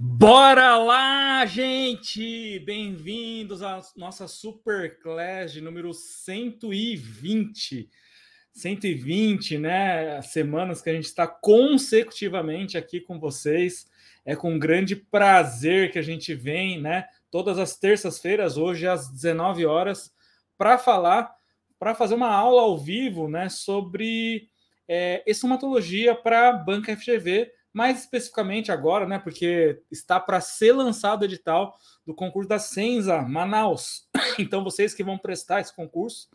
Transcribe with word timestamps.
Bora 0.00 0.76
lá, 0.76 1.44
gente! 1.44 2.60
Bem-vindos 2.60 3.64
à 3.64 3.82
nossa 3.96 4.28
Super 4.28 5.00
Class 5.00 5.52
de 5.52 5.60
número 5.60 5.92
120. 5.92 7.90
120, 8.52 9.58
né? 9.58 10.22
Semanas 10.22 10.80
que 10.80 10.88
a 10.88 10.92
gente 10.92 11.06
está 11.06 11.26
consecutivamente 11.26 12.78
aqui 12.78 13.00
com 13.00 13.18
vocês. 13.18 13.90
É 14.24 14.36
com 14.36 14.56
grande 14.56 14.94
prazer 14.94 15.90
que 15.90 15.98
a 15.98 16.02
gente 16.02 16.32
vem, 16.32 16.80
né? 16.80 17.08
Todas 17.28 17.58
as 17.58 17.76
terças-feiras, 17.76 18.56
hoje 18.56 18.86
às 18.86 19.10
19 19.10 19.66
horas, 19.66 20.14
para 20.56 20.78
falar, 20.78 21.34
para 21.76 21.92
fazer 21.92 22.14
uma 22.14 22.32
aula 22.32 22.62
ao 22.62 22.78
vivo, 22.78 23.28
né? 23.28 23.48
Sobre 23.48 24.48
é, 24.86 25.24
estomatologia 25.26 26.14
para 26.14 26.50
a 26.50 26.52
banca 26.52 26.96
FGV 26.96 27.57
mais 27.72 28.00
especificamente 28.00 28.72
agora, 28.72 29.06
né, 29.06 29.18
porque 29.18 29.80
está 29.90 30.18
para 30.18 30.40
ser 30.40 30.72
lançado 30.72 31.22
o 31.22 31.24
edital 31.24 31.76
do 32.06 32.14
concurso 32.14 32.48
da 32.48 32.58
Senza 32.58 33.22
Manaus. 33.22 34.08
Então, 34.38 34.62
vocês 34.62 34.94
que 34.94 35.02
vão 35.02 35.18
prestar 35.18 35.60
esse 35.60 35.74
concurso, 35.74 36.28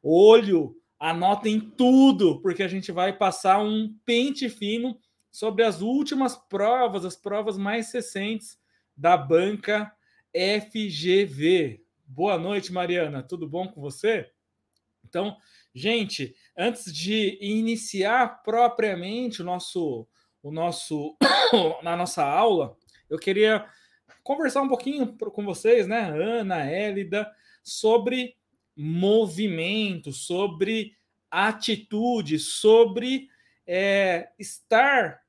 olho, 0.00 0.76
anotem 1.00 1.58
tudo, 1.60 2.40
porque 2.40 2.62
a 2.62 2.68
gente 2.68 2.92
vai 2.92 3.12
passar 3.12 3.58
um 3.58 3.92
pente 4.04 4.48
fino 4.48 4.96
sobre 5.32 5.64
as 5.64 5.80
últimas 5.80 6.36
provas, 6.36 7.04
as 7.04 7.16
provas 7.16 7.58
mais 7.58 7.92
recentes 7.92 8.56
da 8.96 9.16
banca 9.16 9.92
FGV. 10.32 11.82
Boa 12.06 12.38
noite, 12.38 12.72
Mariana. 12.72 13.22
Tudo 13.22 13.48
bom 13.48 13.66
com 13.66 13.80
você? 13.80 14.30
Então, 15.04 15.36
gente, 15.74 16.34
antes 16.56 16.92
de 16.92 17.36
iniciar 17.40 18.42
propriamente 18.42 19.42
o 19.42 19.44
nosso 19.44 20.06
o 20.44 20.52
nosso 20.52 21.16
na 21.82 21.96
nossa 21.96 22.22
aula, 22.22 22.76
eu 23.08 23.18
queria 23.18 23.66
conversar 24.22 24.60
um 24.60 24.68
pouquinho 24.68 25.16
com 25.16 25.44
vocês, 25.44 25.86
né, 25.86 26.10
Ana, 26.10 26.70
Hélida, 26.70 27.30
sobre 27.62 28.36
movimento, 28.76 30.12
sobre 30.12 30.92
atitude, 31.30 32.38
sobre 32.38 33.28
é, 33.66 34.28
estar 34.38 35.20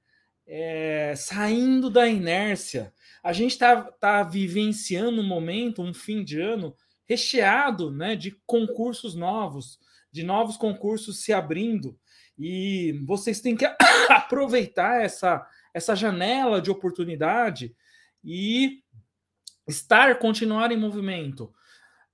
é, 0.46 1.14
saindo 1.16 1.90
da 1.90 2.08
inércia. 2.08 2.94
A 3.24 3.32
gente 3.32 3.52
está 3.52 3.84
tá 3.84 4.22
vivenciando 4.22 5.22
um 5.22 5.28
momento, 5.28 5.82
um 5.82 5.94
fim 5.94 6.26
de 6.26 6.42
ano 6.42 6.76
recheado 7.06 7.90
né, 7.90 8.18
de 8.18 8.32
concursos 8.46 9.16
novos, 9.16 9.80
de 10.12 10.24
novos 10.24 10.58
concursos 10.58 11.24
se 11.24 11.32
abrindo. 11.32 11.98
E 12.38 13.02
vocês 13.06 13.40
têm 13.42 13.56
que 13.56 13.66
aproveitar 14.10 15.02
essa, 15.02 15.46
essa 15.74 15.96
janela 15.96 16.62
de 16.62 16.70
oportunidade 16.70 17.76
e 18.24 18.82
estar, 19.68 20.18
continuar 20.20 20.72
em 20.72 20.78
movimento. 20.78 21.54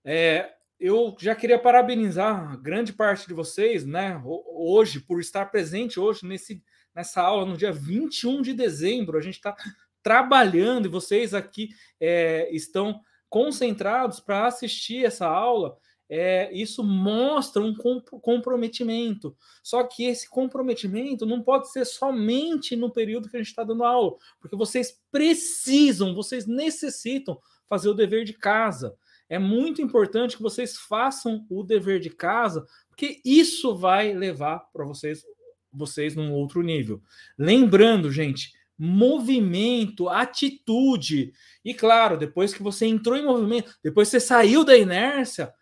É, 0.03 0.51
eu 0.79 1.15
já 1.19 1.35
queria 1.35 1.59
parabenizar 1.59 2.57
grande 2.59 2.93
parte 2.93 3.27
de 3.27 3.33
vocês, 3.33 3.85
né, 3.85 4.19
hoje, 4.25 4.99
por 4.99 5.19
estar 5.19 5.45
presente 5.45 5.99
hoje 5.99 6.25
nesse, 6.25 6.63
nessa 6.95 7.21
aula 7.21 7.45
no 7.45 7.57
dia 7.57 7.71
21 7.71 8.41
de 8.41 8.53
dezembro. 8.53 9.17
A 9.17 9.21
gente 9.21 9.35
está 9.35 9.55
trabalhando 10.01 10.87
e 10.87 10.91
vocês 10.91 11.33
aqui 11.33 11.69
é, 11.99 12.49
estão 12.51 12.99
concentrados 13.29 14.19
para 14.19 14.47
assistir 14.47 15.05
essa 15.05 15.27
aula 15.27 15.77
é, 16.13 16.51
isso 16.51 16.83
mostra 16.83 17.63
um 17.63 17.73
comprometimento. 17.73 19.33
Só 19.63 19.81
que 19.85 20.03
esse 20.03 20.29
comprometimento 20.29 21.25
não 21.25 21.41
pode 21.41 21.71
ser 21.71 21.85
somente 21.85 22.75
no 22.75 22.91
período 22.91 23.29
que 23.29 23.37
a 23.37 23.39
gente 23.39 23.47
está 23.47 23.63
dando 23.63 23.85
aula, 23.85 24.17
porque 24.37 24.57
vocês 24.57 24.99
precisam, 25.09 26.13
vocês 26.13 26.45
necessitam 26.45 27.39
fazer 27.65 27.87
o 27.87 27.93
dever 27.93 28.25
de 28.25 28.33
casa. 28.33 28.93
É 29.29 29.39
muito 29.39 29.81
importante 29.81 30.35
que 30.35 30.43
vocês 30.43 30.75
façam 30.75 31.45
o 31.49 31.63
dever 31.63 32.01
de 32.01 32.09
casa, 32.09 32.67
porque 32.89 33.21
isso 33.23 33.73
vai 33.73 34.13
levar 34.13 34.59
para 34.73 34.83
vocês 34.83 35.23
vocês 35.71 36.13
num 36.13 36.33
outro 36.33 36.61
nível. 36.61 37.01
Lembrando, 37.37 38.11
gente, 38.11 38.51
movimento, 38.77 40.09
atitude. 40.09 41.31
E 41.63 41.73
claro, 41.73 42.17
depois 42.17 42.53
que 42.53 42.61
você 42.61 42.85
entrou 42.85 43.17
em 43.17 43.23
movimento, 43.23 43.73
depois 43.81 44.09
você 44.09 44.19
saiu 44.19 44.65
da 44.65 44.75
inércia, 44.75 45.53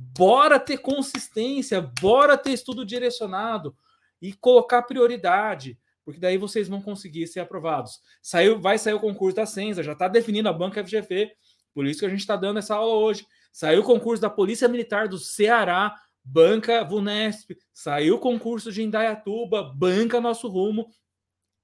Bora 0.00 0.60
ter 0.60 0.78
consistência, 0.78 1.80
bora 2.00 2.38
ter 2.38 2.52
estudo 2.52 2.86
direcionado 2.86 3.76
e 4.22 4.32
colocar 4.32 4.82
prioridade, 4.82 5.76
porque 6.04 6.20
daí 6.20 6.38
vocês 6.38 6.68
vão 6.68 6.80
conseguir 6.80 7.26
ser 7.26 7.40
aprovados. 7.40 8.00
Saiu, 8.22 8.60
vai 8.60 8.78
sair 8.78 8.94
o 8.94 9.00
concurso 9.00 9.34
da 9.34 9.44
Senza, 9.44 9.82
já 9.82 9.94
está 9.94 10.06
definindo 10.06 10.48
a 10.48 10.52
banca 10.52 10.84
FGF, 10.84 11.32
por 11.74 11.84
isso 11.84 11.98
que 11.98 12.06
a 12.06 12.08
gente 12.08 12.20
está 12.20 12.36
dando 12.36 12.60
essa 12.60 12.76
aula 12.76 12.94
hoje. 12.94 13.26
Saiu 13.52 13.80
o 13.80 13.84
concurso 13.84 14.22
da 14.22 14.30
Polícia 14.30 14.68
Militar 14.68 15.08
do 15.08 15.18
Ceará, 15.18 15.92
banca 16.24 16.84
Vunesp, 16.84 17.56
saiu 17.74 18.14
o 18.16 18.20
concurso 18.20 18.70
de 18.70 18.84
Indaiatuba, 18.84 19.64
banca 19.74 20.20
Nosso 20.20 20.46
Rumo. 20.46 20.88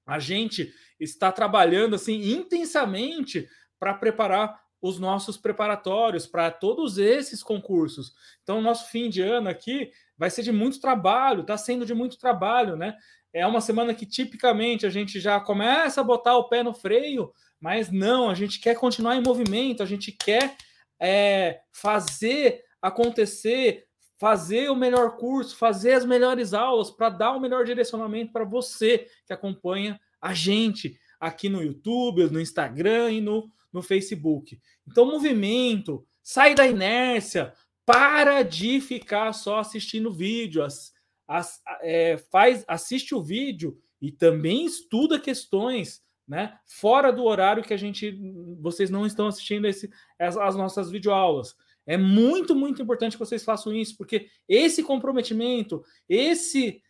A 0.04 0.18
gente 0.18 0.74
está 0.98 1.30
trabalhando 1.30 1.94
assim 1.94 2.32
intensamente 2.32 3.48
para 3.78 3.94
preparar 3.94 4.63
os 4.84 4.98
nossos 4.98 5.38
preparatórios 5.38 6.26
para 6.26 6.50
todos 6.50 6.98
esses 6.98 7.42
concursos. 7.42 8.12
Então, 8.42 8.60
nosso 8.60 8.90
fim 8.90 9.08
de 9.08 9.22
ano 9.22 9.48
aqui 9.48 9.90
vai 10.14 10.28
ser 10.28 10.42
de 10.42 10.52
muito 10.52 10.78
trabalho, 10.78 11.40
está 11.40 11.56
sendo 11.56 11.86
de 11.86 11.94
muito 11.94 12.18
trabalho, 12.18 12.76
né? 12.76 12.94
É 13.32 13.46
uma 13.46 13.62
semana 13.62 13.94
que 13.94 14.04
tipicamente 14.04 14.84
a 14.84 14.90
gente 14.90 15.20
já 15.20 15.40
começa 15.40 16.02
a 16.02 16.04
botar 16.04 16.36
o 16.36 16.50
pé 16.50 16.62
no 16.62 16.74
freio, 16.74 17.32
mas 17.58 17.90
não, 17.90 18.28
a 18.28 18.34
gente 18.34 18.60
quer 18.60 18.74
continuar 18.74 19.16
em 19.16 19.22
movimento, 19.22 19.82
a 19.82 19.86
gente 19.86 20.12
quer 20.12 20.54
é, 21.00 21.60
fazer 21.72 22.62
acontecer, 22.82 23.86
fazer 24.20 24.70
o 24.70 24.76
melhor 24.76 25.16
curso, 25.16 25.56
fazer 25.56 25.94
as 25.94 26.04
melhores 26.04 26.52
aulas 26.52 26.90
para 26.90 27.08
dar 27.08 27.32
o 27.32 27.40
melhor 27.40 27.64
direcionamento 27.64 28.32
para 28.34 28.44
você 28.44 29.06
que 29.26 29.32
acompanha 29.32 29.98
a 30.20 30.34
gente 30.34 30.94
aqui 31.18 31.48
no 31.48 31.62
YouTube, 31.62 32.30
no 32.30 32.38
Instagram 32.38 33.12
e 33.12 33.20
no 33.22 33.50
no 33.74 33.82
Facebook. 33.82 34.60
Então, 34.88 35.04
movimento, 35.04 36.06
sai 36.22 36.54
da 36.54 36.66
inércia, 36.66 37.52
para 37.84 38.42
de 38.42 38.80
ficar 38.80 39.32
só 39.32 39.58
assistindo 39.58 40.12
vídeo, 40.12 40.62
as, 40.62 40.92
as, 41.26 41.60
é, 41.82 42.16
faz, 42.30 42.64
assiste 42.68 43.14
o 43.14 43.22
vídeo 43.22 43.76
e 44.00 44.12
também 44.12 44.64
estuda 44.64 45.18
questões, 45.18 46.02
né? 46.26 46.56
Fora 46.64 47.12
do 47.12 47.24
horário 47.24 47.64
que 47.64 47.74
a 47.74 47.76
gente, 47.76 48.18
vocês 48.60 48.88
não 48.88 49.04
estão 49.04 49.26
assistindo 49.26 49.66
esse, 49.66 49.90
as, 50.18 50.36
as 50.36 50.54
nossas 50.54 50.90
videoaulas. 50.90 51.54
É 51.86 51.98
muito, 51.98 52.54
muito 52.54 52.80
importante 52.80 53.18
que 53.18 53.24
vocês 53.24 53.44
façam 53.44 53.74
isso, 53.74 53.96
porque 53.98 54.28
esse 54.48 54.82
comprometimento, 54.82 55.84
esse 56.08 56.80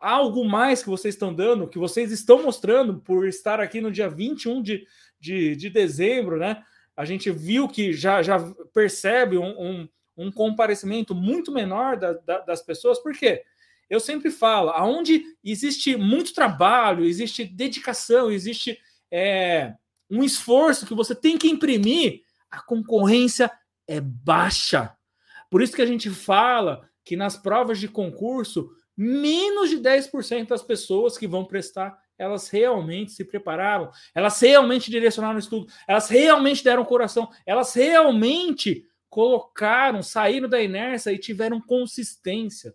algo 0.00 0.44
mais 0.44 0.82
que 0.82 0.88
vocês 0.88 1.14
estão 1.14 1.34
dando, 1.34 1.68
que 1.68 1.78
vocês 1.78 2.12
estão 2.12 2.42
mostrando 2.42 3.00
por 3.00 3.26
estar 3.26 3.60
aqui 3.60 3.80
no 3.80 3.90
dia 3.90 4.08
21 4.08 4.62
de, 4.62 4.86
de, 5.18 5.56
de 5.56 5.70
dezembro, 5.70 6.36
né? 6.36 6.62
A 6.96 7.04
gente 7.04 7.30
viu 7.30 7.68
que 7.68 7.92
já, 7.92 8.22
já 8.22 8.38
percebe 8.72 9.38
um, 9.38 9.60
um, 9.60 9.88
um 10.16 10.32
comparecimento 10.32 11.14
muito 11.14 11.52
menor 11.52 11.96
da, 11.96 12.12
da, 12.12 12.38
das 12.40 12.62
pessoas, 12.62 12.98
por 12.98 13.12
quê? 13.12 13.44
Eu 13.88 14.00
sempre 14.00 14.30
falo, 14.30 14.70
aonde 14.70 15.24
existe 15.42 15.96
muito 15.96 16.34
trabalho, 16.34 17.04
existe 17.04 17.44
dedicação, 17.44 18.30
existe 18.30 18.78
é, 19.10 19.74
um 20.10 20.22
esforço 20.22 20.86
que 20.86 20.94
você 20.94 21.14
tem 21.14 21.38
que 21.38 21.48
imprimir, 21.48 22.22
a 22.50 22.60
concorrência 22.60 23.50
é 23.86 24.00
baixa. 24.00 24.94
Por 25.50 25.62
isso 25.62 25.74
que 25.74 25.82
a 25.82 25.86
gente 25.86 26.10
fala 26.10 26.88
que 27.04 27.16
nas 27.16 27.36
provas 27.36 27.78
de 27.78 27.88
concurso 27.88 28.70
menos 28.96 29.70
de 29.70 29.78
10% 29.78 30.48
das 30.48 30.62
pessoas 30.62 31.16
que 31.16 31.26
vão 31.26 31.44
prestar, 31.44 31.98
elas 32.18 32.48
realmente 32.48 33.12
se 33.12 33.24
prepararam, 33.24 33.90
elas 34.14 34.40
realmente 34.40 34.90
direcionaram 34.90 35.36
o 35.36 35.38
estudo, 35.38 35.72
elas 35.86 36.08
realmente 36.08 36.64
deram 36.64 36.84
coração, 36.84 37.30
elas 37.46 37.72
realmente 37.72 38.84
colocaram, 39.08 40.02
saíram 40.02 40.48
da 40.48 40.60
inércia 40.60 41.12
e 41.12 41.18
tiveram 41.18 41.60
consistência. 41.60 42.74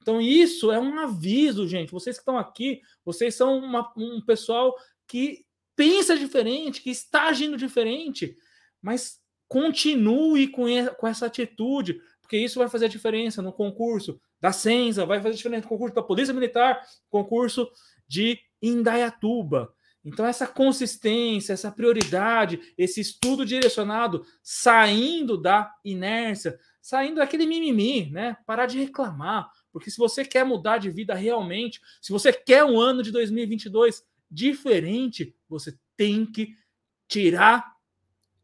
Então, 0.00 0.20
isso 0.20 0.70
é 0.70 0.78
um 0.78 0.98
aviso, 0.98 1.66
gente. 1.66 1.90
Vocês 1.90 2.16
que 2.16 2.20
estão 2.20 2.38
aqui, 2.38 2.80
vocês 3.04 3.34
são 3.34 3.58
uma, 3.58 3.92
um 3.96 4.20
pessoal 4.20 4.74
que 5.06 5.44
pensa 5.74 6.16
diferente, 6.16 6.82
que 6.82 6.90
está 6.90 7.28
agindo 7.28 7.56
diferente, 7.56 8.36
mas 8.80 9.18
continue 9.48 10.48
com, 10.48 10.64
com 10.98 11.06
essa 11.06 11.26
atitude, 11.26 12.00
porque 12.20 12.36
isso 12.36 12.58
vai 12.58 12.68
fazer 12.68 12.86
a 12.86 12.88
diferença 12.88 13.40
no 13.40 13.52
concurso 13.52 14.20
da 14.40 14.52
Senza, 14.52 15.06
vai 15.06 15.22
fazer 15.22 15.36
diferença 15.36 15.62
no 15.62 15.68
concurso 15.70 15.94
da 15.94 16.02
Polícia 16.02 16.34
Militar, 16.34 16.82
concurso 17.08 17.70
de 18.06 18.38
Indaiatuba. 18.66 19.74
Então, 20.04 20.26
essa 20.26 20.46
consistência, 20.46 21.54
essa 21.54 21.72
prioridade, 21.72 22.60
esse 22.76 23.00
estudo 23.00 23.44
direcionado, 23.44 24.24
saindo 24.42 25.40
da 25.40 25.72
inércia, 25.82 26.58
saindo 26.80 27.16
daquele 27.16 27.46
mimimi, 27.46 28.10
né? 28.10 28.36
Parar 28.46 28.66
de 28.66 28.78
reclamar. 28.78 29.50
Porque 29.72 29.90
se 29.90 29.96
você 29.96 30.24
quer 30.24 30.44
mudar 30.44 30.78
de 30.78 30.90
vida 30.90 31.14
realmente, 31.14 31.80
se 32.02 32.12
você 32.12 32.32
quer 32.32 32.64
um 32.64 32.78
ano 32.78 33.02
de 33.02 33.10
2022 33.10 34.04
diferente, 34.30 35.34
você 35.48 35.76
tem 35.96 36.26
que 36.26 36.54
tirar 37.08 37.74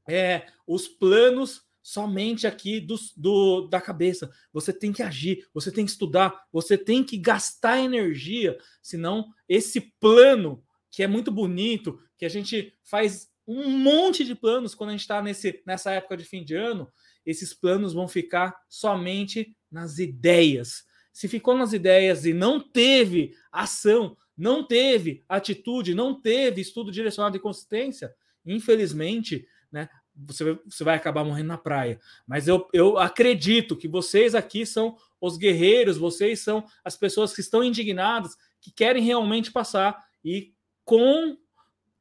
é, 0.08 0.46
os 0.66 0.88
planos 0.88 1.62
somente 1.82 2.46
aqui 2.46 2.80
do, 2.80 2.96
do, 3.16 3.68
da 3.68 3.80
cabeça. 3.80 4.30
Você 4.52 4.72
tem 4.72 4.92
que 4.92 5.02
agir, 5.02 5.46
você 5.52 5.70
tem 5.70 5.84
que 5.84 5.90
estudar, 5.90 6.44
você 6.52 6.76
tem 6.76 7.02
que 7.02 7.16
gastar 7.16 7.80
energia, 7.80 8.58
senão 8.82 9.26
esse 9.48 9.80
plano 10.00 10.62
que 10.90 11.02
é 11.02 11.06
muito 11.06 11.30
bonito, 11.30 12.00
que 12.18 12.24
a 12.24 12.28
gente 12.28 12.74
faz 12.82 13.30
um 13.46 13.70
monte 13.70 14.24
de 14.24 14.34
planos 14.34 14.74
quando 14.74 14.90
a 14.90 14.92
gente 14.92 15.00
está 15.00 15.22
nessa 15.66 15.90
época 15.92 16.16
de 16.16 16.24
fim 16.24 16.44
de 16.44 16.54
ano, 16.54 16.90
esses 17.24 17.52
planos 17.54 17.92
vão 17.92 18.06
ficar 18.06 18.56
somente 18.68 19.56
nas 19.70 19.98
ideias. 19.98 20.84
Se 21.12 21.28
ficou 21.28 21.56
nas 21.56 21.72
ideias 21.72 22.24
e 22.24 22.32
não 22.32 22.60
teve 22.60 23.32
ação, 23.50 24.16
não 24.36 24.66
teve 24.66 25.24
atitude, 25.28 25.94
não 25.94 26.20
teve 26.20 26.60
estudo 26.60 26.90
direcionado 26.90 27.36
e 27.36 27.40
consistência, 27.40 28.14
infelizmente, 28.44 29.46
né, 29.70 29.88
você, 30.26 30.58
você 30.64 30.84
vai 30.84 30.96
acabar 30.96 31.24
morrendo 31.24 31.48
na 31.48 31.58
praia. 31.58 32.00
Mas 32.26 32.48
eu, 32.48 32.68
eu 32.72 32.98
acredito 32.98 33.76
que 33.76 33.88
vocês 33.88 34.34
aqui 34.34 34.66
são 34.66 34.96
os 35.20 35.36
guerreiros, 35.36 35.96
vocês 35.96 36.40
são 36.40 36.64
as 36.84 36.96
pessoas 36.96 37.34
que 37.34 37.40
estão 37.40 37.62
indignadas, 37.62 38.36
que 38.60 38.70
querem 38.70 39.02
realmente 39.02 39.50
passar 39.50 40.04
e 40.24 40.52
com 40.84 41.36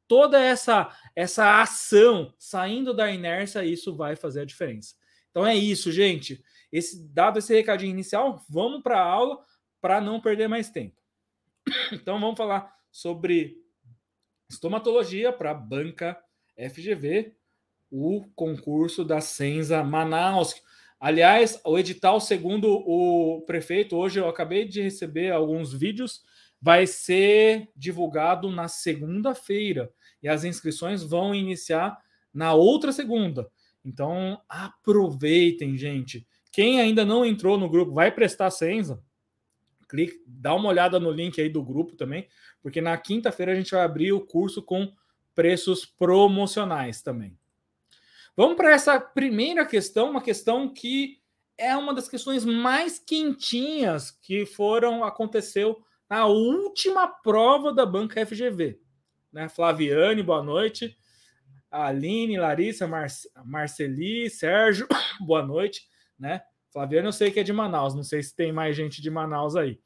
toda 0.06 0.40
essa 0.40 0.96
essa 1.14 1.60
ação 1.60 2.34
saindo 2.38 2.92
da 2.92 3.10
inércia, 3.10 3.64
isso 3.64 3.94
vai 3.94 4.16
fazer 4.16 4.40
a 4.40 4.44
diferença. 4.44 4.94
Então 5.30 5.46
é 5.46 5.54
isso, 5.54 5.92
gente. 5.92 6.42
Esse 6.72 7.08
dado 7.08 7.38
esse 7.38 7.54
recadinho 7.54 7.90
inicial, 7.90 8.44
vamos 8.48 8.82
para 8.82 9.00
a 9.00 9.04
aula 9.04 9.38
para 9.80 10.00
não 10.00 10.20
perder 10.20 10.48
mais 10.48 10.70
tempo. 10.70 10.96
Então 11.92 12.18
vamos 12.18 12.36
falar 12.36 12.74
sobre 12.90 13.56
estomatologia 14.48 15.32
para 15.32 15.54
banca 15.54 16.20
FGV, 16.56 17.34
o 17.90 18.24
concurso 18.34 19.04
da 19.04 19.20
Senza 19.20 19.82
Manaus. 19.82 20.54
Aliás, 20.98 21.60
o 21.64 21.78
edital, 21.78 22.20
segundo 22.20 22.68
o 22.70 23.42
prefeito, 23.46 23.96
hoje 23.96 24.20
eu 24.20 24.28
acabei 24.28 24.66
de 24.66 24.82
receber 24.82 25.32
alguns 25.32 25.72
vídeos, 25.72 26.22
vai 26.60 26.86
ser 26.86 27.68
divulgado 27.74 28.50
na 28.50 28.68
segunda-feira 28.68 29.90
e 30.22 30.28
as 30.28 30.44
inscrições 30.44 31.02
vão 31.02 31.34
iniciar 31.34 31.98
na 32.32 32.52
outra 32.52 32.92
segunda. 32.92 33.50
Então, 33.84 34.40
aproveitem, 34.48 35.76
gente. 35.76 36.26
Quem 36.52 36.80
ainda 36.80 37.04
não 37.04 37.24
entrou 37.24 37.56
no 37.56 37.68
grupo, 37.68 37.92
vai 37.92 38.12
prestar 38.12 38.50
Senza. 38.50 39.02
Clique, 39.88 40.22
dá 40.26 40.54
uma 40.54 40.68
olhada 40.68 41.00
no 41.00 41.10
link 41.10 41.40
aí 41.40 41.48
do 41.48 41.64
grupo 41.64 41.96
também, 41.96 42.28
porque 42.62 42.80
na 42.80 42.96
quinta-feira 42.96 43.52
a 43.52 43.54
gente 43.54 43.72
vai 43.72 43.80
abrir 43.80 44.12
o 44.12 44.24
curso 44.24 44.62
com 44.62 44.92
preços 45.34 45.84
promocionais 45.86 47.02
também. 47.02 47.39
Vamos 48.36 48.56
para 48.56 48.72
essa 48.72 48.98
primeira 49.00 49.66
questão, 49.66 50.10
uma 50.10 50.22
questão 50.22 50.72
que 50.72 51.20
é 51.58 51.76
uma 51.76 51.92
das 51.92 52.08
questões 52.08 52.44
mais 52.44 52.98
quentinhas 52.98 54.10
que 54.10 54.46
foram 54.46 55.04
aconteceu 55.04 55.84
na 56.08 56.26
última 56.26 57.06
prova 57.06 57.72
da 57.72 57.84
banca 57.84 58.24
FGV. 58.24 58.80
Né? 59.32 59.48
Flaviane, 59.48 60.22
boa 60.22 60.42
noite. 60.42 60.96
Aline, 61.70 62.38
Larissa, 62.38 62.86
Mar 62.86 63.06
Marceli, 63.44 64.30
Sérgio, 64.30 64.88
boa 65.20 65.44
noite. 65.44 65.86
Né? 66.18 66.40
Flaviane, 66.72 67.06
eu 67.06 67.12
sei 67.12 67.30
que 67.30 67.40
é 67.40 67.44
de 67.44 67.52
Manaus, 67.52 67.94
não 67.94 68.02
sei 68.02 68.22
se 68.22 68.34
tem 68.34 68.52
mais 68.52 68.74
gente 68.76 69.02
de 69.02 69.10
Manaus 69.10 69.54
aí. 69.54 69.80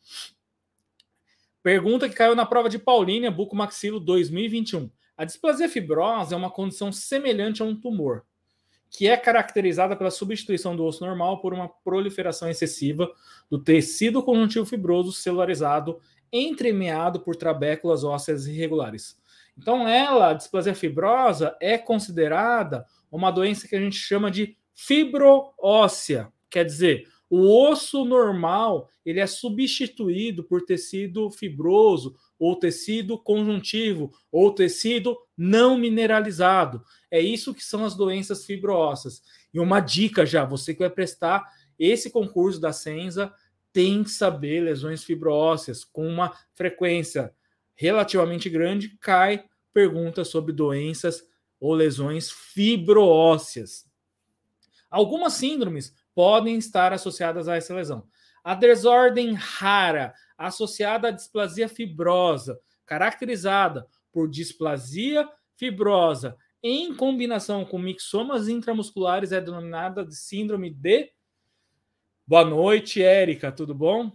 Pergunta 1.63 2.09
que 2.09 2.15
caiu 2.15 2.35
na 2.35 2.45
prova 2.47 2.69
de 2.69 2.79
Paulínia, 2.79 3.31
bucomaxilo 3.31 3.99
2021. 3.99 4.91
A 5.17 5.25
displasia 5.25 5.69
fibrosa 5.69 6.35
é 6.35 6.39
uma 6.39 6.51
condição 6.51 6.93
semelhante 6.93 7.63
a 7.63 7.65
um 7.65 7.75
tumor 7.75 8.25
que 8.97 9.09
é 9.09 9.17
caracterizada 9.17 9.97
pela 9.97 10.11
substituição 10.11 10.77
do 10.77 10.85
osso 10.85 11.05
normal 11.05 11.41
por 11.41 11.53
uma 11.53 11.69
proliferação 11.69 12.49
excessiva 12.49 13.11
do 13.51 13.59
tecido 13.59 14.23
conjuntivo 14.23 14.65
fibroso 14.65 15.11
celularizado 15.11 15.99
entremeado 16.33 17.19
por 17.19 17.35
trabéculas 17.35 18.05
ósseas 18.05 18.47
irregulares. 18.47 19.21
Então, 19.59 19.89
ela, 19.89 20.31
a 20.31 20.35
displasia 20.35 20.77
fibrosa, 20.77 21.57
é 21.61 21.77
considerada 21.77 22.87
uma 23.11 23.33
doença 23.33 23.67
que 23.67 23.75
a 23.75 23.81
gente 23.81 23.97
chama 23.97 24.31
de 24.31 24.57
fibroóssea, 24.73 26.33
quer 26.49 26.65
dizer, 26.65 27.09
o 27.29 27.69
osso 27.69 28.05
normal 28.05 28.89
ele 29.05 29.19
é 29.19 29.27
substituído 29.27 30.45
por 30.45 30.63
tecido 30.65 31.31
fibroso 31.31 32.15
ou 32.39 32.57
tecido 32.57 33.19
conjuntivo 33.19 34.13
ou 34.31 34.55
tecido 34.55 35.17
não 35.37 35.77
mineralizado. 35.77 36.83
É 37.15 37.21
isso 37.21 37.55
que 37.55 37.65
são 37.65 37.85
as 37.85 37.95
doenças 37.95 38.45
fibroósseas. 38.45 39.23
E 39.53 39.61
uma 39.61 39.79
dica 39.79 40.27
já, 40.27 40.45
você 40.45 40.75
que 40.75 40.81
vai 40.81 40.91
prestar 40.91 41.49
esse 41.79 42.11
concurso 42.11 42.61
da 42.61 42.73
Senza 42.73 43.33
tem 43.73 44.03
que 44.03 44.11
saber 44.11 44.65
lesões 44.65 45.05
fibroósseas 45.05 45.85
com 45.85 46.09
uma 46.09 46.37
frequência 46.57 47.33
relativamente 47.77 48.51
grande, 48.51 48.99
cai 49.01 49.45
perguntas 49.73 50.27
sobre 50.27 50.53
doenças 50.53 51.23
ou 51.61 51.73
lesões 51.73 52.33
fibroósseas. 52.33 53.89
Algumas 54.91 55.35
síndromes 55.35 55.95
podem 56.17 56.59
estar 56.59 56.93
associadas 56.93 57.47
a 57.47 57.55
essa 57.55 57.73
lesão. 57.73 58.09
A 58.43 58.57
desordem 58.57 59.35
rara 59.35 60.13
associada 60.37 61.07
à 61.07 61.11
displasia 61.13 61.69
fibrosa, 61.69 62.59
caracterizada 62.85 63.87
por 64.11 64.29
displasia 64.29 65.29
fibrosa 65.57 66.37
em 66.67 66.95
combinação 66.95 67.63
com 67.63 67.79
mixomas 67.79 68.49
intramusculares, 68.49 69.33
é 69.33 69.41
denominada 69.41 70.03
de 70.03 70.17
síndrome 70.17 70.71
de. 70.71 71.11
Boa 72.27 72.43
noite, 72.43 73.03
Érica, 73.03 73.53
tudo 73.53 73.75
bom? 73.75 74.11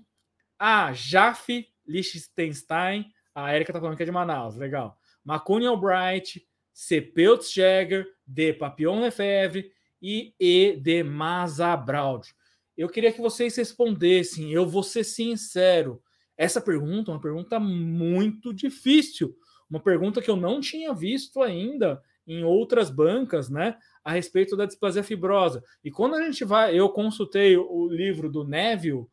Ah, 0.58 0.92
Jaffe 0.92 1.68
Liechtenstein. 1.86 3.14
A 3.36 3.52
Érica 3.52 3.72
tá 3.72 3.80
falando 3.80 3.96
que 3.96 4.02
é 4.02 4.06
de 4.08 4.12
Manaus, 4.12 4.56
legal. 4.56 4.98
Macune 5.24 5.68
Albright, 5.68 6.44
C. 6.74 7.00
Peltz-Jäger, 7.00 8.08
D. 8.26 8.54
Papillon-Lefebvre 8.54 9.72
e 10.02 10.34
E. 10.40 10.76
de 10.76 11.04
Mazabraud. 11.04 12.34
Eu 12.76 12.90
queria 12.90 13.14
que 13.14 13.22
vocês 13.22 13.56
respondessem, 13.56 14.52
eu 14.52 14.66
vou 14.66 14.82
ser 14.82 15.04
sincero. 15.04 16.02
Essa 16.36 16.60
pergunta 16.60 17.12
é 17.12 17.14
uma 17.14 17.22
pergunta 17.22 17.60
muito 17.60 18.52
difícil, 18.52 19.38
uma 19.70 19.80
pergunta 19.80 20.20
que 20.20 20.32
eu 20.32 20.36
não 20.36 20.60
tinha 20.60 20.92
visto 20.96 21.44
ainda 21.44 22.02
em 22.30 22.44
outras 22.44 22.92
bancas, 22.92 23.50
né, 23.50 23.76
a 24.04 24.12
respeito 24.12 24.56
da 24.56 24.68
displasia 24.68 25.04
fibrosa. 25.04 25.64
E 25.84 25.90
quando 25.90 26.14
a 26.14 26.24
gente 26.24 26.46
vai, 26.46 26.80
eu 26.80 26.88
consultei 26.90 27.58
o 27.58 27.88
livro 27.90 28.30
do 28.30 28.48
Neville, 28.48 29.08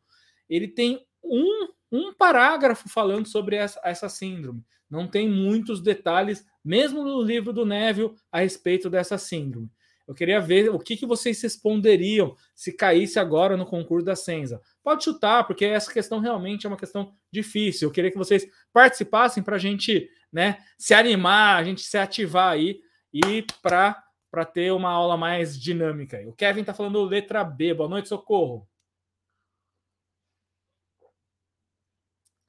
ele 0.47 0.67
tem 0.67 1.03
um, 1.23 1.67
um 1.91 2.13
parágrafo 2.13 2.87
falando 2.87 3.27
sobre 3.27 3.55
essa, 3.55 3.81
essa 3.83 4.07
síndrome. 4.07 4.63
Não 4.87 5.07
tem 5.07 5.27
muitos 5.27 5.81
detalhes, 5.81 6.45
mesmo 6.63 7.03
no 7.03 7.21
livro 7.21 7.51
do 7.51 7.65
Neville, 7.65 8.13
a 8.31 8.39
respeito 8.39 8.87
dessa 8.87 9.17
síndrome. 9.17 9.69
Eu 10.07 10.13
queria 10.13 10.39
ver 10.39 10.69
o 10.69 10.79
que, 10.79 10.95
que 10.95 11.05
vocês 11.05 11.41
responderiam 11.41 12.33
se 12.55 12.71
caísse 12.71 13.19
agora 13.19 13.57
no 13.57 13.65
concurso 13.65 14.05
da 14.05 14.15
Senza. 14.15 14.61
Pode 14.81 15.03
chutar, 15.03 15.45
porque 15.45 15.65
essa 15.65 15.91
questão 15.91 16.19
realmente 16.19 16.65
é 16.65 16.69
uma 16.69 16.77
questão 16.77 17.11
difícil. 17.29 17.87
Eu 17.87 17.91
queria 17.91 18.11
que 18.11 18.17
vocês 18.17 18.47
participassem 18.71 19.43
para 19.43 19.57
a 19.57 19.59
gente 19.59 20.07
né, 20.31 20.59
se 20.77 20.93
animar, 20.93 21.57
a 21.57 21.63
gente 21.63 21.81
se 21.81 21.97
ativar 21.97 22.51
aí 22.51 22.79
e 23.25 23.45
para 23.61 24.45
ter 24.45 24.71
uma 24.71 24.89
aula 24.89 25.17
mais 25.17 25.59
dinâmica. 25.59 26.21
O 26.27 26.33
Kevin 26.33 26.61
está 26.61 26.73
falando 26.73 27.03
letra 27.03 27.43
B. 27.43 27.73
Boa 27.73 27.89
noite, 27.89 28.09
socorro. 28.09 28.67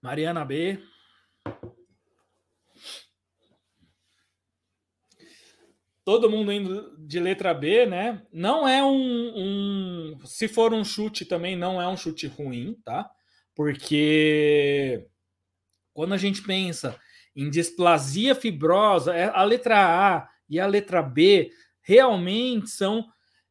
Mariana 0.03 0.45
B. 0.45 0.79
Todo 6.05 6.31
mundo 6.31 6.53
indo 6.53 6.97
de 6.99 7.21
letra 7.21 7.53
B, 7.53 7.85
né? 7.85 8.27
Não 8.33 8.67
é 8.67 8.83
um, 8.83 9.33
um. 9.37 10.21
Se 10.25 10.49
for 10.49 10.73
um 10.73 10.85
chute 10.85 11.25
também, 11.25 11.55
não 11.55 11.81
é 11.81 11.87
um 11.87 11.97
chute 11.97 12.27
ruim, 12.27 12.81
tá? 12.85 13.11
Porque 13.55 15.07
quando 15.93 16.15
a 16.15 16.17
gente 16.17 16.43
pensa 16.43 16.99
em 17.35 17.51
displasia 17.51 18.35
fibrosa, 18.35 19.15
é, 19.15 19.25
a 19.25 19.43
letra 19.45 19.77
A 19.79 20.29
e 20.49 20.59
a 20.59 20.67
letra 20.67 21.03
B 21.03 21.51
realmente 21.81 22.71
são 22.71 23.07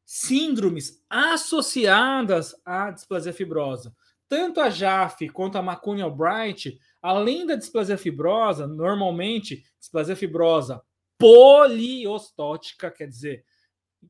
síndromes 0.05 1.03
associadas 1.09 2.55
à 2.65 2.91
displasia 2.91 3.33
fibrosa. 3.33 3.93
Tanto 4.29 4.59
a 4.59 4.69
JAF 4.69 5.29
quanto 5.29 5.57
a 5.57 5.61
McCune 5.61 6.01
Albright, 6.01 6.77
além 7.01 7.45
da 7.45 7.55
displasia 7.55 7.97
fibrosa, 7.97 8.67
normalmente 8.67 9.63
displasia 9.79 10.15
fibrosa 10.15 10.81
poliostótica, 11.17 12.91
quer 12.91 13.07
dizer, 13.07 13.43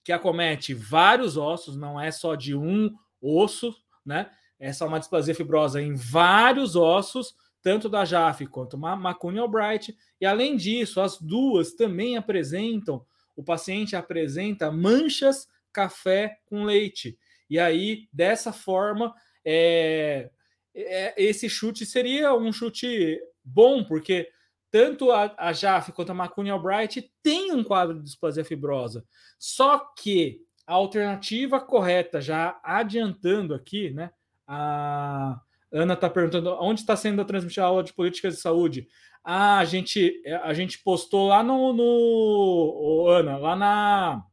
que 0.03 0.12
acomete 0.12 0.74
vários 0.74 1.38
ossos, 1.38 1.77
não 1.77 2.00
é 2.00 2.12
só 2.12 2.36
de 2.36 2.56
um 2.56 2.94
osso, 3.22 3.75
né? 4.06 4.29
Essa 4.60 4.86
é 4.86 4.88
uma 4.88 5.00
displasia 5.00 5.36
fibrosa 5.36 5.82
em 5.82 5.96
vários 5.96 6.75
ossos, 6.75 7.36
tanto 7.62 7.90
da 7.90 8.06
JAF 8.06 8.46
quanto 8.48 8.78
McCune 8.78 9.40
Albright, 9.40 9.98
e 10.20 10.26
além 10.26 10.56
disso, 10.56 11.02
as 11.02 11.20
duas 11.20 11.74
também 11.74 12.18
apresentam 12.18 13.06
o 13.38 13.44
paciente 13.44 13.96
apresenta 13.96 14.72
manchas 14.72 15.48
café 15.72 16.40
com 16.48 16.64
leite. 16.64 17.18
E 17.48 17.60
aí, 17.60 18.10
dessa 18.12 18.52
forma, 18.52 19.14
é, 19.46 20.32
é, 20.74 21.14
esse 21.16 21.48
chute 21.48 21.86
seria 21.86 22.34
um 22.34 22.52
chute 22.52 23.20
bom, 23.44 23.84
porque 23.84 24.28
tanto 24.72 25.12
a, 25.12 25.34
a 25.38 25.54
JAF 25.54 25.92
quanto 25.92 26.12
a 26.12 26.16
Macune 26.16 26.50
Albright 26.50 27.12
tem 27.22 27.52
um 27.52 27.64
quadro 27.64 28.00
de 28.00 28.04
displasia 28.04 28.44
fibrosa. 28.44 29.06
Só 29.38 29.78
que 29.96 30.42
a 30.66 30.74
alternativa 30.74 31.60
correta, 31.60 32.20
já 32.20 32.60
adiantando 32.64 33.54
aqui, 33.54 33.92
né? 33.92 34.12
A 34.46 35.40
Ana 35.72 35.94
está 35.94 36.10
perguntando 36.10 36.56
onde 36.62 36.82
está 36.82 36.96
sendo 36.96 37.24
transmitida 37.26 37.64
a 37.64 37.70
aula 37.70 37.84
de 37.84 37.94
políticas 37.94 38.36
de 38.36 38.42
saúde. 38.42 38.88
Ah, 39.24 39.60
a 39.60 39.66
gente, 39.66 40.22
a 40.44 40.54
gente 40.54 40.82
postou 40.82 41.28
lá 41.28 41.44
no, 41.44 41.74
no 41.74 43.08
Ana, 43.10 43.38
lá 43.38 43.56
na, 43.56 44.24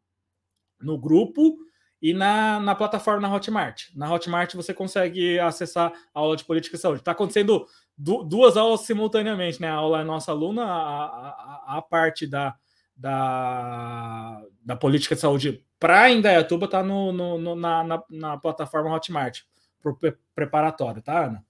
no 0.81 0.97
grupo 0.97 1.57
e 2.01 2.13
na, 2.15 2.61
na 2.61 2.75
plataforma 2.75 3.27
na 3.27 3.35
Hotmart. 3.35 3.87
Na 3.97 4.13
Hotmart 4.13 4.55
você 4.55 4.73
consegue 4.73 5.39
acessar 5.41 5.93
a 6.15 6.21
aula 6.21 6.37
de 6.37 6.45
política 6.45 6.77
de 6.77 6.83
saúde. 6.83 7.01
Está 7.01 7.13
acontecendo 7.13 7.67
du 7.97 8.23
duas 8.23 8.57
aulas 8.57 8.83
simultaneamente, 8.83 9.61
né? 9.61 9.69
A 9.69 9.75
aula 9.75 10.01
é 10.03 10.05
nossa 10.05 10.31
aluna, 10.31 10.65
a, 10.65 11.05
a, 11.07 11.79
a 11.79 11.83
parte 11.83 12.27
da, 12.27 12.55
da, 12.97 14.41
da 14.65 14.77
política 14.77 15.15
de 15.15 15.21
saúde 15.21 15.65
para 15.85 16.11
Indaiatuba 16.11 16.65
está 16.65 16.83
no, 16.83 17.13
no, 17.13 17.39
no, 17.39 17.55
na, 17.55 17.85
na, 17.85 18.03
na, 18.09 18.37
plataforma 18.39 18.95
Hotmart, 18.95 19.41
pro 19.85 20.19
preparatório, 20.35 21.03
tá, 21.03 21.27
Ana? 21.27 21.45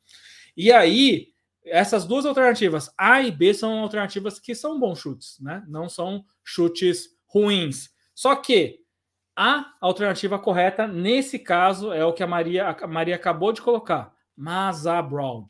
E 0.57 0.73
aí, 0.73 1.29
essas 1.65 2.05
duas 2.05 2.27
alternativas, 2.27 2.93
A 2.99 3.23
e 3.23 3.31
B, 3.31 3.55
são 3.55 3.79
alternativas 3.79 4.39
que 4.39 4.55
são 4.55 4.79
bons 4.79 4.99
chutes, 4.99 5.39
né? 5.41 5.65
Não 5.69 5.89
são 5.89 6.25
chutes 6.45 7.09
ruins. 7.27 7.91
Só 8.15 8.37
que 8.37 8.81
a 9.37 9.75
alternativa 9.81 10.39
correta, 10.39 10.87
nesse 10.87 11.39
caso, 11.39 11.93
é 11.93 12.05
o 12.05 12.13
que 12.13 12.23
a 12.23 12.27
Maria, 12.27 12.69
a 12.69 12.87
Maria 12.87 13.17
acabou 13.17 13.53
de 13.53 13.63
colocar. 13.63 14.13
Broad. 15.09 15.47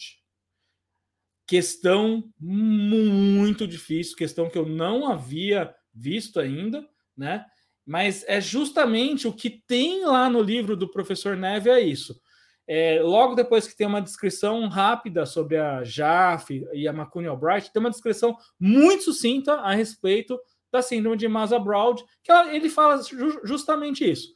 Questão 1.47 2.25
muito 2.39 3.67
difícil, 3.67 4.17
questão 4.17 4.49
que 4.49 4.57
eu 4.57 4.67
não 4.67 5.11
havia 5.11 5.75
visto 5.93 6.41
ainda, 6.41 6.87
né? 7.17 7.45
Mas 7.87 8.25
é 8.27 8.41
justamente 8.41 9.29
o 9.29 9.33
que 9.33 9.51
tem 9.51 10.07
lá 10.07 10.31
no 10.31 10.41
livro 10.41 10.75
do 10.75 10.91
professor 10.91 11.37
Neve 11.37 11.69
é 11.69 11.81
isso. 11.81 12.19
É, 12.67 13.01
logo 13.03 13.35
depois 13.35 13.69
que 13.69 13.77
tem 13.77 13.87
uma 13.87 14.01
descrição 14.01 14.67
rápida 14.69 15.27
sobre 15.27 15.59
a 15.59 15.85
Jaffe 15.85 16.67
e 16.73 16.89
a 16.89 16.93
McCune 16.93 17.27
Albright, 17.27 17.73
tem 17.73 17.81
uma 17.81 17.91
descrição 17.91 18.37
muito 18.59 19.05
sucinta 19.05 19.55
a 19.57 19.75
respeito 19.75 20.39
da 20.73 20.83
síndrome 20.83 21.17
de 21.17 21.29
Maza-Broad, 21.29 22.03
que 22.23 22.33
ele 22.33 22.69
fala 22.69 23.01
justamente 23.45 24.11
isso. 24.11 24.33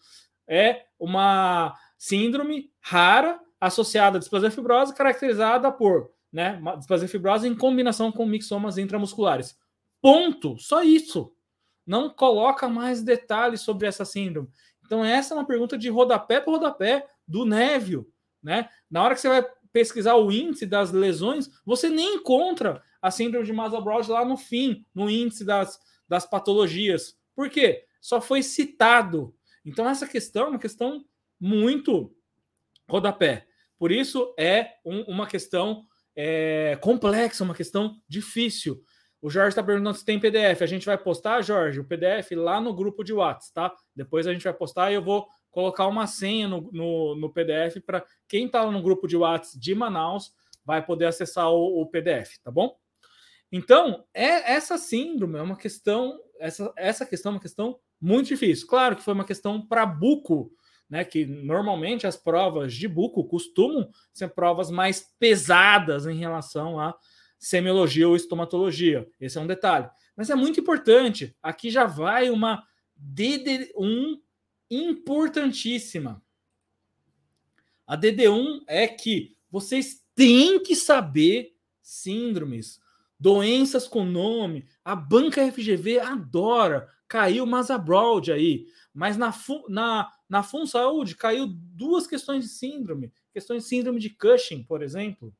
É 0.47 0.85
uma 0.99 1.75
síndrome 1.97 2.71
rara 2.81 3.41
associada 3.61 4.19
à 4.19 4.21
displasia 4.21 4.51
fibrosa, 4.51 4.95
caracterizada 4.95 5.73
por 5.73 6.11
né, 6.33 6.61
displasia 6.77 7.09
fibrosa 7.09 7.49
em 7.49 7.55
combinação 7.55 8.13
com 8.13 8.25
mixomas 8.25 8.79
intramusculares. 8.79 9.57
Ponto. 10.01 10.59
Só 10.59 10.83
isso. 10.83 11.33
Não 11.87 12.11
coloca 12.11 12.69
mais 12.69 13.03
detalhes 13.03 13.63
sobre 13.63 13.87
essa 13.87 14.05
síndrome. 14.05 14.49
Então, 14.85 15.05
essa 15.05 15.35
é 15.35 15.37
uma 15.37 15.47
pergunta 15.47 15.77
de 15.77 15.89
rodapé 15.89 16.41
para 16.41 16.53
rodapé 16.53 17.07
do 17.27 17.45
Névio. 17.45 18.07
Né? 18.49 18.69
Na 18.91 19.03
hora 19.03 19.15
que 19.15 19.21
você 19.21 19.29
vai 19.29 19.47
pesquisar 19.71 20.15
o 20.15 20.33
índice 20.33 20.65
das 20.65 20.91
lesões, 20.91 21.51
você 21.65 21.91
nem 21.91 22.15
encontra 22.15 22.83
a 23.01 23.11
síndrome 23.11 23.45
de 23.45 23.53
Maza-Broad 23.53 24.11
lá 24.11 24.25
no 24.25 24.39
fim, 24.39 24.85
no 24.95 25.11
índice 25.11 25.45
das 25.45 25.79
das 26.09 26.25
patologias. 26.25 27.17
Por 27.37 27.51
quê? 27.51 27.85
Só 28.01 28.21
foi 28.21 28.43
citado. 28.43 29.35
Então, 29.65 29.89
essa 29.89 30.07
questão 30.07 30.47
é 30.47 30.49
uma 30.49 30.59
questão 30.59 31.05
muito 31.39 32.15
rodapé. 32.89 33.47
Por 33.79 33.93
isso, 33.93 34.35
é 34.39 34.77
um, 34.85 35.03
uma 35.03 35.27
questão 35.27 35.85
é, 36.17 36.77
complexa, 36.81 37.45
uma 37.45 37.55
questão 37.55 38.01
difícil. 38.09 38.83
O 39.21 39.29
Jorge 39.29 39.51
está 39.51 39.63
perguntando 39.63 39.99
se 39.99 40.05
tem 40.05 40.19
PDF. 40.19 40.63
A 40.63 40.67
gente 40.67 40.87
vai 40.87 40.97
postar, 40.97 41.43
Jorge, 41.43 41.81
o 41.81 41.85
PDF 41.85 42.33
lá 42.33 42.61
no 42.61 42.75
grupo 42.75 43.05
de 43.05 43.13
WhatsApp, 43.13 43.53
tá? 43.53 43.77
Depois 43.95 44.27
a 44.27 44.33
gente 44.33 44.45
vai 44.45 44.55
postar 44.55 44.91
e 44.91 44.95
eu 44.95 45.03
vou 45.03 45.29
colocar 45.59 45.89
uma 45.89 46.07
senha 46.07 46.47
no, 46.47 46.71
no, 46.71 47.17
no 47.17 47.33
PDF 47.33 47.81
para 47.85 48.07
quem 48.29 48.47
está 48.47 48.71
no 48.71 48.81
grupo 48.81 49.09
de 49.09 49.17
WhatsApp 49.17 49.59
de 49.59 49.75
Manaus 49.75 50.33
vai 50.65 50.87
poder 50.87 51.07
acessar 51.07 51.51
o, 51.51 51.83
o 51.83 51.87
PDF, 51.87 52.39
tá 52.45 52.49
bom? 52.49 52.79
Então, 53.51 54.05
é 54.15 54.53
essa 54.53 54.79
síndrome 54.79 55.37
é 55.37 55.43
uma 55.43 55.57
questão, 55.57 56.17
essa, 56.39 56.73
essa 56.77 57.05
questão 57.05 57.33
é 57.33 57.35
uma 57.35 57.41
questão 57.41 57.77
muito 58.01 58.29
difícil. 58.29 58.69
Claro 58.69 58.95
que 58.95 59.03
foi 59.03 59.13
uma 59.13 59.25
questão 59.25 59.61
para 59.61 59.85
buco, 59.85 60.49
né? 60.89 61.05
Que 61.05 61.27
normalmente 61.27 62.07
as 62.07 62.17
provas 62.17 62.73
de 62.73 62.87
buco 62.87 63.25
costumam 63.25 63.91
ser 64.13 64.29
provas 64.29 64.71
mais 64.71 65.13
pesadas 65.19 66.07
em 66.07 66.19
relação 66.21 66.79
à 66.79 66.95
semiologia 67.37 68.09
ou 68.09 68.15
estomatologia. 68.15 69.09
Esse 69.21 69.39
é 69.39 69.41
um 69.41 69.47
detalhe. 69.47 69.91
Mas 70.17 70.31
é 70.31 70.37
muito 70.37 70.61
importante. 70.61 71.37
Aqui 71.43 71.69
já 71.69 71.85
vai 71.85 72.31
uma 72.31 72.63
DD1 72.97 74.21
importantíssima. 74.71 76.23
A 77.87 77.97
DD1 77.97 78.63
é 78.67 78.87
que 78.87 79.37
vocês 79.51 80.05
têm 80.15 80.63
que 80.63 80.77
saber 80.77 81.57
síndromes 81.83 82.81
doenças 83.19 83.89
com 83.89 84.05
nome. 84.05 84.67
A 84.85 84.95
banca 84.95 85.51
FGV 85.51 86.01
adora. 86.01 86.89
Caiu 87.09 87.47
Mazabroad 87.47 88.31
aí. 88.31 88.67
Mas 88.93 89.17
na, 89.17 89.35
na, 89.69 90.13
na 90.29 90.43
Fun 90.43 90.67
Saúde 90.67 91.17
caiu 91.17 91.47
duas 91.47 92.07
questões 92.07 92.45
de 92.45 92.51
síndrome. 92.51 93.13
Questões 93.33 93.63
de 93.63 93.69
síndrome 93.69 93.99
de 93.99 94.11
Cushing, 94.11 94.63
por 94.63 94.83
exemplo. 94.83 95.35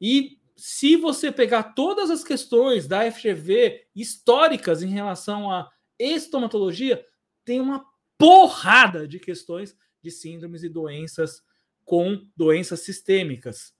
E 0.00 0.38
se 0.54 0.96
você 0.96 1.32
pegar 1.32 1.74
todas 1.74 2.10
as 2.10 2.22
questões 2.22 2.86
da 2.86 3.10
FGV 3.10 3.86
históricas 3.94 4.82
em 4.82 4.88
relação 4.88 5.50
à 5.50 5.70
estomatologia, 5.98 7.04
tem 7.44 7.60
uma 7.60 7.86
porrada 8.18 9.06
de 9.06 9.18
questões 9.18 9.76
de 10.02 10.10
síndromes 10.10 10.62
e 10.62 10.68
doenças 10.68 11.42
com 11.84 12.26
doenças 12.36 12.80
sistêmicas. 12.80 13.72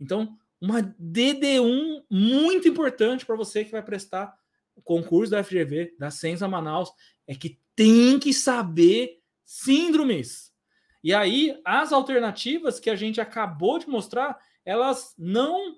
Então, 0.00 0.36
uma 0.60 0.82
DD1 0.82 2.04
muito 2.10 2.68
importante 2.68 3.24
para 3.24 3.36
você 3.36 3.64
que 3.64 3.72
vai 3.72 3.82
prestar 3.82 4.36
o 4.74 4.82
concurso 4.82 5.32
da 5.32 5.42
FGV, 5.42 5.94
da 5.98 6.10
Sensa 6.10 6.48
Manaus, 6.48 6.90
é 7.26 7.34
que 7.34 7.58
tem 7.74 8.18
que 8.18 8.32
saber 8.32 9.20
síndromes. 9.44 10.52
E 11.02 11.14
aí, 11.14 11.60
as 11.64 11.92
alternativas 11.92 12.80
que 12.80 12.90
a 12.90 12.96
gente 12.96 13.20
acabou 13.20 13.78
de 13.78 13.88
mostrar, 13.88 14.38
elas 14.64 15.14
não 15.16 15.76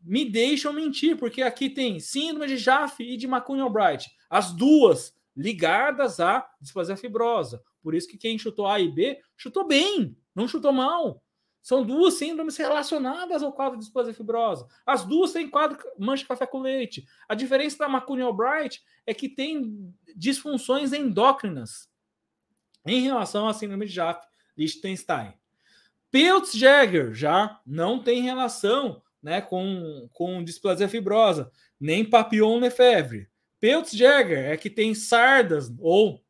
me 0.00 0.24
deixam 0.24 0.72
mentir, 0.72 1.16
porque 1.16 1.42
aqui 1.42 1.68
tem 1.68 2.00
síndrome 2.00 2.46
de 2.46 2.56
Jaffe 2.56 3.02
e 3.02 3.16
de 3.16 3.26
McCune-Albright, 3.26 4.10
as 4.30 4.52
duas 4.52 5.14
ligadas 5.38 6.18
à 6.18 6.50
displasia 6.60 6.96
fibrosa. 6.96 7.62
Por 7.80 7.94
isso 7.94 8.08
que 8.08 8.18
quem 8.18 8.36
chutou 8.36 8.66
A 8.66 8.80
e 8.80 8.90
B 8.90 9.20
chutou 9.36 9.64
bem, 9.64 10.16
não 10.34 10.48
chutou 10.48 10.72
mal. 10.72 11.22
São 11.62 11.84
duas 11.84 12.14
síndromes 12.14 12.56
relacionadas 12.56 13.42
ao 13.42 13.52
quadro 13.52 13.78
de 13.78 13.84
displasia 13.84 14.12
fibrosa. 14.12 14.66
As 14.84 15.04
duas 15.04 15.32
têm 15.32 15.48
quadro 15.48 15.78
mancha 15.96 16.26
café 16.26 16.44
com 16.44 16.60
leite. 16.60 17.06
A 17.28 17.36
diferença 17.36 17.78
da 17.78 17.88
McCune 17.88 18.22
Albright 18.22 18.82
é 19.06 19.14
que 19.14 19.28
tem 19.28 19.94
disfunções 20.16 20.92
endócrinas 20.92 21.88
em 22.84 23.00
relação 23.02 23.46
à 23.46 23.54
síndrome 23.54 23.86
de 23.86 23.92
Jaffe-Lichtenstein. 23.92 25.34
Peutz-Jeghers 26.10 27.16
já 27.16 27.60
não 27.64 28.02
tem 28.02 28.22
relação 28.22 29.02
né, 29.22 29.40
com, 29.40 30.08
com 30.12 30.42
displasia 30.42 30.88
fibrosa, 30.88 31.52
nem 31.78 32.04
papillon-lefebvre. 32.04 33.28
Peutz-Jeghers 33.60 34.46
é 34.46 34.56
que 34.56 34.70
tem 34.70 34.94
sardas 34.94 35.72
ou 35.78 36.22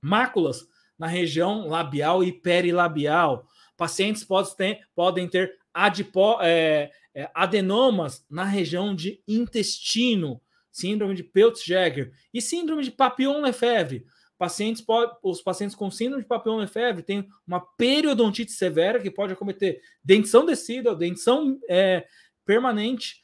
máculas 0.00 0.66
na 0.98 1.06
região 1.06 1.68
labial 1.68 2.22
e 2.22 2.32
perilabial. 2.32 3.46
Pacientes 3.76 4.24
podem 4.24 4.54
ter, 4.54 4.88
podem 4.94 5.28
ter 5.28 5.58
adipo, 5.72 6.38
é, 6.40 6.90
é, 7.14 7.30
adenomas 7.34 8.24
na 8.30 8.44
região 8.44 8.94
de 8.94 9.20
intestino, 9.26 10.40
síndrome 10.70 11.14
de 11.14 11.22
Peutz-Jeghers 11.22 12.12
e 12.32 12.40
síndrome 12.40 12.84
de 12.84 12.90
Papillon-Lefebvre. 12.90 14.06
Pacientes 14.36 14.82
pode, 14.82 15.16
os 15.22 15.40
pacientes 15.40 15.76
com 15.76 15.90
síndrome 15.90 16.22
de 16.22 16.28
Papillon-Lefebvre 16.28 17.02
têm 17.02 17.28
uma 17.46 17.60
periodontite 17.60 18.52
severa 18.52 19.00
que 19.00 19.10
pode 19.10 19.32
acometer 19.32 19.80
dentição 20.02 20.44
decida, 20.44 20.94
dentição 20.94 21.58
é, 21.68 22.06
permanente. 22.44 23.23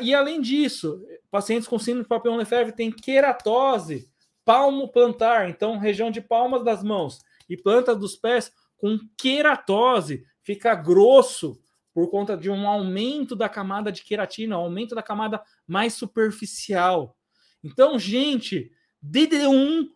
E 0.00 0.14
além 0.14 0.40
disso, 0.40 1.04
pacientes 1.30 1.68
com 1.68 1.78
síndrome 1.78 2.04
de 2.04 2.08
Papillon-Lefebvre 2.08 2.74
têm 2.74 2.90
queratose 2.90 4.10
palmo 4.44 4.88
plantar, 4.88 5.50
então 5.50 5.76
região 5.76 6.10
de 6.10 6.20
palmas 6.20 6.62
das 6.62 6.82
mãos 6.82 7.20
e 7.48 7.56
planta 7.56 7.96
dos 7.96 8.14
pés 8.14 8.52
com 8.76 8.98
queratose, 9.18 10.24
fica 10.42 10.74
grosso 10.74 11.60
por 11.92 12.08
conta 12.10 12.36
de 12.36 12.48
um 12.48 12.68
aumento 12.68 13.34
da 13.34 13.48
camada 13.48 13.90
de 13.90 14.02
queratina, 14.02 14.56
um 14.56 14.62
aumento 14.62 14.94
da 14.94 15.02
camada 15.02 15.42
mais 15.66 15.94
superficial. 15.94 17.16
Então, 17.64 17.98
gente, 17.98 18.70
DD1 19.04 19.88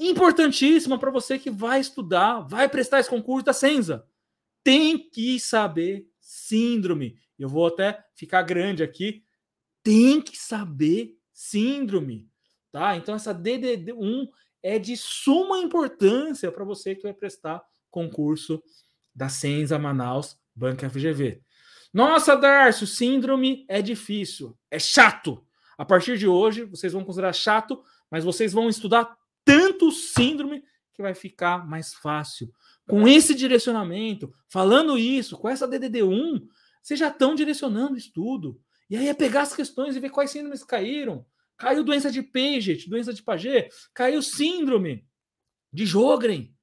importantíssima 0.00 0.98
para 0.98 1.10
você 1.10 1.38
que 1.38 1.50
vai 1.50 1.78
estudar, 1.80 2.40
vai 2.40 2.68
prestar 2.68 2.98
esse 2.98 3.10
concurso 3.10 3.44
da 3.44 3.52
Senza. 3.52 4.04
Tem 4.64 4.98
que 4.98 5.38
saber 5.38 6.08
síndrome. 6.18 7.16
Eu 7.38 7.48
vou 7.48 7.66
até 7.66 8.04
ficar 8.14 8.42
grande 8.42 8.82
aqui. 8.82 9.22
Tem 9.82 10.20
que 10.20 10.36
saber 10.36 11.16
síndrome, 11.32 12.28
tá? 12.70 12.96
Então 12.96 13.14
essa 13.14 13.34
DD1 13.34 14.28
é 14.62 14.78
de 14.78 14.96
suma 14.96 15.58
importância 15.58 16.50
para 16.50 16.64
você 16.64 16.94
que 16.94 17.02
vai 17.02 17.12
prestar 17.12 17.62
concurso 17.90 18.62
da 19.14 19.28
Senza 19.28 19.78
Manaus 19.78 20.38
Banca 20.54 20.88
FGV. 20.88 21.42
Nossa, 21.92 22.34
Darcio, 22.34 22.86
síndrome 22.86 23.64
é 23.68 23.80
difícil, 23.80 24.58
é 24.70 24.78
chato. 24.78 25.44
A 25.76 25.84
partir 25.84 26.18
de 26.18 26.26
hoje, 26.26 26.64
vocês 26.64 26.92
vão 26.92 27.04
considerar 27.04 27.32
chato, 27.32 27.82
mas 28.10 28.24
vocês 28.24 28.52
vão 28.52 28.68
estudar 28.68 29.16
tanto 29.44 29.92
síndrome 29.92 30.64
que 30.92 31.02
vai 31.02 31.14
ficar 31.14 31.66
mais 31.66 31.94
fácil. 31.94 32.52
Com 32.88 33.06
esse 33.08 33.34
direcionamento, 33.34 34.32
falando 34.48 34.98
isso, 34.98 35.36
com 35.36 35.48
essa 35.48 35.68
DDD1, 35.68 36.42
vocês 36.84 37.00
já 37.00 37.08
estão 37.08 37.34
direcionando 37.34 37.96
estudo. 37.96 38.60
E 38.90 38.96
aí 38.96 39.08
é 39.08 39.14
pegar 39.14 39.40
as 39.40 39.56
questões 39.56 39.96
e 39.96 40.00
ver 40.00 40.10
quais 40.10 40.30
síndromes 40.30 40.62
caíram. 40.62 41.24
Caiu 41.56 41.82
doença 41.82 42.10
de 42.10 42.22
Paget, 42.22 42.90
doença 42.90 43.14
de 43.14 43.22
Paget, 43.22 43.70
caiu 43.94 44.20
síndrome 44.20 45.08
de 45.72 45.86
Jogren. 45.86 46.54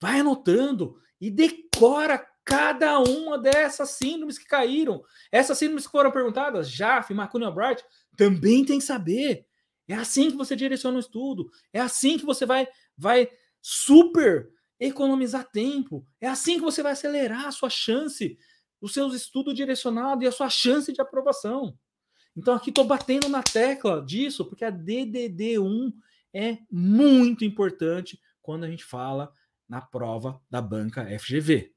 Vai 0.00 0.20
anotando 0.20 1.00
e 1.20 1.32
decora 1.32 2.24
cada 2.44 3.00
uma 3.00 3.36
dessas 3.36 3.90
síndromes 3.90 4.38
que 4.38 4.44
caíram. 4.44 5.02
Essas 5.32 5.58
síndromes 5.58 5.86
que 5.86 5.90
foram 5.92 6.12
perguntadas, 6.12 6.70
JAF, 6.70 7.12
McCune 7.12 7.46
Albright, 7.46 7.82
também 8.16 8.64
tem 8.64 8.78
que 8.78 8.84
saber. 8.84 9.46
É 9.88 9.94
assim 9.94 10.30
que 10.30 10.36
você 10.36 10.54
direciona 10.54 10.96
o 10.96 11.00
estudo. 11.00 11.50
É 11.72 11.80
assim 11.80 12.16
que 12.16 12.24
você 12.24 12.46
vai, 12.46 12.68
vai 12.96 13.28
super 13.60 14.48
economizar 14.78 15.50
tempo. 15.50 16.06
É 16.20 16.28
assim 16.28 16.54
que 16.54 16.64
você 16.64 16.84
vai 16.84 16.92
acelerar 16.92 17.46
a 17.46 17.52
sua 17.52 17.70
chance, 17.70 18.38
os 18.80 18.92
seus 18.92 19.14
estudos 19.14 19.54
direcionados 19.54 20.24
e 20.24 20.26
a 20.26 20.32
sua 20.32 20.48
chance 20.48 20.92
de 20.92 21.00
aprovação. 21.00 21.78
Então 22.36 22.54
aqui 22.54 22.70
estou 22.70 22.84
batendo 22.84 23.28
na 23.28 23.42
tecla 23.42 24.04
disso, 24.04 24.44
porque 24.44 24.64
a 24.64 24.72
DDD1 24.72 25.92
é 26.34 26.58
muito 26.70 27.44
importante 27.44 28.20
quando 28.42 28.64
a 28.64 28.70
gente 28.70 28.84
fala 28.84 29.32
na 29.68 29.80
prova 29.80 30.40
da 30.50 30.60
banca 30.60 31.06
FGV. 31.18 31.72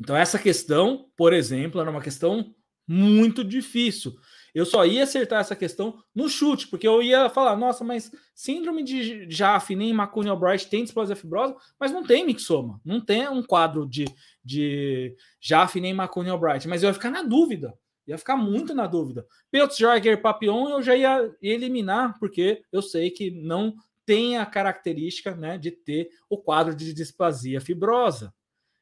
Então, 0.00 0.16
essa 0.16 0.38
questão, 0.38 1.10
por 1.16 1.32
exemplo, 1.32 1.80
era 1.80 1.90
uma 1.90 2.00
questão 2.00 2.54
muito 2.86 3.42
difícil. 3.42 4.16
Eu 4.54 4.64
só 4.64 4.84
ia 4.84 5.02
acertar 5.02 5.40
essa 5.40 5.56
questão 5.56 6.02
no 6.14 6.28
chute, 6.28 6.68
porque 6.68 6.86
eu 6.86 7.02
ia 7.02 7.28
falar, 7.28 7.56
nossa, 7.56 7.84
mas 7.84 8.10
síndrome 8.34 8.82
de 8.82 9.30
Jaffe 9.30 9.76
nem 9.76 9.90
McCune 9.90 10.28
Albright 10.28 10.68
tem 10.68 10.82
displasia 10.82 11.16
fibrosa, 11.16 11.56
mas 11.78 11.92
não 11.92 12.02
tem 12.02 12.24
mixoma, 12.24 12.80
não 12.84 13.00
tem 13.00 13.28
um 13.28 13.42
quadro 13.42 13.86
de, 13.86 14.06
de 14.44 15.16
Jaffe 15.40 15.80
nem 15.80 15.92
McCune 15.92 16.30
Albright, 16.30 16.66
mas 16.68 16.82
eu 16.82 16.88
ia 16.88 16.94
ficar 16.94 17.10
na 17.10 17.22
dúvida, 17.22 17.74
ia 18.06 18.18
ficar 18.18 18.36
muito 18.36 18.74
na 18.74 18.86
dúvida. 18.86 19.26
Peltz, 19.50 19.76
Jorger, 19.76 20.20
Papillon 20.20 20.70
eu 20.70 20.82
já 20.82 20.96
ia 20.96 21.30
eliminar, 21.42 22.18
porque 22.18 22.62
eu 22.72 22.80
sei 22.80 23.10
que 23.10 23.30
não 23.30 23.74
tem 24.06 24.38
a 24.38 24.46
característica 24.46 25.34
né, 25.34 25.58
de 25.58 25.70
ter 25.70 26.08
o 26.30 26.38
quadro 26.38 26.74
de 26.74 26.94
displasia 26.94 27.60
fibrosa. 27.60 28.32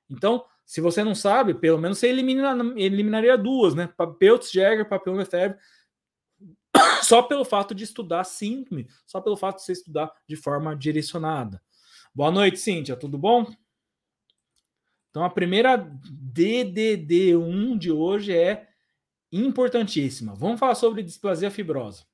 Então, 0.09 0.45
se 0.67 0.81
você 0.81 1.05
não 1.05 1.15
sabe, 1.15 1.55
pelo 1.55 1.79
menos 1.79 1.99
você 1.99 2.09
elimina, 2.09 2.53
eliminaria 2.77 3.39
duas, 3.39 3.73
né? 3.73 3.89
Peltz, 4.19 4.51
Jäger, 4.51 4.89
Papillon 4.89 5.17
Lefebvre, 5.17 5.57
só 7.05 7.23
pelo 7.23 7.45
fato 7.45 7.73
de 7.73 7.85
estudar 7.85 8.25
síndrome, 8.25 8.89
só 9.07 9.21
pelo 9.21 9.37
fato 9.37 9.59
de 9.59 9.63
você 9.63 9.73
estudar 9.73 10.13
de 10.29 10.35
forma 10.35 10.75
direcionada. 10.75 11.63
Boa 12.13 12.33
noite, 12.33 12.59
Cíntia, 12.59 12.97
tudo 12.97 13.17
bom? 13.17 13.47
Então, 15.09 15.23
a 15.23 15.31
primeira 15.31 15.79
DDD1 15.79 17.79
de 17.79 17.93
hoje 17.93 18.37
é 18.37 18.69
importantíssima. 19.31 20.35
Vamos 20.35 20.59
falar 20.59 20.75
sobre 20.75 21.03
displasia 21.03 21.51
fibrosa. 21.51 22.05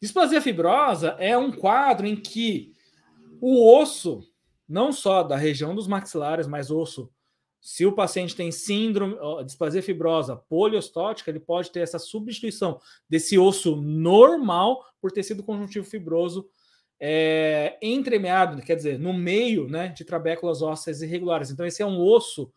Displasia 0.00 0.40
fibrosa 0.40 1.16
é 1.18 1.36
um 1.36 1.50
quadro 1.50 2.06
em 2.06 2.14
que 2.14 2.72
o 3.40 3.76
osso, 3.76 4.22
não 4.68 4.92
só 4.92 5.24
da 5.24 5.36
região 5.36 5.74
dos 5.74 5.88
maxilares, 5.88 6.46
mas 6.46 6.70
osso, 6.70 7.12
se 7.62 7.86
o 7.86 7.92
paciente 7.92 8.34
tem 8.34 8.50
síndrome, 8.50 9.16
displasia 9.44 9.82
fibrosa 9.82 10.34
poliostótica, 10.36 11.30
ele 11.30 11.38
pode 11.38 11.70
ter 11.70 11.80
essa 11.80 11.98
substituição 11.98 12.80
desse 13.08 13.38
osso 13.38 13.76
normal 13.76 14.84
por 15.00 15.12
tecido 15.12 15.44
conjuntivo 15.44 15.86
fibroso 15.86 16.48
é, 17.00 17.78
entremeado, 17.80 18.60
quer 18.62 18.74
dizer, 18.74 18.98
no 18.98 19.12
meio 19.12 19.68
né, 19.68 19.88
de 19.88 20.04
trabéculas 20.04 20.60
ósseas 20.60 21.02
irregulares. 21.02 21.50
Então, 21.50 21.64
esse 21.64 21.80
é 21.82 21.86
um 21.86 22.00
osso 22.00 22.52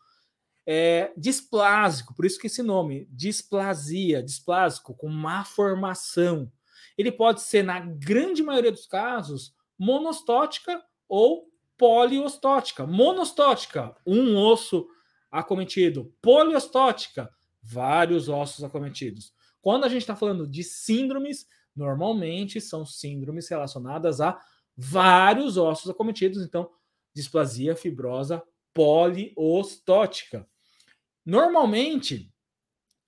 é, 0.66 1.12
displásico, 1.16 2.16
por 2.16 2.26
isso 2.26 2.40
que 2.40 2.48
esse 2.48 2.64
nome, 2.64 3.08
displasia, 3.12 4.24
displásico, 4.24 4.96
com 4.96 5.08
má 5.08 5.46
formação 5.46 6.52
ele 6.98 7.12
pode 7.12 7.42
ser, 7.42 7.64
na 7.64 7.80
grande 7.80 8.42
maioria 8.42 8.72
dos 8.72 8.86
casos, 8.86 9.54
monostótica 9.78 10.82
ou 11.08 11.50
poliostótica. 11.78 12.86
Monostótica, 12.86 13.96
um 14.06 14.38
osso 14.38 14.88
acometido. 15.32 16.14
Poliostótica, 16.22 17.30
vários 17.62 18.30
ossos 18.30 18.64
acometidos. 18.64 19.34
Quando 19.62 19.86
a 19.86 19.90
gente 19.90 20.02
está 20.02 20.16
falando 20.16 20.48
de 20.48 20.64
síndromes, 20.64 21.48
normalmente 21.76 22.62
são 22.62 22.86
síndromes 22.86 23.50
relacionadas 23.50 24.22
a 24.22 24.40
vários 24.78 25.58
ossos 25.58 25.90
acometidos. 25.90 26.44
Então, 26.44 26.70
displasia 27.14 27.76
fibrosa 27.76 28.44
poliostótica. 28.74 30.48
Normalmente, 31.26 32.32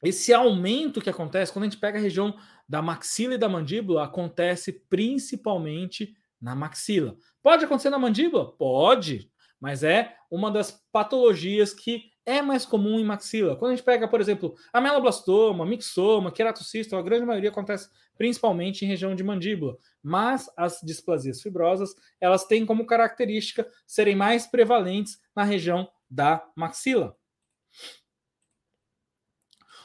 esse 0.04 0.34
aumento 0.34 1.02
que 1.02 1.10
acontece 1.10 1.52
quando 1.52 1.66
a 1.66 1.70
gente 1.70 1.80
pega 1.80 2.00
a 2.00 2.02
região 2.02 2.38
da 2.68 2.82
maxila 2.82 3.36
e 3.36 3.38
da 3.38 3.50
mandíbula 3.50 4.04
acontece 4.04 4.72
principalmente 4.72 6.16
na 6.40 6.56
maxila. 6.56 7.16
Pode 7.42 7.66
acontecer 7.66 7.90
na 7.90 8.00
mandíbula? 8.00 8.52
Pode, 8.54 9.32
mas 9.60 9.84
é 9.84 10.16
uma 10.30 10.52
das 10.52 10.72
patologias 10.92 11.74
que 11.74 12.12
é 12.26 12.42
mais 12.42 12.66
comum 12.66 13.00
em 13.00 13.06
maxila. 13.06 13.56
Quando 13.56 13.72
a 13.72 13.76
gente 13.76 13.86
pega, 13.86 14.08
por 14.08 14.20
exemplo, 14.20 14.54
ameloblastoma, 14.74 15.66
mixoma, 15.66 16.32
queratocisto, 16.32 16.96
a 16.96 17.02
grande 17.02 17.26
maioria 17.26 17.50
acontece 17.50 17.90
principalmente 18.18 18.84
em 18.84 18.88
região 18.88 19.16
de 19.16 19.24
mandíbula. 19.24 19.78
Mas 20.04 20.50
as 20.58 20.82
displasias 20.84 21.42
fibrosas, 21.42 21.96
elas 22.20 22.44
têm 22.46 22.66
como 22.66 22.86
característica 22.86 23.66
serem 23.86 24.16
mais 24.16 24.46
prevalentes 24.46 25.20
na 25.34 25.44
região 25.44 25.90
da 26.10 26.46
maxila. 26.54 27.16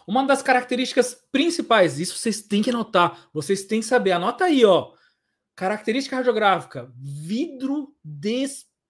Uma 0.04 0.26
das 0.26 0.42
características 0.42 1.14
principais, 1.30 2.00
isso 2.00 2.18
vocês 2.18 2.42
têm 2.42 2.60
que 2.60 2.70
anotar, 2.70 3.28
vocês 3.32 3.64
têm 3.64 3.80
que 3.80 3.86
saber, 3.86 4.12
anota 4.12 4.46
aí, 4.46 4.64
ó. 4.64 4.92
Característica 5.54 6.16
radiográfica: 6.16 6.92
vidro 6.96 7.94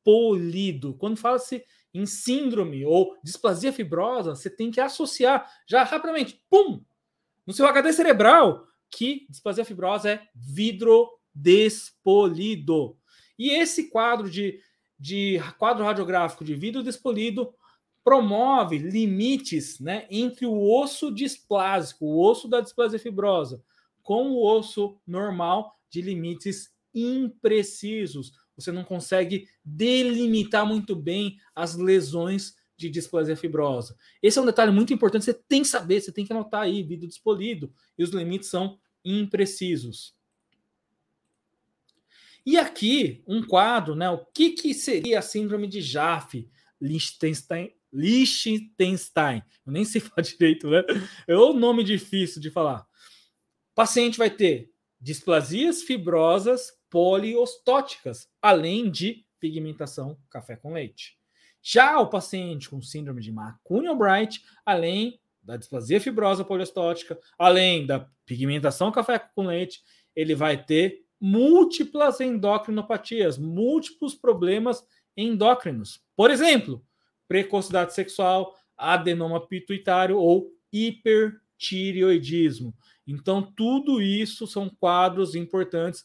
despolido. 0.05 0.95
Quando 0.95 1.17
fala-se 1.17 1.65
em 1.95 2.07
síndrome 2.07 2.85
ou 2.85 3.17
displasia 3.23 3.73
fibrosa, 3.73 4.35
você 4.35 4.51
tem 4.51 4.71
que 4.71 4.81
associar 4.81 5.49
já 5.69 5.85
rapidamente, 5.85 6.43
pum, 6.51 6.83
no 7.47 7.53
seu 7.53 7.67
HD 7.67 7.93
cerebral, 7.93 8.67
que 8.91 9.27
displasia 9.29 9.65
fibrosa 9.65 10.11
é 10.11 10.29
vidro 10.35 11.09
despolido. 11.35 12.97
E 13.39 13.51
esse 13.51 13.89
quadro 13.89 14.31
de, 14.31 14.61
de 14.99 15.39
quadro 15.59 15.85
radiográfico 15.85 16.45
de 16.45 16.55
vidro 16.55 16.83
despolido 16.83 17.55
promove 18.05 18.79
limites 18.79 19.79
né, 19.79 20.07
entre 20.11 20.45
o 20.45 20.81
osso 20.81 21.13
displásico, 21.13 22.05
o 22.05 22.21
osso 22.21 22.49
da 22.49 22.61
displasia 22.61 22.99
fibrosa, 22.99 23.63
com 24.03 24.33
o 24.33 24.45
osso 24.45 24.99
normal 25.07 25.79
de 25.89 26.03
limites 26.03 26.73
imprecisos. 26.95 28.33
Você 28.57 28.71
não 28.71 28.85
consegue 28.85 29.49
delimitar 29.65 30.67
muito 30.67 30.95
bem 30.95 31.39
as 31.55 31.77
lesões 31.77 32.57
de 32.77 32.91
displasia 32.91 33.37
fibrosa. 33.37 33.97
Esse 34.23 34.39
é 34.39 34.43
um 34.43 34.47
detalhe 34.47 34.73
muito 34.73 34.93
importante, 34.93 35.25
você 35.25 35.35
tem 35.35 35.63
que 35.63 35.69
saber, 35.69 36.01
você 36.01 36.13
tem 36.13 36.25
que 36.25 36.33
anotar 36.33 36.63
aí, 36.63 36.83
vidro 36.83 37.07
despolido, 37.07 37.73
e 37.97 38.03
os 38.03 38.11
limites 38.11 38.49
são 38.49 38.79
imprecisos. 39.05 40.15
E 42.45 42.59
aqui, 42.59 43.23
um 43.27 43.43
quadro, 43.47 43.95
né? 43.95 44.11
O 44.11 44.25
que, 44.27 44.51
que 44.51 44.75
seria 44.75 45.21
a 45.21 45.23
síndrome 45.23 45.69
de 45.69 45.81
Jaffe? 45.81 46.51
Liechtenstein, 46.81 47.73
Liechtenstein. 47.93 49.43
Eu 49.65 49.73
nem 49.73 49.85
sei 49.85 50.01
falar 50.03 50.23
direito, 50.23 50.69
né? 50.69 50.83
É 51.29 51.37
um 51.37 51.53
nome 51.53 51.85
difícil 51.85 52.43
de 52.43 52.51
falar. 52.51 52.81
O 52.81 53.75
paciente 53.77 54.19
vai 54.19 54.29
ter 54.29 54.73
displasias 55.01 55.83
fibrosas 55.83 56.73
poliostóticas, 56.93 58.29
além 58.43 58.91
de 58.91 59.25
pigmentação 59.41 60.19
café 60.29 60.57
com 60.57 60.75
leite. 60.75 61.17
Já 61.63 61.99
o 61.99 62.11
paciente 62.11 62.69
com 62.69 62.83
síndrome 62.83 63.23
de 63.23 63.31
McCune-Albright, 63.31 64.43
além 64.67 65.19
da 65.43 65.57
displasia 65.57 66.03
fibrosa 66.03 66.45
poliostótica, 66.45 67.19
além 67.39 67.87
da 67.87 68.07
pigmentação 68.27 68.93
café 68.93 69.19
com 69.19 69.47
leite, 69.47 69.81
ele 70.15 70.35
vai 70.35 70.63
ter 70.63 71.07
múltiplas 71.19 72.21
endocrinopatias, 72.21 73.39
múltiplos 73.39 74.15
problemas 74.15 74.85
endócrinos. 75.17 76.05
Por 76.15 76.31
exemplo, 76.31 76.85
precocidade 77.27 77.95
sexual, 77.95 78.55
adenoma 78.77 79.41
pituitário 79.47 80.19
ou 80.19 80.51
hipertireoidismo. 80.71 82.75
Então, 83.07 83.51
tudo 83.57 84.03
isso 84.03 84.47
são 84.47 84.69
quadros 84.69 85.35
importantes. 85.35 86.05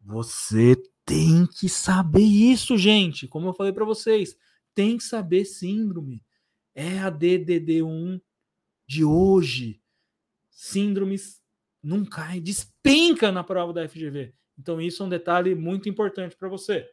Você 0.00 0.76
tem 1.04 1.46
que 1.46 1.68
saber 1.68 2.22
isso, 2.22 2.76
gente. 2.78 3.28
Como 3.28 3.48
eu 3.48 3.54
falei 3.54 3.72
para 3.72 3.84
vocês, 3.84 4.36
tem 4.74 4.96
que 4.96 5.04
saber 5.04 5.44
síndrome. 5.44 6.22
É 6.74 6.98
a 7.00 7.10
DDD1 7.10 8.20
de 8.86 9.04
hoje. 9.04 9.82
Síndromes 10.50 11.40
não 11.82 12.04
cai, 12.04 12.40
despenca 12.40 13.32
na 13.32 13.42
prova 13.42 13.72
da 13.72 13.88
FGV. 13.88 14.34
Então, 14.58 14.80
isso 14.80 15.02
é 15.02 15.06
um 15.06 15.08
detalhe 15.08 15.54
muito 15.54 15.88
importante 15.88 16.36
para 16.36 16.48
você. 16.48 16.88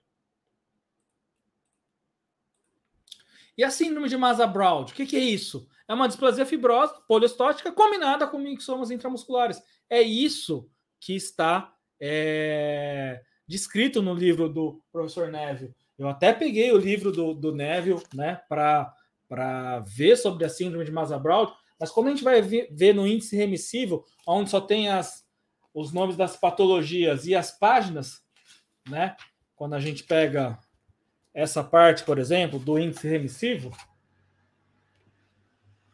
E 3.57 3.63
a 3.63 3.71
síndrome 3.71 4.07
de 4.07 4.15
Masa-Brown, 4.15 4.83
o 4.83 4.85
que, 4.85 5.05
que, 5.05 5.17
é 5.17 5.19
isso? 5.19 5.67
É 5.87 5.93
uma 5.93 6.07
displasia 6.07 6.45
fibrosa 6.45 6.93
poliostótica 7.07 7.71
combinada 7.71 8.27
com 8.27 8.37
mixomas 8.37 8.91
intramusculares. 8.91 9.61
É 9.89 10.01
isso 10.01 10.69
que 10.99 11.15
está 11.15 11.75
é, 11.99 13.21
descrito 13.47 14.01
no 14.01 14.13
livro 14.13 14.49
do 14.49 14.81
professor 14.91 15.31
Neville. 15.31 15.73
Eu 15.97 16.07
até 16.07 16.31
peguei 16.31 16.71
o 16.71 16.77
livro 16.77 17.11
do, 17.11 17.33
do 17.33 17.53
Neville 17.53 18.03
né, 18.13 18.41
para 18.47 19.79
ver 19.87 20.15
sobre 20.15 20.45
a 20.45 20.49
síndrome 20.49 20.85
de 20.85 20.91
Masa-Brown, 20.91 21.51
mas 21.79 21.91
quando 21.91 22.07
a 22.07 22.09
gente 22.11 22.23
vai 22.23 22.41
ver, 22.41 22.93
no 22.93 23.07
índice 23.07 23.35
remissível, 23.35 24.03
onde 24.27 24.49
só 24.49 24.59
tem 24.59 24.89
as, 24.89 25.25
os 25.73 25.93
nomes 25.93 26.15
das 26.15 26.35
patologias 26.35 27.25
e 27.25 27.35
as 27.35 27.51
páginas, 27.57 28.21
né? 28.89 29.15
Quando 29.55 29.75
a 29.75 29.79
gente 29.79 30.03
pega 30.03 30.57
essa 31.33 31.63
parte, 31.63 32.03
por 32.03 32.17
exemplo, 32.17 32.57
do 32.57 32.79
índice 32.79 33.07
remissivo, 33.07 33.71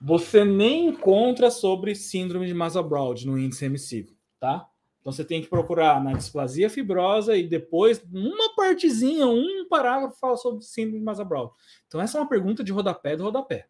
você 0.02 0.44
nem 0.44 0.88
encontra 0.88 1.50
sobre 1.50 1.96
síndrome 1.96 2.48
de 2.48 2.54
Masa-Brown 2.54 3.14
no 3.26 3.38
índice 3.38 3.62
remissivo, 3.62 4.16
tá? 4.40 4.70
Então 5.04 5.12
você 5.12 5.26
tem 5.26 5.42
que 5.42 5.50
procurar 5.50 6.02
na 6.02 6.14
displasia 6.14 6.70
fibrosa 6.70 7.36
e 7.36 7.46
depois 7.46 8.02
uma 8.12 8.56
partezinha, 8.56 9.28
um 9.28 9.68
parágrafo 9.70 10.18
fala 10.18 10.38
sobre 10.38 10.64
síndrome 10.64 11.00
de 11.00 11.04
Masa-Brown. 11.04 11.52
Então 11.88 12.00
essa 12.00 12.18
é 12.18 12.22
uma 12.22 12.30
pergunta 12.30 12.64
de 12.64 12.72
rodapé 12.72 13.18
do 13.18 13.24
rodapé. 13.24 13.68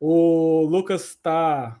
O 0.00 0.66
Lucas 0.68 1.10
está 1.10 1.80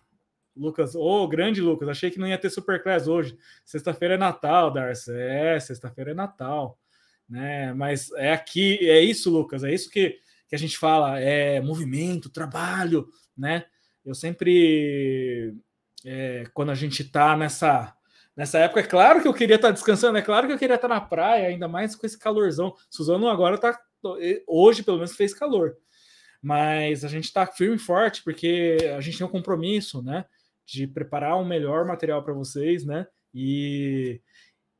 Lucas, 0.56 0.94
ô, 0.94 1.24
oh, 1.24 1.28
grande 1.28 1.60
Lucas, 1.60 1.88
achei 1.88 2.10
que 2.10 2.18
não 2.18 2.26
ia 2.26 2.38
ter 2.38 2.50
Superclass 2.50 3.08
hoje. 3.08 3.36
Sexta-feira 3.64 4.14
é 4.14 4.18
Natal, 4.18 4.72
Darcy. 4.72 5.12
É, 5.12 5.58
sexta-feira 5.60 6.12
é 6.12 6.14
Natal 6.14 6.78
né? 7.28 7.72
Mas 7.74 8.10
é 8.12 8.32
aqui, 8.32 8.78
é 8.88 9.00
isso, 9.00 9.30
Lucas, 9.30 9.62
é 9.62 9.72
isso 9.72 9.90
que, 9.90 10.18
que 10.48 10.54
a 10.54 10.58
gente 10.58 10.78
fala, 10.78 11.20
é 11.20 11.60
movimento, 11.60 12.30
trabalho, 12.30 13.08
né? 13.36 13.66
Eu 14.04 14.14
sempre, 14.14 15.54
é, 16.04 16.44
quando 16.54 16.70
a 16.70 16.74
gente 16.74 17.04
tá 17.04 17.36
nessa 17.36 17.94
nessa 18.38 18.60
época, 18.60 18.78
é 18.78 18.84
claro 18.84 19.20
que 19.20 19.26
eu 19.26 19.34
queria 19.34 19.56
estar 19.56 19.68
tá 19.68 19.74
descansando, 19.74 20.16
é 20.16 20.22
claro 20.22 20.46
que 20.46 20.52
eu 20.52 20.58
queria 20.58 20.76
estar 20.76 20.86
tá 20.86 20.94
na 20.94 21.00
praia, 21.00 21.48
ainda 21.48 21.66
mais 21.66 21.96
com 21.96 22.06
esse 22.06 22.16
calorzão. 22.16 22.72
Suzano 22.88 23.28
agora 23.28 23.58
tá, 23.58 23.76
hoje 24.46 24.84
pelo 24.84 24.98
menos 24.98 25.16
fez 25.16 25.34
calor, 25.34 25.76
mas 26.40 27.04
a 27.04 27.08
gente 27.08 27.24
está 27.24 27.44
firme 27.44 27.74
e 27.74 27.80
forte 27.80 28.22
porque 28.22 28.76
a 28.96 29.00
gente 29.00 29.18
tem 29.18 29.26
um 29.26 29.30
compromisso, 29.30 30.00
né? 30.04 30.24
De 30.64 30.86
preparar 30.86 31.36
um 31.36 31.44
melhor 31.44 31.84
material 31.84 32.22
para 32.22 32.32
vocês, 32.32 32.84
né? 32.84 33.08
E, 33.34 34.20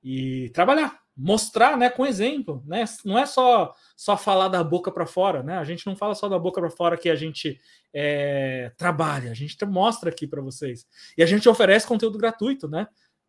e 0.04 0.50
trabalhar, 0.50 0.96
mostrar, 1.16 1.76
né, 1.76 1.90
com 1.90 2.06
exemplo, 2.06 2.62
né? 2.64 2.84
Não 3.04 3.18
é 3.18 3.26
só 3.26 3.74
só 3.96 4.16
falar 4.16 4.46
da 4.46 4.62
boca 4.62 4.92
para 4.92 5.04
fora, 5.04 5.42
né? 5.42 5.58
A 5.58 5.64
gente 5.64 5.84
não 5.84 5.96
fala 5.96 6.14
só 6.14 6.28
da 6.28 6.38
boca 6.38 6.60
para 6.60 6.70
fora 6.70 6.96
que 6.96 7.10
a 7.10 7.16
gente 7.16 7.60
é, 7.92 8.70
trabalha, 8.76 9.32
a 9.32 9.34
gente 9.34 9.56
mostra 9.64 10.10
aqui 10.10 10.28
para 10.28 10.40
vocês 10.40 10.86
e 11.16 11.24
a 11.24 11.26
gente 11.26 11.48
oferece 11.48 11.88
conteúdo 11.88 12.16
gratuito, 12.18 12.68
né? 12.68 12.86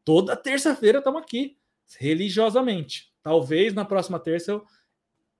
Toda 0.09 0.35
terça-feira 0.35 0.97
estamos 0.97 1.21
aqui 1.21 1.55
religiosamente. 1.99 3.13
Talvez 3.21 3.75
na 3.75 3.85
próxima 3.85 4.19
terça 4.19 4.53
eu 4.53 4.65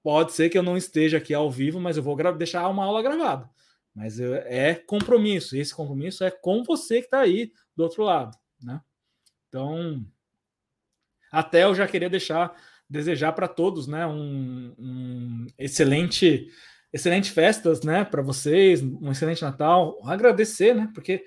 pode 0.03 0.31
ser 0.33 0.47
que 0.47 0.55
eu 0.59 0.61
não 0.61 0.77
esteja 0.77 1.17
aqui 1.17 1.33
ao 1.33 1.49
vivo, 1.49 1.79
mas 1.79 1.97
eu 1.97 2.03
vou 2.03 2.15
deixar 2.33 2.69
uma 2.69 2.85
aula 2.85 3.01
gravada. 3.01 3.49
Mas 3.95 4.19
é 4.19 4.75
compromisso. 4.75 5.57
Esse 5.57 5.73
compromisso 5.73 6.23
é 6.23 6.29
com 6.29 6.63
você 6.63 6.99
que 6.99 7.05
está 7.05 7.19
aí 7.19 7.51
do 7.75 7.81
outro 7.81 8.03
lado, 8.03 8.37
né? 8.61 8.79
Então 9.47 10.05
até 11.31 11.63
eu 11.63 11.73
já 11.73 11.87
queria 11.87 12.07
deixar, 12.07 12.55
desejar 12.87 13.31
para 13.31 13.47
todos, 13.47 13.87
né, 13.87 14.05
um, 14.05 14.75
um, 14.77 15.47
excelente, 15.57 16.47
excelente 16.93 17.31
festas, 17.31 17.81
né, 17.81 18.05
para 18.05 18.21
vocês, 18.21 18.83
um 18.83 19.09
excelente 19.11 19.41
Natal, 19.41 19.99
agradecer, 20.03 20.75
né, 20.75 20.91
porque 20.93 21.23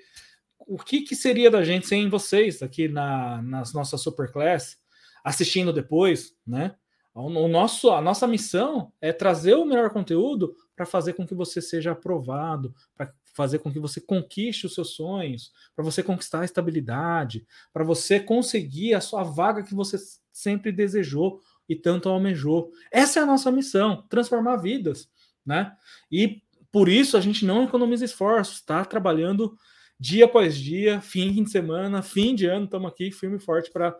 o 0.67 0.77
que, 0.77 1.01
que 1.01 1.15
seria 1.15 1.49
da 1.49 1.63
gente 1.63 1.87
sem 1.87 2.09
vocês 2.09 2.61
aqui 2.61 2.87
na, 2.87 3.41
nas 3.41 3.73
nossas 3.73 4.01
Superclass, 4.01 4.77
assistindo 5.23 5.71
depois, 5.71 6.35
né? 6.45 6.75
O, 7.13 7.27
o 7.27 7.47
nosso, 7.47 7.91
a 7.91 8.01
nossa 8.01 8.27
missão 8.27 8.91
é 8.99 9.13
trazer 9.13 9.55
o 9.55 9.65
melhor 9.65 9.91
conteúdo 9.91 10.55
para 10.75 10.85
fazer 10.85 11.13
com 11.13 11.27
que 11.27 11.35
você 11.35 11.61
seja 11.61 11.91
aprovado, 11.91 12.73
para 12.95 13.13
fazer 13.33 13.59
com 13.59 13.71
que 13.71 13.79
você 13.79 14.01
conquiste 14.01 14.65
os 14.65 14.73
seus 14.73 14.91
sonhos, 14.91 15.51
para 15.75 15.83
você 15.83 16.01
conquistar 16.01 16.41
a 16.41 16.45
estabilidade, 16.45 17.45
para 17.71 17.83
você 17.83 18.19
conseguir 18.19 18.93
a 18.93 19.01
sua 19.01 19.23
vaga 19.23 19.63
que 19.63 19.75
você 19.75 19.97
sempre 20.31 20.71
desejou 20.71 21.39
e 21.67 21.75
tanto 21.75 22.09
almejou. 22.09 22.71
Essa 22.91 23.19
é 23.19 23.23
a 23.23 23.25
nossa 23.27 23.51
missão, 23.51 24.03
transformar 24.09 24.57
vidas, 24.57 25.09
né? 25.45 25.75
E 26.11 26.41
por 26.71 26.89
isso 26.89 27.15
a 27.15 27.21
gente 27.21 27.45
não 27.45 27.63
economiza 27.63 28.05
esforços, 28.05 28.55
está 28.55 28.83
trabalhando 28.83 29.57
dia 30.03 30.25
após 30.25 30.57
dia, 30.57 30.99
fim 30.99 31.41
de 31.41 31.49
semana, 31.49 32.01
fim 32.01 32.35
de 32.35 32.45
ano, 32.45 32.65
estamos 32.65 32.91
aqui 32.91 33.09
firme 33.09 33.37
e 33.37 33.39
forte 33.39 33.71
para 33.71 33.97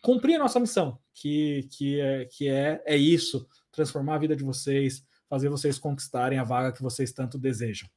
cumprir 0.00 0.36
a 0.36 0.38
nossa 0.38 0.60
missão, 0.60 0.96
que, 1.12 1.68
que, 1.72 1.98
é, 2.00 2.24
que 2.26 2.48
é, 2.48 2.80
é 2.86 2.96
isso, 2.96 3.48
transformar 3.72 4.14
a 4.14 4.18
vida 4.18 4.36
de 4.36 4.44
vocês, 4.44 5.04
fazer 5.28 5.48
vocês 5.48 5.76
conquistarem 5.76 6.38
a 6.38 6.44
vaga 6.44 6.70
que 6.70 6.84
vocês 6.84 7.12
tanto 7.12 7.36
desejam. 7.36 7.90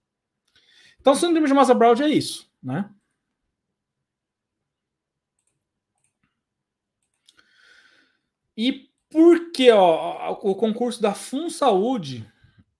Então, 0.99 1.13
síndrome 1.13 1.47
de 1.47 1.53
massa 1.53 1.75
Brown 1.75 1.93
é 2.01 2.09
isso, 2.09 2.51
né? 2.61 2.89
E 8.57 8.89
por 9.11 9.51
que 9.51 9.71
o 9.71 10.55
concurso 10.55 10.99
da 10.99 11.13
Fun 11.13 11.51
Saúde? 11.51 12.27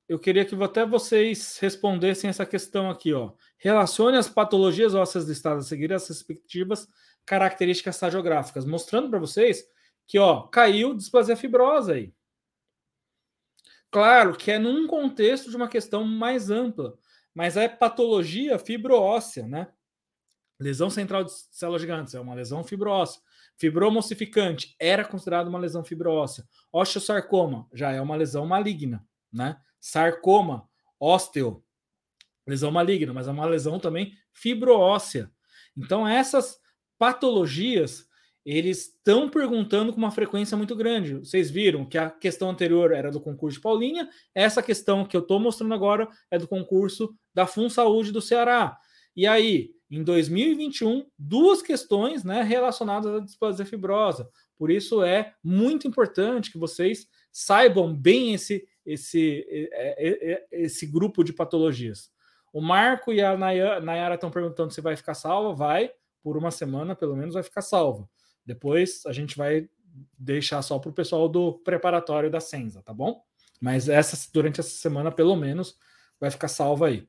Eu 0.08 0.18
queria 0.18 0.46
que 0.46 0.56
até 0.64 0.86
vocês 0.86 1.58
respondessem 1.60 2.30
essa 2.30 2.46
questão 2.46 2.90
aqui, 2.90 3.14
ó. 3.14 3.34
Relacione 3.58 4.18
as 4.18 4.30
patologias 4.30 4.96
ósseas 4.96 5.26
listadas 5.26 5.66
a 5.66 5.68
seguir 5.68 5.92
as 5.92 6.08
respectivas 6.08 6.88
características 7.26 8.00
radiográficas, 8.00 8.64
mostrando 8.64 9.10
para 9.10 9.20
vocês 9.20 9.66
que, 10.08 10.18
ó, 10.18 10.44
caiu 10.44 10.96
displasia 10.96 11.36
fibrosa 11.36 11.94
aí. 11.94 12.14
Claro 13.92 14.38
que 14.38 14.50
é 14.52 14.58
num 14.58 14.88
contexto 14.88 15.50
de 15.50 15.58
uma 15.58 15.68
questão 15.68 16.06
mais 16.06 16.50
ampla, 16.50 16.98
mas 17.34 17.58
é 17.58 17.68
patologia 17.68 18.58
fibroóssea, 18.58 19.46
né? 19.46 19.68
Lesão 20.60 20.90
central 20.90 21.24
de 21.24 21.32
células 21.52 21.82
gigantes 21.82 22.16
é 22.16 22.20
uma 22.20 22.34
lesão 22.34 22.64
fibroóssea. 22.64 23.22
Fibromocificante 23.58 24.76
era 24.80 25.06
considerado 25.06 25.48
uma 25.48 25.60
lesão 25.60 25.84
fibroóssea. 25.84 26.48
Osteosarcoma 26.72 27.68
já 27.74 27.92
é 27.92 28.02
uma 28.02 28.16
lesão 28.16 28.46
maligna, 28.46 29.06
né? 29.32 29.60
Sarcoma, 29.80 30.68
ósteo, 31.00 31.64
lesão 32.46 32.72
maligna, 32.72 33.14
mas 33.14 33.28
é 33.28 33.32
uma 33.32 33.46
lesão 33.46 33.80
também 33.80 34.14
fibroóssea. 34.34 35.32
Então 35.76 36.08
essas 36.08 36.58
patologias 36.98 38.08
eles 38.48 38.86
estão 38.86 39.30
perguntando 39.30 39.92
com 39.92 39.98
uma 39.98 40.10
frequência 40.10 40.56
muito 40.56 40.74
grande. 40.74 41.16
Vocês 41.16 41.52
viram 41.52 41.84
que 41.86 41.98
a 41.98 42.10
questão 42.10 42.50
anterior 42.50 42.94
era 42.94 43.12
do 43.12 43.20
concurso 43.20 43.58
de 43.58 43.62
Paulinha, 43.62 44.10
essa 44.34 44.64
questão 44.64 45.04
que 45.04 45.18
eu 45.18 45.22
estou 45.22 45.38
mostrando 45.38 45.74
agora 45.74 46.08
é 46.32 46.40
do 46.40 46.48
concurso 46.48 47.14
da 47.34 47.46
Fun 47.46 47.70
Saúde 47.70 48.10
do 48.10 48.22
Ceará. 48.22 48.78
E 49.14 49.28
aí, 49.28 49.72
em 49.92 50.02
2021, 50.02 51.06
duas 51.20 51.62
questões 51.62 52.24
né, 52.24 52.42
relacionadas 52.42 53.16
à 53.16 53.20
displasia 53.20 53.66
fibrosa. 53.66 54.30
Por 54.58 54.72
isso 54.72 55.04
é 55.04 55.34
muito 55.44 55.86
importante 55.86 56.50
que 56.50 56.58
vocês 56.58 57.06
saibam 57.30 57.94
bem 57.94 58.34
esse, 58.34 58.66
esse, 58.88 59.46
esse 60.52 60.88
grupo 60.88 61.24
de 61.24 61.34
patologias. 61.34 62.10
O 62.54 62.62
Marco 62.62 63.12
e 63.12 63.22
a 63.22 63.38
Nayara 63.38 64.16
estão 64.16 64.32
perguntando 64.32 64.74
se 64.74 64.82
vai 64.82 64.96
ficar 64.96 65.14
salva. 65.14 65.54
Vai, 65.54 65.92
por 66.24 66.38
uma 66.38 66.50
semana 66.50 66.96
pelo 66.96 67.16
menos 67.16 67.34
vai 67.34 67.44
ficar 67.44 67.62
salva. 67.62 68.10
Depois 68.46 69.06
a 69.06 69.12
gente 69.12 69.38
vai 69.38 69.70
deixar 70.18 70.62
só 70.62 70.80
para 70.80 70.90
o 70.90 70.94
pessoal 70.94 71.28
do 71.28 71.54
preparatório 71.60 72.32
da 72.32 72.40
Senza, 72.40 72.82
tá 72.82 72.94
bom? 72.94 73.22
Mas 73.60 73.90
essa, 73.90 74.18
durante 74.34 74.60
essa 74.60 74.70
semana, 74.70 75.12
pelo 75.12 75.36
menos, 75.36 75.78
vai 76.20 76.32
ficar 76.32 76.48
salva 76.48 76.88
aí. 76.88 77.08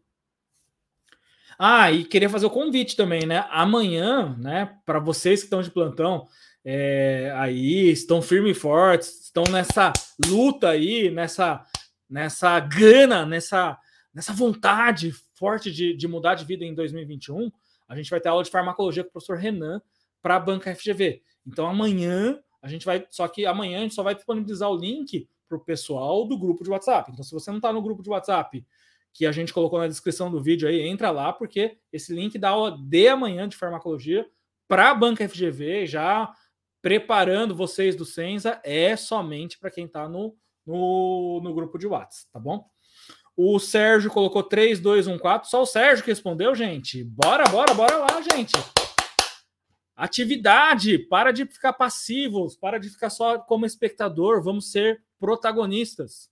Ah, 1.58 1.90
e 1.90 2.04
queria 2.04 2.30
fazer 2.30 2.46
o 2.46 2.50
convite 2.50 2.96
também, 2.96 3.26
né? 3.26 3.44
Amanhã, 3.50 4.36
né, 4.38 4.78
para 4.86 4.98
vocês 4.98 5.40
que 5.40 5.46
estão 5.46 5.62
de 5.62 5.70
plantão, 5.70 6.26
é, 6.64 7.32
aí 7.36 7.90
estão 7.90 8.22
firmes 8.22 8.56
e 8.56 8.60
fortes, 8.60 9.24
estão 9.24 9.44
nessa 9.50 9.92
luta 10.26 10.70
aí, 10.70 11.10
nessa, 11.10 11.64
nessa 12.08 12.58
gana, 12.60 13.24
nessa, 13.24 13.78
nessa 14.12 14.32
vontade 14.32 15.12
forte 15.34 15.70
de, 15.70 15.96
de 15.96 16.08
mudar 16.08 16.34
de 16.34 16.44
vida 16.44 16.64
em 16.64 16.74
2021. 16.74 17.50
A 17.88 17.96
gente 17.96 18.10
vai 18.10 18.20
ter 18.20 18.28
aula 18.28 18.42
de 18.42 18.50
farmacologia 18.50 19.02
com 19.02 19.10
o 19.10 19.12
professor 19.12 19.38
Renan 19.38 19.80
para 20.20 20.36
a 20.36 20.40
banca 20.40 20.74
FGV. 20.74 21.22
Então 21.46 21.66
amanhã 21.66 22.38
a 22.60 22.68
gente 22.68 22.84
vai, 22.84 23.06
só 23.10 23.26
que 23.28 23.46
amanhã 23.46 23.78
a 23.78 23.82
gente 23.82 23.94
só 23.94 24.02
vai 24.02 24.14
disponibilizar 24.14 24.68
o 24.68 24.76
link 24.76 25.28
para 25.48 25.56
o 25.56 25.60
pessoal 25.60 26.26
do 26.26 26.38
grupo 26.38 26.62
de 26.62 26.70
WhatsApp. 26.70 27.10
Então, 27.10 27.24
se 27.24 27.32
você 27.32 27.50
não 27.50 27.58
está 27.58 27.72
no 27.72 27.80
grupo 27.80 28.02
de 28.02 28.10
WhatsApp 28.10 28.64
que 29.14 29.24
a 29.24 29.32
gente 29.32 29.54
colocou 29.54 29.78
na 29.78 29.88
descrição 29.88 30.30
do 30.30 30.42
vídeo 30.42 30.68
aí, 30.68 30.80
entra 30.82 31.10
lá, 31.10 31.32
porque 31.32 31.78
esse 31.92 32.14
link 32.14 32.38
dá 32.38 32.50
aula 32.50 32.76
de 32.78 33.08
amanhã 33.08 33.48
de 33.48 33.56
farmacologia 33.56 34.28
para 34.68 34.90
a 34.90 34.94
banca 34.94 35.26
FGV, 35.26 35.86
já 35.86 36.30
preparando 36.88 37.54
vocês 37.54 37.94
do 37.94 38.06
Senza, 38.06 38.62
é 38.64 38.96
somente 38.96 39.58
para 39.58 39.70
quem 39.70 39.84
está 39.84 40.08
no, 40.08 40.34
no, 40.64 41.38
no, 41.44 41.52
grupo 41.52 41.76
de 41.76 41.86
WhatsApp, 41.86 42.32
tá 42.32 42.40
bom? 42.40 42.66
O 43.36 43.58
Sérgio 43.58 44.10
colocou 44.10 44.42
3214, 44.42 45.50
só 45.50 45.60
o 45.60 45.66
Sérgio 45.66 46.02
que 46.02 46.10
respondeu, 46.10 46.54
gente. 46.54 47.04
Bora, 47.04 47.44
bora, 47.50 47.74
bora 47.74 47.98
lá, 47.98 48.22
gente. 48.32 48.54
Atividade, 49.94 50.98
para 50.98 51.30
de 51.30 51.44
ficar 51.44 51.74
passivos, 51.74 52.56
para 52.56 52.80
de 52.80 52.88
ficar 52.88 53.10
só 53.10 53.38
como 53.38 53.66
espectador, 53.66 54.42
vamos 54.42 54.72
ser 54.72 55.04
protagonistas. 55.20 56.30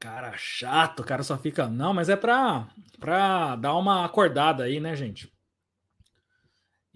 Cara 0.00 0.36
chato, 0.36 1.02
o 1.02 1.04
cara 1.04 1.22
só 1.22 1.38
fica. 1.38 1.68
Não, 1.68 1.94
mas 1.94 2.08
é 2.08 2.16
para 2.16 2.66
pra 2.98 3.54
dar 3.54 3.76
uma 3.76 4.04
acordada 4.04 4.64
aí, 4.64 4.80
né, 4.80 4.96
gente? 4.96 5.32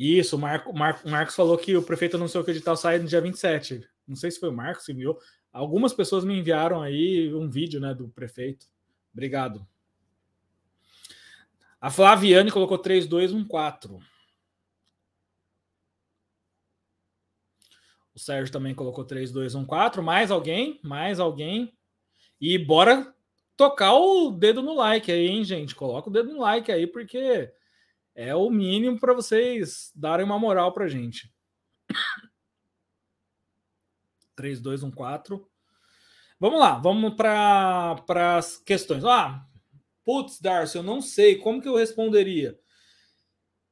Isso, 0.03 0.35
o 0.35 0.39
Marco, 0.39 0.73
Marco, 0.73 1.09
Marcos 1.09 1.37
falou 1.37 1.57
que 1.57 1.77
o 1.77 1.83
prefeito 1.83 2.17
anunciou 2.17 2.43
que 2.43 2.51
o 2.51 2.55
edital 2.55 2.77
sai 2.77 2.99
no 2.99 3.07
dia 3.07 3.21
27. 3.21 3.89
Não 4.05 4.17
sei 4.17 4.33
se 4.33 4.41
foi 4.41 4.49
o 4.49 4.53
Marcos 4.53 4.85
que 4.85 4.91
enviou. 4.91 5.17
Algumas 5.53 5.93
pessoas 5.93 6.25
me 6.25 6.37
enviaram 6.37 6.83
aí 6.83 7.33
um 7.33 7.49
vídeo 7.49 7.79
né, 7.79 7.95
do 7.95 8.09
prefeito. 8.09 8.67
Obrigado. 9.13 9.65
A 11.81 11.89
Flaviane 11.89 12.51
colocou 12.51 12.79
3214. 12.79 14.05
O 18.13 18.19
Sérgio 18.19 18.53
também 18.53 18.75
colocou 18.75 19.05
3214. 19.05 20.05
Mais 20.05 20.33
alguém? 20.33 20.81
Mais 20.83 21.21
alguém? 21.21 21.73
E 22.41 22.59
bora 22.59 23.15
tocar 23.57 23.95
o 23.95 24.33
dedo 24.33 24.63
no 24.63 24.75
like 24.75 25.13
aí, 25.13 25.29
hein, 25.29 25.45
gente? 25.45 25.77
Coloca 25.77 26.11
o 26.11 26.13
dedo 26.13 26.33
no 26.33 26.41
like 26.41 26.73
aí, 26.73 26.89
porque 26.89 27.53
é 28.15 28.35
o 28.35 28.51
mínimo 28.51 28.99
para 28.99 29.15
vocês 29.15 29.91
darem 29.95 30.25
uma 30.25 30.39
moral 30.39 30.73
para 30.73 30.89
gente. 30.89 31.33
3, 34.37 34.61
2, 34.61 34.83
1, 34.83 34.91
4. 34.91 35.49
Vamos 36.39 36.59
lá, 36.59 36.79
vamos 36.79 37.15
para 37.15 38.37
as 38.37 38.57
questões. 38.59 39.05
Ah, 39.05 39.47
putz, 40.05 40.41
Darcy, 40.41 40.77
eu 40.77 40.83
não 40.83 41.01
sei 41.01 41.39
como 41.39 41.63
que 41.63 41.69
eu 41.69 41.77
responderia. 41.77 42.59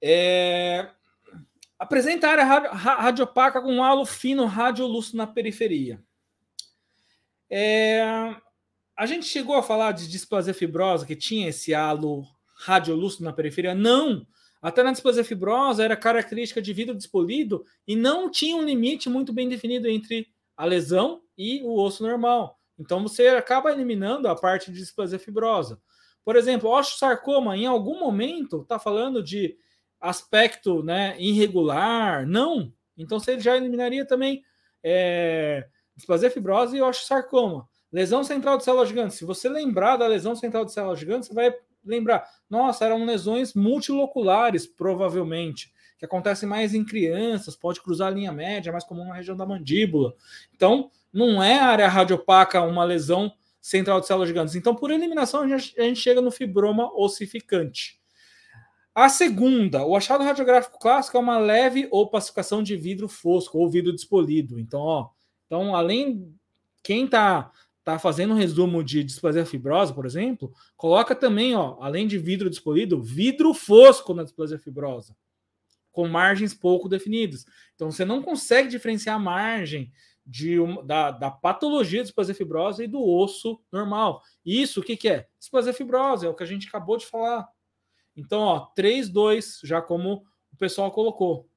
É... 0.02 0.88
Apresentar 1.78 2.38
a 2.38 2.44
radiopaca 2.44 3.60
com 3.60 3.82
halo 3.82 4.04
fino 4.04 4.44
radiolúcido 4.46 5.16
na 5.16 5.26
periferia. 5.26 6.02
É... 7.50 8.02
A 8.96 9.06
gente 9.06 9.26
chegou 9.26 9.56
a 9.56 9.62
falar 9.62 9.92
de 9.92 10.08
displasia 10.08 10.54
fibrosa 10.54 11.06
que 11.06 11.16
tinha 11.16 11.48
esse 11.48 11.74
halo 11.74 12.24
radiolúcido 12.60 13.24
na 13.24 13.32
periferia? 13.32 13.74
Não! 13.74 14.26
Até 14.62 14.82
na 14.82 14.92
displasia 14.92 15.24
fibrosa 15.24 15.82
era 15.82 15.96
característica 15.96 16.60
de 16.60 16.72
vidro 16.72 16.94
despolido 16.94 17.64
e 17.86 17.96
não 17.96 18.30
tinha 18.30 18.54
um 18.56 18.62
limite 18.62 19.08
muito 19.08 19.32
bem 19.32 19.48
definido 19.48 19.88
entre 19.88 20.28
a 20.56 20.66
lesão 20.66 21.22
e 21.36 21.62
o 21.62 21.80
osso 21.80 22.02
normal. 22.02 22.58
Então 22.78 23.02
você 23.02 23.28
acaba 23.28 23.72
eliminando 23.72 24.28
a 24.28 24.34
parte 24.34 24.70
de 24.70 24.78
displasia 24.78 25.18
fibrosa. 25.18 25.80
Por 26.22 26.36
exemplo, 26.36 26.70
osteosarcoma, 26.70 27.56
em 27.56 27.66
algum 27.66 27.98
momento, 27.98 28.60
está 28.60 28.78
falando 28.78 29.22
de 29.22 29.56
aspecto 29.98 30.82
né, 30.82 31.16
irregular? 31.18 32.26
Não. 32.26 32.70
Então 32.96 33.18
você 33.18 33.40
já 33.40 33.56
eliminaria 33.56 34.04
também 34.04 34.42
é, 34.82 35.66
displasia 35.96 36.30
fibrosa 36.30 36.76
e 36.76 36.82
osteosarcoma. 36.82 37.66
Lesão 37.90 38.22
central 38.22 38.58
de 38.58 38.64
célula 38.64 38.84
gigante. 38.84 39.14
Se 39.14 39.24
você 39.24 39.48
lembrar 39.48 39.96
da 39.96 40.06
lesão 40.06 40.36
central 40.36 40.66
de 40.66 40.72
célula 40.72 40.94
gigante, 40.94 41.26
você 41.26 41.34
vai 41.34 41.54
lembrar, 41.84 42.24
nossa, 42.48 42.84
eram 42.84 43.04
lesões 43.04 43.54
multiloculares, 43.54 44.66
provavelmente, 44.66 45.72
que 45.98 46.04
acontecem 46.04 46.48
mais 46.48 46.74
em 46.74 46.84
crianças, 46.84 47.54
pode 47.54 47.80
cruzar 47.80 48.08
a 48.08 48.10
linha 48.10 48.32
média, 48.32 48.72
mais 48.72 48.84
comum 48.84 49.06
na 49.06 49.14
região 49.14 49.36
da 49.36 49.46
mandíbula. 49.46 50.14
Então, 50.54 50.90
não 51.12 51.42
é 51.42 51.58
área 51.58 51.88
radiopaca 51.88 52.62
uma 52.62 52.84
lesão 52.84 53.32
central 53.60 54.00
de 54.00 54.06
células 54.06 54.28
gigantes. 54.28 54.54
Então, 54.54 54.74
por 54.74 54.90
eliminação, 54.90 55.42
a 55.42 55.48
gente, 55.48 55.78
a 55.78 55.84
gente 55.84 56.00
chega 56.00 56.20
no 56.20 56.30
fibroma 56.30 56.90
ossificante. 56.94 58.00
A 58.94 59.08
segunda, 59.08 59.84
o 59.84 59.94
achado 59.94 60.24
radiográfico 60.24 60.78
clássico 60.78 61.16
é 61.16 61.20
uma 61.20 61.38
leve 61.38 61.86
opacificação 61.90 62.62
de 62.62 62.76
vidro 62.76 63.08
fosco 63.08 63.58
ou 63.58 63.70
vidro 63.70 63.92
despolido. 63.92 64.58
Então, 64.58 64.80
ó, 64.80 65.10
então 65.46 65.76
além 65.76 66.34
quem 66.82 67.04
está 67.04 67.50
tá 67.84 67.98
fazendo 67.98 68.34
um 68.34 68.36
resumo 68.36 68.84
de 68.84 69.02
displasia 69.02 69.46
fibrosa, 69.46 69.94
por 69.94 70.04
exemplo, 70.04 70.52
coloca 70.76 71.14
também, 71.14 71.54
ó, 71.54 71.76
além 71.80 72.06
de 72.06 72.18
vidro 72.18 72.50
despolido, 72.50 73.02
vidro 73.02 73.54
fosco 73.54 74.12
na 74.14 74.22
displasia 74.22 74.58
fibrosa, 74.58 75.16
com 75.90 76.06
margens 76.06 76.54
pouco 76.54 76.88
definidas. 76.88 77.46
Então 77.74 77.90
você 77.90 78.04
não 78.04 78.22
consegue 78.22 78.68
diferenciar 78.68 79.16
a 79.16 79.18
margem 79.18 79.90
de 80.26 80.56
da, 80.84 81.10
da 81.10 81.30
patologia 81.30 82.00
de 82.00 82.04
displasia 82.04 82.34
fibrosa 82.34 82.84
e 82.84 82.86
do 82.86 83.02
osso 83.02 83.60
normal. 83.72 84.22
Isso 84.44 84.80
o 84.80 84.82
que, 84.82 84.96
que 84.96 85.08
é? 85.08 85.26
Displasia 85.38 85.72
fibrosa, 85.72 86.26
é 86.26 86.28
o 86.28 86.34
que 86.34 86.42
a 86.42 86.46
gente 86.46 86.68
acabou 86.68 86.96
de 86.96 87.06
falar. 87.06 87.48
Então, 88.16 88.40
ó, 88.40 88.60
3, 88.74 89.08
2, 89.08 89.60
já 89.64 89.80
como 89.80 90.24
o 90.52 90.56
pessoal 90.56 90.90
colocou. 90.90 91.48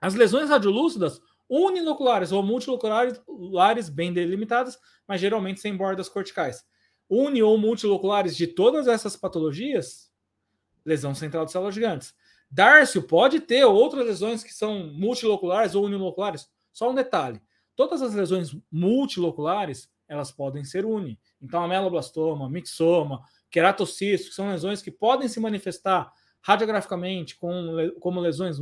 As 0.00 0.14
lesões 0.14 0.48
radiolúcidas 0.48 1.20
uniloculares 1.52 2.32
ou 2.32 2.42
multiloculares 2.42 3.90
bem 3.90 4.10
delimitadas, 4.10 4.78
mas 5.06 5.20
geralmente 5.20 5.60
sem 5.60 5.76
bordas 5.76 6.08
corticais. 6.08 6.64
Uni 7.10 7.42
ou 7.42 7.58
multiloculares 7.58 8.34
de 8.34 8.46
todas 8.46 8.88
essas 8.88 9.16
patologias, 9.16 10.10
lesão 10.82 11.14
central 11.14 11.44
de 11.44 11.52
células 11.52 11.74
gigantes. 11.74 12.14
Dárcio 12.50 13.02
pode 13.02 13.38
ter 13.38 13.66
outras 13.66 14.06
lesões 14.06 14.42
que 14.42 14.54
são 14.54 14.86
multiloculares 14.94 15.74
ou 15.74 15.84
uniloculares. 15.84 16.48
Só 16.72 16.90
um 16.90 16.94
detalhe: 16.94 17.38
todas 17.76 18.00
as 18.00 18.14
lesões 18.14 18.56
multiloculares 18.70 19.90
elas 20.08 20.32
podem 20.32 20.64
ser 20.64 20.86
uni. 20.86 21.20
Então, 21.40 21.62
ameloblastoma, 21.62 22.48
mixoma, 22.48 23.22
queratocisto, 23.50 24.30
que 24.30 24.34
são 24.34 24.50
lesões 24.50 24.80
que 24.80 24.90
podem 24.90 25.28
se 25.28 25.38
manifestar 25.38 26.10
radiograficamente 26.40 27.36
com, 27.36 27.92
como 28.00 28.20
lesões 28.20 28.56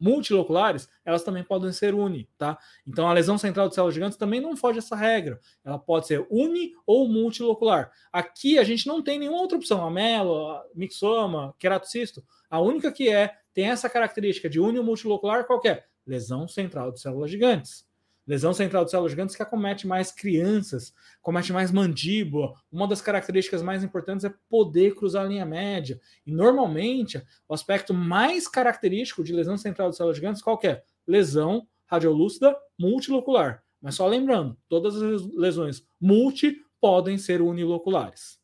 multiloculares, 0.00 0.88
elas 1.04 1.22
também 1.22 1.44
podem 1.44 1.72
ser 1.72 1.94
uni, 1.94 2.28
tá? 2.38 2.58
Então 2.86 3.08
a 3.08 3.12
lesão 3.12 3.36
central 3.36 3.68
de 3.68 3.74
células 3.74 3.94
gigantes 3.94 4.16
também 4.16 4.40
não 4.40 4.56
foge 4.56 4.76
dessa 4.76 4.96
regra. 4.96 5.38
Ela 5.64 5.78
pode 5.78 6.06
ser 6.06 6.26
uni 6.30 6.72
ou 6.86 7.08
multilocular. 7.08 7.90
Aqui 8.12 8.58
a 8.58 8.64
gente 8.64 8.86
não 8.86 9.02
tem 9.02 9.18
nenhuma 9.18 9.40
outra 9.40 9.58
opção, 9.58 9.84
amelo, 9.84 10.60
mixoma, 10.74 11.54
queratocisto. 11.58 12.24
A 12.48 12.60
única 12.60 12.90
que 12.90 13.08
é 13.08 13.34
tem 13.52 13.66
essa 13.66 13.90
característica 13.90 14.48
de 14.48 14.58
uni 14.58 14.78
ou 14.78 14.84
multilocular 14.84 15.46
qualquer 15.46 15.70
é? 15.70 15.84
lesão 16.06 16.48
central 16.48 16.90
de 16.90 17.00
células 17.00 17.30
gigantes. 17.30 17.89
Lesão 18.30 18.54
central 18.54 18.84
de 18.84 18.92
células 18.92 19.10
gigantes 19.10 19.34
que 19.34 19.42
acomete 19.42 19.88
mais 19.88 20.12
crianças, 20.12 20.94
comete 21.20 21.52
mais 21.52 21.72
mandíbula. 21.72 22.54
Uma 22.70 22.86
das 22.86 23.00
características 23.00 23.60
mais 23.60 23.82
importantes 23.82 24.24
é 24.24 24.32
poder 24.48 24.94
cruzar 24.94 25.24
a 25.24 25.28
linha 25.28 25.44
média. 25.44 26.00
E 26.24 26.30
normalmente, 26.30 27.20
o 27.48 27.52
aspecto 27.52 27.92
mais 27.92 28.46
característico 28.46 29.24
de 29.24 29.32
lesão 29.32 29.56
central 29.56 29.90
de 29.90 29.96
células 29.96 30.16
gigantes 30.16 30.40
qual 30.40 30.60
é? 30.62 30.80
Lesão 31.08 31.66
radiolúcida 31.86 32.56
multilocular. 32.78 33.64
Mas 33.82 33.96
só 33.96 34.06
lembrando, 34.06 34.56
todas 34.68 34.94
as 34.94 35.26
lesões 35.34 35.84
multi 36.00 36.56
podem 36.80 37.18
ser 37.18 37.42
uniloculares. 37.42 38.38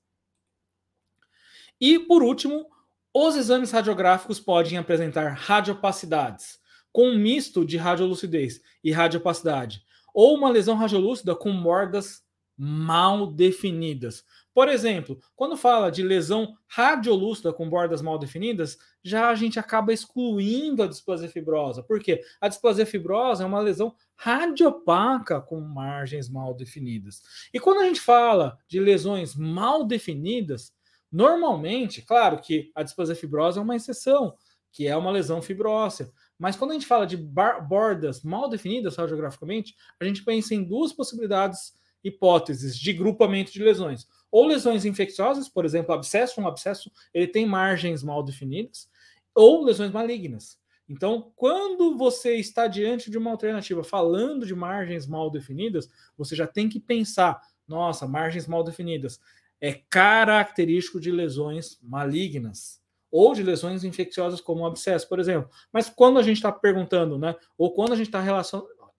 E 1.80 1.96
por 1.96 2.24
último, 2.24 2.66
os 3.14 3.36
exames 3.36 3.70
radiográficos 3.70 4.40
podem 4.40 4.78
apresentar 4.78 5.28
radiopacidades 5.34 6.58
com 6.96 7.10
um 7.10 7.18
misto 7.18 7.62
de 7.62 7.76
radiolucidez 7.76 8.62
e 8.82 8.90
radiopacidade, 8.90 9.82
ou 10.14 10.34
uma 10.34 10.48
lesão 10.48 10.74
radiolúcida 10.74 11.36
com 11.36 11.54
bordas 11.62 12.24
mal 12.56 13.26
definidas. 13.26 14.24
Por 14.54 14.66
exemplo, 14.66 15.20
quando 15.34 15.58
fala 15.58 15.90
de 15.90 16.02
lesão 16.02 16.56
radiolúcida 16.66 17.52
com 17.52 17.68
bordas 17.68 18.00
mal 18.00 18.18
definidas, 18.18 18.78
já 19.04 19.28
a 19.28 19.34
gente 19.34 19.58
acaba 19.58 19.92
excluindo 19.92 20.82
a 20.82 20.86
displasia 20.86 21.28
fibrosa. 21.28 21.82
Por 21.82 22.00
quê? 22.00 22.22
A 22.40 22.48
displasia 22.48 22.86
fibrosa 22.86 23.44
é 23.44 23.46
uma 23.46 23.60
lesão 23.60 23.94
radiopaca 24.14 25.38
com 25.38 25.60
margens 25.60 26.30
mal 26.30 26.54
definidas. 26.54 27.20
E 27.52 27.60
quando 27.60 27.80
a 27.80 27.84
gente 27.84 28.00
fala 28.00 28.56
de 28.66 28.80
lesões 28.80 29.36
mal 29.36 29.84
definidas, 29.84 30.72
normalmente, 31.12 32.00
claro 32.00 32.40
que 32.40 32.70
a 32.74 32.82
displasia 32.82 33.14
fibrosa 33.14 33.60
é 33.60 33.62
uma 33.62 33.76
exceção, 33.76 34.34
que 34.72 34.86
é 34.86 34.96
uma 34.96 35.10
lesão 35.10 35.40
fibrósea. 35.40 36.10
Mas 36.38 36.56
quando 36.56 36.72
a 36.72 36.74
gente 36.74 36.86
fala 36.86 37.06
de 37.06 37.16
bordas 37.16 38.22
mal 38.22 38.48
definidas 38.48 38.96
radiograficamente, 38.96 39.74
a 40.00 40.04
gente 40.04 40.24
pensa 40.24 40.54
em 40.54 40.62
duas 40.62 40.92
possibilidades, 40.92 41.74
hipóteses 42.04 42.78
de 42.78 42.92
grupamento 42.92 43.52
de 43.52 43.62
lesões. 43.62 44.06
Ou 44.30 44.46
lesões 44.46 44.84
infecciosas, 44.84 45.48
por 45.48 45.64
exemplo, 45.64 45.94
abscesso, 45.94 46.40
um 46.40 46.46
abscesso, 46.46 46.90
ele 47.12 47.26
tem 47.26 47.46
margens 47.46 48.02
mal 48.02 48.22
definidas, 48.22 48.88
ou 49.34 49.64
lesões 49.64 49.90
malignas. 49.90 50.58
Então, 50.88 51.32
quando 51.34 51.96
você 51.96 52.36
está 52.36 52.68
diante 52.68 53.10
de 53.10 53.18
uma 53.18 53.30
alternativa 53.30 53.82
falando 53.82 54.46
de 54.46 54.54
margens 54.54 55.06
mal 55.06 55.30
definidas, 55.30 55.88
você 56.16 56.36
já 56.36 56.46
tem 56.46 56.68
que 56.68 56.78
pensar: 56.78 57.40
nossa, 57.66 58.06
margens 58.06 58.46
mal 58.46 58.62
definidas 58.62 59.18
é 59.60 59.72
característico 59.72 61.00
de 61.00 61.10
lesões 61.10 61.78
malignas 61.82 62.80
ou 63.16 63.34
de 63.34 63.42
lesões 63.42 63.82
infecciosas 63.82 64.40
como 64.40 64.62
um 64.62 64.66
abscesso, 64.66 65.08
por 65.08 65.18
exemplo. 65.18 65.50
Mas 65.72 65.88
quando 65.88 66.18
a 66.18 66.22
gente 66.22 66.36
está 66.36 66.52
perguntando, 66.52 67.18
né, 67.18 67.34
ou 67.56 67.72
quando 67.72 67.92
a 67.92 67.96
gente 67.96 68.08
está 68.08 68.22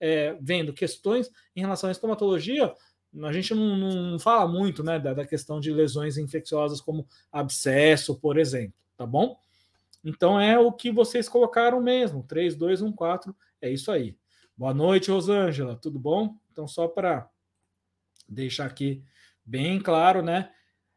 é, 0.00 0.36
vendo 0.40 0.72
questões 0.72 1.30
em 1.54 1.60
relação 1.60 1.88
à 1.88 1.92
estomatologia, 1.92 2.74
a 3.22 3.32
gente 3.32 3.54
não, 3.54 3.76
não 3.76 4.18
fala 4.18 4.46
muito 4.48 4.82
né, 4.82 4.98
da, 4.98 5.14
da, 5.14 5.26
questão 5.26 5.60
de 5.60 5.72
lesões 5.72 6.18
infecciosas 6.18 6.80
como 6.80 7.06
abscesso, 7.32 8.18
por 8.18 8.38
exemplo, 8.38 8.74
tá 8.96 9.06
bom? 9.06 9.38
Então 10.04 10.40
é 10.40 10.58
o 10.58 10.72
que 10.72 10.90
vocês 10.90 11.28
colocaram 11.28 11.80
mesmo, 11.80 12.24
3, 12.24 12.56
2, 12.56 12.82
1, 12.82 12.92
4, 12.92 13.36
é 13.62 13.70
isso 13.70 13.90
aí. 13.90 14.16
Boa 14.56 14.74
noite, 14.74 15.10
Rosângela, 15.10 15.76
tudo 15.76 15.98
bom? 15.98 16.34
Então, 16.50 16.66
só 16.66 16.88
para 16.88 17.30
deixar 18.28 18.66
aqui 18.66 19.02
bem 19.44 19.80
claro, 19.80 20.22
né? 20.22 20.50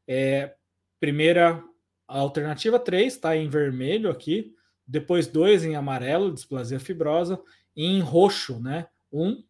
É, 0.08 0.56
primeira 1.00 1.64
alternativa 2.20 2.80
3 2.80 3.14
está 3.14 3.36
em 3.36 3.50
vermelho 3.50 4.10
aqui, 4.10 4.54
depois 4.88 5.28
2 5.28 5.66
em 5.66 5.76
amarelo, 5.76 6.34
displasia 6.34 6.80
fibrosa, 6.80 7.42
e 7.76 7.86
em 7.86 8.00
roxo, 8.00 8.60
né? 8.60 8.88
1 9.12 9.24
um, 9.24 9.44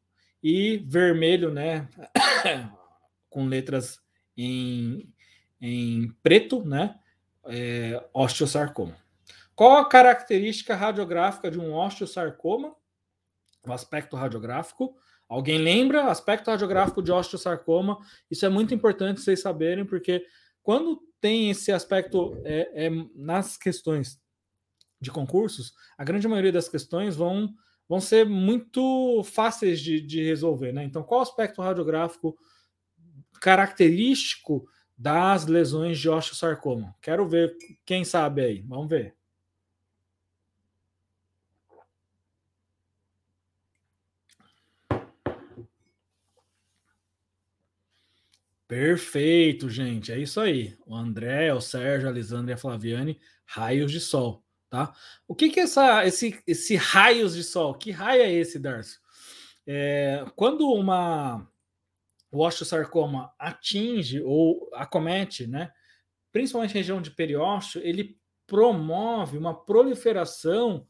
e 0.43 0.77
vermelho, 0.87 1.51
né? 1.51 1.87
com 3.29 3.45
letras 3.45 3.99
em, 4.37 5.11
em 5.59 6.11
preto, 6.21 6.63
né? 6.63 6.95
É, 7.45 8.03
osteosarcoma. 8.13 8.95
Qual 9.55 9.77
a 9.77 9.87
característica 9.87 10.75
radiográfica 10.75 11.49
de 11.49 11.59
um 11.59 11.73
osteosarcoma? 11.73 12.75
O 13.67 13.73
aspecto 13.73 14.15
radiográfico. 14.15 14.95
Alguém 15.27 15.57
lembra? 15.57 16.05
Aspecto 16.05 16.51
radiográfico 16.51 17.01
de 17.01 17.11
osteosarcoma. 17.11 17.97
Isso 18.29 18.45
é 18.45 18.49
muito 18.49 18.73
importante 18.73 19.21
vocês 19.21 19.41
saberem, 19.41 19.85
porque 19.85 20.25
quando 20.63 21.01
tem 21.19 21.49
esse 21.49 21.71
aspecto 21.71 22.41
é, 22.43 22.87
é, 22.87 22.89
nas 23.15 23.57
questões 23.57 24.19
de 24.99 25.11
concursos, 25.11 25.73
a 25.97 26.03
grande 26.03 26.27
maioria 26.27 26.51
das 26.51 26.67
questões 26.67 27.15
vão, 27.15 27.53
vão 27.87 27.99
ser 27.99 28.25
muito 28.25 29.23
fáceis 29.23 29.79
de, 29.79 30.01
de 30.01 30.23
resolver. 30.23 30.71
Né? 30.71 30.83
Então, 30.83 31.03
qual 31.03 31.21
aspecto 31.21 31.61
radiográfico 31.61 32.37
característico 33.39 34.67
das 34.97 35.47
lesões 35.47 35.99
de 35.99 36.09
osteosarcoma? 36.09 36.95
Quero 37.01 37.27
ver 37.27 37.55
quem 37.85 38.03
sabe 38.03 38.41
aí. 38.41 38.61
Vamos 38.61 38.89
ver. 38.89 39.15
Perfeito, 48.71 49.69
gente. 49.69 50.13
É 50.13 50.17
isso 50.17 50.39
aí. 50.39 50.77
O 50.85 50.95
André, 50.95 51.53
o 51.53 51.59
Sérgio, 51.59 52.07
a 52.07 52.11
Lisandra 52.11 52.51
e 52.51 52.53
a 52.53 52.57
Flaviane, 52.57 53.19
raios 53.45 53.91
de 53.91 53.99
sol, 53.99 54.45
tá? 54.69 54.95
O 55.27 55.35
que, 55.35 55.49
que 55.49 55.59
é 55.59 55.63
essa, 55.63 56.05
esse, 56.05 56.41
esse 56.47 56.77
raios 56.77 57.35
de 57.35 57.43
sol? 57.43 57.73
Que 57.73 57.91
raio 57.91 58.21
é 58.21 58.31
esse, 58.31 58.57
Darcio? 58.57 59.01
É, 59.67 60.23
quando 60.37 60.71
uma 60.71 61.45
o 62.31 62.45
osteosarcoma 62.45 63.33
atinge 63.37 64.21
ou 64.21 64.69
acomete, 64.73 65.45
né, 65.47 65.69
principalmente 66.31 66.73
região 66.73 67.01
de 67.01 67.11
periósteo, 67.11 67.81
ele 67.83 68.17
promove 68.47 69.37
uma 69.37 69.53
proliferação 69.53 70.87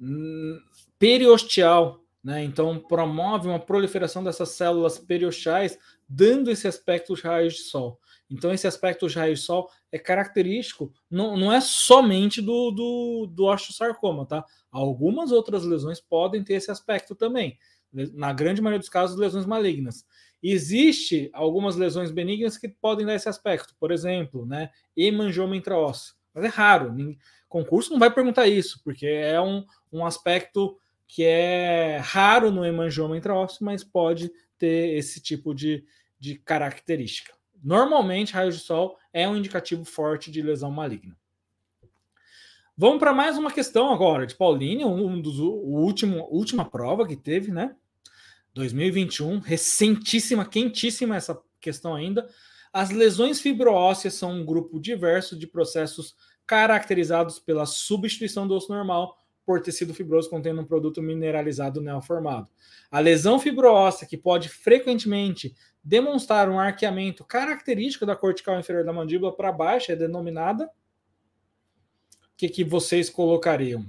hum, 0.00 0.58
periosteal, 0.98 1.99
né? 2.22 2.44
Então 2.44 2.78
promove 2.78 3.48
uma 3.48 3.58
proliferação 3.58 4.22
dessas 4.22 4.50
células 4.50 4.98
periosteais 4.98 5.78
dando 6.08 6.50
esse 6.50 6.66
aspecto 6.66 7.14
de 7.14 7.22
raios 7.22 7.54
de 7.54 7.60
sol. 7.60 7.98
Então, 8.30 8.52
esse 8.52 8.66
aspecto 8.66 9.08
de 9.08 9.16
raios 9.16 9.40
de 9.40 9.46
sol 9.46 9.68
é 9.90 9.98
característico, 9.98 10.92
não, 11.10 11.36
não 11.36 11.52
é 11.52 11.60
somente 11.60 12.40
do, 12.40 12.70
do, 12.70 13.26
do 13.26 13.44
osteosarcoma, 13.46 14.24
tá? 14.24 14.44
Algumas 14.70 15.32
outras 15.32 15.64
lesões 15.64 16.00
podem 16.00 16.44
ter 16.44 16.54
esse 16.54 16.70
aspecto 16.70 17.16
também. 17.16 17.58
Na 17.92 18.32
grande 18.32 18.62
maioria 18.62 18.78
dos 18.78 18.88
casos, 18.88 19.18
lesões 19.18 19.46
malignas. 19.46 20.06
Existe 20.40 21.28
algumas 21.32 21.74
lesões 21.74 22.12
benignas 22.12 22.56
que 22.56 22.68
podem 22.68 23.04
dar 23.04 23.16
esse 23.16 23.28
aspecto, 23.28 23.74
por 23.80 23.90
exemplo, 23.90 24.46
né, 24.46 24.70
hemangioma 24.96 25.56
intraósseo. 25.56 26.14
Mas 26.32 26.44
é 26.44 26.48
raro. 26.48 26.94
Concurso 27.48 27.90
não 27.90 27.98
vai 27.98 28.14
perguntar 28.14 28.46
isso, 28.46 28.80
porque 28.84 29.06
é 29.06 29.40
um, 29.40 29.64
um 29.92 30.06
aspecto 30.06 30.78
que 31.12 31.24
é 31.24 31.96
raro 31.96 32.52
no 32.52 32.64
hemangioma 32.64 33.16
intraósseo, 33.16 33.64
mas 33.64 33.82
pode 33.82 34.30
ter 34.56 34.96
esse 34.96 35.20
tipo 35.20 35.52
de, 35.52 35.84
de 36.20 36.36
característica. 36.36 37.34
Normalmente, 37.60 38.32
raio 38.32 38.52
de 38.52 38.60
sol 38.60 38.96
é 39.12 39.28
um 39.28 39.36
indicativo 39.36 39.84
forte 39.84 40.30
de 40.30 40.40
lesão 40.40 40.70
maligna. 40.70 41.16
Vamos 42.76 43.00
para 43.00 43.12
mais 43.12 43.36
uma 43.36 43.50
questão 43.50 43.92
agora 43.92 44.24
de 44.24 44.36
Pauline, 44.36 44.84
um 44.84 45.20
dos 45.20 45.40
o 45.40 45.50
último 45.50 46.28
última 46.30 46.64
prova 46.64 47.04
que 47.04 47.16
teve, 47.16 47.50
né? 47.50 47.74
2021, 48.54 49.40
recentíssima, 49.40 50.46
quentíssima 50.46 51.16
essa 51.16 51.42
questão 51.60 51.92
ainda. 51.92 52.28
As 52.72 52.90
lesões 52.90 53.40
fibroósseas 53.40 54.14
são 54.14 54.30
um 54.30 54.44
grupo 54.44 54.78
diverso 54.78 55.36
de 55.36 55.48
processos 55.48 56.14
caracterizados 56.46 57.40
pela 57.40 57.66
substituição 57.66 58.46
do 58.46 58.54
osso 58.54 58.72
normal 58.72 59.20
por 59.44 59.60
tecido 59.60 59.94
fibroso 59.94 60.30
contendo 60.30 60.60
um 60.60 60.64
produto 60.64 61.02
mineralizado 61.02 61.80
neoformado. 61.80 62.48
A 62.90 63.00
lesão 63.00 63.38
fibroóssea, 63.38 64.06
que 64.06 64.16
pode 64.16 64.48
frequentemente 64.48 65.54
demonstrar 65.82 66.48
um 66.48 66.58
arqueamento 66.58 67.24
característico 67.24 68.04
da 68.04 68.14
cortical 68.14 68.58
inferior 68.58 68.84
da 68.84 68.92
mandíbula 68.92 69.34
para 69.34 69.52
baixo, 69.52 69.92
é 69.92 69.96
denominada. 69.96 70.66
O 70.66 72.36
que, 72.36 72.48
que 72.48 72.64
vocês 72.64 73.08
colocariam? 73.10 73.84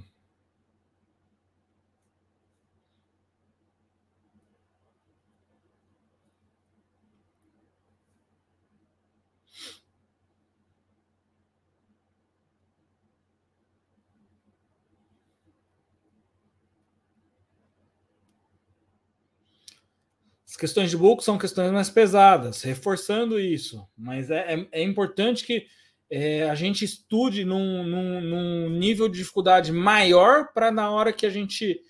Questões 20.62 20.90
de 20.90 20.96
bulk 20.96 21.24
são 21.24 21.36
questões 21.36 21.72
mais 21.72 21.90
pesadas, 21.90 22.62
reforçando 22.62 23.40
isso, 23.40 23.84
mas 23.98 24.30
é, 24.30 24.54
é, 24.54 24.68
é 24.70 24.82
importante 24.84 25.44
que 25.44 25.66
é, 26.08 26.48
a 26.48 26.54
gente 26.54 26.84
estude 26.84 27.44
num, 27.44 27.82
num, 27.82 28.20
num, 28.20 28.70
nível 28.70 29.08
de 29.08 29.18
dificuldade 29.18 29.72
maior 29.72 30.52
para 30.54 30.70
na 30.70 30.88
hora 30.88 31.12
que 31.12 31.26
a 31.26 31.30
gente 31.30 31.80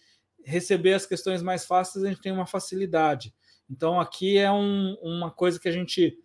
receber 0.43 0.95
as 0.95 1.05
questões 1.05 1.43
mais 1.43 1.67
fáceis, 1.67 2.03
a 2.03 2.09
gente 2.09 2.23
tem 2.23 2.33
uma 2.33 2.47
facilidade. 2.47 3.35
Então, 3.69 4.01
aqui 4.01 4.39
é 4.39 4.51
um, 4.51 4.97
uma 5.03 5.31
coisa 5.31 5.61
que 5.61 5.69
a 5.69 5.73
gente 5.73 6.17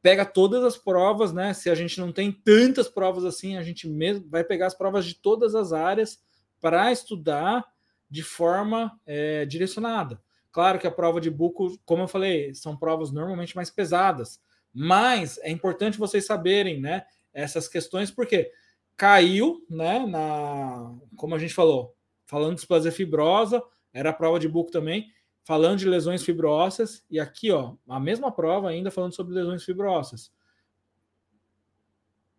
pega 0.00 0.24
todas 0.24 0.62
as 0.62 0.76
provas, 0.76 1.32
né? 1.32 1.52
Se 1.54 1.68
a 1.68 1.74
gente 1.74 1.98
não 1.98 2.12
tem 2.12 2.30
tantas 2.30 2.88
provas 2.88 3.24
assim, 3.24 3.56
a 3.56 3.64
gente 3.64 3.88
mesmo 3.88 4.28
vai 4.28 4.44
pegar 4.44 4.68
as 4.68 4.78
provas 4.78 5.04
de 5.04 5.16
todas 5.16 5.56
as 5.56 5.72
áreas 5.72 6.20
para 6.60 6.92
estudar 6.92 7.64
de 8.08 8.22
forma 8.22 8.96
é, 9.04 9.44
direcionada. 9.44 10.22
Claro 10.56 10.78
que 10.78 10.86
a 10.86 10.90
prova 10.90 11.20
de 11.20 11.30
buco, 11.30 11.78
como 11.84 12.04
eu 12.04 12.08
falei, 12.08 12.54
são 12.54 12.74
provas 12.74 13.12
normalmente 13.12 13.54
mais 13.54 13.68
pesadas, 13.68 14.40
mas 14.72 15.36
é 15.42 15.50
importante 15.50 15.98
vocês 15.98 16.24
saberem, 16.24 16.80
né, 16.80 17.04
essas 17.30 17.68
questões, 17.68 18.10
porque 18.10 18.50
caiu, 18.96 19.62
né, 19.68 20.06
na, 20.06 20.94
como 21.14 21.34
a 21.34 21.38
gente 21.38 21.52
falou, 21.52 21.94
falando 22.24 22.52
de 22.52 22.56
displasia 22.56 22.90
fibrosa, 22.90 23.62
era 23.92 24.08
a 24.08 24.12
prova 24.14 24.40
de 24.40 24.48
buco 24.48 24.70
também, 24.70 25.12
falando 25.44 25.80
de 25.80 25.86
lesões 25.86 26.22
fibrósseas, 26.22 27.04
e 27.10 27.20
aqui, 27.20 27.50
ó, 27.50 27.74
a 27.86 28.00
mesma 28.00 28.32
prova 28.32 28.70
ainda 28.70 28.90
falando 28.90 29.14
sobre 29.14 29.34
lesões 29.34 29.62
fibrósseas. 29.62 30.32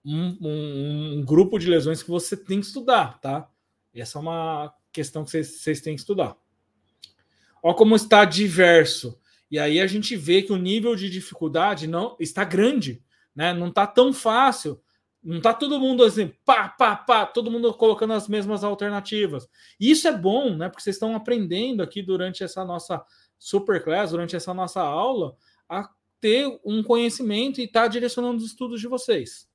um, 0.03 0.37
um, 0.41 1.19
um, 1.19 1.23
grupo 1.23 1.59
de 1.59 1.69
lesões 1.69 2.01
que 2.01 2.09
você 2.09 2.35
tem 2.35 2.59
que 2.59 2.65
estudar, 2.65 3.21
tá? 3.21 3.47
Essa 3.93 4.17
é 4.17 4.21
uma 4.21 4.73
questão 4.91 5.23
que 5.23 5.29
vocês, 5.29 5.61
vocês 5.61 5.81
têm 5.81 5.93
que 5.93 6.01
estudar. 6.01 6.35
Olha 7.63 7.75
como 7.75 7.95
está 7.95 8.25
diverso. 8.25 9.19
E 9.49 9.57
aí 9.57 9.79
a 9.79 9.87
gente 9.87 10.15
vê 10.15 10.41
que 10.41 10.51
o 10.51 10.57
nível 10.57 10.95
de 10.95 11.09
dificuldade 11.09 11.87
não 11.87 12.15
está 12.19 12.43
grande, 12.43 13.03
né? 13.35 13.53
Não 13.53 13.69
está 13.69 13.87
tão 13.87 14.11
fácil. 14.11 14.81
Não 15.23 15.37
está 15.37 15.53
todo 15.53 15.79
mundo 15.79 16.03
assim, 16.03 16.31
pá, 16.45 16.69
pá, 16.69 16.95
pá, 16.95 17.25
todo 17.25 17.51
mundo 17.51 17.73
colocando 17.73 18.13
as 18.13 18.27
mesmas 18.27 18.63
alternativas. 18.63 19.47
E 19.79 19.91
isso 19.91 20.07
é 20.07 20.15
bom, 20.15 20.55
né? 20.55 20.69
Porque 20.69 20.83
vocês 20.83 20.95
estão 20.95 21.15
aprendendo 21.15 21.81
aqui 21.81 22.01
durante 22.01 22.43
essa 22.43 22.63
nossa 22.63 23.03
superclass, 23.37 24.11
durante 24.11 24.35
essa 24.35 24.53
nossa 24.53 24.81
aula, 24.81 25.35
a 25.67 25.89
ter 26.19 26.47
um 26.63 26.81
conhecimento 26.81 27.59
e 27.59 27.65
estar 27.65 27.83
tá 27.83 27.87
direcionando 27.87 28.37
os 28.37 28.45
estudos 28.45 28.79
de 28.79 28.87
vocês. 28.87 29.49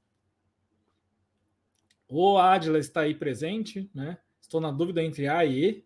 O 2.08 2.36
Adila 2.36 2.78
está 2.78 3.02
aí 3.02 3.14
presente, 3.14 3.90
né? 3.94 4.18
Estou 4.40 4.60
na 4.60 4.70
dúvida 4.70 5.02
entre 5.02 5.28
A 5.28 5.44
e 5.44 5.64
E. 5.64 5.84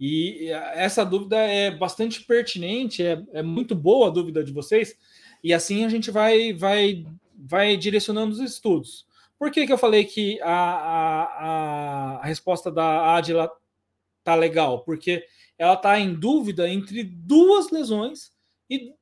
E 0.00 0.48
essa 0.74 1.04
dúvida 1.04 1.36
é 1.36 1.70
bastante 1.70 2.22
pertinente, 2.22 3.02
é, 3.02 3.22
é 3.32 3.42
muito 3.42 3.74
boa 3.74 4.08
a 4.08 4.10
dúvida 4.10 4.44
de 4.44 4.52
vocês, 4.52 4.96
e 5.42 5.52
assim 5.52 5.84
a 5.84 5.88
gente 5.88 6.10
vai, 6.10 6.52
vai, 6.52 7.04
vai 7.36 7.76
direcionando 7.76 8.32
os 8.32 8.40
estudos. 8.40 9.06
Por 9.38 9.50
que, 9.50 9.66
que 9.66 9.72
eu 9.72 9.78
falei 9.78 10.04
que 10.04 10.40
a, 10.42 10.52
a, 10.52 12.16
a 12.20 12.26
resposta 12.26 12.70
da 12.70 13.16
Adila 13.16 13.50
tá 14.24 14.34
legal? 14.34 14.80
Porque 14.84 15.24
ela 15.56 15.74
está 15.74 15.98
em 15.98 16.14
dúvida 16.14 16.68
entre 16.68 17.02
duas 17.02 17.70
lesões 17.70 18.32
e 18.68 18.92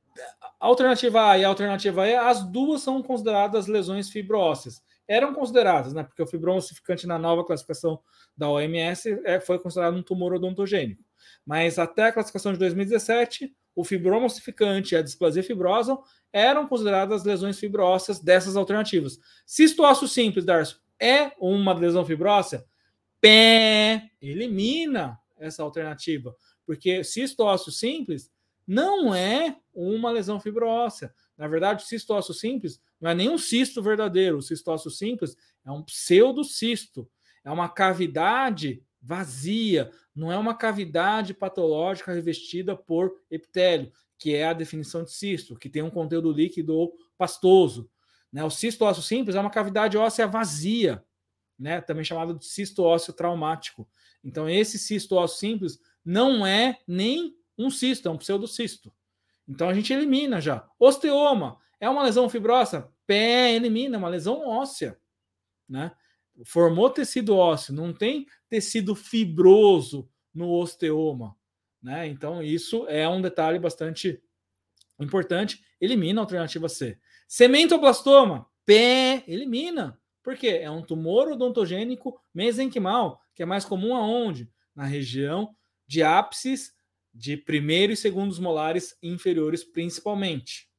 a 0.59 0.65
alternativa 0.65 1.31
A 1.31 1.37
e 1.37 1.45
a 1.45 1.47
alternativa 1.47 2.07
E, 2.07 2.15
as 2.15 2.43
duas 2.43 2.81
são 2.81 3.01
consideradas 3.03 3.67
lesões 3.67 4.09
fibróceas. 4.09 4.81
Eram 5.07 5.33
consideradas, 5.33 5.93
né? 5.93 6.03
Porque 6.03 6.21
o 6.21 6.27
fibromossificante 6.27 7.07
na 7.07 7.17
nova 7.17 7.45
classificação 7.45 7.99
da 8.35 8.49
OMS 8.49 9.19
é, 9.23 9.39
foi 9.39 9.57
considerado 9.59 9.95
um 9.95 10.03
tumor 10.03 10.33
odontogênico. 10.33 11.03
Mas 11.45 11.79
até 11.79 12.03
a 12.03 12.11
classificação 12.11 12.51
de 12.51 12.59
2017, 12.59 13.55
o 13.75 13.83
fibromossificante 13.83 14.95
e 14.95 14.97
a 14.97 15.01
displasia 15.01 15.43
fibrosa 15.43 15.97
eram 16.33 16.67
consideradas 16.67 17.23
lesões 17.23 17.59
fibróceas 17.59 18.19
dessas 18.19 18.55
alternativas. 18.55 19.19
Cistoócio 19.45 20.07
simples, 20.07 20.43
Darcio, 20.43 20.79
é 20.99 21.31
uma 21.39 21.73
lesão 21.73 22.05
fibrócea? 22.05 22.65
Pé, 23.21 24.09
elimina 24.21 25.19
essa 25.37 25.63
alternativa, 25.63 26.35
porque 26.65 27.03
cistoócio 27.03 27.71
simples 27.71 28.31
não 28.65 29.13
é 29.13 29.55
uma 29.73 30.11
lesão 30.11 30.39
fibrócea. 30.39 31.13
Na 31.37 31.47
verdade, 31.47 31.83
o 31.83 31.87
cistócio 31.87 32.33
simples 32.33 32.81
não 32.99 33.11
é 33.11 33.15
nem 33.15 33.29
um 33.29 33.37
cisto 33.37 33.81
verdadeiro. 33.81 34.37
O 34.37 34.41
cistócio 34.41 34.89
simples 34.89 35.35
é 35.63 35.71
um 35.71 35.83
pseudocisto. 35.83 37.07
É 37.43 37.51
uma 37.51 37.69
cavidade 37.69 38.83
vazia, 39.01 39.91
não 40.13 40.31
é 40.31 40.37
uma 40.37 40.53
cavidade 40.53 41.33
patológica 41.33 42.11
revestida 42.11 42.75
por 42.75 43.13
epitélio, 43.29 43.91
que 44.17 44.35
é 44.35 44.47
a 44.47 44.53
definição 44.53 45.03
de 45.03 45.11
cisto, 45.11 45.57
que 45.57 45.69
tem 45.69 45.81
um 45.81 45.89
conteúdo 45.89 46.31
líquido 46.31 46.75
ou 46.75 46.93
pastoso. 47.17 47.89
Né? 48.31 48.43
O 48.43 48.49
cisto 48.49 48.83
ósseo 48.83 49.03
simples 49.03 49.35
é 49.35 49.39
uma 49.39 49.49
cavidade 49.49 49.97
óssea 49.97 50.27
vazia, 50.27 51.03
né? 51.57 51.79
também 51.79 52.03
chamado 52.03 52.37
de 52.37 52.45
cisto 52.45 52.83
ósseo 52.83 53.13
traumático. 53.13 53.87
Então, 54.23 54.49
esse 54.49 54.77
cisto 54.77 55.15
ósseo 55.15 55.37
simples 55.37 55.79
não 56.03 56.45
é 56.45 56.79
nem 56.87 57.33
um 57.57 57.69
cisto, 57.69 58.09
é 58.09 58.11
um 58.11 58.17
pseudocisto. 58.17 58.91
Então 59.47 59.69
a 59.69 59.73
gente 59.73 59.93
elimina 59.93 60.41
já. 60.41 60.67
Osteoma 60.79 61.57
é 61.79 61.89
uma 61.89 62.03
lesão 62.03 62.29
fibrosa? 62.29 62.91
Pé, 63.05 63.53
elimina, 63.53 63.95
é 63.95 63.99
uma 63.99 64.09
lesão 64.09 64.47
óssea. 64.47 64.99
Né? 65.67 65.91
Formou 66.45 66.89
tecido 66.89 67.35
ósseo, 67.35 67.73
não 67.73 67.93
tem 67.93 68.27
tecido 68.49 68.93
fibroso 68.95 70.09
no 70.33 70.51
osteoma. 70.51 71.35
Né? 71.81 72.07
Então, 72.07 72.43
isso 72.43 72.85
é 72.87 73.07
um 73.07 73.21
detalhe 73.21 73.59
bastante 73.59 74.21
importante. 74.99 75.63
Elimina 75.79 76.21
a 76.21 76.23
alternativa 76.23 76.67
C. 76.67 76.99
Cementoblastoma, 77.27 78.47
pé, 78.65 79.23
elimina. 79.27 79.99
Por 80.23 80.35
quê? 80.35 80.59
É 80.61 80.69
um 80.69 80.81
tumor 80.81 81.31
odontogênico 81.31 82.19
mesenquimal, 82.33 83.21
que 83.33 83.43
é 83.43 83.45
mais 83.45 83.63
comum 83.63 83.95
aonde? 83.95 84.51
Na 84.75 84.85
região 84.85 85.55
de 85.87 86.03
ápices 86.03 86.73
de 87.17 87.35
primeiro 87.35 87.91
e 87.91 87.97
segundos 87.97 88.37
molares 88.37 88.95
inferiores, 89.01 89.63
principalmente. 89.63 90.69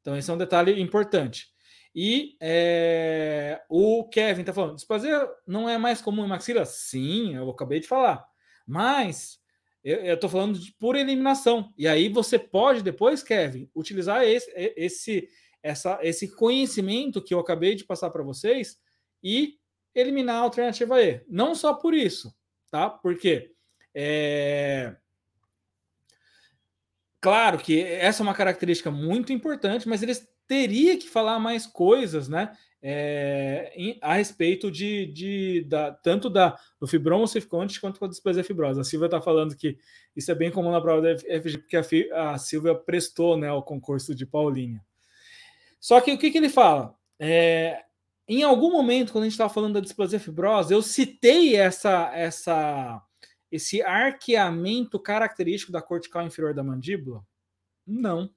Então, 0.00 0.16
esse 0.16 0.30
é 0.30 0.34
um 0.34 0.38
detalhe 0.38 0.80
importante. 0.80 1.48
E 1.92 2.36
é, 2.40 3.60
o 3.68 4.08
Kevin 4.08 4.42
está 4.42 4.52
falando: 4.52 4.76
displasia 4.76 5.28
não 5.46 5.68
é 5.68 5.76
mais 5.76 6.00
comum 6.00 6.24
em 6.24 6.28
maxila? 6.28 6.64
Sim, 6.64 7.34
eu 7.34 7.50
acabei 7.50 7.80
de 7.80 7.88
falar. 7.88 8.24
Mas 8.66 9.40
eu 9.82 10.14
estou 10.14 10.30
falando 10.30 10.58
de 10.58 10.72
por 10.72 10.96
eliminação. 10.96 11.72
E 11.76 11.88
aí 11.88 12.08
você 12.08 12.38
pode 12.38 12.82
depois, 12.82 13.22
Kevin, 13.22 13.68
utilizar 13.74 14.24
esse, 14.24 14.50
esse, 14.76 15.28
essa, 15.62 15.98
esse 16.02 16.34
conhecimento 16.34 17.22
que 17.22 17.34
eu 17.34 17.40
acabei 17.40 17.74
de 17.74 17.84
passar 17.84 18.10
para 18.10 18.22
vocês 18.22 18.78
e 19.22 19.58
eliminar 19.94 20.36
a 20.36 20.40
alternativa 20.40 21.02
E. 21.02 21.22
Não 21.28 21.54
só 21.54 21.74
por 21.74 21.94
isso, 21.94 22.34
tá? 22.70 22.88
Porque 22.88 23.52
é, 23.94 24.96
Claro 27.24 27.56
que 27.56 27.80
essa 27.80 28.22
é 28.22 28.24
uma 28.24 28.34
característica 28.34 28.90
muito 28.90 29.32
importante, 29.32 29.88
mas 29.88 30.02
eles 30.02 30.28
teriam 30.46 30.98
que 30.98 31.08
falar 31.08 31.38
mais 31.38 31.66
coisas, 31.66 32.28
né? 32.28 32.52
É, 32.82 33.72
em, 33.74 33.98
a 34.02 34.12
respeito 34.12 34.70
de, 34.70 35.06
de 35.06 35.64
da, 35.66 35.90
tanto 35.90 36.28
da, 36.28 36.54
do 36.78 36.86
fibroma 36.86 37.24
ossificante 37.24 37.80
quanto 37.80 37.98
da 37.98 38.08
displasia 38.08 38.44
fibrosa. 38.44 38.82
A 38.82 38.84
Silvia 38.84 39.06
está 39.06 39.22
falando 39.22 39.56
que 39.56 39.78
isso 40.14 40.30
é 40.30 40.34
bem 40.34 40.50
comum 40.50 40.70
na 40.70 40.82
prova 40.82 41.00
da 41.00 41.16
FG, 41.16 41.58
porque 41.60 42.10
a, 42.12 42.32
a 42.32 42.36
Silvia 42.36 42.74
prestou 42.74 43.38
né, 43.38 43.50
o 43.50 43.62
concurso 43.62 44.14
de 44.14 44.26
Paulinha. 44.26 44.84
Só 45.80 46.02
que 46.02 46.12
o 46.12 46.18
que, 46.18 46.30
que 46.30 46.36
ele 46.36 46.50
fala? 46.50 46.94
É, 47.18 47.84
em 48.28 48.42
algum 48.42 48.70
momento, 48.70 49.12
quando 49.12 49.22
a 49.22 49.26
gente 49.28 49.32
estava 49.32 49.48
falando 49.48 49.72
da 49.72 49.80
displasia 49.80 50.20
fibrosa, 50.20 50.74
eu 50.74 50.82
citei 50.82 51.56
essa, 51.56 52.10
essa 52.14 53.02
esse 53.54 53.80
arqueamento 53.82 54.98
característico 54.98 55.70
da 55.70 55.80
cortical 55.80 56.26
inferior 56.26 56.52
da 56.52 56.64
mandíbula? 56.64 57.24
Não. 57.86 58.28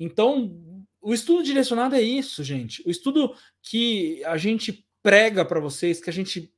Então, 0.00 0.58
o 1.02 1.12
estudo 1.12 1.42
direcionado 1.42 1.94
é 1.94 2.00
isso, 2.00 2.42
gente. 2.42 2.82
O 2.86 2.90
estudo 2.90 3.36
que 3.60 4.24
a 4.24 4.38
gente 4.38 4.88
prega 5.02 5.44
para 5.44 5.60
vocês, 5.60 6.00
que 6.00 6.08
a 6.08 6.12
gente 6.12 6.50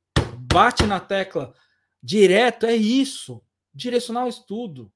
bate 0.53 0.85
na 0.85 1.01
tecla 1.01 1.53
direto, 2.01 2.65
é 2.65 2.73
isso. 2.73 3.41
Direcionar 3.73 4.23
o 4.23 4.29
estudo. 4.29 4.89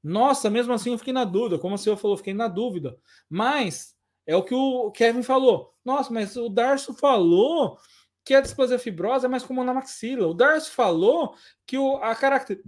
Nossa, 0.00 0.48
mesmo 0.48 0.72
assim 0.72 0.92
eu 0.92 0.98
fiquei 0.98 1.12
na 1.12 1.24
dúvida, 1.24 1.58
como 1.58 1.74
a 1.74 1.78
senhora 1.78 2.00
falou, 2.00 2.16
fiquei 2.16 2.34
na 2.34 2.46
dúvida. 2.46 2.96
Mas 3.28 3.96
é 4.24 4.36
o 4.36 4.44
que 4.44 4.54
o 4.54 4.92
Kevin 4.92 5.24
falou. 5.24 5.74
Nossa, 5.84 6.12
mas 6.12 6.36
o 6.36 6.48
Darcio 6.48 6.94
falou 6.94 7.76
que 8.24 8.34
a 8.34 8.40
displasia 8.40 8.78
fibrosa 8.78 9.26
é 9.26 9.28
mais 9.28 9.44
comum 9.44 9.62
na 9.62 9.74
maxila. 9.74 10.26
O 10.26 10.34
Darcy 10.34 10.70
falou 10.70 11.36
que 11.66 11.76
o, 11.76 11.96
a 11.96 12.14
caracter, 12.14 12.62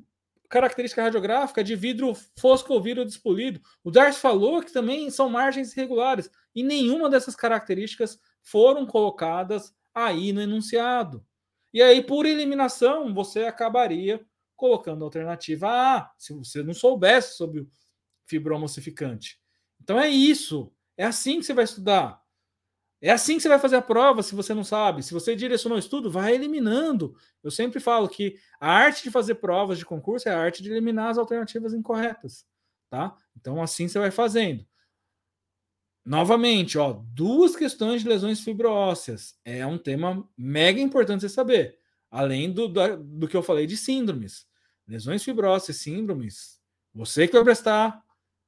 característica 0.48 1.02
radiográfica 1.02 1.62
é 1.62 1.64
de 1.64 1.74
vidro 1.74 2.12
fosco 2.38 2.72
ou 2.72 2.82
vidro 2.82 3.04
despolido. 3.04 3.60
O 3.82 3.90
Darcy 3.90 4.20
falou 4.20 4.62
que 4.62 4.72
também 4.72 5.10
são 5.10 5.28
margens 5.30 5.72
irregulares. 5.72 6.30
E 6.54 6.62
nenhuma 6.62 7.08
dessas 7.08 7.34
características 7.34 8.18
foram 8.42 8.86
colocadas 8.86 9.74
aí 9.94 10.32
no 10.32 10.42
enunciado. 10.42 11.24
E 11.72 11.82
aí, 11.82 12.02
por 12.02 12.26
eliminação, 12.26 13.12
você 13.14 13.44
acabaria 13.44 14.24
colocando 14.54 15.02
a 15.02 15.06
alternativa 15.06 15.68
A, 15.68 16.10
se 16.16 16.32
você 16.32 16.62
não 16.62 16.72
soubesse 16.72 17.36
sobre 17.36 17.60
o 17.60 17.68
fibromocificante. 18.26 19.38
Então 19.82 20.00
é 20.00 20.08
isso. 20.08 20.72
É 20.96 21.04
assim 21.04 21.38
que 21.38 21.46
você 21.46 21.52
vai 21.52 21.64
estudar. 21.64 22.20
É 23.00 23.10
assim 23.10 23.36
que 23.36 23.42
você 23.42 23.48
vai 23.48 23.58
fazer 23.58 23.76
a 23.76 23.82
prova 23.82 24.22
se 24.22 24.34
você 24.34 24.54
não 24.54 24.64
sabe. 24.64 25.02
Se 25.02 25.12
você 25.12 25.36
direcionou 25.36 25.76
o 25.76 25.78
estudo, 25.78 26.10
vai 26.10 26.34
eliminando. 26.34 27.14
Eu 27.42 27.50
sempre 27.50 27.78
falo 27.78 28.08
que 28.08 28.36
a 28.58 28.70
arte 28.70 29.02
de 29.02 29.10
fazer 29.10 29.36
provas 29.36 29.78
de 29.78 29.84
concurso 29.84 30.28
é 30.28 30.32
a 30.32 30.40
arte 30.40 30.62
de 30.62 30.70
eliminar 30.70 31.10
as 31.10 31.18
alternativas 31.18 31.74
incorretas, 31.74 32.46
tá? 32.88 33.14
Então 33.36 33.62
assim 33.62 33.86
você 33.86 33.98
vai 33.98 34.10
fazendo. 34.10 34.66
Novamente, 36.04 36.78
ó, 36.78 37.02
duas 37.12 37.56
questões 37.56 38.02
de 38.02 38.08
lesões 38.08 38.40
fibroósseas. 38.40 39.34
É 39.44 39.66
um 39.66 39.76
tema 39.76 40.26
mega 40.36 40.80
importante 40.80 41.22
você 41.22 41.28
saber. 41.28 41.78
Além 42.10 42.52
do, 42.52 42.68
do, 42.68 42.96
do 42.96 43.28
que 43.28 43.36
eu 43.36 43.42
falei 43.42 43.66
de 43.66 43.76
síndromes. 43.76 44.46
Lesões 44.86 45.24
fibrósseas, 45.24 45.78
síndromes. 45.78 46.60
Você 46.94 47.26
que 47.26 47.34
vai 47.34 47.42
prestar 47.42 48.02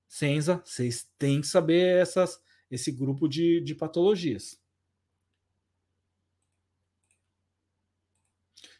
Senza, 0.08 0.62
vocês 0.64 1.06
têm 1.18 1.40
que 1.40 1.46
saber 1.46 2.00
essas 2.00 2.40
esse 2.70 2.92
grupo 2.92 3.28
de, 3.28 3.60
de 3.60 3.74
patologias. 3.74 4.60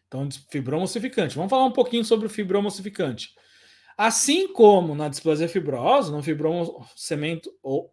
Então, 0.06 0.26
fibromocificante. 0.50 1.36
Vamos 1.36 1.50
falar 1.50 1.64
um 1.64 1.72
pouquinho 1.72 2.04
sobre 2.04 2.26
o 2.26 2.30
fibromocificante. 2.30 3.34
Assim 3.96 4.52
como 4.52 4.94
na 4.94 5.08
displasia 5.08 5.48
fibrosa, 5.48 6.10
no 6.10 6.22
fibromocemento 6.22 7.52
ou 7.62 7.92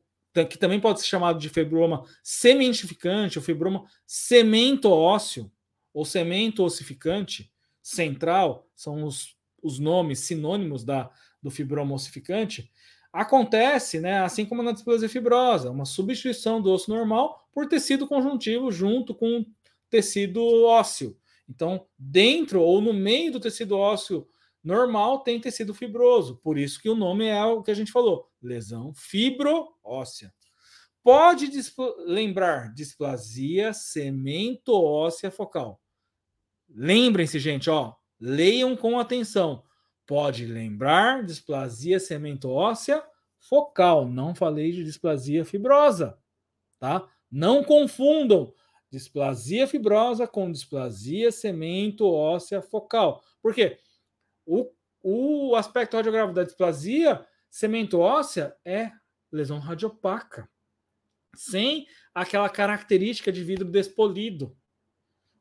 que 0.49 0.57
também 0.57 0.81
pode 0.81 0.99
ser 0.99 1.07
chamado 1.07 1.39
de 1.39 1.47
fibroma 1.47 2.03
sementificante, 2.21 3.39
ou 3.39 3.43
fibroma 3.43 3.85
semento 4.05 4.89
ósseo, 4.89 5.49
ou 5.93 6.03
semento 6.03 6.61
ossificante 6.61 7.49
central, 7.81 8.69
são 8.75 9.05
os, 9.05 9.37
os 9.63 9.79
nomes 9.79 10.19
sinônimos 10.19 10.83
da, 10.83 11.09
do 11.41 11.49
fibroma 11.49 11.95
ossificante, 11.95 12.69
acontece, 13.15 14.01
né, 14.01 14.19
assim 14.19 14.45
como 14.45 14.61
na 14.61 14.73
displasia 14.73 15.07
fibrosa, 15.07 15.71
uma 15.71 15.85
substituição 15.85 16.61
do 16.61 16.69
osso 16.69 16.91
normal 16.91 17.47
por 17.53 17.65
tecido 17.65 18.05
conjuntivo 18.05 18.69
junto 18.71 19.15
com 19.15 19.45
tecido 19.89 20.43
ósseo. 20.65 21.17
Então, 21.47 21.87
dentro 21.97 22.61
ou 22.61 22.81
no 22.81 22.93
meio 22.93 23.31
do 23.31 23.39
tecido 23.39 23.77
ósseo 23.77 24.27
normal 24.61 25.19
tem 25.19 25.39
tecido 25.39 25.73
fibroso, 25.73 26.37
por 26.43 26.57
isso 26.57 26.81
que 26.81 26.89
o 26.89 26.95
nome 26.95 27.25
é 27.25 27.43
o 27.45 27.63
que 27.63 27.71
a 27.71 27.73
gente 27.73 27.91
falou, 27.91 28.29
lesão 28.41 28.93
fibroóssea. 28.93 30.33
Pode 31.01 31.47
displ 31.47 31.83
lembrar 32.05 32.73
displasia 32.73 33.71
semento 33.71 34.73
óssea 34.73 35.31
focal. 35.31 35.79
Lembrem-se, 36.67 37.39
gente, 37.39 37.69
ó, 37.69 37.93
leiam 38.19 38.75
com 38.75 38.99
atenção. 38.99 39.63
Pode 40.05 40.45
lembrar 40.45 41.23
displasia 41.23 41.99
semento 41.99 42.49
óssea 42.49 43.03
focal. 43.39 44.07
Não 44.07 44.35
falei 44.35 44.71
de 44.71 44.83
displasia 44.83 45.43
fibrosa, 45.43 46.17
tá? 46.79 47.09
Não 47.31 47.63
confundam 47.63 48.53
displasia 48.91 49.67
fibrosa 49.67 50.27
com 50.27 50.51
displasia 50.51 51.31
semento 51.31 52.07
óssea 52.07 52.61
focal. 52.61 53.23
Por 53.41 53.53
quê? 53.53 53.79
O, 54.45 54.71
o 55.01 55.55
aspecto 55.55 55.97
radiográfico 55.97 56.35
da 56.35 56.43
displasia 56.43 57.25
semento 57.49 57.99
óssea 57.99 58.55
é 58.63 58.91
lesão 59.31 59.59
radiopaca, 59.59 60.49
sem 61.35 61.87
aquela 62.13 62.49
característica 62.49 63.31
de 63.31 63.43
vidro 63.43 63.65
despolido 63.65 64.55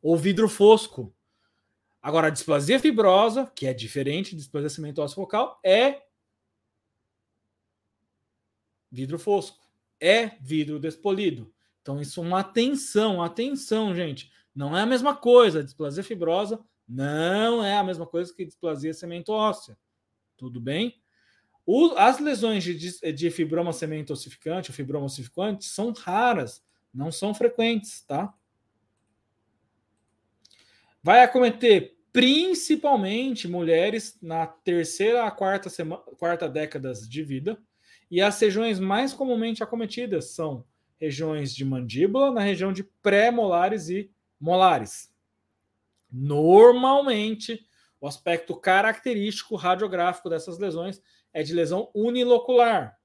ou 0.03 0.17
vidro 0.17 0.49
fosco. 0.49 1.15
Agora, 2.05 2.27
a 2.27 2.31
displasia 2.31 2.79
fibrosa, 2.79 3.51
que 3.55 3.67
é 3.67 3.73
diferente 3.73 4.33
de 4.33 4.37
displasia 4.37 4.69
semento 4.69 5.01
óssea 5.01 5.15
focal, 5.15 5.59
é 5.65 6.03
vidro 8.93 9.19
fosco, 9.19 9.67
é 9.99 10.33
vidro 10.39 10.79
despolido. 10.79 11.51
Então, 11.81 11.99
isso 11.99 12.21
é 12.21 12.23
uma 12.23 12.41
atenção, 12.41 13.23
atenção, 13.23 13.95
gente. 13.95 14.31
Não 14.55 14.77
é 14.77 14.83
a 14.83 14.87
mesma 14.87 15.17
coisa. 15.17 15.65
displasia 15.65 16.05
fibrosa 16.05 16.63
não 16.87 17.65
é 17.65 17.79
a 17.79 17.83
mesma 17.83 18.07
coisa 18.07 18.35
que 18.35 18.45
displasia 18.45 18.93
semento 18.93 19.33
óssea. 19.33 19.75
Tudo 20.37 20.61
bem? 20.61 21.01
O, 21.65 21.95
as 21.97 22.19
lesões 22.19 22.63
de, 22.63 23.13
de 23.15 23.31
fibroma 23.31 23.73
semento 23.73 24.13
ossificante 24.13 24.71
ou 24.71 24.77
fibroma 24.77 25.07
ossificante 25.07 25.65
são 25.65 25.91
raras, 25.91 26.63
não 26.93 27.11
são 27.11 27.33
frequentes, 27.35 28.03
tá? 28.03 28.35
Vai 31.03 31.23
acometer 31.23 31.94
principalmente 32.15 33.49
mulheres 33.49 34.17
na 34.23 34.47
terceira 34.47 35.25
a 35.25 35.33
quarta, 35.33 35.69
semana, 35.69 36.01
quarta 36.17 36.49
décadas 36.49 37.09
de 37.09 37.25
vida, 37.25 37.61
e 38.09 38.23
as 38.23 38.39
regiões 38.39 38.79
mais 38.79 39.13
comumente 39.13 39.65
acometidas 39.65 40.27
são 40.27 40.65
regiões 40.97 41.53
de 41.53 41.65
mandíbula, 41.65 42.31
na 42.31 42.41
região 42.41 42.73
de 42.73 42.85
pré-molares 43.03 43.89
e 43.89 44.09
molares. 44.41 45.13
Normalmente, 46.09 47.67
o 48.01 48.07
aspecto 48.07 48.55
característico 48.55 49.57
radiográfico 49.57 50.31
dessas 50.31 50.57
lesões 50.57 51.03
é 51.33 51.43
de 51.43 51.53
lesão 51.53 51.91
unilocular, 51.93 52.97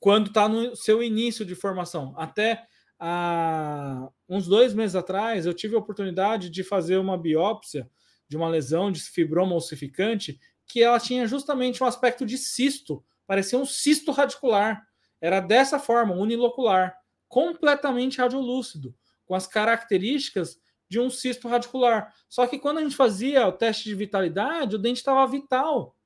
quando 0.00 0.28
está 0.28 0.48
no 0.48 0.74
seu 0.74 1.02
início 1.02 1.44
de 1.44 1.54
formação. 1.54 2.14
Até 2.16 2.64
há 2.98 4.08
uns 4.26 4.46
dois 4.46 4.72
meses 4.72 4.96
atrás, 4.96 5.44
eu 5.44 5.52
tive 5.52 5.76
a 5.76 5.78
oportunidade 5.78 6.48
de 6.48 6.64
fazer 6.64 6.96
uma 6.96 7.18
biópsia 7.18 7.86
de 8.28 8.36
uma 8.36 8.48
lesão 8.48 8.90
de 8.90 9.00
fibroma 9.00 9.54
ossificante 9.54 10.40
que 10.66 10.82
ela 10.82 10.98
tinha 10.98 11.26
justamente 11.26 11.82
um 11.82 11.86
aspecto 11.86 12.26
de 12.26 12.36
cisto, 12.36 13.04
parecia 13.26 13.58
um 13.58 13.66
cisto 13.66 14.10
radicular. 14.10 14.86
Era 15.20 15.40
dessa 15.40 15.78
forma, 15.78 16.14
unilocular, 16.14 16.96
completamente 17.28 18.18
radiolúcido, 18.18 18.94
com 19.24 19.34
as 19.34 19.46
características 19.46 20.58
de 20.88 21.00
um 21.00 21.10
cisto 21.10 21.48
radicular. 21.48 22.14
Só 22.28 22.46
que 22.46 22.58
quando 22.58 22.78
a 22.78 22.82
gente 22.82 22.96
fazia 22.96 23.46
o 23.46 23.52
teste 23.52 23.84
de 23.84 23.94
vitalidade, 23.94 24.76
o 24.76 24.78
dente 24.78 24.98
estava 24.98 25.26
vital. 25.26 25.96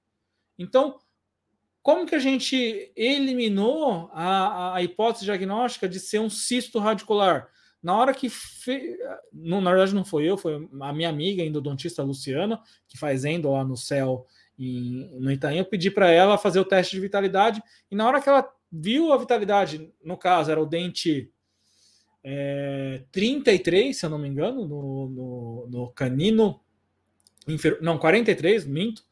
Então, 0.58 0.98
como 1.82 2.06
que 2.06 2.14
a 2.14 2.18
gente 2.18 2.92
eliminou 2.94 4.10
a, 4.12 4.74
a, 4.74 4.82
hipótese 4.82 5.24
diagnóstica 5.24 5.88
de 5.88 5.98
ser 5.98 6.20
um 6.20 6.30
cisto 6.30 6.78
radicular? 6.78 7.48
Na 7.82 7.96
hora 7.96 8.14
que. 8.14 8.28
Fe... 8.28 8.98
Na 9.32 9.60
verdade, 9.70 9.94
não 9.94 10.04
foi 10.04 10.24
eu, 10.24 10.36
foi 10.36 10.68
a 10.80 10.92
minha 10.92 11.08
amiga, 11.08 11.42
endodontista 11.42 12.02
Luciana, 12.02 12.60
que 12.88 12.98
faz 12.98 13.24
endo 13.24 13.50
lá 13.50 13.64
no 13.64 13.76
céu 13.76 14.26
no 14.58 15.32
Itaim. 15.32 15.58
Eu 15.58 15.64
pedi 15.64 15.90
para 15.90 16.10
ela 16.10 16.36
fazer 16.36 16.60
o 16.60 16.64
teste 16.64 16.94
de 16.94 17.00
vitalidade, 17.00 17.62
e 17.90 17.96
na 17.96 18.06
hora 18.06 18.20
que 18.20 18.28
ela 18.28 18.46
viu 18.70 19.12
a 19.12 19.16
vitalidade, 19.16 19.92
no 20.04 20.16
caso, 20.16 20.50
era 20.50 20.60
o 20.60 20.66
dente 20.66 21.32
é, 22.22 23.02
33, 23.10 23.96
se 23.96 24.04
eu 24.04 24.10
não 24.10 24.18
me 24.18 24.28
engano, 24.28 24.66
no, 24.66 25.08
no, 25.08 25.66
no 25.70 25.88
canino. 25.92 26.60
Não, 27.80 27.98
43, 27.98 28.66
minto. 28.66 29.02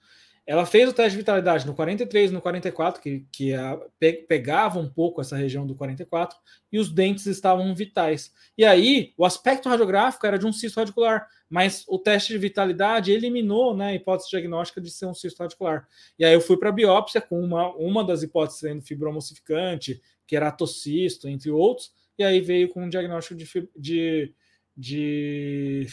Ela 0.48 0.64
fez 0.64 0.88
o 0.88 0.94
teste 0.94 1.10
de 1.10 1.18
vitalidade 1.18 1.66
no 1.66 1.74
43 1.74 2.32
no 2.32 2.40
44, 2.40 3.02
que, 3.02 3.26
que 3.30 3.52
a, 3.52 3.76
pe, 3.98 4.14
pegava 4.26 4.78
um 4.78 4.88
pouco 4.88 5.20
essa 5.20 5.36
região 5.36 5.66
do 5.66 5.74
44, 5.74 6.38
e 6.72 6.78
os 6.78 6.90
dentes 6.90 7.26
estavam 7.26 7.74
vitais. 7.74 8.32
E 8.56 8.64
aí, 8.64 9.12
o 9.18 9.26
aspecto 9.26 9.68
radiográfico 9.68 10.26
era 10.26 10.38
de 10.38 10.46
um 10.46 10.52
cisto 10.52 10.80
radicular, 10.80 11.28
mas 11.50 11.84
o 11.86 11.98
teste 11.98 12.32
de 12.32 12.38
vitalidade 12.38 13.12
eliminou 13.12 13.76
né, 13.76 13.88
a 13.88 13.94
hipótese 13.94 14.30
diagnóstica 14.30 14.80
de 14.80 14.90
ser 14.90 15.04
um 15.04 15.12
cisto 15.12 15.42
radicular. 15.42 15.86
E 16.18 16.24
aí 16.24 16.32
eu 16.32 16.40
fui 16.40 16.56
para 16.56 16.70
a 16.70 16.72
biópsia 16.72 17.20
com 17.20 17.38
uma, 17.38 17.68
uma 17.76 18.02
das 18.02 18.22
hipóteses 18.22 18.60
sendo 18.60 18.80
fibromocificante, 18.80 20.00
queratocisto, 20.26 21.28
entre 21.28 21.50
outros, 21.50 21.92
e 22.18 22.24
aí 22.24 22.40
veio 22.40 22.70
com 22.70 22.84
um 22.84 22.88
diagnóstico 22.88 23.34
de, 23.34 23.68
de, 23.76 24.34
de. 24.74 25.86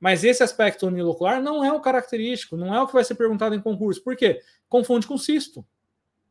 Mas 0.00 0.24
esse 0.24 0.42
aspecto 0.42 0.86
unilocular 0.86 1.42
não 1.42 1.62
é 1.62 1.70
o 1.70 1.80
característico, 1.80 2.56
não 2.56 2.74
é 2.74 2.80
o 2.80 2.86
que 2.86 2.94
vai 2.94 3.04
ser 3.04 3.14
perguntado 3.14 3.54
em 3.54 3.60
concurso. 3.60 4.02
Por 4.02 4.16
quê? 4.16 4.40
Confunde 4.68 5.06
com 5.06 5.18
cisto 5.18 5.64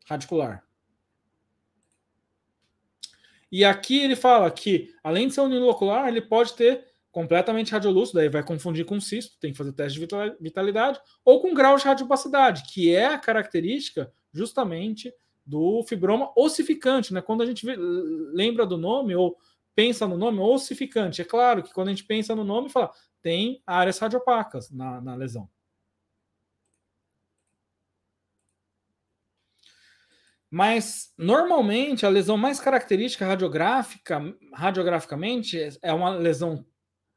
radicular. 0.07 0.65
E 3.51 3.63
aqui 3.63 3.99
ele 3.99 4.15
fala 4.15 4.49
que, 4.49 4.93
além 5.03 5.28
de 5.28 5.36
ser 5.36 5.41
unilocular, 5.41 6.07
ele 6.07 6.22
pode 6.22 6.53
ter 6.53 6.86
completamente 7.11 7.72
radiolúcido, 7.72 8.20
daí 8.20 8.30
vai 8.30 8.43
confundir 8.43 8.86
com 8.86 8.99
cisto, 8.99 9.38
tem 9.39 9.51
que 9.51 9.57
fazer 9.57 9.74
teste 9.74 9.99
de 9.99 10.07
vitalidade, 10.39 10.99
ou 11.26 11.41
com 11.41 11.53
grau 11.53 11.76
de 11.76 11.84
radiopacidade, 11.84 12.63
que 12.72 12.93
é 12.93 13.07
a 13.07 13.17
característica 13.17 14.11
justamente 14.32 15.11
do 15.45 15.84
fibroma 15.84 16.32
ossificante, 16.36 17.11
né? 17.11 17.22
Quando 17.22 17.41
a 17.41 17.45
gente 17.45 17.65
lembra 18.34 18.65
do 18.67 18.78
nome 18.78 19.15
ou 19.15 19.36
pensa 19.74 20.07
no 20.07 20.17
nome 20.17 20.39
ossificante, 20.39 21.22
é 21.22 21.26
claro 21.26 21.63
que 21.63 21.74
quando 21.74 21.88
a 21.88 21.91
gente 21.91 22.03
pensa 22.03 22.36
no 22.36 22.43
nome, 22.43 22.70
fala, 22.70 22.91
tem 23.22 23.61
áreas 23.65 23.99
radiopacas 23.99 24.70
na, 24.72 25.01
na 25.01 25.15
lesão. 25.15 25.49
Mas 30.51 31.13
normalmente 31.17 32.05
a 32.05 32.09
lesão 32.09 32.36
mais 32.36 32.59
característica 32.59 33.26
radiográfica, 33.26 34.36
radiograficamente, 34.53 35.59
é 35.82 35.93
uma 35.93 36.09
lesão 36.09 36.65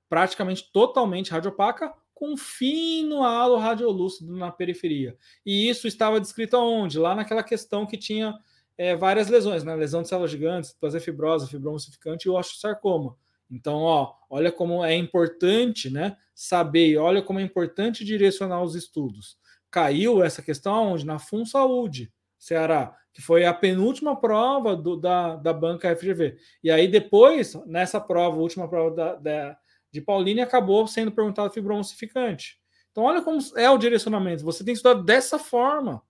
praticamente 0.08 0.70
totalmente 0.70 1.30
radiopaca 1.30 1.92
com 2.12 2.36
fino 2.36 3.24
halo 3.24 3.56
radiolúcido 3.56 4.36
na 4.36 4.52
periferia. 4.52 5.16
E 5.44 5.68
isso 5.68 5.88
estava 5.88 6.20
descrito 6.20 6.56
aonde? 6.56 6.98
Lá 6.98 7.14
naquela 7.14 7.42
questão 7.42 7.86
que 7.86 7.96
tinha 7.96 8.38
é, 8.76 8.94
várias 8.94 9.28
lesões, 9.28 9.64
né? 9.64 9.74
Lesão 9.74 10.02
de 10.02 10.08
células 10.08 10.30
gigantes, 10.30 10.76
fibrosa, 11.00 11.46
fibroma 11.46 11.78
e 12.24 12.28
osteosarcoma. 12.28 13.16
Então, 13.52 13.82
ó, 13.82 14.14
olha 14.30 14.50
como 14.50 14.82
é 14.82 14.96
importante, 14.96 15.90
né, 15.90 16.16
saber, 16.34 16.96
olha 16.96 17.20
como 17.20 17.38
é 17.38 17.42
importante 17.42 18.02
direcionar 18.02 18.62
os 18.62 18.74
estudos. 18.74 19.36
Caiu 19.70 20.24
essa 20.24 20.40
questão 20.40 20.92
onde 20.92 21.04
na 21.04 21.18
Fun 21.18 21.44
Saúde, 21.44 22.10
Ceará, 22.38 22.96
que 23.12 23.20
foi 23.20 23.44
a 23.44 23.52
penúltima 23.52 24.18
prova 24.18 24.74
do, 24.74 24.96
da, 24.96 25.36
da 25.36 25.52
banca 25.52 25.94
FGV. 25.94 26.38
E 26.64 26.70
aí 26.70 26.88
depois, 26.88 27.54
nessa 27.66 28.00
prova, 28.00 28.38
última 28.38 28.66
prova 28.66 28.96
da, 28.96 29.14
da, 29.16 29.58
de 29.90 30.00
Pauline, 30.00 30.40
acabou 30.40 30.86
sendo 30.86 31.12
perguntado 31.12 31.52
fibroma 31.52 31.80
ossificante. 31.80 32.58
Então, 32.90 33.04
olha 33.04 33.20
como 33.20 33.38
é 33.56 33.68
o 33.68 33.78
direcionamento. 33.78 34.44
Você 34.44 34.64
tem 34.64 34.72
que 34.72 34.78
estudar 34.78 35.02
dessa 35.02 35.38
forma 35.38 36.02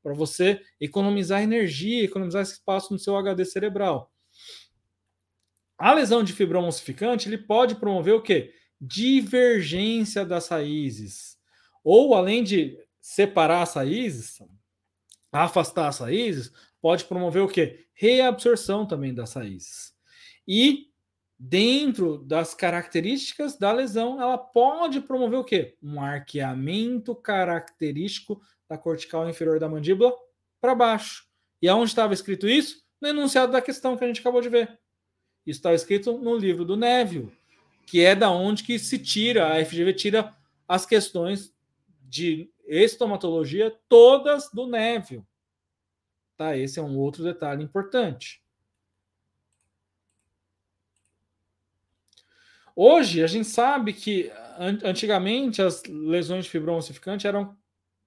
para 0.00 0.14
você 0.14 0.60
economizar 0.80 1.42
energia, 1.42 2.04
economizar 2.04 2.42
espaço 2.42 2.92
no 2.92 2.98
seu 3.00 3.16
HD 3.16 3.44
cerebral. 3.44 4.12
A 5.78 5.94
lesão 5.94 6.24
de 6.24 6.32
fibroma 6.32 6.66
ossificante 6.66 7.28
ele 7.28 7.38
pode 7.38 7.76
promover 7.76 8.14
o 8.14 8.22
quê? 8.22 8.52
Divergência 8.80 10.24
das 10.24 10.48
raízes. 10.48 11.38
Ou 11.84 12.14
além 12.14 12.42
de 12.42 12.76
separar 13.00 13.62
as 13.62 13.74
raízes, 13.74 14.42
afastar 15.30 15.88
as 15.88 16.00
raízes, 16.00 16.52
pode 16.80 17.04
promover 17.04 17.42
o 17.42 17.48
quê? 17.48 17.86
Reabsorção 17.94 18.84
também 18.86 19.14
das 19.14 19.34
raízes. 19.34 19.94
E 20.46 20.88
dentro 21.38 22.18
das 22.18 22.54
características 22.54 23.56
da 23.56 23.70
lesão, 23.70 24.20
ela 24.20 24.36
pode 24.36 25.00
promover 25.00 25.38
o 25.38 25.44
quê? 25.44 25.76
Um 25.80 26.00
arqueamento 26.00 27.14
característico 27.14 28.40
da 28.68 28.76
cortical 28.76 29.28
inferior 29.28 29.60
da 29.60 29.68
mandíbula 29.68 30.12
para 30.60 30.74
baixo. 30.74 31.24
E 31.62 31.68
aonde 31.68 31.90
estava 31.90 32.12
escrito 32.12 32.48
isso? 32.48 32.82
No 33.00 33.08
enunciado 33.08 33.52
da 33.52 33.62
questão 33.62 33.96
que 33.96 34.02
a 34.02 34.06
gente 34.08 34.20
acabou 34.20 34.40
de 34.40 34.48
ver. 34.48 34.78
Está 35.50 35.72
escrito 35.72 36.18
no 36.18 36.36
livro 36.36 36.62
do 36.64 36.76
Neville, 36.76 37.32
que 37.86 38.04
é 38.04 38.14
da 38.14 38.30
onde 38.30 38.62
que 38.62 38.78
se 38.78 38.98
tira, 38.98 39.50
a 39.50 39.64
FGV 39.64 39.94
tira 39.94 40.36
as 40.68 40.84
questões 40.84 41.54
de 42.02 42.50
estomatologia 42.66 43.74
todas 43.88 44.50
do 44.52 44.66
Neville. 44.66 45.24
Tá? 46.36 46.54
Esse 46.54 46.78
é 46.78 46.82
um 46.82 46.98
outro 46.98 47.24
detalhe 47.24 47.64
importante. 47.64 48.42
Hoje, 52.76 53.24
a 53.24 53.26
gente 53.26 53.48
sabe 53.48 53.94
que 53.94 54.30
antigamente 54.84 55.62
as 55.62 55.82
lesões 55.84 56.44
de 56.44 56.50
fibroma 56.50 56.78
ossificante 56.78 57.26
eram 57.26 57.56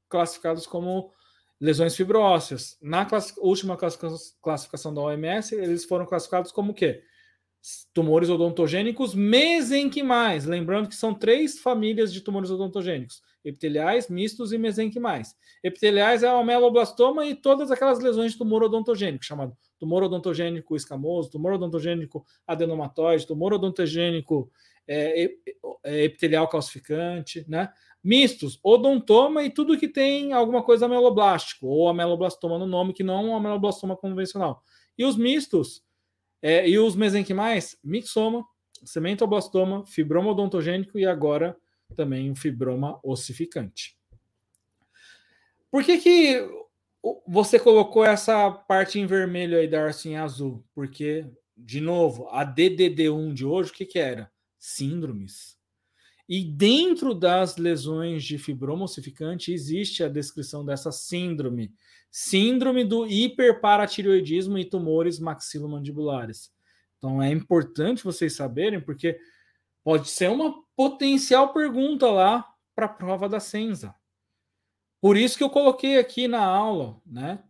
classificadas 0.08 0.68
como 0.68 1.12
lesões 1.60 1.96
fibróceas. 1.96 2.78
Na 2.82 3.08
última 3.40 3.76
classificação 4.42 4.94
da 4.94 5.02
OMS, 5.02 5.56
eles 5.56 5.86
foram 5.86 6.06
classificados 6.06 6.52
como 6.52 6.72
o 6.72 6.76
quê? 6.76 7.04
Tumores 7.94 8.30
odontogênicos 8.30 9.14
mesenquimais. 9.14 10.46
Lembrando 10.46 10.90
que 10.90 10.96
são 10.96 11.14
três 11.14 11.60
famílias 11.60 12.12
de 12.12 12.22
tumores 12.22 12.50
odontogênicos: 12.50 13.22
epiteliais, 13.46 14.10
mistos 14.10 14.52
e 14.52 14.58
mesenquimais. 14.58 15.36
Epiteliais 15.64 16.24
é 16.24 16.34
o 16.34 16.38
ameloblastoma 16.38 17.26
e 17.26 17.36
todas 17.36 17.70
aquelas 17.70 18.00
lesões 18.00 18.32
de 18.32 18.38
tumor 18.38 18.64
odontogênico, 18.64 19.24
chamado 19.24 19.56
tumor 19.80 20.04
odontogênico 20.04 20.76
escamoso, 20.76 21.30
tumor 21.30 21.54
odontogênico 21.54 22.26
adenomatoide, 22.48 23.28
tumor 23.28 23.54
odontogênico 23.54 24.52
é, 24.88 25.30
é, 25.84 26.04
epitelial 26.04 26.48
calcificante, 26.48 27.46
né? 27.48 27.72
Mistos, 28.04 28.60
odontoma 28.64 29.44
e 29.44 29.52
tudo 29.52 29.78
que 29.78 29.88
tem 29.88 30.34
alguma 30.34 30.64
coisa 30.64 30.88
ameloblástico, 30.88 31.68
ou 31.68 31.88
ameloblastoma 31.88 32.58
no 32.58 32.66
nome, 32.66 32.94
que 32.94 33.04
não 33.04 33.14
é 33.14 33.20
um 33.20 33.36
ameloblastoma 33.36 33.96
convencional. 33.96 34.64
E 34.98 35.06
os 35.06 35.16
mistos, 35.16 35.84
é, 36.42 36.68
e 36.68 36.80
os 36.80 36.96
mesenquimais, 36.96 37.78
mixoma, 37.84 38.46
cementoblastoma, 38.84 39.86
fibroma 39.86 40.32
odontogênico 40.32 40.98
e 40.98 41.06
agora 41.06 41.56
também 41.96 42.32
o 42.32 42.36
fibroma 42.36 43.00
ossificante. 43.04 43.98
Por 45.70 45.84
que, 45.84 45.98
que 46.00 46.50
você 47.28 47.60
colocou 47.60 48.04
essa 48.04 48.52
parte 48.52 49.00
em 49.00 49.06
vermelho 49.06 49.58
aí, 49.58 49.68
Darcy, 49.68 50.10
em 50.10 50.18
azul? 50.18 50.64
Porque, 50.74 51.26
de 51.56 51.80
novo, 51.80 52.28
a 52.30 52.46
DDD1 52.46 53.34
de 53.34 53.46
hoje, 53.46 53.72
o 53.72 53.74
que, 53.74 53.86
que 53.86 54.00
era? 54.00 54.32
Síndromes. 54.60 55.58
E 56.28 56.44
dentro 56.44 57.14
das 57.14 57.58
lesões 57.58 58.24
de 58.24 58.38
fibroma 58.38 58.86
ossificante 58.86 59.52
existe 59.52 60.04
a 60.04 60.08
descrição 60.08 60.64
dessa 60.64 60.92
síndrome. 60.92 61.74
Síndrome 62.12 62.84
do 62.84 63.08
hiperparatireoidismo 63.08 64.58
e 64.58 64.66
tumores 64.66 65.18
maxilomandibulares. 65.18 66.52
Então 66.98 67.24
é 67.24 67.32
importante 67.32 68.04
vocês 68.04 68.36
saberem, 68.36 68.82
porque 68.82 69.18
pode 69.84 70.10
ser 70.10 70.30
uma 70.30 70.62
potencial 70.76 71.54
pergunta 71.54 72.12
lá 72.12 72.46
para 72.76 72.86
a 72.86 72.90
prova 72.90 73.30
da 73.30 73.40
Senza. 73.40 73.96
Por 75.00 75.18
isso 75.18 75.38
que 75.38 75.44
eu 75.44 75.50
coloquei 75.50 75.98
aqui 75.98 76.28
na 76.28 76.44
aula, 76.44 77.02
né? 77.06 77.44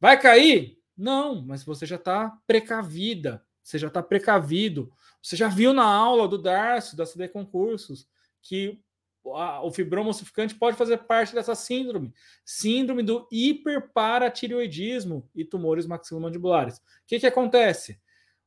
Vai 0.00 0.20
cair? 0.20 0.80
Não, 0.96 1.42
mas 1.42 1.62
você 1.62 1.84
já 1.84 1.96
está 1.96 2.36
precavida, 2.46 3.44
você 3.62 3.78
já 3.78 3.88
está 3.88 4.02
precavido. 4.02 4.90
Você 5.22 5.36
já 5.36 5.48
viu 5.48 5.72
na 5.72 5.84
aula 5.84 6.26
do 6.26 6.38
Darcio, 6.38 6.96
da 6.96 7.04
CD 7.04 7.28
Concursos, 7.28 8.08
que 8.40 8.80
o 9.26 9.70
fibroma 9.70 10.10
ossificante 10.10 10.54
pode 10.54 10.76
fazer 10.76 10.98
parte 10.98 11.34
dessa 11.34 11.54
síndrome, 11.54 12.12
síndrome 12.44 13.02
do 13.02 13.26
hiperparatireoidismo 13.30 15.28
e 15.34 15.44
tumores 15.44 15.86
maxilomandibulares. 15.86 16.78
O 16.78 16.82
que, 17.06 17.18
que 17.18 17.26
acontece? 17.26 18.00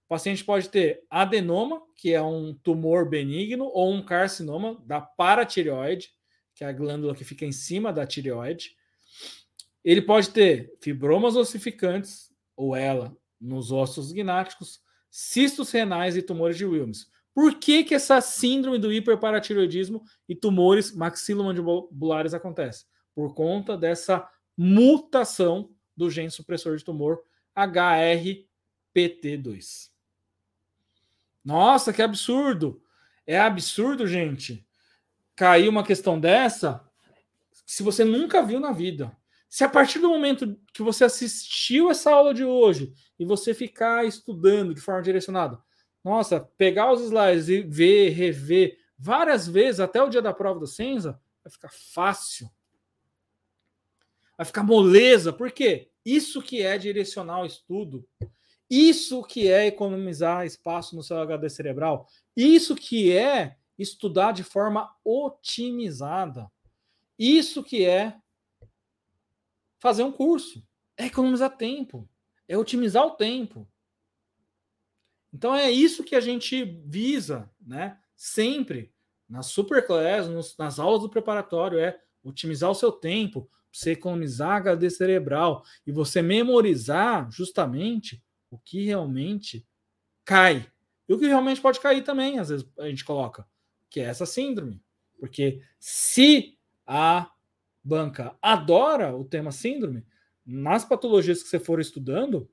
O 0.05 0.09
paciente 0.09 0.43
pode 0.43 0.69
ter 0.69 1.03
adenoma, 1.09 1.81
que 1.95 2.13
é 2.13 2.21
um 2.21 2.53
tumor 2.53 3.07
benigno, 3.07 3.65
ou 3.65 3.93
um 3.93 4.03
carcinoma 4.03 4.81
da 4.85 5.01
paratireoide, 5.01 6.11
que 6.55 6.63
é 6.63 6.67
a 6.67 6.73
glândula 6.73 7.13
que 7.13 7.23
fica 7.23 7.45
em 7.45 7.51
cima 7.51 7.93
da 7.93 8.07
tireoide. 8.07 8.75
Ele 9.83 10.01
pode 10.01 10.29
ter 10.29 10.73
fibromas 10.81 11.35
ossificantes, 11.35 12.33
ou 12.55 12.75
ela, 12.75 13.15
nos 13.39 13.71
ossos 13.71 14.11
gnáticos, 14.11 14.81
cistos 15.09 15.71
renais 15.71 16.17
e 16.17 16.21
tumores 16.21 16.57
de 16.57 16.65
Wilms. 16.65 17.07
Por 17.33 17.55
que, 17.55 17.83
que 17.83 17.95
essa 17.95 18.21
síndrome 18.21 18.77
do 18.79 18.91
hiperparatireoidismo 18.91 20.03
e 20.27 20.35
tumores 20.35 20.93
maxilomandibulares 20.93 22.33
acontece? 22.33 22.85
Por 23.13 23.33
conta 23.33 23.77
dessa 23.77 24.27
mutação 24.57 25.71
do 25.95 26.09
gene 26.09 26.31
supressor 26.31 26.75
de 26.75 26.83
tumor 26.83 27.21
HRPT2. 27.55 29.91
Nossa, 31.43 31.93
que 31.93 32.01
absurdo! 32.01 32.81
É 33.25 33.39
absurdo, 33.39 34.07
gente 34.07 34.65
cair 35.39 35.69
uma 35.69 35.85
questão 35.85 36.19
dessa 36.19 36.85
se 37.65 37.81
você 37.81 38.03
nunca 38.03 38.43
viu 38.43 38.59
na 38.59 38.73
vida. 38.73 39.15
Se 39.47 39.63
a 39.63 39.69
partir 39.69 39.99
do 39.99 40.09
momento 40.09 40.59
que 40.73 40.83
você 40.83 41.05
assistiu 41.05 41.89
essa 41.89 42.11
aula 42.11 42.33
de 42.33 42.43
hoje 42.43 42.93
e 43.17 43.23
você 43.23 43.53
ficar 43.53 44.05
estudando 44.05 44.73
de 44.73 44.81
forma 44.81 45.01
direcionada, 45.01 45.57
nossa, 46.03 46.39
pegar 46.57 46.91
os 46.91 47.01
slides 47.01 47.49
e 47.49 47.61
ver, 47.61 48.09
rever 48.09 48.77
várias 48.97 49.47
vezes 49.47 49.79
até 49.79 50.01
o 50.01 50.09
dia 50.09 50.21
da 50.21 50.33
prova 50.33 50.59
do 50.59 50.67
Senza, 50.67 51.19
vai 51.43 51.51
ficar 51.51 51.71
fácil. 51.71 52.49
Vai 54.37 54.45
ficar 54.45 54.63
moleza, 54.63 55.33
por 55.33 55.51
quê? 55.51 55.91
Isso 56.05 56.41
que 56.41 56.61
é 56.61 56.77
direcionar 56.77 57.41
o 57.41 57.45
estudo. 57.45 58.07
Isso 58.69 59.23
que 59.23 59.47
é 59.49 59.65
economizar 59.65 60.45
espaço 60.45 60.95
no 60.95 61.03
seu 61.03 61.17
HD 61.19 61.49
cerebral. 61.49 62.07
Isso 62.35 62.75
que 62.75 63.11
é 63.11 63.57
estudar 63.77 64.31
de 64.31 64.43
forma 64.43 64.93
otimizada. 65.03 66.51
Isso 67.17 67.63
que 67.63 67.85
é 67.85 68.15
fazer 69.79 70.03
um 70.03 70.11
curso, 70.11 70.65
é 70.97 71.05
economizar 71.05 71.55
tempo, 71.57 72.07
é 72.47 72.57
otimizar 72.57 73.05
o 73.05 73.11
tempo. 73.11 73.67
Então 75.33 75.55
é 75.55 75.69
isso 75.69 76.03
que 76.03 76.15
a 76.15 76.19
gente 76.19 76.63
visa, 76.85 77.49
né? 77.61 77.97
Sempre 78.15 78.91
na 79.27 79.43
superclass, 79.43 80.27
nos, 80.27 80.57
nas 80.57 80.79
aulas 80.79 81.01
do 81.01 81.09
preparatório, 81.09 81.79
é 81.79 81.99
otimizar 82.23 82.71
o 82.71 82.75
seu 82.75 82.91
tempo, 82.91 83.49
você 83.71 83.91
economizar 83.91 84.57
HD 84.57 84.89
cerebral 84.89 85.63
e 85.85 85.91
você 85.91 86.21
memorizar 86.21 87.29
justamente 87.31 88.23
o 88.49 88.57
que 88.57 88.85
realmente 88.85 89.67
cai. 90.25 90.69
E 91.07 91.13
o 91.13 91.19
que 91.19 91.27
realmente 91.27 91.61
pode 91.61 91.79
cair 91.79 92.03
também, 92.03 92.39
às 92.39 92.49
vezes 92.49 92.67
a 92.79 92.87
gente 92.87 93.05
coloca 93.05 93.47
que 93.89 93.99
é 93.99 94.03
essa 94.03 94.25
síndrome. 94.25 94.81
Porque 95.19 95.61
se 95.79 96.57
a 96.85 97.29
banca 97.83 98.35
adora 98.41 99.15
o 99.15 99.25
tema 99.25 99.51
síndrome, 99.51 100.05
nas 100.45 100.85
patologias 100.85 101.43
que 101.43 101.49
você 101.49 101.59
for 101.59 101.79
estudando 101.79 102.49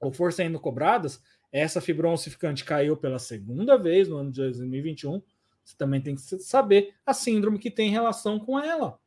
ou 0.00 0.12
for 0.12 0.32
sendo 0.32 0.58
cobradas, 0.60 1.22
essa 1.52 1.82
fibroma 1.82 2.14
ossificante 2.14 2.64
caiu 2.64 2.96
pela 2.96 3.18
segunda 3.18 3.76
vez 3.76 4.08
no 4.08 4.16
ano 4.16 4.32
de 4.32 4.40
2021. 4.40 5.22
Você 5.62 5.76
também 5.76 6.00
tem 6.00 6.14
que 6.14 6.22
saber 6.22 6.94
a 7.04 7.12
síndrome 7.12 7.58
que 7.58 7.70
tem 7.70 7.90
relação 7.90 8.40
com 8.40 8.58
ela. 8.58 8.98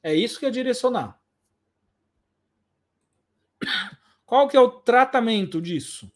É 0.00 0.14
isso 0.14 0.38
que 0.38 0.46
é 0.46 0.50
direcionar. 0.50 1.20
Qual 4.24 4.46
que 4.46 4.56
é 4.56 4.60
o 4.60 4.70
tratamento 4.70 5.60
disso? 5.60 6.10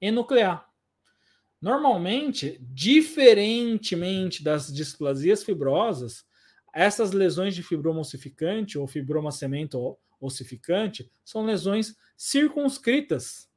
Enuclear. 0.00 0.70
Normalmente, 1.60 2.58
diferentemente 2.60 4.44
das 4.44 4.72
displasias 4.72 5.42
fibrosas, 5.42 6.24
essas 6.72 7.10
lesões 7.12 7.54
de 7.54 7.62
fibroma 7.62 8.00
ossificante 8.00 8.78
ou 8.78 8.86
fibroma 8.86 9.32
cemento 9.32 9.98
ossificante 10.20 11.10
são 11.24 11.44
lesões 11.44 11.96
circunscritas. 12.16 13.48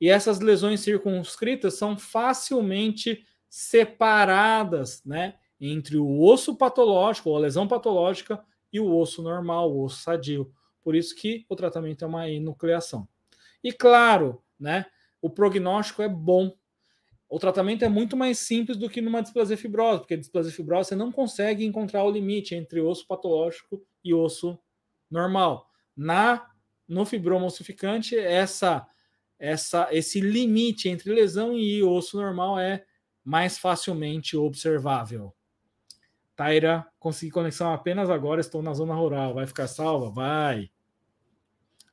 E 0.00 0.08
essas 0.08 0.40
lesões 0.40 0.80
circunscritas 0.80 1.74
são 1.74 1.96
facilmente 1.96 3.24
separadas, 3.48 5.02
né, 5.04 5.34
entre 5.60 5.96
o 5.96 6.20
osso 6.20 6.56
patológico 6.56 7.30
ou 7.30 7.36
a 7.36 7.40
lesão 7.40 7.68
patológica 7.68 8.42
e 8.72 8.80
o 8.80 8.96
osso 8.96 9.22
normal, 9.22 9.70
o 9.70 9.84
osso 9.84 10.02
sadio. 10.02 10.52
Por 10.82 10.96
isso 10.96 11.14
que 11.14 11.46
o 11.48 11.54
tratamento 11.54 12.04
é 12.04 12.08
uma 12.08 12.28
enucleação. 12.28 13.06
E 13.62 13.72
claro, 13.72 14.42
né, 14.58 14.86
o 15.20 15.30
prognóstico 15.30 16.02
é 16.02 16.08
bom 16.08 16.52
o 17.34 17.38
tratamento 17.38 17.82
é 17.82 17.88
muito 17.88 18.14
mais 18.14 18.40
simples 18.40 18.76
do 18.76 18.90
que 18.90 19.00
numa 19.00 19.22
displasia 19.22 19.56
fibrosa, 19.56 20.00
porque 20.00 20.18
displasia 20.18 20.52
fibrosa 20.52 20.90
você 20.90 20.94
não 20.94 21.10
consegue 21.10 21.64
encontrar 21.64 22.04
o 22.04 22.10
limite 22.10 22.54
entre 22.54 22.78
osso 22.78 23.06
patológico 23.06 23.82
e 24.04 24.12
osso 24.12 24.58
normal. 25.10 25.66
Na 25.96 26.46
no 26.92 27.04
fibroemulsificante, 27.06 28.16
essa, 28.16 28.86
essa, 29.38 29.88
esse 29.90 30.20
limite 30.20 30.88
entre 30.88 31.12
lesão 31.12 31.56
e 31.56 31.82
osso 31.82 32.16
normal 32.16 32.58
é 32.58 32.84
mais 33.24 33.58
facilmente 33.58 34.36
observável. 34.36 35.34
Taira, 36.36 36.86
consegui 36.98 37.30
conexão 37.30 37.72
apenas 37.72 38.10
agora, 38.10 38.40
estou 38.40 38.62
na 38.62 38.74
zona 38.74 38.94
rural. 38.94 39.34
Vai 39.34 39.46
ficar 39.46 39.66
salva? 39.68 40.10
Vai. 40.10 40.70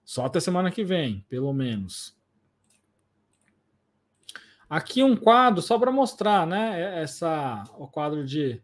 Só 0.04 0.26
até 0.26 0.40
semana 0.40 0.72
que 0.72 0.84
vem, 0.84 1.26
pelo 1.30 1.54
menos. 1.54 2.18
Aqui 4.70 5.02
um 5.02 5.16
quadro 5.16 5.62
só 5.62 5.80
para 5.80 5.92
mostrar, 5.92 6.46
né? 6.46 7.02
Essa, 7.02 7.64
o 7.78 7.88
quadro 7.88 8.26
de 8.26 8.62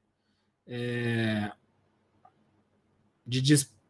é, 0.67 1.51
de, 3.25 3.41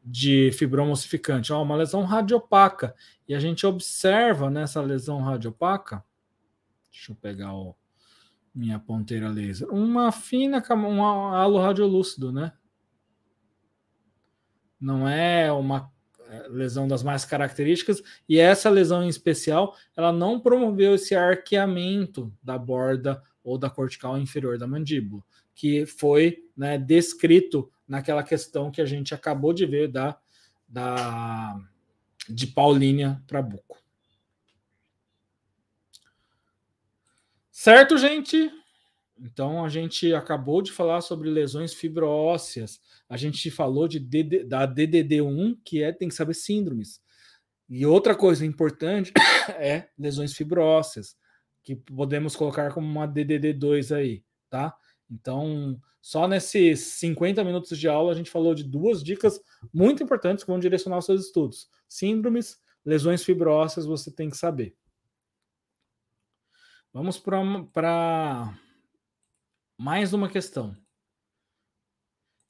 de 0.05 0.51
fibromocificante, 0.51 1.51
ó, 1.51 1.63
uma 1.63 1.75
lesão 1.75 2.03
radiopaca. 2.03 2.93
E 3.27 3.33
a 3.33 3.39
gente 3.39 3.65
observa 3.65 4.51
nessa 4.51 4.79
lesão 4.79 5.19
radiopaca, 5.19 6.03
deixa 6.91 7.11
eu 7.11 7.15
pegar 7.15 7.51
minha 8.53 8.77
ponteira 8.77 9.27
laser, 9.27 9.67
uma 9.73 10.11
fina, 10.11 10.63
um 10.71 11.03
halo 11.03 11.57
radiolúcido, 11.59 12.31
né? 12.31 12.53
Não 14.79 15.09
é 15.09 15.51
uma 15.51 15.91
é, 16.29 16.47
lesão 16.49 16.87
das 16.87 17.01
mais 17.01 17.25
características, 17.25 18.03
e 18.29 18.37
essa 18.37 18.69
lesão 18.69 19.03
em 19.03 19.09
especial, 19.09 19.75
ela 19.97 20.11
não 20.11 20.39
promoveu 20.39 20.93
esse 20.93 21.15
arqueamento 21.15 22.31
da 22.43 22.57
borda 22.57 23.23
ou 23.43 23.57
da 23.57 23.69
cortical 23.69 24.17
inferior 24.17 24.57
da 24.57 24.67
mandíbula, 24.67 25.23
que 25.55 25.85
foi 25.85 26.43
né, 26.55 26.77
descrito 26.77 27.71
naquela 27.87 28.21
questão 28.21 28.69
que 28.69 28.81
a 28.81 28.85
gente 28.85 29.15
acabou 29.15 29.53
de 29.53 29.65
ver 29.65 29.87
da, 29.87 30.19
da 30.67 31.59
de 32.29 32.47
Paulínia 32.47 33.21
Trabuco. 33.25 33.81
Certo, 37.51 37.97
gente? 37.97 38.51
Então 39.17 39.63
a 39.63 39.69
gente 39.69 40.13
acabou 40.13 40.61
de 40.61 40.71
falar 40.71 41.01
sobre 41.01 41.29
lesões 41.29 41.73
fibroósseas. 41.73 42.81
A 43.07 43.15
gente 43.15 43.49
falou 43.49 43.87
de 43.87 43.99
DD, 43.99 44.43
da 44.43 44.67
DDD1, 44.67 45.57
que 45.63 45.81
é 45.81 45.91
tem 45.91 46.09
que 46.09 46.15
saber 46.15 46.33
síndromes. 46.33 47.01
E 47.69 47.85
outra 47.85 48.13
coisa 48.13 48.45
importante 48.45 49.13
é 49.57 49.89
lesões 49.97 50.33
fibroósseas, 50.33 51.17
que 51.63 51.75
podemos 51.75 52.35
colocar 52.35 52.73
como 52.73 52.87
uma 52.87 53.07
DDD2 53.07 53.95
aí, 53.95 54.23
tá? 54.49 54.75
Então, 55.09 55.79
só 56.01 56.27
nesses 56.27 56.79
50 56.99 57.43
minutos 57.43 57.77
de 57.77 57.87
aula, 57.87 58.11
a 58.11 58.15
gente 58.15 58.29
falou 58.29 58.53
de 58.53 58.63
duas 58.63 59.03
dicas 59.03 59.39
muito 59.73 60.03
importantes 60.03 60.43
que 60.43 60.49
vão 60.49 60.59
direcionar 60.59 60.97
os 60.97 61.05
seus 61.05 61.25
estudos: 61.25 61.69
síndromes, 61.87 62.59
lesões 62.85 63.23
fibrósseas, 63.23 63.85
você 63.85 64.11
tem 64.11 64.29
que 64.29 64.37
saber. 64.37 64.75
Vamos 66.93 67.17
para 67.19 68.57
mais 69.77 70.13
uma 70.13 70.29
questão. 70.29 70.75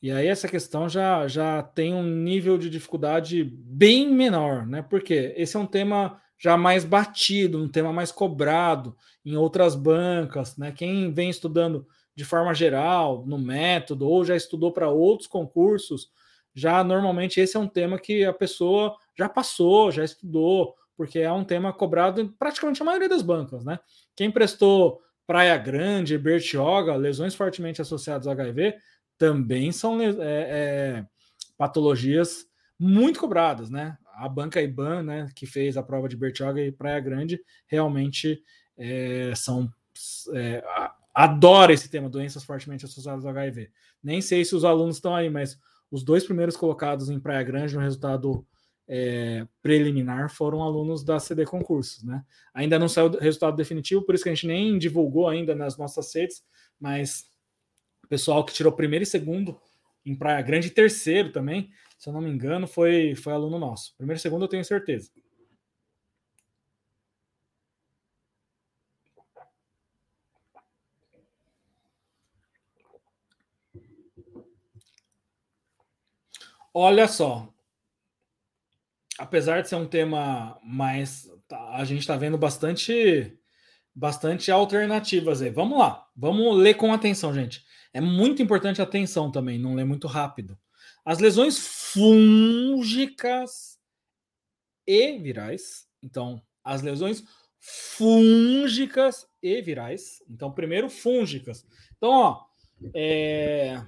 E 0.01 0.12
aí 0.12 0.28
essa 0.28 0.47
questão 0.47 0.88
já, 0.88 1.28
já 1.28 1.64
tem 1.64 1.93
um 1.93 2.03
nível 2.03 2.58
de 2.58 2.70
dificuldade 2.70 3.43
bem 3.43 4.08
menor, 4.14 4.68
né? 4.68 4.84
Porque 4.84 5.34
esse 5.36 5.58
é 5.58 5.60
um 5.60 5.66
tema 5.66 6.22
já 6.38 6.56
mais 6.56 6.86
batido, 6.86 7.58
um 7.58 7.68
tema 7.68 7.91
mais 7.91 8.12
cobrado 8.12 8.95
em 9.26 9.36
outras 9.36 9.74
bancas, 9.74 10.58
né? 10.58 10.72
Quem 10.72 11.12
vem 11.12 11.30
estudando 11.30 11.88
de 12.16 12.24
forma 12.24 12.53
geral, 12.53 13.26
no 13.26 13.38
método, 13.38 14.07
ou 14.07 14.24
já 14.24 14.36
estudou 14.36 14.72
para 14.72 14.89
outros 14.89 15.28
concursos, 15.28 16.09
já 16.53 16.84
normalmente 16.84 17.39
esse 17.39 17.57
é 17.57 17.59
um 17.59 17.68
tema 17.68 17.99
que 17.99 18.24
a 18.24 18.32
pessoa 18.32 18.95
já 19.18 19.28
passou, 19.28 19.91
já 19.91 20.03
estudou, 20.03 20.74
porque 20.95 21.20
é 21.20 21.32
um 21.32 21.43
tema 21.43 21.74
cobrado 21.74 22.22
em 22.22 22.28
praticamente 22.28 22.82
a 22.82 22.86
maioria 22.86 23.09
das 23.09 23.22
bancas, 23.22 23.66
né? 23.66 23.78
Quem 24.16 24.32
prestou 24.32 25.01
Praia 25.28 25.57
Grande, 25.57 26.18
Bertioga, 26.18 26.95
lesões 26.95 27.36
fortemente 27.36 27.82
associadas 27.82 28.28
ao 28.28 28.34
HIV, 28.34 28.76
também 29.18 29.72
são 29.72 30.01
é, 30.01 30.13
é, 30.22 31.05
patologias 31.57 32.45
muito 32.80 33.20
cobradas, 33.20 33.70
né? 33.70 33.97
A 34.13 34.30
banca 34.30 34.61
IBAN, 34.61 35.03
né, 35.03 35.30
que 35.36 35.45
fez 35.45 35.76
a 35.76 35.84
prova 35.84 36.07
de 36.07 36.16
Bertioga 36.16 36.61
e 36.61 36.72
Praia 36.72 37.01
Grande, 37.01 37.41
realmente 37.68 38.41
é, 38.78 39.34
são 39.36 39.70
é, 40.34 40.63
adora 41.16 41.72
esse 41.72 41.89
tema, 41.89 42.09
doenças 42.09 42.43
fortemente 42.43 42.84
associadas 42.84 43.26
ao 43.26 43.32
HIV. 43.32 43.72
Nem 44.03 44.20
sei 44.22 44.43
se 44.43 44.53
os 44.53 44.66
alunos 44.66 44.97
estão 44.97 45.16
aí, 45.16 45.30
mas 45.30 45.57
os 45.89 46.03
dois 46.03 46.26
primeiros 46.26 46.57
colocados 46.57 47.09
em 47.09 47.20
Praia 47.20 47.41
Grande 47.41 47.74
no 47.74 47.80
resultado 47.80 48.45
é, 48.86 49.47
preliminar 49.61 50.30
foram 50.30 50.61
alunos 50.61 51.05
da 51.05 51.18
CD 51.18 51.45
Concursos, 51.45 52.03
né? 52.03 52.24
Ainda 52.53 52.78
não 52.78 52.89
saiu 52.89 53.07
o 53.07 53.18
resultado 53.18 53.55
definitivo, 53.55 54.01
por 54.01 54.13
isso 54.13 54.26
que 54.26 54.30
a 54.30 54.36
gente 54.36 54.45
nem 54.45 54.78
divulgou 54.78 55.30
ainda 55.30 55.55
nas 55.55 55.78
nossas 55.78 56.13
redes, 56.13 56.43
mas 56.78 57.32
o 58.03 58.07
pessoal 58.07 58.43
que 58.43 58.53
tirou 58.53 58.74
primeiro 58.74 59.03
e 59.03 59.07
segundo 59.07 59.57
em 60.05 60.13
Praia 60.13 60.41
Grande 60.41 60.68
e 60.68 60.72
terceiro 60.72 61.32
também, 61.32 61.72
se 61.97 62.09
eu 62.09 62.13
não 62.13 62.22
me 62.22 62.30
engano, 62.30 62.68
foi, 62.68 63.16
foi 63.16 63.32
aluno 63.32 63.57
nosso. 63.57 63.95
Primeiro 63.97 64.20
e 64.20 64.22
segundo 64.22 64.43
eu 64.43 64.49
tenho 64.49 64.66
certeza. 64.66 65.09
Olha 76.78 77.08
só, 77.08 77.48
apesar 79.18 79.62
de 79.62 79.70
ser 79.70 79.76
um 79.76 79.88
tema 79.88 80.60
mais, 80.62 81.26
tá, 81.48 81.70
a 81.70 81.86
gente 81.86 82.02
está 82.02 82.18
vendo 82.18 82.38
bastante, 82.38 83.40
bastante 83.96 84.52
alternativas 84.52 85.42
aí. 85.42 85.50
Vamos 85.50 85.80
lá, 85.80 86.06
vamos 86.14 86.58
ler 86.58 86.74
com 86.74 86.92
atenção, 86.92 87.34
gente. 87.34 87.66
É 87.94 88.02
muito 88.02 88.42
importante 88.42 88.82
a 88.82 88.84
atenção 88.84 89.32
também, 89.32 89.58
não 89.58 89.74
ler 89.74 89.86
muito 89.86 90.06
rápido. 90.06 90.60
As 91.06 91.20
lesões 91.20 91.58
fúngicas 91.94 92.10
e 94.86 95.18
virais. 95.18 95.88
Então, 96.04 96.42
as 96.62 96.82
lesões 96.82 97.24
fúngicas 97.58 99.26
e 99.42 99.62
virais. 99.62 100.22
Então, 100.30 100.52
primeiro 100.52 100.90
fúngicas. 100.90 101.66
Então, 101.96 102.12
ó, 102.12 102.44
é, 102.94 103.82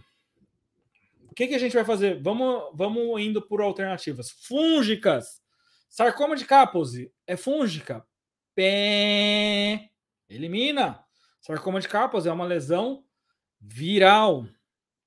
que, 1.38 1.48
que 1.48 1.54
a 1.54 1.60
gente 1.60 1.76
vai 1.76 1.86
fazer? 1.86 2.20
Vamos, 2.20 2.72
vamos 2.74 3.22
indo 3.22 3.40
por 3.40 3.62
alternativas. 3.62 4.32
Fúngicas. 4.32 5.40
Sarcoma 5.88 6.36
de 6.36 6.46
Kaposi 6.46 7.14
é 7.28 7.38
fúngica. 7.38 8.04
Pé. 8.56 9.92
Elimina. 10.28 11.06
Sarcoma 11.40 11.80
de 11.80 11.88
Kaposi 11.88 12.28
é 12.28 12.32
uma 12.32 12.44
lesão 12.44 13.06
viral, 13.62 14.48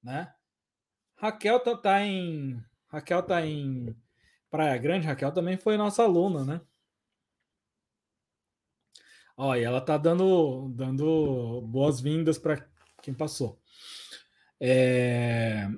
né? 0.00 0.32
Raquel 1.16 1.58
tá, 1.58 1.76
tá 1.76 2.00
em 2.00 2.62
Raquel 2.86 3.24
tá 3.24 3.44
em 3.44 3.92
Praia 4.48 4.78
Grande. 4.78 5.08
Raquel 5.08 5.32
também 5.32 5.56
foi 5.56 5.76
nossa 5.76 6.04
aluna, 6.04 6.44
né? 6.44 6.60
Olha, 9.36 9.64
ela 9.64 9.80
tá 9.80 9.98
dando 9.98 10.68
dando 10.76 11.60
boas-vindas 11.62 12.38
para 12.38 12.64
quem 13.02 13.12
passou. 13.12 13.60
É, 14.60 15.68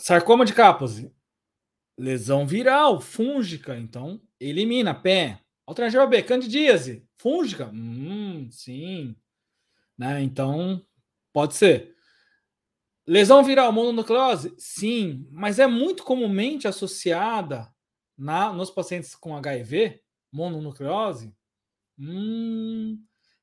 Sarcoma 0.00 0.46
de 0.46 0.54
Kaposi. 0.54 1.14
Lesão 1.96 2.46
viral, 2.46 3.00
fúngica, 3.00 3.76
então 3.76 4.20
elimina, 4.40 4.94
pé. 4.94 5.40
Alternativa 5.66 6.06
B, 6.06 6.22
candidíase, 6.22 7.06
fúngica? 7.18 7.68
Hum, 7.68 8.48
sim. 8.50 9.14
Né? 9.98 10.22
Então, 10.22 10.82
pode 11.32 11.54
ser. 11.54 11.94
Lesão 13.06 13.44
viral, 13.44 13.70
mononucleose? 13.72 14.54
Sim, 14.56 15.28
mas 15.30 15.58
é 15.58 15.66
muito 15.66 16.02
comumente 16.02 16.66
associada 16.66 17.70
na, 18.16 18.52
nos 18.52 18.70
pacientes 18.70 19.14
com 19.14 19.36
HIV, 19.36 20.00
mononucleose? 20.32 21.34
Hum, 21.98 22.98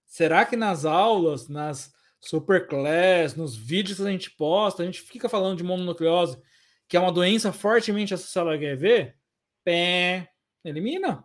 será 0.08 0.44
que 0.44 0.56
nas 0.56 0.86
aulas, 0.86 1.48
nas 1.48 1.94
Superclass, 2.20 3.36
nos 3.36 3.56
vídeos 3.56 3.98
que 3.98 4.04
a 4.04 4.12
gente 4.12 4.32
posta, 4.32 4.84
a 4.84 4.86
gente 4.86 5.02
fica 5.02 5.30
falando 5.30 5.58
de 5.58 5.64
mononucleose, 5.64 6.42
que 6.88 6.98
é 6.98 7.00
uma 7.00 7.12
doença 7.12 7.52
fortemente 7.52 8.14
associada 8.14 8.50
ao 8.50 8.56
HIV, 8.56 9.14
pé, 9.64 10.32
elimina. 10.64 11.24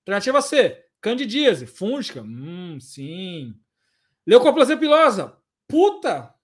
Alternativa 0.00 0.42
C, 0.42 0.84
candidíase, 1.00 1.66
fúngica, 1.66 2.22
hum, 2.22 2.78
sim. 2.80 3.54
Leucoplasia 4.26 4.76
pilosa, 4.76 5.36
puta! 5.68 6.34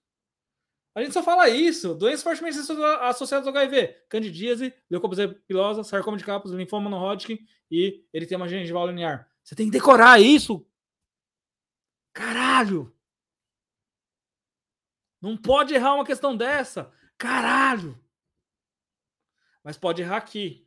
A 0.94 1.02
gente 1.02 1.12
só 1.12 1.22
fala 1.22 1.48
isso. 1.48 1.94
Doenças 1.94 2.22
fortemente 2.22 2.58
associadas 3.02 3.46
ao 3.46 3.56
HIV. 3.56 4.04
Candidíase, 4.08 4.74
leucoplasia 4.90 5.28
pilosa, 5.46 5.84
sarcoma 5.84 6.16
de 6.16 6.24
Kaposi, 6.24 6.56
linfoma 6.56 6.90
no 6.90 6.98
Hodgkin 6.98 7.38
e 7.70 8.04
eritema 8.12 8.48
gengival 8.48 8.88
linear. 8.88 9.30
Você 9.42 9.54
tem 9.54 9.66
que 9.66 9.72
decorar 9.72 10.20
isso. 10.20 10.66
Caralho! 12.12 12.92
Não 15.20 15.36
pode 15.36 15.74
errar 15.74 15.94
uma 15.94 16.04
questão 16.04 16.36
dessa. 16.36 16.92
Caralho! 17.18 17.98
Mas 19.62 19.76
pode 19.76 20.00
errar 20.02 20.16
aqui, 20.16 20.66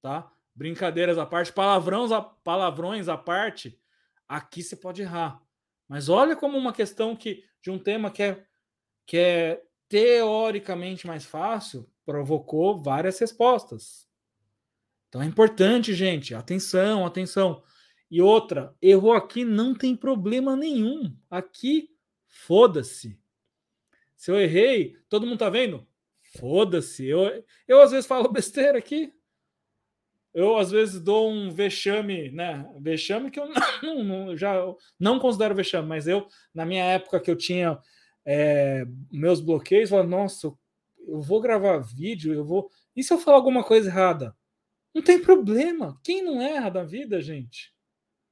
tá? 0.00 0.32
brincadeiras 0.54 1.18
à 1.18 1.26
parte, 1.26 1.52
palavrões, 1.52 2.12
a, 2.12 2.20
palavrões 2.20 3.08
à 3.08 3.16
parte, 3.16 3.78
aqui 4.28 4.62
você 4.62 4.76
pode 4.76 5.02
errar. 5.02 5.42
Mas 5.88 6.08
olha 6.08 6.36
como 6.36 6.56
uma 6.58 6.72
questão 6.72 7.16
que 7.16 7.44
de 7.60 7.70
um 7.70 7.78
tema 7.78 8.10
que 8.10 8.22
é, 8.22 8.46
que 9.06 9.16
é 9.16 9.62
teoricamente 9.88 11.06
mais 11.06 11.24
fácil 11.24 11.90
provocou 12.04 12.82
várias 12.82 13.18
respostas. 13.18 14.08
Então 15.08 15.22
é 15.22 15.26
importante, 15.26 15.94
gente. 15.94 16.34
Atenção, 16.34 17.04
atenção. 17.04 17.62
E 18.10 18.20
outra, 18.20 18.74
errou 18.80 19.12
aqui 19.12 19.44
não 19.44 19.74
tem 19.74 19.94
problema 19.94 20.56
nenhum. 20.56 21.16
Aqui, 21.30 21.90
foda-se. 22.26 23.20
Se 24.22 24.30
eu 24.30 24.40
errei, 24.40 24.96
todo 25.08 25.26
mundo 25.26 25.40
tá 25.40 25.50
vendo? 25.50 25.84
Foda-se. 26.38 27.04
Eu, 27.04 27.44
eu 27.66 27.80
às 27.80 27.90
vezes 27.90 28.06
falo 28.06 28.30
besteira 28.30 28.78
aqui. 28.78 29.12
Eu 30.32 30.56
às 30.56 30.70
vezes 30.70 31.00
dou 31.00 31.28
um 31.28 31.50
vexame, 31.50 32.30
né? 32.30 32.64
Vexame 32.78 33.32
que 33.32 33.40
eu 33.40 33.48
não, 33.48 34.04
não, 34.04 34.36
já 34.36 34.54
não 34.96 35.18
considero 35.18 35.56
vexame, 35.56 35.88
mas 35.88 36.06
eu, 36.06 36.28
na 36.54 36.64
minha 36.64 36.84
época 36.84 37.18
que 37.18 37.32
eu 37.32 37.34
tinha 37.34 37.76
é, 38.24 38.86
meus 39.10 39.40
bloqueios, 39.40 39.90
eu 39.90 39.96
falava, 39.96 40.08
nossa, 40.08 40.46
eu 41.00 41.20
vou 41.20 41.40
gravar 41.40 41.78
vídeo, 41.78 42.32
eu 42.32 42.44
vou. 42.44 42.70
E 42.94 43.02
se 43.02 43.12
eu 43.12 43.18
falar 43.18 43.38
alguma 43.38 43.64
coisa 43.64 43.88
errada? 43.88 44.36
Não 44.94 45.02
tem 45.02 45.20
problema. 45.20 46.00
Quem 46.04 46.22
não 46.22 46.40
erra 46.40 46.70
da 46.70 46.84
vida, 46.84 47.20
gente? 47.20 47.74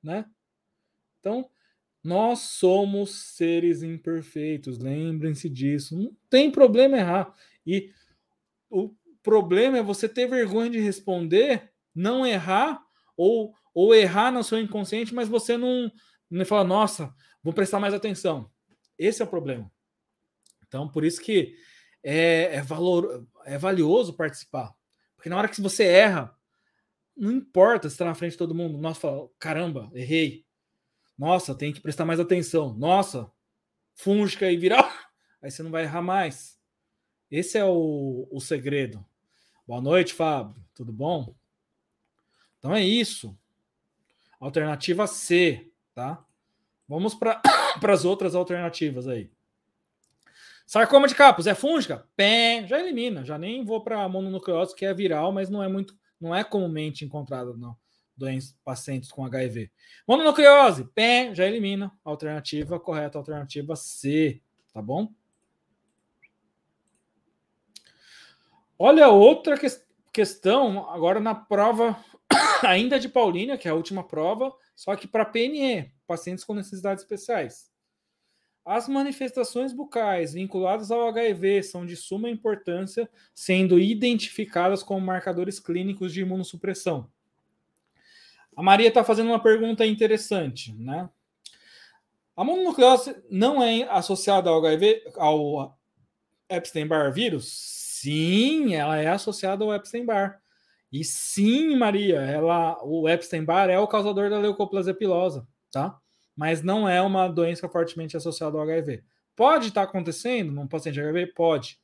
Né? 0.00 0.24
Então, 1.18 1.50
nós 2.02 2.40
somos 2.40 3.10
seres 3.10 3.82
imperfeitos, 3.82 4.78
lembrem-se 4.78 5.48
disso. 5.48 5.96
Não 5.96 6.16
tem 6.28 6.50
problema 6.50 6.96
errar. 6.96 7.34
E 7.66 7.90
o 8.70 8.94
problema 9.22 9.78
é 9.78 9.82
você 9.82 10.08
ter 10.08 10.26
vergonha 10.26 10.70
de 10.70 10.80
responder, 10.80 11.70
não 11.94 12.26
errar, 12.26 12.82
ou, 13.16 13.54
ou 13.74 13.94
errar 13.94 14.32
no 14.32 14.42
seu 14.42 14.58
inconsciente, 14.58 15.14
mas 15.14 15.28
você 15.28 15.56
não, 15.58 15.92
não 16.30 16.44
fala, 16.46 16.64
nossa, 16.64 17.14
vou 17.42 17.52
prestar 17.52 17.78
mais 17.78 17.92
atenção. 17.92 18.50
Esse 18.98 19.20
é 19.20 19.24
o 19.24 19.28
problema. 19.28 19.70
Então, 20.66 20.88
por 20.88 21.04
isso 21.04 21.20
que 21.20 21.54
é, 22.02 22.56
é, 22.56 22.62
valor, 22.62 23.26
é 23.44 23.58
valioso 23.58 24.14
participar. 24.14 24.74
Porque 25.16 25.28
na 25.28 25.36
hora 25.36 25.48
que 25.48 25.60
você 25.60 25.84
erra, 25.84 26.34
não 27.14 27.30
importa 27.30 27.88
se 27.88 27.94
está 27.94 28.06
na 28.06 28.14
frente 28.14 28.32
de 28.32 28.38
todo 28.38 28.54
mundo. 28.54 28.78
Nossa, 28.78 29.00
fala, 29.00 29.28
caramba, 29.38 29.90
errei. 29.92 30.46
Nossa, 31.20 31.54
tem 31.54 31.70
que 31.70 31.82
prestar 31.82 32.06
mais 32.06 32.18
atenção. 32.18 32.72
Nossa, 32.72 33.30
fúngica 33.94 34.50
e 34.50 34.56
viral. 34.56 34.90
Aí 35.42 35.50
você 35.50 35.62
não 35.62 35.70
vai 35.70 35.82
errar 35.82 36.00
mais. 36.00 36.58
Esse 37.30 37.58
é 37.58 37.64
o, 37.64 38.26
o 38.32 38.40
segredo. 38.40 39.04
Boa 39.66 39.82
noite, 39.82 40.14
Fábio. 40.14 40.56
Tudo 40.74 40.90
bom? 40.90 41.34
Então 42.58 42.74
é 42.74 42.82
isso. 42.82 43.38
Alternativa 44.40 45.06
C, 45.06 45.70
tá? 45.94 46.24
Vamos 46.88 47.14
para 47.14 47.42
as 47.92 48.06
outras 48.06 48.34
alternativas 48.34 49.06
aí. 49.06 49.30
Sarcoma 50.66 51.06
de 51.06 51.14
capos 51.14 51.46
é 51.46 51.54
fúngica? 51.54 52.08
Pé, 52.16 52.66
já 52.66 52.80
elimina. 52.80 53.26
Já 53.26 53.36
nem 53.36 53.62
vou 53.62 53.84
para 53.84 54.08
mononucleose, 54.08 54.74
que 54.74 54.86
é 54.86 54.94
viral, 54.94 55.32
mas 55.32 55.50
não 55.50 55.62
é 55.62 55.68
muito, 55.68 55.94
não 56.18 56.34
é 56.34 56.42
comumente 56.42 57.04
encontrada 57.04 57.52
não. 57.52 57.76
Doentes, 58.20 58.54
pacientes 58.62 59.10
com 59.10 59.24
HIV. 59.24 59.70
Mononucleose, 60.06 60.84
pé, 60.94 61.34
já 61.34 61.46
elimina. 61.46 61.90
Alternativa 62.04 62.78
correta, 62.78 63.16
alternativa 63.16 63.74
C, 63.74 64.42
tá 64.74 64.82
bom? 64.82 65.10
Olha 68.78 69.08
outra 69.08 69.58
que 69.58 69.66
questão 70.12 70.90
agora 70.90 71.18
na 71.18 71.34
prova 71.34 71.98
ainda 72.62 73.00
de 73.00 73.08
Paulínia, 73.08 73.56
que 73.56 73.66
é 73.66 73.70
a 73.70 73.74
última 73.74 74.06
prova, 74.06 74.54
só 74.76 74.94
que 74.94 75.08
para 75.08 75.24
PNE, 75.24 75.90
pacientes 76.06 76.44
com 76.44 76.52
necessidades 76.52 77.02
especiais. 77.02 77.70
As 78.62 78.86
manifestações 78.86 79.72
bucais 79.72 80.34
vinculadas 80.34 80.90
ao 80.90 81.08
HIV 81.08 81.62
são 81.62 81.86
de 81.86 81.96
suma 81.96 82.28
importância, 82.28 83.08
sendo 83.34 83.78
identificadas 83.78 84.82
como 84.82 85.00
marcadores 85.00 85.58
clínicos 85.58 86.12
de 86.12 86.20
imunossupressão. 86.20 87.10
A 88.60 88.62
Maria 88.62 88.88
está 88.88 89.02
fazendo 89.02 89.28
uma 89.28 89.42
pergunta 89.42 89.86
interessante, 89.86 90.74
né? 90.74 91.08
A 92.36 92.44
mononucleose 92.44 93.16
não 93.30 93.62
é 93.62 93.84
associada 93.84 94.50
ao 94.50 94.58
HIV, 94.58 95.02
ao 95.16 95.78
Epstein-Barr 96.46 97.10
vírus? 97.10 97.50
Sim, 97.50 98.74
ela 98.74 98.98
é 98.98 99.06
associada 99.06 99.64
ao 99.64 99.72
Epstein-Barr. 99.72 100.42
E 100.92 101.02
sim, 101.02 101.74
Maria, 101.74 102.20
ela, 102.20 102.78
o 102.84 103.08
Epstein-Barr 103.08 103.70
é 103.70 103.78
o 103.78 103.88
causador 103.88 104.28
da 104.28 104.38
leucoplasia 104.38 104.92
pilosa, 104.92 105.48
tá? 105.72 105.98
Mas 106.36 106.62
não 106.62 106.86
é 106.86 107.00
uma 107.00 107.28
doença 107.28 107.66
fortemente 107.66 108.14
associada 108.14 108.58
ao 108.58 108.62
HIV. 108.62 109.02
Pode 109.34 109.68
estar 109.68 109.84
acontecendo 109.84 110.52
num 110.52 110.68
paciente 110.68 111.00
HIV? 111.00 111.28
Pode. 111.28 111.78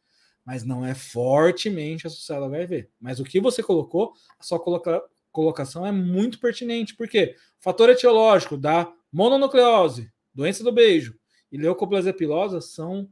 Mas 0.45 0.63
não 0.63 0.85
é 0.85 0.95
fortemente 0.95 2.07
associado 2.07 2.45
ao 2.45 2.53
HIV. 2.53 2.91
Mas 3.01 3.19
o 3.19 3.25
que 3.25 3.41
você 3.41 3.63
colocou, 3.63 4.13
a 4.39 4.43
sua 4.43 4.61
coloca, 4.61 5.03
colocação 5.37 5.85
é 5.87 5.93
muito 5.93 6.41
pertinente. 6.41 6.97
porque 6.97 7.37
fator 7.61 7.91
etiológico 7.91 8.57
da 8.57 8.91
mononucleose, 9.13 10.11
doença 10.35 10.65
do 10.65 10.73
beijo 10.73 11.15
e 11.53 11.59
leucoplasia 11.59 12.15
pilosa 12.15 12.63
são 12.63 13.11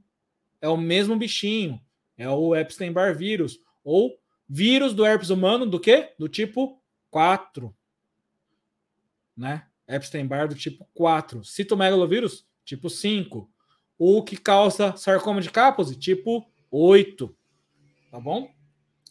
é 0.58 0.68
o 0.68 0.76
mesmo 0.78 1.18
bichinho. 1.18 1.78
É 2.16 2.26
o 2.26 2.56
Epstein-Barr 2.56 3.14
vírus. 3.14 3.58
Ou 3.84 4.18
vírus 4.48 4.94
do 4.94 5.04
herpes 5.04 5.28
humano 5.28 5.66
do 5.66 5.78
quê? 5.78 6.14
Do 6.18 6.26
tipo 6.26 6.82
4. 7.10 7.76
Né? 9.36 9.66
Epstein-Barr 9.86 10.48
do 10.48 10.54
tipo 10.54 10.88
4. 10.94 11.44
Citomegalovírus, 11.44 12.46
tipo 12.64 12.88
5. 12.88 13.50
O 13.98 14.22
que 14.22 14.38
causa 14.38 14.96
sarcoma 14.96 15.42
de 15.42 15.50
Kaposi, 15.50 15.96
tipo 15.96 16.50
8. 16.70 17.36
Tá 18.10 18.18
bom? 18.18 18.50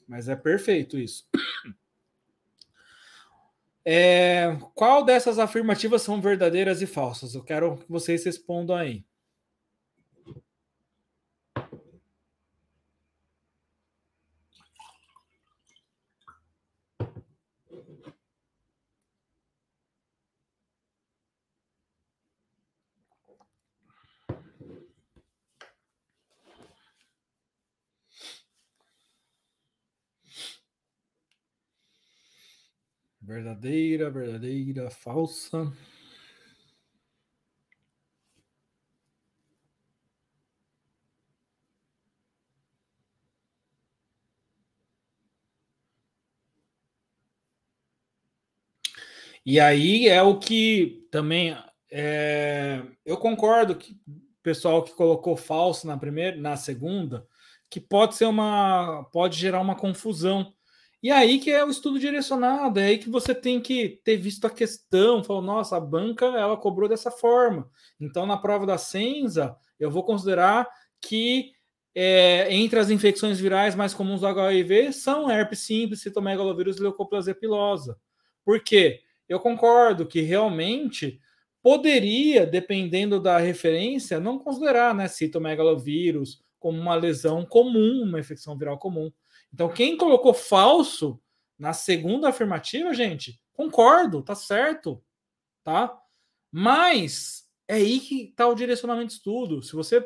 Mas 0.07 0.27
é 0.27 0.35
perfeito 0.35 0.97
isso. 0.97 1.27
É, 3.85 4.57
qual 4.73 5.03
dessas 5.03 5.39
afirmativas 5.39 6.01
são 6.01 6.21
verdadeiras 6.21 6.81
e 6.81 6.87
falsas? 6.87 7.35
Eu 7.35 7.43
quero 7.43 7.77
que 7.77 7.89
vocês 7.89 8.23
respondam 8.23 8.75
aí. 8.75 9.05
Verdadeira, 33.33 34.11
verdadeira, 34.11 34.91
falsa. 34.91 35.73
E 49.43 49.59
aí 49.59 50.07
é 50.07 50.21
o 50.21 50.37
que 50.37 51.07
também 51.09 51.57
é, 51.91 52.83
eu 53.03 53.17
concordo 53.17 53.75
que 53.75 53.99
pessoal 54.43 54.83
que 54.83 54.93
colocou 54.93 55.35
falso 55.35 55.87
na 55.87 55.97
primeira, 55.97 56.37
na 56.37 56.55
segunda, 56.55 57.25
que 57.67 57.81
pode 57.81 58.13
ser 58.15 58.25
uma, 58.25 59.03
pode 59.11 59.39
gerar 59.39 59.59
uma 59.59 59.75
confusão 59.75 60.53
e 61.03 61.11
aí 61.11 61.37
que 61.37 61.51
é 61.51 61.65
o 61.65 61.69
estudo 61.69 61.99
direcionado, 61.99 62.79
é 62.79 62.85
aí 62.85 62.97
que 62.97 63.09
você 63.09 63.35
tem 63.35 63.59
que 63.59 64.01
ter 64.05 64.15
visto 64.15 64.47
a 64.47 64.49
questão, 64.49 65.21
falou, 65.21 65.41
nossa, 65.41 65.75
a 65.75 65.81
banca 65.81 66.25
ela 66.25 66.55
cobrou 66.55 66.87
dessa 66.87 67.11
forma. 67.11 67.69
Então, 67.99 68.25
na 68.25 68.37
prova 68.37 68.65
da 68.65 68.77
Senza, 68.77 69.57
eu 69.77 69.91
vou 69.91 70.03
considerar 70.03 70.65
que 71.01 71.51
é, 71.93 72.47
entre 72.55 72.79
as 72.79 72.89
infecções 72.89 73.37
virais 73.37 73.75
mais 73.75 73.93
comuns 73.93 74.21
do 74.21 74.27
HIV 74.27 74.93
são 74.93 75.29
herpes 75.29 75.59
simples, 75.59 76.01
citomegalovírus 76.01 76.77
e 76.77 76.81
leucoplasia 76.81 77.35
pilosa. 77.35 77.99
Por 78.45 78.61
quê? 78.63 79.01
Eu 79.27 79.41
concordo 79.41 80.05
que 80.05 80.21
realmente 80.21 81.19
poderia, 81.61 82.45
dependendo 82.45 83.19
da 83.19 83.37
referência, 83.37 84.19
não 84.21 84.39
considerar 84.39 84.95
né, 84.95 85.07
citomegalovírus 85.09 86.41
como 86.59 86.79
uma 86.79 86.95
lesão 86.95 87.45
comum, 87.45 88.03
uma 88.03 88.21
infecção 88.21 88.57
viral 88.57 88.77
comum. 88.77 89.11
Então, 89.53 89.69
quem 89.69 89.95
colocou 89.95 90.33
falso 90.33 91.21
na 91.57 91.73
segunda 91.73 92.29
afirmativa, 92.29 92.93
gente, 92.93 93.39
concordo, 93.53 94.23
tá 94.23 94.33
certo, 94.33 95.03
tá? 95.63 95.95
Mas 96.51 97.43
é 97.67 97.75
aí 97.75 97.99
que 97.99 98.29
está 98.29 98.47
o 98.47 98.55
direcionamento 98.55 99.07
de 99.07 99.13
estudo. 99.13 99.61
Se 99.61 99.73
você 99.73 100.03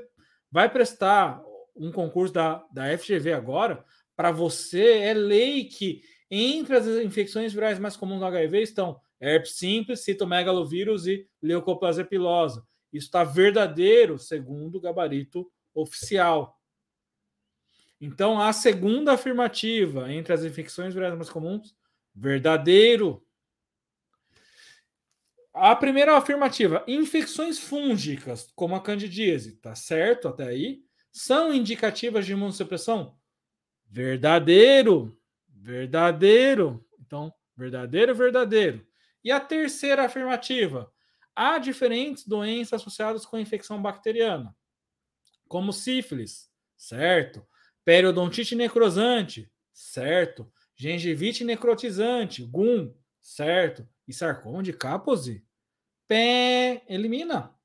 vai 0.52 0.70
prestar 0.70 1.42
um 1.76 1.92
concurso 1.92 2.34
da, 2.34 2.66
da 2.72 2.98
FGV 2.98 3.34
agora, 3.34 3.86
para 4.16 4.32
você 4.32 5.00
é 5.00 5.14
lei 5.14 5.66
que 5.66 6.02
Entre 6.30 6.76
as 6.76 6.86
infecções 6.86 7.54
virais 7.54 7.80
mais 7.80 7.96
comuns 7.96 8.20
do 8.20 8.26
HIV 8.26 8.62
estão 8.62 9.00
herpes 9.20 9.58
simples, 9.58 10.04
citomegalovírus 10.04 11.08
e 11.08 11.26
leucoplasia 11.42 12.04
pilosa. 12.04 12.66
Isso 12.92 13.08
está 13.08 13.24
verdadeiro, 13.24 14.20
segundo 14.20 14.78
o 14.78 14.82
gabarito 14.82 15.50
oficial. 15.74 16.57
Então, 18.00 18.40
a 18.40 18.54
segunda 18.54 19.14
afirmativa 19.14 20.12
entre 20.12 20.34
as 20.34 20.44
infecções 20.44 20.94
virais 20.94 21.16
mais 21.16 21.30
comuns, 21.30 21.76
verdadeiro. 22.14 23.24
A 25.54 25.76
primeira 25.76 26.16
afirmativa, 26.16 26.84
infecções 26.88 27.58
fúngicas, 27.58 28.52
como 28.56 28.76
a 28.76 28.82
candidíase, 28.82 29.54
tá 29.58 29.74
certo 29.74 30.28
até 30.28 30.46
aí? 30.46 30.84
São 31.12 31.52
indicativas 31.52 32.26
de 32.28 32.34
imunossupressão? 32.34 33.18
Verdadeiro. 33.90 35.20
Verdadeiro. 35.48 36.86
Então, 37.00 37.34
verdadeiro, 37.56 38.14
verdadeiro. 38.14 38.86
E 39.24 39.32
a 39.32 39.40
terceira 39.40 40.06
afirmativa, 40.06 40.92
há 41.36 41.58
diferentes 41.58 42.26
doenças 42.26 42.80
associadas 42.80 43.26
com 43.26 43.40
infecção 43.40 43.82
bacteriana, 43.82 44.56
como 45.48 45.74
sífilis, 45.74 46.52
certo? 46.78 47.46
Periodontite 47.88 48.54
necrosante, 48.54 49.50
certo? 49.72 50.52
Gengivite 50.76 51.46
necrotizante, 51.46 52.44
GUM, 52.44 52.94
certo? 53.22 53.88
E 54.06 54.12
sarcoma 54.12 54.62
de 54.62 54.74
Kaposi, 54.74 55.42
pé, 56.06 56.84
elimina. 56.90 57.56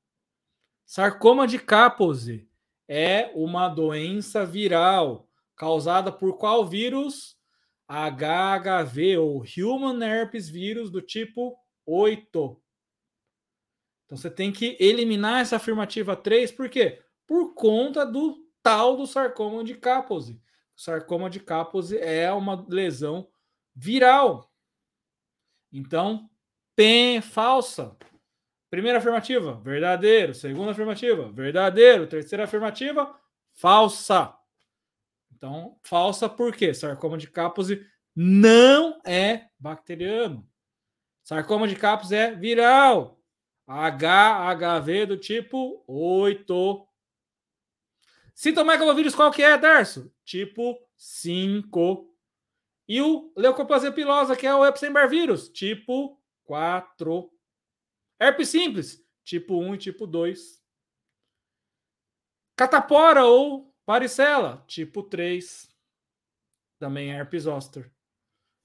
Sarcoma 0.85 1.45
de 1.45 1.59
Kaposi 1.59 2.49
é 2.87 3.33
uma 3.35 3.67
doença 3.67 4.45
viral 4.45 5.29
causada 5.57 6.09
por 6.09 6.37
qual 6.37 6.65
vírus? 6.65 7.37
HHV 7.85 9.17
ou 9.17 9.43
Human 9.57 10.01
Herpes 10.07 10.47
Vírus 10.47 10.89
do 10.89 11.01
tipo 11.01 11.53
8. 11.85 12.61
Então 14.05 14.17
você 14.17 14.31
tem 14.31 14.53
que 14.53 14.77
eliminar 14.79 15.41
essa 15.41 15.57
afirmativa 15.57 16.15
3, 16.15 16.49
por 16.53 16.69
quê? 16.69 17.03
Por 17.27 17.53
conta 17.55 18.05
do 18.05 18.42
tal 18.63 18.95
do 18.95 19.05
sarcoma 19.05 19.63
de 19.63 19.75
Kaposi. 19.75 20.41
O 20.75 20.81
sarcoma 20.81 21.29
de 21.29 21.39
Kaposi 21.39 21.97
é 21.97 22.31
uma 22.31 22.65
lesão 22.67 23.27
viral. 23.75 24.51
Então, 25.71 26.29
P 26.75 27.21
falsa. 27.21 27.95
Primeira 28.69 28.97
afirmativa, 28.97 29.61
verdadeiro. 29.61 30.33
Segunda 30.33 30.71
afirmativa, 30.71 31.31
verdadeiro. 31.31 32.07
Terceira 32.07 32.45
afirmativa, 32.45 33.13
falsa. 33.53 34.35
Então, 35.31 35.77
falsa 35.83 36.27
por 36.27 36.55
quê? 36.55 36.73
Sarcoma 36.73 37.17
de 37.17 37.29
Kaposi 37.29 37.85
não 38.15 38.99
é 39.05 39.47
bacteriano. 39.59 40.47
Sarcoma 41.23 41.67
de 41.67 41.75
Kaposi 41.75 42.15
é 42.15 42.33
viral. 42.33 43.19
HHV 43.67 45.05
do 45.05 45.17
tipo 45.17 45.83
8. 45.87 46.87
Citomegalovírus 48.33 49.15
qual 49.15 49.31
que 49.31 49.43
é, 49.43 49.57
Darcio? 49.57 50.11
Tipo 50.25 50.79
5. 50.97 52.13
E 52.87 53.01
o 53.01 53.31
leucoplasia 53.37 53.91
pilosa, 53.91 54.35
que 54.35 54.45
é 54.45 54.53
o 54.53 54.65
Epstein-Barr 54.65 55.09
vírus, 55.09 55.49
tipo 55.49 56.19
4. 56.43 57.31
Herpes 58.19 58.49
simples, 58.49 59.05
tipo 59.23 59.57
1 59.57 59.75
e 59.75 59.77
tipo 59.77 60.07
2. 60.07 60.61
Catapora 62.55 63.25
ou 63.25 63.73
varicela, 63.85 64.63
tipo 64.67 65.03
3. 65.03 65.69
Também 66.79 67.11
é 67.11 67.17
herpes 67.17 67.43
zoster. 67.43 67.91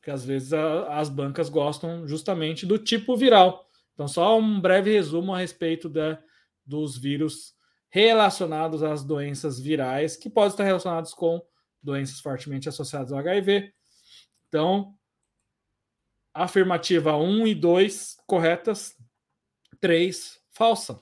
Que 0.03 0.11
às 0.11 0.25
vezes 0.25 0.53
a, 0.53 0.99
as 0.99 1.09
bancas 1.09 1.49
gostam 1.49 2.07
justamente 2.07 2.67
do 2.67 2.79
tipo 2.79 3.17
viral. 3.17 3.69
Então, 3.95 4.07
só 4.07 4.39
um 4.39 4.61
breve 4.61 4.93
resumo 4.93 5.35
a 5.35 5.39
respeito 5.39 5.89
da, 5.89 6.23
dos 6.65 6.97
vírus 6.97 7.58
relacionados 7.91 8.83
às 8.83 9.05
doenças 9.05 9.59
virais, 9.59 10.17
que 10.17 10.29
podem 10.29 10.51
estar 10.51 10.65
relacionados 10.65 11.15
com 11.15 11.41
doenças 11.83 12.21
fortemente 12.21 12.69
associadas 12.69 13.13
ao 13.13 13.19
HIV. 13.19 13.73
Então, 14.49 14.95
afirmativa 16.35 17.17
1 17.17 17.47
e 17.47 17.55
2 17.55 18.17
corretas, 18.27 18.97
3 19.81 20.39
falsa. 20.51 21.01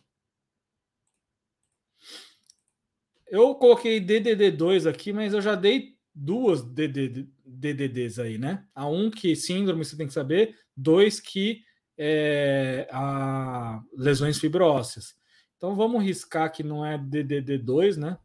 Eu 3.28 3.54
coloquei 3.56 4.00
DDD2 4.00 4.88
aqui, 4.88 5.12
mas 5.12 5.34
eu 5.34 5.40
já 5.40 5.54
dei 5.56 5.96
duas 6.14 6.62
DDD, 6.62 7.28
DDDs 7.44 8.18
aí, 8.18 8.38
né? 8.38 8.64
A 8.74 8.86
um 8.86 9.10
que 9.10 9.34
síndrome 9.34 9.84
você 9.84 9.96
tem 9.96 10.06
que 10.06 10.12
saber, 10.12 10.56
dois 10.76 11.20
que 11.20 11.64
é, 11.98 12.88
a 12.90 13.82
lesões 13.92 14.38
fibróceas. 14.38 15.16
Então 15.56 15.74
vamos 15.74 16.02
riscar 16.02 16.52
que 16.52 16.62
não 16.62 16.84
é 16.84 16.98
DDD2, 16.98 17.96
né? 17.96 18.18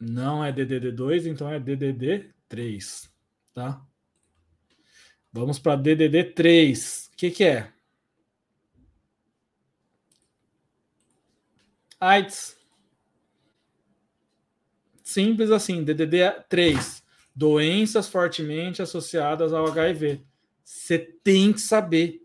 Não 0.00 0.44
é 0.44 0.52
DDD2, 0.52 1.26
então 1.26 1.48
é 1.48 1.60
DDD3, 1.60 3.08
tá? 3.54 3.84
Vamos 5.32 5.58
para 5.58 5.80
DDD3. 5.80 7.08
O 7.08 7.16
que, 7.16 7.30
que 7.30 7.44
é? 7.44 7.72
AIDS. 12.02 12.56
Simples 15.04 15.50
assim, 15.52 15.84
DDD3. 15.84 17.02
Doenças 17.34 18.08
fortemente 18.08 18.82
associadas 18.82 19.52
ao 19.52 19.66
HIV. 19.68 20.20
Você 20.64 20.98
tem 20.98 21.52
que 21.52 21.60
saber. 21.60 22.21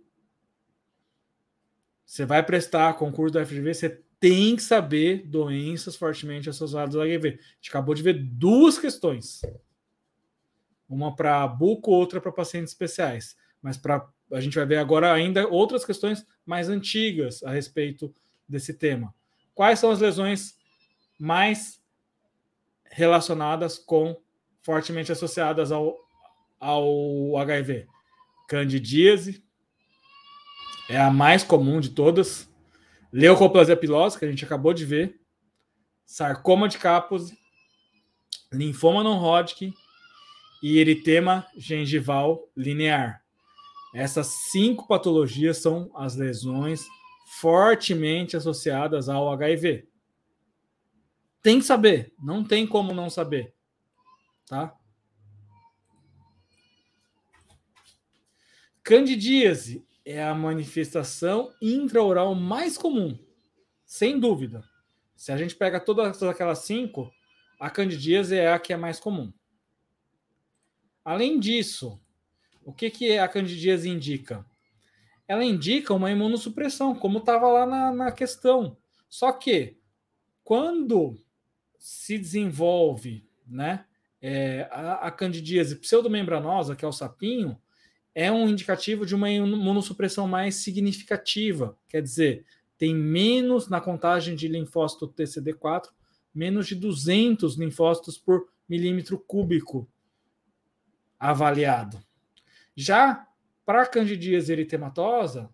Você 2.08 2.26
vai 2.26 2.42
prestar 2.42 2.94
concurso 2.94 3.34
da 3.34 3.46
FGV, 3.46 3.74
você 3.74 4.02
tem 4.18 4.56
que 4.56 4.64
saber 4.64 5.28
doenças 5.28 5.98
fortemente 5.98 6.50
associadas 6.50 6.96
ao 6.96 7.02
HIV. 7.02 7.28
A 7.28 7.32
gente 7.32 7.70
acabou 7.70 7.94
de 7.94 8.02
ver 8.02 8.14
duas 8.14 8.80
questões. 8.80 9.42
Uma 10.88 11.14
para 11.14 11.46
buco, 11.46 11.92
outra 11.92 12.22
para 12.22 12.32
pacientes 12.32 12.72
especiais. 12.72 13.36
Mas 13.62 13.76
para 13.76 14.08
a 14.32 14.40
gente 14.40 14.56
vai 14.56 14.66
ver 14.66 14.78
agora 14.78 15.12
ainda 15.12 15.50
outras 15.50 15.84
questões 15.84 16.26
mais 16.46 16.70
antigas 16.70 17.44
a 17.44 17.52
respeito 17.52 18.14
desse 18.48 18.74
tema. 18.74 19.14
Quais 19.54 19.78
são 19.78 19.92
as 19.92 20.00
lesões 20.00 20.56
mais 21.20 21.82
relacionadas 22.90 23.78
com 23.78 24.18
fortemente 24.62 25.12
associadas 25.12 25.74
ao, 25.74 25.98
ao 26.58 27.38
HIV? 27.38 27.86
Candidíase, 28.48 29.44
é 30.90 30.98
a 30.98 31.12
mais 31.12 31.44
comum 31.44 31.80
de 31.80 31.90
todas. 31.90 32.50
Leucoplasia 33.12 33.76
pilosa, 33.76 34.18
que 34.18 34.26
a 34.26 34.30
gente 34.30 34.46
acabou 34.46 34.74
de 34.74 34.86
ver. 34.86 35.20
Sarcoma 36.06 36.70
de 36.70 36.78
Kaposi, 36.78 37.38
linfoma 38.52 39.04
não 39.04 39.20
Hodgkin 39.22 39.74
e 40.64 40.80
eritema 40.80 41.46
gengival 41.58 42.50
linear. 42.56 43.22
Essas 43.94 44.28
cinco 44.52 44.88
patologias 44.88 45.58
são 45.58 45.92
as 45.96 46.16
lesões 46.16 46.86
fortemente 47.40 48.38
associadas 48.38 49.10
ao 49.10 49.30
HIV. 49.32 49.88
Tem 51.42 51.60
que 51.60 51.66
saber, 51.66 52.14
não 52.18 52.44
tem 52.44 52.66
como 52.66 52.94
não 52.94 53.10
saber, 53.10 53.54
tá? 54.46 54.74
Candidíase 58.82 59.86
é 60.08 60.24
a 60.24 60.34
manifestação 60.34 61.54
intraoral 61.62 62.34
mais 62.34 62.78
comum, 62.78 63.20
sem 63.86 64.18
dúvida. 64.18 64.64
Se 65.18 65.34
a 65.34 65.38
gente 65.38 65.54
pega 65.54 65.82
todas 65.82 66.24
aquelas 66.24 66.60
cinco, 66.60 67.12
a 67.60 67.70
candidíase 67.70 68.38
é 68.38 68.54
a 68.54 68.58
que 68.58 68.72
é 68.72 68.78
mais 68.78 69.02
comum. 69.02 69.34
Além 71.04 71.38
disso, 71.38 72.00
o 72.64 72.72
que, 72.72 72.90
que 72.90 73.18
a 73.18 73.28
candidíase 73.28 73.90
indica? 73.90 74.46
Ela 75.28 75.44
indica 75.44 75.94
uma 75.94 76.10
imunossupressão, 76.10 76.96
como 76.96 77.18
estava 77.18 77.50
lá 77.50 77.66
na, 77.66 77.92
na 77.92 78.12
questão. 78.12 78.78
Só 79.10 79.34
que, 79.34 79.78
quando 80.42 81.22
se 81.78 82.18
desenvolve 82.18 83.28
né, 83.46 83.84
é, 84.22 84.70
a, 84.72 85.08
a 85.08 85.12
candidíase 85.12 85.76
pseudomembranosa, 85.76 86.78
que 86.78 86.86
é 86.86 86.88
o 86.88 86.94
sapinho, 86.94 87.62
é 88.20 88.32
um 88.32 88.50
indicativo 88.50 89.06
de 89.06 89.14
uma 89.14 89.30
imunossupressão 89.30 90.28
mais 90.28 90.56
significativa. 90.56 91.78
Quer 91.88 92.02
dizer, 92.02 92.48
tem 92.76 92.96
menos 92.96 93.70
na 93.70 93.80
contagem 93.80 94.36
de 94.36 94.48
linfócito 94.48 95.08
TCD4, 95.08 95.90
menos 96.34 96.66
de 96.66 96.74
200 96.74 97.56
linfócitos 97.58 98.18
por 98.18 98.50
milímetro 98.68 99.20
cúbico 99.20 99.88
avaliado. 101.20 102.04
Já 102.76 103.28
para 103.64 103.86
candidíase 103.86 104.52
eritematosa, 104.52 105.52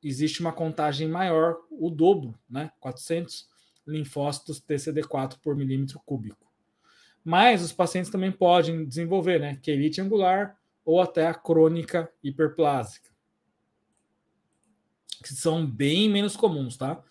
existe 0.00 0.40
uma 0.40 0.52
contagem 0.52 1.08
maior, 1.08 1.56
o 1.72 1.90
dobro, 1.90 2.38
né? 2.48 2.70
400 2.78 3.48
linfócitos 3.84 4.60
TCD4 4.60 5.38
por 5.42 5.56
milímetro 5.56 6.00
cúbico. 6.06 6.48
Mas 7.24 7.62
os 7.62 7.72
pacientes 7.72 8.12
também 8.12 8.30
podem 8.30 8.86
desenvolver, 8.86 9.40
né? 9.40 9.56
Quelite 9.60 10.00
angular 10.00 10.59
ou 10.84 11.00
até 11.00 11.26
a 11.26 11.34
crônica 11.34 12.10
hiperplásica. 12.22 13.10
Que 15.22 15.34
são 15.34 15.66
bem 15.66 16.08
menos 16.08 16.36
comuns, 16.36 16.76
tá? 16.76 17.02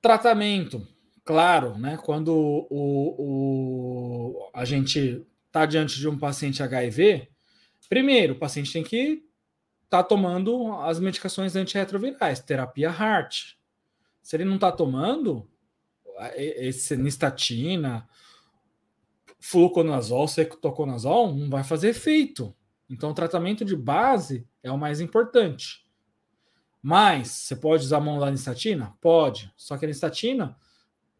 Tratamento, 0.00 0.86
claro, 1.24 1.76
né? 1.76 1.98
Quando 1.98 2.32
o, 2.34 3.16
o, 3.18 4.50
a 4.54 4.64
gente 4.64 5.26
está 5.46 5.66
diante 5.66 5.98
de 5.98 6.08
um 6.08 6.18
paciente 6.18 6.62
HIV, 6.62 7.28
primeiro, 7.88 8.34
o 8.34 8.38
paciente 8.38 8.72
tem 8.72 8.82
que 8.84 9.24
estar 9.84 10.02
tá 10.02 10.04
tomando 10.04 10.72
as 10.82 10.98
medicações 10.98 11.56
antirretrovirais, 11.56 12.40
terapia 12.40 12.90
HART. 12.90 13.56
Se 14.22 14.36
ele 14.36 14.44
não 14.44 14.56
está 14.56 14.72
tomando, 14.72 15.48
esse 16.34 16.96
nistatina, 16.96 18.08
fluconazol, 19.38 20.26
cetoconazol, 20.28 21.34
não 21.34 21.50
vai 21.50 21.62
fazer 21.62 21.88
efeito. 21.88 22.54
Então, 22.88 23.10
o 23.10 23.14
tratamento 23.14 23.64
de 23.64 23.76
base 23.76 24.46
é 24.62 24.70
o 24.70 24.78
mais 24.78 25.00
importante. 25.00 25.84
Mas, 26.80 27.28
você 27.30 27.56
pode 27.56 27.84
usar 27.84 27.96
a 27.96 28.00
mão 28.00 28.18
da 28.18 28.30
nistatina? 28.30 28.94
Pode. 29.00 29.52
Só 29.56 29.76
que 29.76 29.84
a 29.84 29.88
nistatina, 29.88 30.56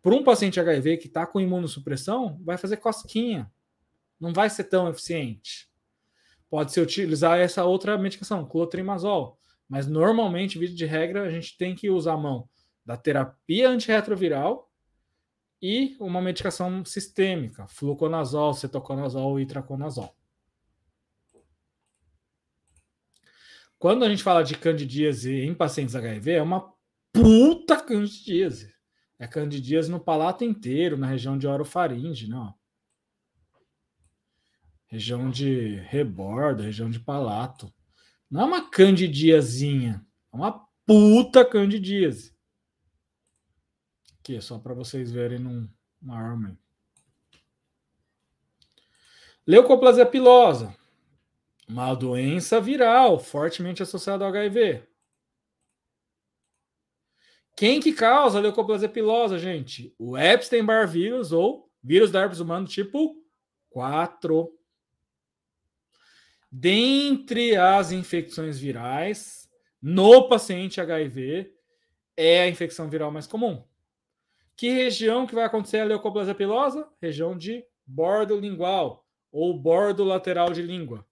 para 0.00 0.14
um 0.14 0.22
paciente 0.22 0.60
HIV 0.60 0.98
que 0.98 1.08
está 1.08 1.26
com 1.26 1.40
imunossupressão, 1.40 2.40
vai 2.44 2.56
fazer 2.56 2.76
cosquinha. 2.76 3.50
Não 4.20 4.32
vai 4.32 4.48
ser 4.48 4.64
tão 4.64 4.88
eficiente. 4.88 5.68
Pode-se 6.48 6.80
utilizar 6.80 7.38
essa 7.38 7.64
outra 7.64 7.98
medicação, 7.98 8.46
clotrimazol. 8.46 9.38
Mas, 9.68 9.88
normalmente, 9.88 10.58
vídeo 10.58 10.76
de 10.76 10.86
regra, 10.86 11.24
a 11.24 11.30
gente 11.30 11.58
tem 11.58 11.74
que 11.74 11.90
usar 11.90 12.12
a 12.12 12.18
mão 12.18 12.48
da 12.84 12.96
terapia 12.96 13.68
antirretroviral 13.68 14.65
e 15.60 15.96
uma 15.98 16.20
medicação 16.20 16.84
sistêmica, 16.84 17.66
fluconazol, 17.68 18.54
cetoconazol 18.54 19.40
e 19.40 19.46
traconazol. 19.46 20.14
Quando 23.78 24.04
a 24.04 24.08
gente 24.08 24.22
fala 24.22 24.42
de 24.42 24.56
candidíase 24.56 25.32
em 25.32 25.54
pacientes 25.54 25.94
HIV, 25.94 26.32
é 26.32 26.42
uma 26.42 26.72
puta 27.12 27.80
candidíase. 27.80 28.74
É 29.18 29.26
candidíase 29.26 29.90
no 29.90 30.00
palato 30.00 30.44
inteiro, 30.44 30.96
na 30.96 31.06
região 31.06 31.38
de 31.38 31.46
orofaringe, 31.46 32.28
não. 32.28 32.46
Né, 32.46 32.54
região 34.86 35.30
de 35.30 35.76
rebordo, 35.88 36.62
região 36.62 36.88
de 36.88 37.00
palato. 37.00 37.72
Não 38.30 38.42
é 38.42 38.44
uma 38.44 38.70
candidiazinha, 38.70 40.04
é 40.32 40.36
uma 40.36 40.66
puta 40.84 41.44
candidíase. 41.44 42.35
Aqui, 44.26 44.40
só 44.40 44.58
para 44.58 44.74
vocês 44.74 45.12
verem 45.12 45.38
num, 45.38 45.68
numa 46.02 46.18
arma. 46.18 46.58
Leucoplasia 49.46 50.04
pilosa. 50.04 50.74
Uma 51.68 51.94
doença 51.94 52.60
viral 52.60 53.20
fortemente 53.20 53.84
associada 53.84 54.24
ao 54.24 54.30
HIV. 54.30 54.82
Quem 57.54 57.78
que 57.78 57.92
causa 57.92 58.38
a 58.38 58.40
leucoplasia 58.40 58.88
pilosa, 58.88 59.38
gente? 59.38 59.94
O 59.96 60.18
Epstein-Barr 60.18 60.88
vírus 60.88 61.30
ou 61.30 61.70
vírus 61.80 62.10
da 62.10 62.22
herpes 62.22 62.40
humano 62.40 62.66
tipo 62.66 63.24
4. 63.70 64.52
Dentre 66.50 67.54
as 67.54 67.92
infecções 67.92 68.58
virais, 68.58 69.48
no 69.80 70.28
paciente 70.28 70.80
HIV, 70.80 71.54
é 72.16 72.42
a 72.42 72.48
infecção 72.48 72.90
viral 72.90 73.12
mais 73.12 73.28
comum. 73.28 73.64
Que 74.56 74.70
região 74.70 75.26
que 75.26 75.34
vai 75.34 75.44
acontecer 75.44 75.80
a 75.80 75.84
leucoplasia 75.84 76.34
pilosa? 76.34 76.88
Região 77.00 77.36
de 77.36 77.62
bordo 77.86 78.38
lingual 78.38 79.06
ou 79.30 79.58
bordo 79.58 80.02
lateral 80.02 80.52
de 80.52 80.62
língua. 80.62 81.06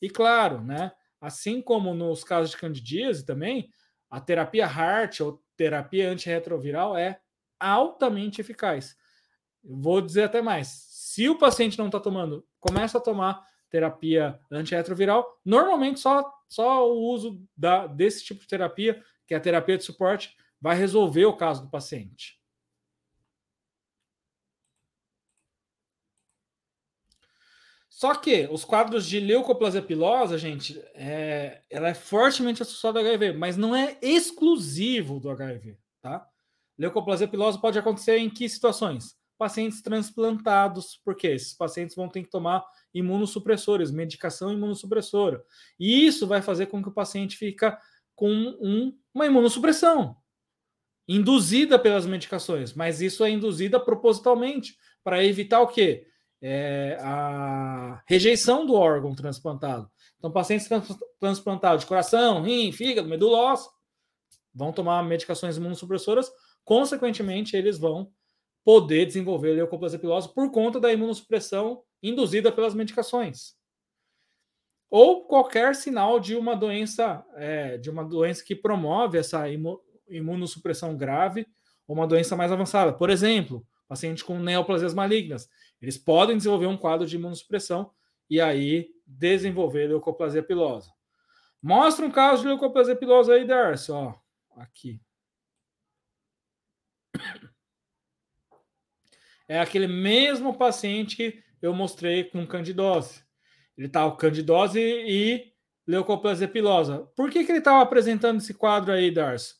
E 0.00 0.08
claro, 0.08 0.60
né, 0.60 0.92
assim 1.20 1.60
como 1.60 1.92
nos 1.94 2.22
casos 2.22 2.52
de 2.52 2.56
candidíase 2.56 3.26
também, 3.26 3.68
a 4.08 4.20
terapia 4.20 4.66
HART 4.66 5.20
ou 5.20 5.42
terapia 5.56 6.10
antirretroviral 6.10 6.96
é 6.96 7.18
altamente 7.58 8.40
eficaz. 8.40 8.96
Vou 9.64 10.00
dizer 10.00 10.24
até 10.24 10.40
mais. 10.40 10.68
Se 10.68 11.28
o 11.28 11.38
paciente 11.38 11.78
não 11.78 11.86
está 11.86 11.98
tomando, 11.98 12.46
começa 12.60 12.98
a 12.98 13.00
tomar 13.00 13.44
terapia 13.68 14.38
antirretroviral, 14.50 15.40
normalmente 15.44 15.98
só, 15.98 16.32
só 16.48 16.88
o 16.88 17.10
uso 17.10 17.42
da, 17.56 17.86
desse 17.86 18.24
tipo 18.24 18.42
de 18.42 18.46
terapia, 18.46 19.02
que 19.26 19.34
é 19.34 19.36
a 19.36 19.40
terapia 19.40 19.76
de 19.76 19.82
suporte, 19.82 20.36
vai 20.60 20.76
resolver 20.76 21.24
o 21.24 21.36
caso 21.36 21.62
do 21.62 21.70
paciente. 21.70 22.35
Só 27.96 28.14
que 28.14 28.46
os 28.52 28.62
quadros 28.62 29.06
de 29.06 29.18
leucoplasia 29.18 29.80
pilosa, 29.80 30.36
gente, 30.36 30.78
é, 30.92 31.62
ela 31.70 31.88
é 31.88 31.94
fortemente 31.94 32.60
associada 32.60 32.98
ao 32.98 33.06
HIV, 33.06 33.32
mas 33.32 33.56
não 33.56 33.74
é 33.74 33.96
exclusivo 34.02 35.18
do 35.18 35.30
HIV, 35.30 35.78
tá? 36.02 36.28
Leucoplasia 36.78 37.26
pilosa 37.26 37.58
pode 37.58 37.78
acontecer 37.78 38.18
em 38.18 38.28
que 38.28 38.46
situações? 38.50 39.16
Pacientes 39.38 39.80
transplantados, 39.80 41.00
porque 41.02 41.26
esses 41.26 41.54
pacientes 41.54 41.96
vão 41.96 42.06
ter 42.06 42.22
que 42.22 42.28
tomar 42.28 42.62
imunossupressores, 42.92 43.90
medicação 43.90 44.52
imunossupressora. 44.52 45.42
E 45.80 46.04
isso 46.06 46.26
vai 46.26 46.42
fazer 46.42 46.66
com 46.66 46.82
que 46.82 46.90
o 46.90 46.94
paciente 46.94 47.34
fica 47.34 47.80
com 48.14 48.30
um, 48.30 48.94
uma 49.14 49.24
imunossupressão 49.24 50.18
induzida 51.08 51.78
pelas 51.78 52.04
medicações, 52.04 52.74
mas 52.74 53.00
isso 53.00 53.24
é 53.24 53.30
induzida 53.30 53.80
propositalmente 53.80 54.76
para 55.02 55.24
evitar 55.24 55.62
o 55.62 55.68
quê? 55.68 56.06
É, 56.48 56.96
a 57.00 58.00
rejeição 58.06 58.64
do 58.64 58.74
órgão 58.74 59.16
transplantado. 59.16 59.90
Então, 60.16 60.30
pacientes 60.30 60.68
transplantados 61.18 61.80
de 61.80 61.88
coração, 61.88 62.42
rim, 62.42 62.70
fígado, 62.70 63.08
medula 63.08 63.38
óssea, 63.38 63.68
vão 64.54 64.72
tomar 64.72 65.02
medicações 65.02 65.56
imunossupressoras, 65.56 66.30
consequentemente, 66.64 67.56
eles 67.56 67.78
vão 67.78 68.12
poder 68.64 69.06
desenvolver 69.06 69.52
leucoplasia 69.52 69.98
pilosa 69.98 70.28
por 70.28 70.50
conta 70.52 70.78
da 70.78 70.92
imunossupressão 70.92 71.82
induzida 72.00 72.52
pelas 72.52 72.74
medicações. 72.74 73.54
Ou 74.88 75.26
qualquer 75.26 75.74
sinal 75.74 76.20
de 76.20 76.36
uma 76.36 76.54
doença, 76.54 77.24
é, 77.34 77.76
de 77.76 77.90
uma 77.90 78.04
doença 78.04 78.44
que 78.44 78.54
promove 78.54 79.18
essa 79.18 79.44
imunossupressão 80.08 80.96
grave 80.96 81.44
ou 81.88 81.96
uma 81.96 82.06
doença 82.06 82.36
mais 82.36 82.52
avançada. 82.52 82.92
Por 82.92 83.10
exemplo, 83.10 83.66
paciente 83.88 84.24
com 84.24 84.38
neoplasias 84.38 84.94
malignas. 84.94 85.48
Eles 85.80 85.98
podem 85.98 86.36
desenvolver 86.36 86.66
um 86.66 86.76
quadro 86.76 87.06
de 87.06 87.16
imunossupressão 87.16 87.90
e 88.28 88.40
aí 88.40 88.90
desenvolver 89.06 89.88
leucoplasia 89.88 90.42
pilosa. 90.42 90.90
Mostra 91.62 92.04
um 92.04 92.10
caso 92.10 92.42
de 92.42 92.48
leucoplasia 92.48 92.96
pilosa 92.96 93.34
aí, 93.34 93.46
Darcy, 93.46 93.92
ó, 93.92 94.14
aqui. 94.56 95.00
É 99.48 99.60
aquele 99.60 99.86
mesmo 99.86 100.56
paciente 100.56 101.16
que 101.16 101.42
eu 101.62 101.72
mostrei 101.72 102.24
com 102.24 102.46
candidose. 102.46 103.24
Ele 103.76 103.86
estava 103.86 104.10
com 104.10 104.16
candidose 104.16 104.80
e 104.80 105.52
leucoplasia 105.86 106.48
pilosa. 106.48 107.06
Por 107.14 107.30
que, 107.30 107.44
que 107.44 107.52
ele 107.52 107.58
estava 107.58 107.82
apresentando 107.82 108.38
esse 108.38 108.54
quadro 108.54 108.92
aí, 108.92 109.10
Darcy? 109.10 109.54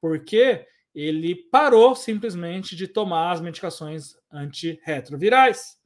Porque 0.00 0.66
ele 0.94 1.34
parou 1.34 1.94
simplesmente 1.94 2.76
de 2.76 2.86
tomar 2.86 3.32
as 3.32 3.40
medicações 3.40 4.16
antirretrovirais. 4.30 5.80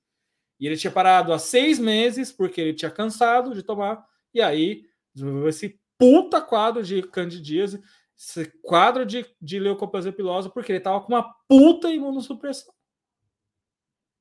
E 0.58 0.66
ele 0.66 0.76
tinha 0.76 0.90
parado 0.90 1.32
há 1.32 1.38
seis 1.38 1.78
meses 1.78 2.32
porque 2.32 2.60
ele 2.60 2.74
tinha 2.74 2.90
cansado 2.90 3.54
de 3.54 3.62
tomar, 3.62 4.04
e 4.32 4.40
aí 4.40 4.84
desenvolveu 5.14 5.48
esse 5.48 5.80
puta 5.98 6.40
quadro 6.40 6.82
de 6.82 7.02
candidíase, 7.02 7.82
esse 8.16 8.46
quadro 8.62 9.04
de, 9.04 9.26
de 9.40 9.58
leucoplasia 9.58 10.12
pilosa, 10.12 10.50
porque 10.50 10.72
ele 10.72 10.78
estava 10.78 11.00
com 11.00 11.12
uma 11.12 11.34
puta 11.48 11.90
imunossupressão. 11.90 12.74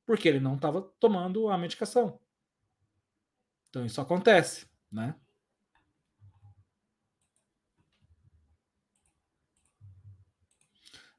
Porque 0.06 0.28
ele 0.28 0.40
não 0.40 0.56
estava 0.56 0.82
tomando 1.00 1.50
a 1.50 1.58
medicação. 1.58 2.20
Então 3.70 3.86
isso 3.86 4.00
acontece, 4.00 4.68
né? 4.92 5.16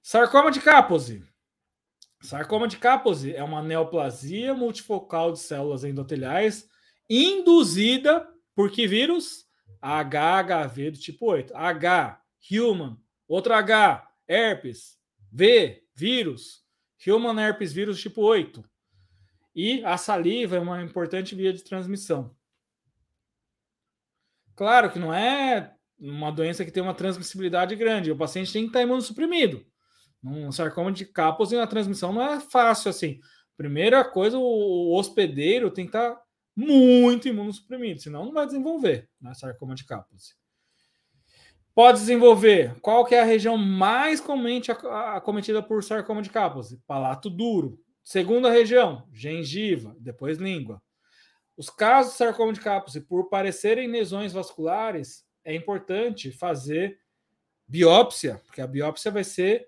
Sarcoma 0.09 0.53
de 0.53 0.61
Kaposi. 0.61 1.21
Sarcoma 2.23 2.69
de 2.69 2.77
Kaposi 2.77 3.35
é 3.35 3.43
uma 3.43 3.61
neoplasia 3.61 4.55
multifocal 4.55 5.33
de 5.33 5.41
células 5.41 5.83
endoteliais 5.83 6.69
induzida 7.11 8.25
por 8.55 8.71
que 8.71 8.87
vírus? 8.87 9.49
HHV 9.83 10.93
do 10.93 10.99
tipo 11.01 11.27
8. 11.27 11.53
H, 11.57 12.23
human. 12.49 12.97
Outro 13.27 13.53
H, 13.53 14.09
herpes. 14.29 14.97
V, 15.33 15.83
vírus. 15.93 16.65
Human 17.05 17.41
herpes 17.41 17.73
vírus 17.73 18.01
tipo 18.01 18.23
8. 18.23 18.65
E 19.57 19.85
a 19.85 19.99
saliva 19.99 20.55
é 20.55 20.61
uma 20.61 20.81
importante 20.85 21.35
via 21.35 21.53
de 21.53 21.65
transmissão. 21.65 22.33
Claro 24.55 24.89
que 24.89 25.01
não 25.01 25.13
é 25.13 25.75
uma 25.99 26.31
doença 26.31 26.65
que 26.65 26.71
tem 26.71 26.81
uma 26.81 26.95
transmissibilidade 26.95 27.75
grande. 27.75 28.13
O 28.13 28.17
paciente 28.17 28.53
tem 28.53 28.63
que 28.63 28.69
estar 28.69 28.83
imunossuprimido. 28.83 29.67
Um 30.27 30.51
sarcoma 30.51 30.91
de 30.91 31.05
Kaposi, 31.05 31.57
a 31.57 31.67
transmissão 31.67 32.13
não 32.13 32.23
é 32.23 32.41
fácil 32.41 32.91
assim. 32.91 33.21
Primeira 33.57 34.05
coisa, 34.05 34.37
o 34.39 34.95
hospedeiro 34.95 35.71
tem 35.71 35.85
que 35.87 35.91
estar 35.97 36.15
tá 36.15 36.23
muito 36.55 37.29
imunossuprimido, 37.29 38.01
senão 38.01 38.25
não 38.25 38.33
vai 38.33 38.47
desenvolver 38.47 39.09
né, 39.21 39.33
sarcoma 39.35 39.75
de 39.75 39.85
Kaposi. 39.85 40.35
Pode 41.75 41.99
desenvolver. 41.99 42.75
Qual 42.81 43.05
que 43.05 43.15
é 43.15 43.21
a 43.21 43.25
região 43.25 43.59
mais 43.59 44.21
comumente 44.21 44.71
acometida 44.71 45.63
por 45.63 45.85
sarcoma 45.85 46.23
de 46.23 46.31
Kaposi? 46.31 46.81
Palato 46.87 47.29
duro. 47.29 47.79
Segunda 48.03 48.51
região, 48.51 49.07
gengiva, 49.13 49.95
depois 50.01 50.39
língua. 50.39 50.81
Os 51.57 51.69
casos 51.69 52.13
de 52.13 52.19
sarcoma 52.19 52.53
de 52.53 52.61
Kaposi, 52.61 53.01
por 53.01 53.29
parecerem 53.29 53.91
lesões 53.91 54.33
vasculares, 54.33 55.25
é 55.45 55.55
importante 55.55 56.31
fazer 56.31 56.99
biópsia, 57.69 58.41
porque 58.45 58.61
a 58.61 58.67
biópsia 58.67 59.11
vai 59.11 59.25
ser 59.25 59.67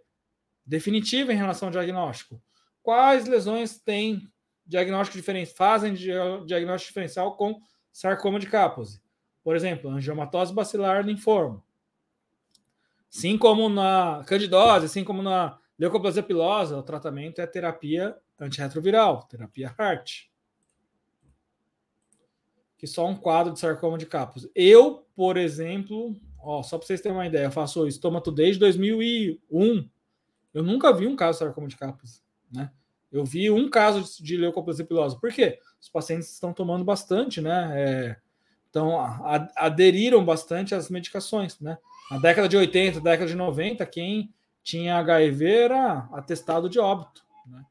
definitiva 0.69 1.33
em 1.33 1.37
relação 1.37 1.69
ao 1.69 1.73
diagnóstico. 1.73 2.41
Quais 2.83 3.27
lesões 3.27 3.79
têm 3.79 4.31
diagnóstico 4.67 5.17
diferente, 5.17 5.55
fazem 5.55 5.95
diagnóstico 5.95 6.91
diferencial 6.91 7.37
com 7.37 7.61
sarcoma 7.91 8.39
de 8.39 8.47
Kaposi? 8.47 9.01
Por 9.43 9.57
exemplo, 9.57 9.91
angiomatose 9.91 10.53
bacilar 10.53 11.05
linfoma. 11.05 11.65
Assim 13.11 13.39
como 13.39 13.71
na 13.71 14.23
candidose, 14.27 14.85
assim 14.85 15.03
como 15.03 15.23
na 15.23 15.59
leucoplasia 15.79 16.23
pilosa, 16.23 16.77
o 16.77 16.83
tratamento 16.83 17.41
é 17.41 17.47
terapia 17.47 18.15
antirretroviral, 18.39 19.23
terapia 19.23 19.75
HART. 19.77 20.29
Que 22.77 22.87
só 22.87 23.07
um 23.07 23.17
quadro 23.17 23.55
de 23.55 23.59
sarcoma 23.59 23.97
de 23.97 24.05
Kaposi. 24.05 24.51
Eu, 24.55 25.07
por 25.17 25.39
exemplo, 25.39 26.15
ó, 26.39 26.63
só 26.63 26.77
para 26.77 26.87
vocês 26.87 27.01
terem 27.01 27.17
uma 27.17 27.27
ideia, 27.27 27.47
eu 27.47 27.51
faço 27.51 27.89
estômato 27.89 28.31
desde 28.31 28.61
2001 28.61 29.89
eu 30.53 30.63
nunca 30.63 30.93
vi 30.93 31.07
um 31.07 31.17
caso 31.17 31.39
de 31.39 31.45
sarcoma 31.45 31.69
de 31.69 31.77
Kaposi, 31.77 32.23
né? 32.51 32.71
Eu 33.11 33.25
vi 33.25 33.51
um 33.51 33.71
caso 33.71 34.23
de 34.23 34.37
leucoplasia 34.37 34.85
pilosa. 34.85 35.19
Por 35.19 35.33
quê? 35.33 35.59
Os 35.81 35.89
pacientes 35.89 36.31
estão 36.31 36.53
tomando 36.53 36.85
bastante, 36.85 37.41
né? 37.41 37.73
É, 37.75 38.17
então, 38.69 39.01
a, 39.01 39.49
aderiram 39.57 40.25
bastante 40.25 40.75
às 40.75 40.91
medicações, 40.91 41.59
né? 41.59 41.79
Na 42.11 42.19
década 42.19 42.49
de 42.49 42.57
80, 42.57 43.01
década 43.01 43.27
de 43.27 43.35
90, 43.35 43.85
quem 43.87 44.33
tinha 44.63 44.99
HIV 44.99 45.47
era 45.47 46.09
atestado 46.13 46.69
de 46.69 46.79
óbito, 46.79 47.25
né? 47.47 47.65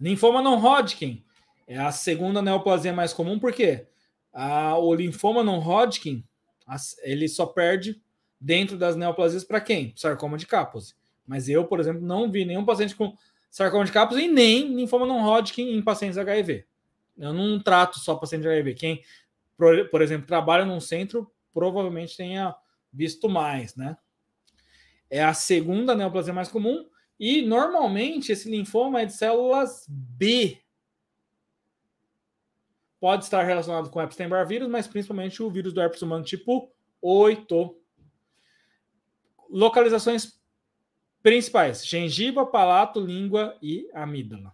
Linfoma 0.00 0.42
não 0.42 0.58
Hodgkin 0.58 1.24
é 1.66 1.78
a 1.78 1.92
segunda 1.92 2.40
neoplasia 2.40 2.92
mais 2.92 3.12
comum, 3.12 3.38
por 3.38 3.52
quê? 3.52 3.86
A, 4.32 4.76
o 4.78 4.94
linfoma 4.94 5.44
não 5.44 5.58
Hodgkin 5.58 6.24
ele 7.02 7.28
só 7.28 7.46
perde 7.46 8.00
dentro 8.40 8.76
das 8.76 8.96
neoplasias 8.96 9.44
para 9.44 9.60
quem? 9.60 9.92
Sarcoma 9.96 10.36
de 10.36 10.46
Kaposi. 10.46 10.94
Mas 11.26 11.48
eu, 11.48 11.64
por 11.64 11.80
exemplo, 11.80 12.02
não 12.02 12.30
vi 12.30 12.44
nenhum 12.44 12.64
paciente 12.64 12.94
com 12.94 13.14
sarcoma 13.50 13.84
de 13.84 13.92
Kaposi 13.92 14.24
e 14.24 14.28
nem 14.28 14.74
linfoma 14.74 15.06
não 15.06 15.24
Hodgkin 15.24 15.70
em 15.70 15.82
pacientes 15.82 16.18
HIV. 16.18 16.66
Eu 17.16 17.32
não 17.32 17.60
trato 17.60 17.98
só 17.98 18.14
paciente 18.14 18.42
de 18.42 18.48
HIV. 18.48 18.74
Quem, 18.74 19.02
por, 19.56 20.00
exemplo, 20.00 20.26
trabalha 20.26 20.64
num 20.64 20.80
centro, 20.80 21.30
provavelmente 21.52 22.16
tenha 22.16 22.54
visto 22.92 23.28
mais, 23.28 23.74
né? 23.74 23.96
É 25.10 25.24
a 25.24 25.34
segunda 25.34 25.94
neoplasia 25.94 26.32
mais 26.32 26.48
comum 26.48 26.86
e 27.18 27.42
normalmente 27.42 28.30
esse 28.30 28.48
linfoma 28.50 29.02
é 29.02 29.06
de 29.06 29.14
células 29.14 29.86
B 29.88 30.58
pode 33.00 33.24
estar 33.24 33.42
relacionado 33.42 33.90
com 33.90 34.02
Epstein-Barr 34.02 34.46
vírus, 34.46 34.68
mas 34.68 34.86
principalmente 34.86 35.42
o 35.42 35.50
vírus 35.50 35.72
do 35.72 35.80
herpes 35.80 36.02
humano 36.02 36.24
tipo 36.24 36.72
8. 37.00 37.76
Localizações 39.50 40.38
principais: 41.22 41.86
gengiva, 41.86 42.46
palato, 42.46 43.00
língua 43.00 43.56
e 43.62 43.88
amígdala. 43.94 44.52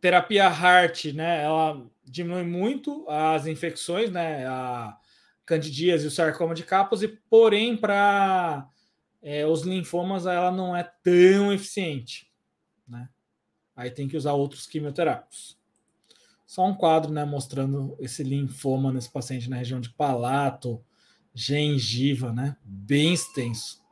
Terapia 0.00 0.48
HART, 0.48 1.12
né? 1.12 1.44
Ela 1.44 1.86
diminui 2.04 2.42
muito 2.42 3.08
as 3.08 3.46
infecções, 3.46 4.10
né? 4.10 4.46
A 4.46 4.98
candidíase 5.46 6.04
e 6.04 6.08
o 6.08 6.10
sarcoma 6.10 6.54
de 6.54 6.64
Kaposi, 6.64 7.08
porém 7.28 7.76
para 7.76 8.68
é, 9.22 9.46
os 9.46 9.62
linfomas 9.62 10.26
ela 10.26 10.50
não 10.50 10.74
é 10.76 10.82
tão 11.02 11.52
eficiente, 11.52 12.32
né? 12.86 13.08
Aí 13.76 13.90
tem 13.90 14.06
que 14.06 14.16
usar 14.16 14.32
outros 14.32 14.66
quimioterápicos. 14.66 15.58
Só 16.46 16.66
um 16.66 16.74
quadro, 16.74 17.10
né, 17.10 17.24
mostrando 17.24 17.96
esse 17.98 18.22
linfoma 18.22 18.92
nesse 18.92 19.10
paciente 19.10 19.48
na 19.48 19.56
região 19.56 19.80
de 19.80 19.90
palato, 19.90 20.84
gengiva, 21.34 22.32
né, 22.32 22.56
bem 22.62 23.14
extenso. 23.14 23.82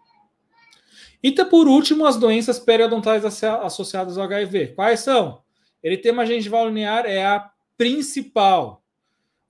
E 1.22 1.32
por 1.44 1.68
último, 1.68 2.06
as 2.06 2.16
doenças 2.16 2.58
periodontais 2.58 3.24
associadas 3.24 4.16
ao 4.16 4.24
HIV. 4.24 4.68
Quais 4.68 5.00
são? 5.00 5.42
Eritema 5.82 6.26
gengival 6.26 6.68
linear 6.68 7.06
é 7.06 7.24
a 7.24 7.50
principal. 7.76 8.84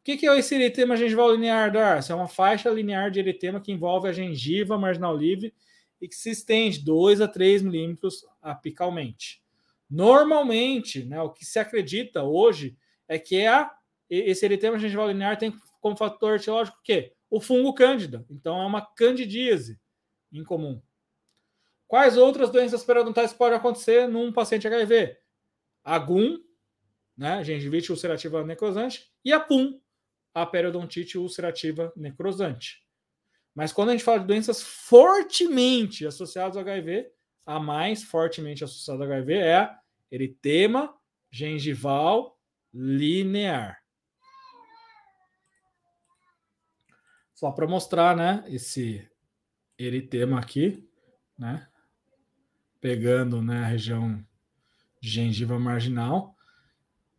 O 0.00 0.04
que 0.04 0.26
é 0.26 0.38
esse 0.38 0.54
eritema 0.54 0.96
gengival 0.96 1.32
linear, 1.32 1.72
Darcy? 1.72 2.10
É 2.10 2.14
uma 2.14 2.28
faixa 2.28 2.70
linear 2.70 3.10
de 3.10 3.18
eritema 3.18 3.60
que 3.60 3.70
envolve 3.70 4.08
a 4.08 4.12
gengiva 4.12 4.78
marginal 4.78 5.16
livre 5.16 5.52
e 6.00 6.08
que 6.08 6.14
se 6.14 6.30
estende 6.30 6.82
2 6.82 7.20
a 7.20 7.28
3 7.28 7.62
milímetros 7.62 8.24
apicalmente. 8.40 9.39
Normalmente, 9.90 11.04
né, 11.04 11.20
o 11.20 11.30
que 11.30 11.44
se 11.44 11.58
acredita 11.58 12.22
hoje 12.22 12.78
é 13.08 13.18
que 13.18 13.44
a, 13.44 13.74
esse 14.08 14.44
eritema 14.44 14.78
gengival 14.78 15.08
linear 15.08 15.36
tem 15.36 15.52
como 15.80 15.96
fator 15.96 16.36
etiológico 16.36 16.78
o 16.78 16.82
quê? 16.82 17.12
O 17.28 17.40
fungo 17.40 17.74
cândida. 17.74 18.24
Então, 18.30 18.60
é 18.60 18.66
uma 18.66 18.86
candidíase 18.94 19.80
incomum. 20.32 20.80
Quais 21.88 22.16
outras 22.16 22.50
doenças 22.50 22.84
periodontais 22.84 23.32
podem 23.32 23.58
acontecer 23.58 24.06
num 24.08 24.32
paciente 24.32 24.68
HIV? 24.68 25.16
A 25.82 25.98
GUM, 25.98 26.38
né, 27.16 27.42
gengivite 27.42 27.90
ulcerativa 27.90 28.44
necrosante, 28.44 29.12
e 29.24 29.32
a 29.32 29.40
PUM, 29.40 29.80
a 30.32 30.46
periodontite 30.46 31.18
ulcerativa 31.18 31.92
necrosante. 31.96 32.86
Mas 33.54 33.72
quando 33.72 33.88
a 33.88 33.92
gente 33.92 34.04
fala 34.04 34.20
de 34.20 34.26
doenças 34.26 34.62
fortemente 34.62 36.06
associadas 36.06 36.56
ao 36.56 36.62
HIV, 36.62 37.10
a 37.44 37.58
mais 37.58 38.04
fortemente 38.04 38.62
associada 38.62 39.04
ao 39.04 39.10
HIV 39.10 39.34
é 39.34 39.56
a 39.56 39.79
eritema 40.10 40.94
gengival 41.30 42.38
linear. 42.72 43.78
Só 47.34 47.50
para 47.50 47.66
mostrar, 47.66 48.16
né, 48.16 48.44
esse 48.48 49.08
eritema 49.78 50.38
aqui, 50.38 50.86
né, 51.38 51.66
pegando, 52.80 53.40
né, 53.40 53.64
a 53.64 53.66
região 53.66 54.22
gengiva 55.00 55.58
marginal, 55.58 56.36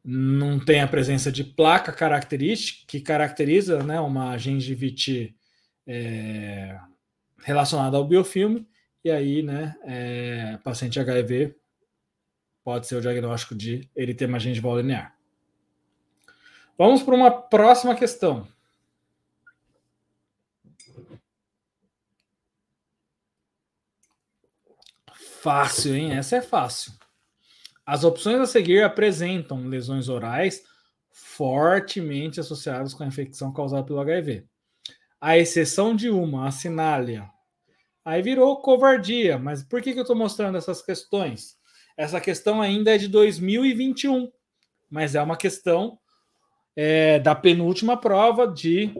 não 0.03 0.59
tem 0.59 0.81
a 0.81 0.87
presença 0.87 1.31
de 1.31 1.43
placa 1.43 1.91
característica 1.91 2.85
que 2.87 3.01
caracteriza, 3.01 3.83
né, 3.83 3.99
uma 3.99 4.37
gengivite 4.37 5.35
é, 5.87 6.79
relacionada 7.39 7.97
ao 7.97 8.07
biofilme, 8.07 8.67
e 9.03 9.09
aí, 9.09 9.41
né, 9.41 9.75
é, 9.83 10.57
paciente 10.63 10.99
HIV 10.99 11.55
pode 12.63 12.87
ser 12.87 12.95
o 12.95 13.01
diagnóstico 13.01 13.55
de 13.55 13.89
eritema 13.95 14.39
gengival 14.39 14.77
linear. 14.77 15.15
Vamos 16.77 17.03
para 17.03 17.15
uma 17.15 17.31
próxima 17.31 17.95
questão. 17.95 18.47
Fácil, 25.41 25.95
hein? 25.95 26.13
Essa 26.13 26.37
é 26.37 26.41
fácil. 26.41 26.93
As 27.85 28.03
opções 28.03 28.39
a 28.39 28.45
seguir 28.45 28.83
apresentam 28.83 29.67
lesões 29.67 30.07
orais 30.07 30.63
fortemente 31.11 32.39
associadas 32.39 32.93
com 32.93 33.03
a 33.03 33.07
infecção 33.07 33.51
causada 33.51 33.83
pelo 33.83 33.99
HIV. 33.99 34.45
A 35.19 35.37
exceção 35.37 35.95
de 35.95 36.09
uma, 36.09 36.47
a 36.47 36.51
sinália. 36.51 37.29
Aí 38.03 38.21
virou 38.21 38.61
covardia. 38.61 39.37
Mas 39.37 39.63
por 39.63 39.81
que, 39.81 39.93
que 39.93 39.99
eu 39.99 40.03
estou 40.03 40.15
mostrando 40.15 40.57
essas 40.57 40.81
questões? 40.81 41.57
Essa 41.97 42.21
questão 42.21 42.61
ainda 42.61 42.95
é 42.95 42.97
de 42.97 43.07
2021, 43.07 44.31
mas 44.89 45.15
é 45.15 45.21
uma 45.21 45.37
questão 45.37 45.99
é, 46.75 47.19
da 47.19 47.35
penúltima 47.35 47.99
prova 47.99 48.47
de 48.47 48.93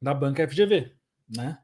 da 0.00 0.12
banca 0.12 0.46
FGV, 0.46 0.92
né? 1.28 1.58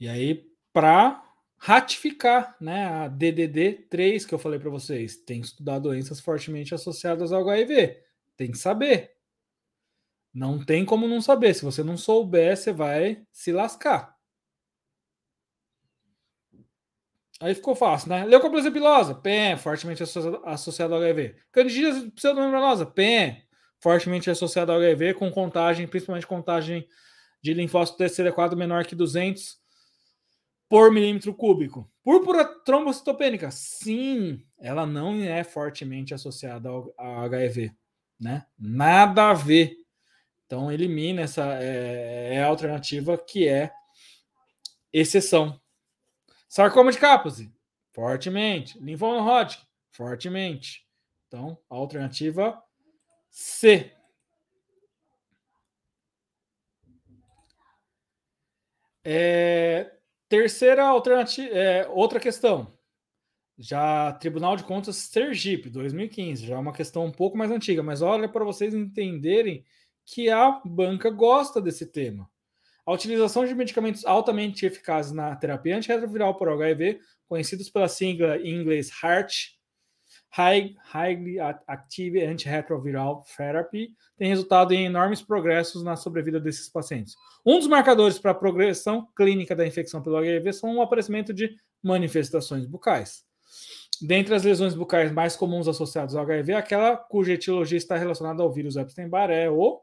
E 0.00 0.08
aí, 0.08 0.44
para 0.72 1.22
ratificar 1.56 2.56
né, 2.60 2.84
a 2.86 3.08
DDD 3.08 3.86
3 3.88 4.26
que 4.26 4.34
eu 4.34 4.38
falei 4.38 4.58
para 4.58 4.68
vocês, 4.68 5.16
tem 5.16 5.40
que 5.40 5.46
estudar 5.46 5.78
doenças 5.78 6.20
fortemente 6.20 6.74
associadas 6.74 7.32
ao 7.32 7.40
HIV. 7.40 8.02
Tem 8.36 8.50
que 8.50 8.58
saber. 8.58 9.12
Não 10.32 10.62
tem 10.62 10.84
como 10.84 11.06
não 11.06 11.22
saber. 11.22 11.54
Se 11.54 11.64
você 11.64 11.82
não 11.84 11.96
souber, 11.96 12.56
você 12.56 12.72
vai 12.72 13.24
se 13.32 13.52
lascar. 13.52 14.13
Aí 17.40 17.54
ficou 17.54 17.74
fácil, 17.74 18.10
né? 18.10 18.24
Leucoplasia 18.24 18.70
pilosa, 18.70 19.14
PEN, 19.14 19.56
fortemente 19.56 20.02
associado 20.44 20.94
ao 20.94 21.00
HIV. 21.00 21.36
Candidíase 21.50 22.10
pseudomembranosa, 22.12 22.86
PEN, 22.86 23.42
fortemente 23.80 24.30
associado 24.30 24.72
ao 24.72 24.78
HIV, 24.78 25.14
com 25.14 25.30
contagem, 25.30 25.86
principalmente 25.86 26.26
contagem 26.26 26.86
de 27.42 27.52
linfócito 27.52 27.98
TCD4 27.98 28.56
menor 28.56 28.86
que 28.86 28.94
200 28.94 29.58
por 30.68 30.90
milímetro 30.90 31.34
cúbico. 31.34 31.90
Púrpura 32.02 32.44
trombocitopênica, 32.64 33.50
sim, 33.50 34.42
ela 34.58 34.86
não 34.86 35.22
é 35.22 35.44
fortemente 35.44 36.14
associada 36.14 36.68
ao, 36.68 36.94
ao 36.96 37.20
HIV, 37.24 37.72
né? 38.18 38.46
Nada 38.58 39.30
a 39.30 39.34
ver. 39.34 39.76
Então 40.46 40.70
elimina 40.70 41.22
essa 41.22 41.42
é, 41.60 42.36
é 42.36 42.42
a 42.42 42.46
alternativa 42.46 43.18
que 43.18 43.48
é 43.48 43.70
exceção. 44.92 45.60
Sarcoma 46.54 46.92
de 46.92 46.98
Kaposi, 46.98 47.52
fortemente. 47.92 48.78
Linfoma 48.78 49.20
Hodgkin, 49.20 49.66
fortemente. 49.90 50.86
Então, 51.26 51.58
alternativa 51.68 52.62
C. 53.28 53.92
É, 59.02 59.96
terceira 60.28 60.84
alternativa, 60.84 61.52
é, 61.52 61.88
outra 61.88 62.20
questão. 62.20 62.72
Já 63.58 64.12
Tribunal 64.12 64.54
de 64.54 64.62
Contas 64.62 64.94
Sergipe, 64.94 65.68
2015, 65.68 66.46
já 66.46 66.54
é 66.54 66.58
uma 66.58 66.72
questão 66.72 67.04
um 67.04 67.10
pouco 67.10 67.36
mais 67.36 67.50
antiga, 67.50 67.82
mas 67.82 68.00
olha 68.00 68.28
para 68.28 68.44
vocês 68.44 68.72
entenderem 68.72 69.64
que 70.04 70.30
a 70.30 70.62
banca 70.64 71.10
gosta 71.10 71.60
desse 71.60 71.84
tema. 71.84 72.30
A 72.86 72.92
utilização 72.92 73.46
de 73.46 73.54
medicamentos 73.54 74.04
altamente 74.04 74.66
eficazes 74.66 75.12
na 75.12 75.34
terapia 75.36 75.76
antirretroviral 75.76 76.36
por 76.36 76.48
HIV, 76.48 77.00
conhecidos 77.26 77.70
pela 77.70 77.88
sigla 77.88 78.36
em 78.38 78.60
inglês 78.60 78.90
HART, 79.02 79.54
High, 80.36 80.74
Highly 80.92 81.38
Active 81.40 82.24
Antiretroviral 82.24 83.24
Therapy, 83.36 83.94
tem 84.18 84.28
resultado 84.28 84.74
em 84.74 84.84
enormes 84.84 85.22
progressos 85.22 85.84
na 85.84 85.94
sobrevida 85.94 86.40
desses 86.40 86.68
pacientes. 86.68 87.14
Um 87.46 87.58
dos 87.58 87.68
marcadores 87.68 88.18
para 88.18 88.32
a 88.32 88.34
progressão 88.34 89.06
clínica 89.16 89.54
da 89.54 89.64
infecção 89.64 90.02
pelo 90.02 90.16
HIV 90.16 90.52
são 90.52 90.76
o 90.76 90.82
aparecimento 90.82 91.32
de 91.32 91.54
manifestações 91.80 92.66
bucais. 92.66 93.22
Dentre 94.02 94.34
as 94.34 94.42
lesões 94.42 94.74
bucais 94.74 95.12
mais 95.12 95.36
comuns 95.36 95.68
associadas 95.68 96.16
ao 96.16 96.22
HIV, 96.24 96.54
aquela 96.54 96.96
cuja 96.96 97.34
etiologia 97.34 97.78
está 97.78 97.96
relacionada 97.96 98.42
ao 98.42 98.52
vírus 98.52 98.76
Epstein-Barr 98.76 99.30
é 99.30 99.48
o 99.48 99.80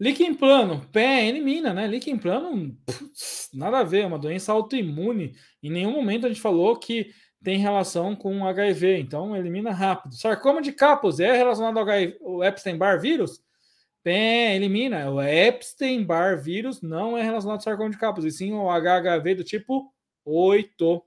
Líquen 0.00 0.34
plano, 0.34 0.84
pé, 0.92 1.26
elimina, 1.28 1.72
né? 1.72 1.86
Líquen 1.86 2.18
plano, 2.18 2.76
putz, 2.84 3.48
nada 3.54 3.78
a 3.78 3.84
ver, 3.84 4.02
é 4.02 4.06
uma 4.06 4.18
doença 4.18 4.52
autoimune. 4.52 5.36
Em 5.62 5.70
nenhum 5.70 5.92
momento 5.92 6.26
a 6.26 6.28
gente 6.28 6.40
falou 6.40 6.76
que 6.76 7.12
tem 7.42 7.58
relação 7.58 8.16
com 8.16 8.46
HIV, 8.46 8.98
então 8.98 9.36
elimina 9.36 9.70
rápido. 9.70 10.16
Sarcoma 10.16 10.60
de 10.60 10.72
Kaposi 10.72 11.22
é 11.22 11.36
relacionado 11.36 11.78
ao, 11.78 11.84
HIV, 11.84 12.18
ao 12.24 12.42
Epstein-Barr 12.42 13.00
vírus? 13.00 13.40
Pé, 14.02 14.56
elimina. 14.56 15.10
O 15.10 15.22
Epstein-Barr 15.22 16.42
vírus 16.42 16.82
não 16.82 17.16
é 17.16 17.22
relacionado 17.22 17.58
ao 17.58 17.62
sarcoma 17.62 17.90
de 17.90 17.98
Kaposi, 17.98 18.30
sim 18.32 18.52
ao 18.52 18.68
HHV 18.68 19.34
do 19.36 19.44
tipo 19.44 19.92
8. 20.24 21.02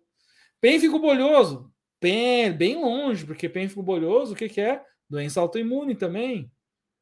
Pênfico 0.62 0.98
bolhoso, 0.98 1.72
pé, 2.00 2.50
bem 2.52 2.82
longe, 2.82 3.26
porque 3.26 3.50
pênfico 3.50 3.84
bolhoso, 3.84 4.34
o 4.34 4.36
que, 4.36 4.48
que 4.48 4.62
é? 4.62 4.82
Doença 5.10 5.42
autoimune 5.42 5.94
também 5.94 6.52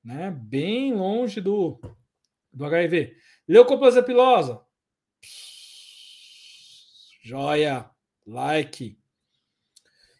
né? 0.05 0.29
Bem 0.29 0.93
longe 0.93 1.41
do, 1.41 1.81
do 2.53 2.63
HIV. 2.63 3.17
Leucoplasia 3.47 4.03
pilosa. 4.03 4.63
Joia, 7.23 7.89
like. 8.25 8.99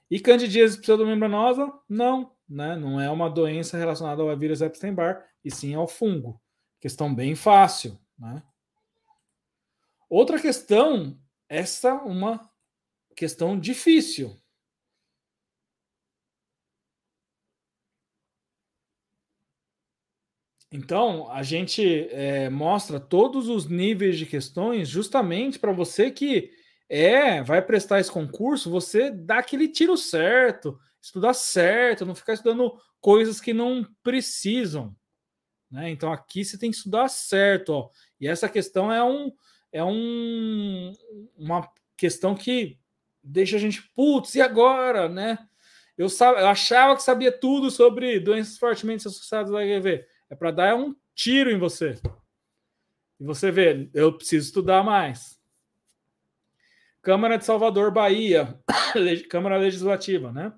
E 0.10 0.20
candidíase 0.20 0.82
pseudomembranosa? 0.82 1.72
Não, 1.88 2.36
né? 2.50 2.76
Não 2.76 3.00
é 3.00 3.10
uma 3.12 3.30
doença 3.30 3.78
relacionada 3.78 4.24
ao 4.24 4.38
vírus 4.38 4.62
Epstein-Barr, 4.62 5.24
e 5.44 5.52
sim 5.52 5.76
ao 5.76 5.88
fungo. 5.88 6.42
Questão 6.80 7.14
bem 7.14 7.36
fácil, 7.36 8.00
né? 8.18 8.42
Outra 10.10 10.40
questão, 10.40 11.20
essa 11.48 11.94
uma 11.94 12.50
questão 13.16 13.60
difícil. 13.60 14.36
Então, 20.76 21.32
a 21.32 21.42
gente 21.42 22.10
é, 22.12 22.50
mostra 22.50 23.00
todos 23.00 23.48
os 23.48 23.66
níveis 23.66 24.18
de 24.18 24.26
questões 24.26 24.90
justamente 24.90 25.58
para 25.58 25.72
você 25.72 26.12
que 26.12 26.52
é, 26.90 27.42
vai 27.42 27.62
prestar 27.62 28.02
esse 28.02 28.12
concurso, 28.12 28.70
você 28.70 29.10
dá 29.10 29.38
aquele 29.38 29.70
tiro 29.70 29.96
certo, 29.96 30.78
estudar 31.02 31.34
certo, 31.34 32.06
não 32.06 32.14
ficar 32.14 32.34
estudando 32.34 32.78
coisas 33.00 33.40
que 33.40 33.54
não 33.54 33.88
precisam. 34.04 34.94
Né? 35.72 35.90
Então, 35.92 36.12
aqui 36.12 36.44
você 36.44 36.58
tem 36.58 36.72
que 36.72 36.78
estudar 36.78 37.08
certo. 37.08 37.70
Ó. 37.70 37.90
E 38.20 38.28
essa 38.28 38.50
questão 38.50 38.92
é, 38.92 39.02
um, 39.02 39.32
é 39.72 39.84
um, 39.84 40.92
uma 41.38 41.70
questão 41.96 42.36
que 42.36 42.78
deixa 43.24 43.56
a 43.56 43.60
gente, 43.60 43.82
putz, 43.96 44.36
e 44.36 44.42
agora? 44.42 45.08
Né? 45.08 45.40
Eu, 45.98 46.08
eu 46.38 46.48
achava 46.48 46.98
que 46.98 47.02
sabia 47.02 47.32
tudo 47.32 47.72
sobre 47.72 48.20
doenças 48.20 48.58
fortemente 48.58 49.08
associadas 49.08 49.54
ao 49.54 49.58
HIV 49.58 50.06
é 50.30 50.36
para 50.36 50.52
dar 50.52 50.76
um 50.76 50.96
tiro 51.14 51.50
em 51.50 51.58
você. 51.58 52.00
E 53.20 53.24
você 53.24 53.52
vê, 53.52 53.90
eu 53.94 54.14
preciso 54.14 54.48
estudar 54.48 54.84
mais. 54.84 55.40
Câmara 57.02 57.38
de 57.38 57.46
Salvador, 57.46 57.92
Bahia, 57.92 58.60
Câmara 59.30 59.58
Legislativa, 59.58 60.32
né? 60.32 60.54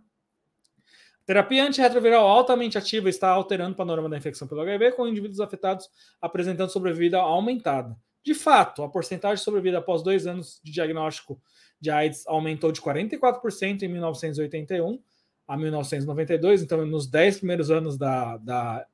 Terapia 1.26 1.68
antirretroviral 1.68 2.26
altamente 2.26 2.77
ativa 2.77 3.10
está 3.10 3.30
alterando 3.30 3.73
o 3.73 3.76
panorama 3.76 4.07
da 4.07 4.18
infecção 4.18 4.48
pelo 4.48 4.61
HIV, 4.61 4.94
com 4.94 5.06
indivíduos 5.06 5.41
afetados 5.41 5.89
apresentando 6.22 6.69
sobrevida 6.69 7.18
aumentada. 7.18 7.98
De 8.23 8.34
fato, 8.34 8.81
a 8.81 8.89
porcentagem 8.89 9.35
de 9.35 9.44
sobrevida 9.44 9.80
após 9.80 10.02
dois 10.02 10.26
anos 10.26 10.61
de 10.64 10.72
diagnóstico 10.72 11.38
de 11.81 11.91
AIDS 11.91 12.26
aumentou 12.27 12.72
de 12.72 12.81
44% 12.81 13.84
em 13.84 13.88
1981 13.89 15.02
a 15.45 15.57
1992, 15.57 16.64
então 16.64 16.85
nos 16.85 17.07
10 17.07 17.39
primeiros 17.39 17.69
anos 17.69 17.98
da, 17.98 18.38
da 18.38 18.85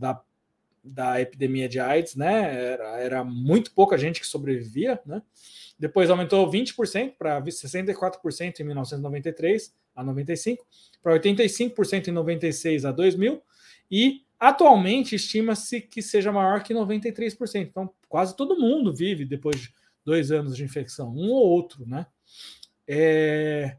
da, 0.00 0.20
da 0.82 1.20
epidemia 1.20 1.68
de 1.68 1.78
AIDS, 1.78 2.16
né? 2.16 2.72
Era, 2.72 2.98
era 2.98 3.24
muito 3.24 3.72
pouca 3.72 3.98
gente 3.98 4.20
que 4.20 4.26
sobrevivia, 4.26 5.00
né? 5.04 5.22
Depois 5.78 6.10
aumentou 6.10 6.50
20% 6.50 7.14
para 7.18 7.40
64% 7.40 8.60
em 8.60 8.64
1993 8.64 9.74
a 9.94 10.02
95, 10.02 10.66
para 11.02 11.18
85% 11.18 12.08
em 12.08 12.12
96 12.12 12.84
a 12.84 12.92
2000 12.92 13.42
e 13.90 14.22
atualmente 14.38 15.14
estima-se 15.14 15.80
que 15.80 16.02
seja 16.02 16.32
maior 16.32 16.62
que 16.62 16.74
93%. 16.74 17.62
Então, 17.62 17.90
quase 18.08 18.36
todo 18.36 18.58
mundo 18.58 18.94
vive 18.94 19.24
depois 19.24 19.60
de 19.60 19.74
dois 20.04 20.30
anos 20.30 20.56
de 20.56 20.64
infecção, 20.64 21.10
um 21.10 21.30
ou 21.30 21.46
outro, 21.46 21.86
né? 21.86 22.06
É... 22.86 23.76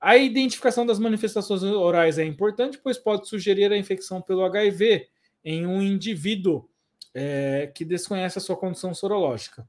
A 0.00 0.16
identificação 0.16 0.84
das 0.84 0.98
manifestações 0.98 1.62
orais 1.62 2.18
é 2.18 2.24
importante, 2.24 2.76
pois 2.76 2.98
pode 2.98 3.28
sugerir 3.28 3.72
a 3.72 3.76
infecção 3.76 4.20
pelo 4.20 4.44
HIV, 4.44 5.06
em 5.44 5.66
um 5.66 5.82
indivíduo 5.82 6.68
é, 7.14 7.70
que 7.74 7.84
desconhece 7.84 8.38
a 8.38 8.40
sua 8.40 8.56
condição 8.56 8.94
sorológica. 8.94 9.68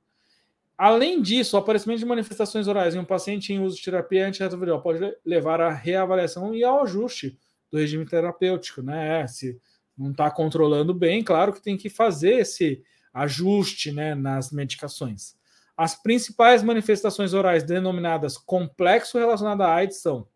Além 0.77 1.21
disso, 1.21 1.55
o 1.55 1.59
aparecimento 1.59 1.99
de 1.99 2.05
manifestações 2.05 2.67
orais 2.67 2.95
em 2.95 2.99
um 2.99 3.05
paciente 3.05 3.53
em 3.53 3.59
uso 3.59 3.77
de 3.77 3.83
terapia 3.83 4.27
antirretroviral 4.27 4.81
pode 4.81 4.99
levar 5.23 5.61
à 5.61 5.71
reavaliação 5.71 6.53
e 6.53 6.63
ao 6.63 6.81
ajuste 6.83 7.37
do 7.71 7.77
regime 7.77 8.05
terapêutico, 8.05 8.81
né? 8.81 9.25
Se 9.27 9.59
não 9.97 10.11
está 10.11 10.29
controlando 10.31 10.93
bem, 10.93 11.23
claro 11.23 11.53
que 11.53 11.61
tem 11.61 11.77
que 11.77 11.89
fazer 11.89 12.39
esse 12.39 12.83
ajuste 13.13 13.91
né, 13.91 14.15
nas 14.15 14.51
medicações. 14.51 15.35
As 15.77 15.95
principais 15.95 16.63
manifestações 16.63 17.33
orais 17.33 17.63
denominadas 17.63 18.37
complexo 18.37 19.17
relacionado 19.17 19.61
à 19.61 19.73
AIDS 19.73 20.01
são 20.01 20.27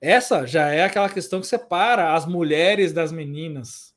essa 0.00 0.46
já 0.46 0.68
é 0.68 0.84
aquela 0.84 1.08
questão 1.08 1.40
que 1.40 1.46
separa 1.46 2.14
as 2.14 2.26
mulheres 2.26 2.92
das 2.92 3.10
meninas, 3.10 3.94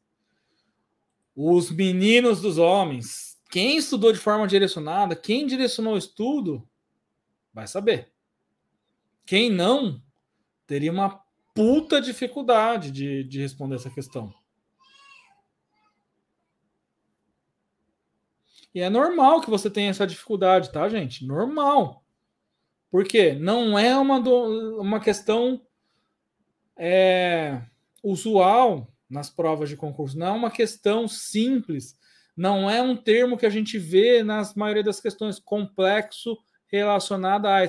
os 1.35 1.69
meninos 1.71 2.41
dos 2.41 2.57
homens. 2.57 3.37
Quem 3.49 3.77
estudou 3.77 4.11
de 4.11 4.19
forma 4.19 4.47
direcionada, 4.47 5.15
quem 5.15 5.45
direcionou 5.45 5.93
o 5.93 5.97
estudo, 5.97 6.67
vai 7.53 7.67
saber. 7.67 8.11
Quem 9.25 9.49
não, 9.49 10.01
teria 10.65 10.91
uma 10.91 11.21
puta 11.53 11.99
dificuldade 11.99 12.91
de, 12.91 13.23
de 13.23 13.41
responder 13.41 13.75
essa 13.75 13.89
questão. 13.89 14.33
E 18.73 18.79
é 18.79 18.89
normal 18.89 19.41
que 19.41 19.49
você 19.49 19.71
tenha 19.71 19.89
essa 19.89 20.05
dificuldade, 20.05 20.71
tá, 20.71 20.87
gente? 20.87 21.25
Normal. 21.25 22.03
Porque 22.91 23.33
não 23.33 23.77
é 23.77 23.97
uma, 23.97 24.21
do, 24.21 24.79
uma 24.79 24.99
questão 24.99 25.59
é, 26.77 27.61
usual 28.03 28.93
nas 29.09 29.29
provas 29.29 29.69
de 29.69 29.75
concurso. 29.75 30.17
Não 30.17 30.27
é 30.27 30.31
uma 30.31 30.51
questão 30.51 31.07
simples 31.07 31.97
Não 32.35 32.69
é 32.69 32.81
um 32.81 32.95
termo 32.95 33.37
que 33.37 33.45
a 33.45 33.49
gente 33.49 33.79
vê 33.79 34.21
nas 34.21 34.53
maioria 34.53 34.83
das 34.83 34.99
questões 34.99 35.39
complexo 35.39 36.37
relacionado 36.67 37.47
a. 37.47 37.67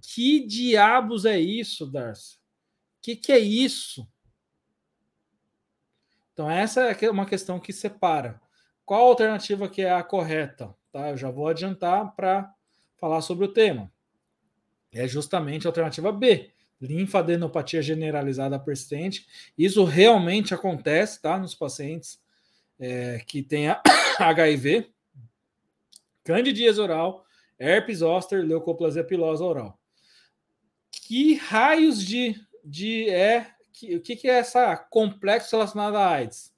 Que 0.00 0.46
diabos 0.46 1.24
é 1.24 1.38
isso, 1.38 1.86
Darcy? 1.86 2.36
O 2.36 3.02
que, 3.02 3.16
que 3.16 3.32
é 3.32 3.38
isso? 3.38 4.06
Então, 6.32 6.50
essa 6.50 6.80
é 6.80 7.10
uma 7.10 7.26
questão 7.26 7.60
que 7.60 7.72
separa. 7.72 8.40
Qual 8.84 9.04
a 9.04 9.08
alternativa 9.08 9.68
que 9.68 9.82
é 9.82 9.92
a 9.92 10.02
correta? 10.02 10.74
Tá? 10.90 11.10
Eu 11.10 11.16
já 11.16 11.30
vou 11.30 11.48
adiantar 11.48 12.14
para 12.14 12.52
falar 12.96 13.20
sobre 13.22 13.44
o 13.44 13.52
tema. 13.52 13.90
É 14.92 15.08
justamente 15.08 15.66
a 15.66 15.70
alternativa 15.70 16.12
B, 16.12 16.52
linfadenopatia 16.82 17.80
generalizada 17.80 18.58
persistente. 18.58 19.26
Isso 19.56 19.84
realmente 19.84 20.52
acontece 20.52 21.22
tá, 21.22 21.38
nos 21.38 21.54
pacientes 21.54 22.20
é, 22.78 23.22
que 23.26 23.42
têm 23.42 23.68
HIV, 24.18 24.90
candidíase 26.24 26.80
oral, 26.80 27.24
herpes 27.58 27.98
zoster, 27.98 28.44
leucoplasia 28.44 29.04
pilosa 29.04 29.44
oral. 29.44 29.78
Que 30.90 31.34
raios 31.34 32.04
de, 32.04 32.34
de 32.64 33.08
é 33.08 33.46
que, 33.72 33.96
o 33.96 34.00
que, 34.00 34.16
que 34.16 34.28
é 34.28 34.38
essa 34.38 34.76
complexo 34.76 35.56
relacionado 35.56 35.96
à 35.96 36.08
AIDS? 36.08 36.52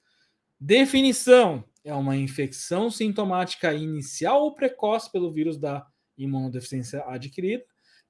Definição: 0.59 1.62
é 1.84 1.94
uma 1.94 2.16
infecção 2.16 2.90
sintomática 2.90 3.74
inicial 3.74 4.42
ou 4.42 4.55
precoce 4.55 5.12
pelo 5.12 5.30
vírus 5.30 5.59
da 5.59 5.86
imunodeficiência 6.16 7.05
adquirida, 7.06 7.64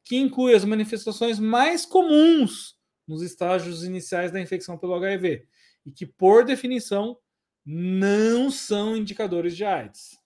que 0.04 0.16
inclui 0.16 0.54
as 0.54 0.64
manifestações 0.64 1.38
mais 1.38 1.86
comuns 1.86 2.76
nos 3.06 3.22
estágios 3.22 3.84
iniciais 3.84 4.30
da 4.30 4.40
infecção 4.40 4.78
pelo 4.78 4.94
HIV 4.94 5.46
e 5.86 5.90
que, 5.90 6.06
por 6.06 6.44
definição, 6.44 7.18
não 7.64 8.50
são 8.50 8.96
indicadores 8.96 9.56
de 9.56 9.64
AIDS. 9.64 10.18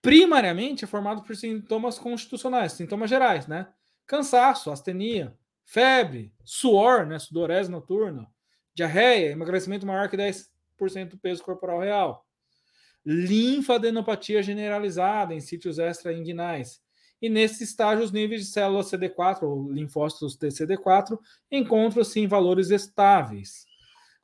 Primariamente 0.00 0.84
é 0.84 0.86
formado 0.86 1.22
por 1.22 1.36
sintomas 1.36 1.98
constitucionais, 1.98 2.72
sintomas 2.72 3.10
gerais, 3.10 3.46
né? 3.46 3.68
Cansaço, 4.06 4.70
astenia, 4.70 5.36
febre, 5.64 6.32
suor, 6.44 7.04
né, 7.04 7.18
sudorese 7.18 7.70
noturna, 7.70 8.26
diarreia, 8.74 9.32
emagrecimento 9.32 9.86
maior 9.86 10.08
que 10.08 10.16
10% 10.16 11.10
do 11.10 11.18
peso 11.18 11.42
corporal 11.42 11.80
real, 11.80 12.26
linfadenopatia 13.04 14.42
generalizada 14.42 15.34
em 15.34 15.40
sítios 15.40 15.78
extrainguinais. 15.78 16.80
E 17.20 17.28
nesse 17.28 17.64
estágio, 17.64 18.04
os 18.04 18.12
níveis 18.12 18.42
de 18.42 18.52
células 18.52 18.90
CD4 18.90 19.42
ou 19.42 19.72
linfócitos 19.72 20.36
TCD4 20.36 21.18
encontram-se 21.50 22.20
em 22.20 22.26
valores 22.26 22.70
estáveis. 22.70 23.66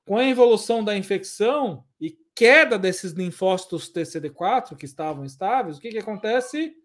Com 0.05 0.17
a 0.17 0.25
evolução 0.25 0.85
da 0.85 0.97
infecção 0.97 1.85
e 2.01 2.17
queda 2.35 2.79
desses 2.79 3.13
linfócitos 3.13 3.93
TCD4 3.93 4.77
que 4.77 4.85
estavam 4.85 5.25
estáveis, 5.25 5.79
o 5.79 5.81
que, 5.81 5.91
que 5.91 5.99
acontece? 5.99 6.77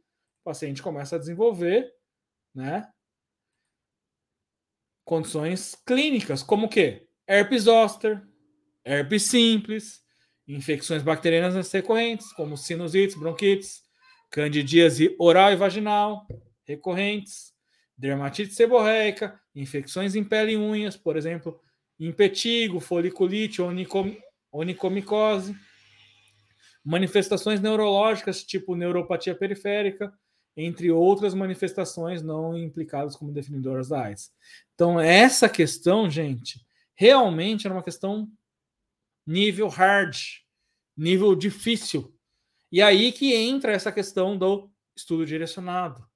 O 0.42 0.46
paciente 0.46 0.82
começa 0.82 1.16
a 1.16 1.20
desenvolver 1.20 1.92
né, 2.56 2.90
condições 5.06 5.76
clínicas, 5.86 6.44
como 6.44 6.68
o 6.68 6.70
quê? 6.70 7.08
Herpes 7.28 7.64
zoster, 7.64 8.22
herpes 8.86 9.24
simples, 9.24 10.02
infecções 10.48 11.04
bacterianas 11.04 11.72
recorrentes, 11.72 12.32
como 12.34 12.58
sinusites, 12.58 13.18
bronquites, 13.18 13.84
candidíase 14.30 15.16
oral 15.18 15.52
e 15.52 15.56
vaginal 15.56 16.28
recorrentes, 16.64 17.54
dermatite 17.98 18.54
seborreica, 18.54 19.40
infecções 19.56 20.16
em 20.16 20.24
pele 20.24 20.54
e 20.54 20.58
unhas, 20.58 20.96
por 20.96 21.18
exemplo, 21.18 21.60
impetigo, 22.00 22.80
foliculite, 22.80 23.62
onicom, 23.62 24.16
onicomicose, 24.52 25.56
manifestações 26.84 27.60
neurológicas 27.60 28.44
tipo 28.44 28.76
neuropatia 28.76 29.36
periférica, 29.36 30.14
entre 30.56 30.92
outras 30.92 31.34
manifestações 31.34 32.22
não 32.22 32.58
implicadas 32.58 33.16
como 33.16 33.32
definidoras 33.32 33.90
da 33.90 34.04
AIDS. 34.04 34.32
Então, 34.76 35.00
essa 35.00 35.48
questão, 35.48 36.10
gente, 36.10 36.60
realmente 36.96 37.66
era 37.66 37.74
uma 37.74 37.84
questão 37.84 38.30
nível 39.26 39.68
hard, 39.68 40.18
nível 40.96 41.36
difícil. 41.36 42.14
E 42.72 42.82
aí 42.82 43.12
que 43.12 43.34
entra 43.34 43.72
essa 43.72 43.92
questão 43.92 44.38
do 44.38 44.70
estudo 44.96 45.26
direcionado. 45.26 46.08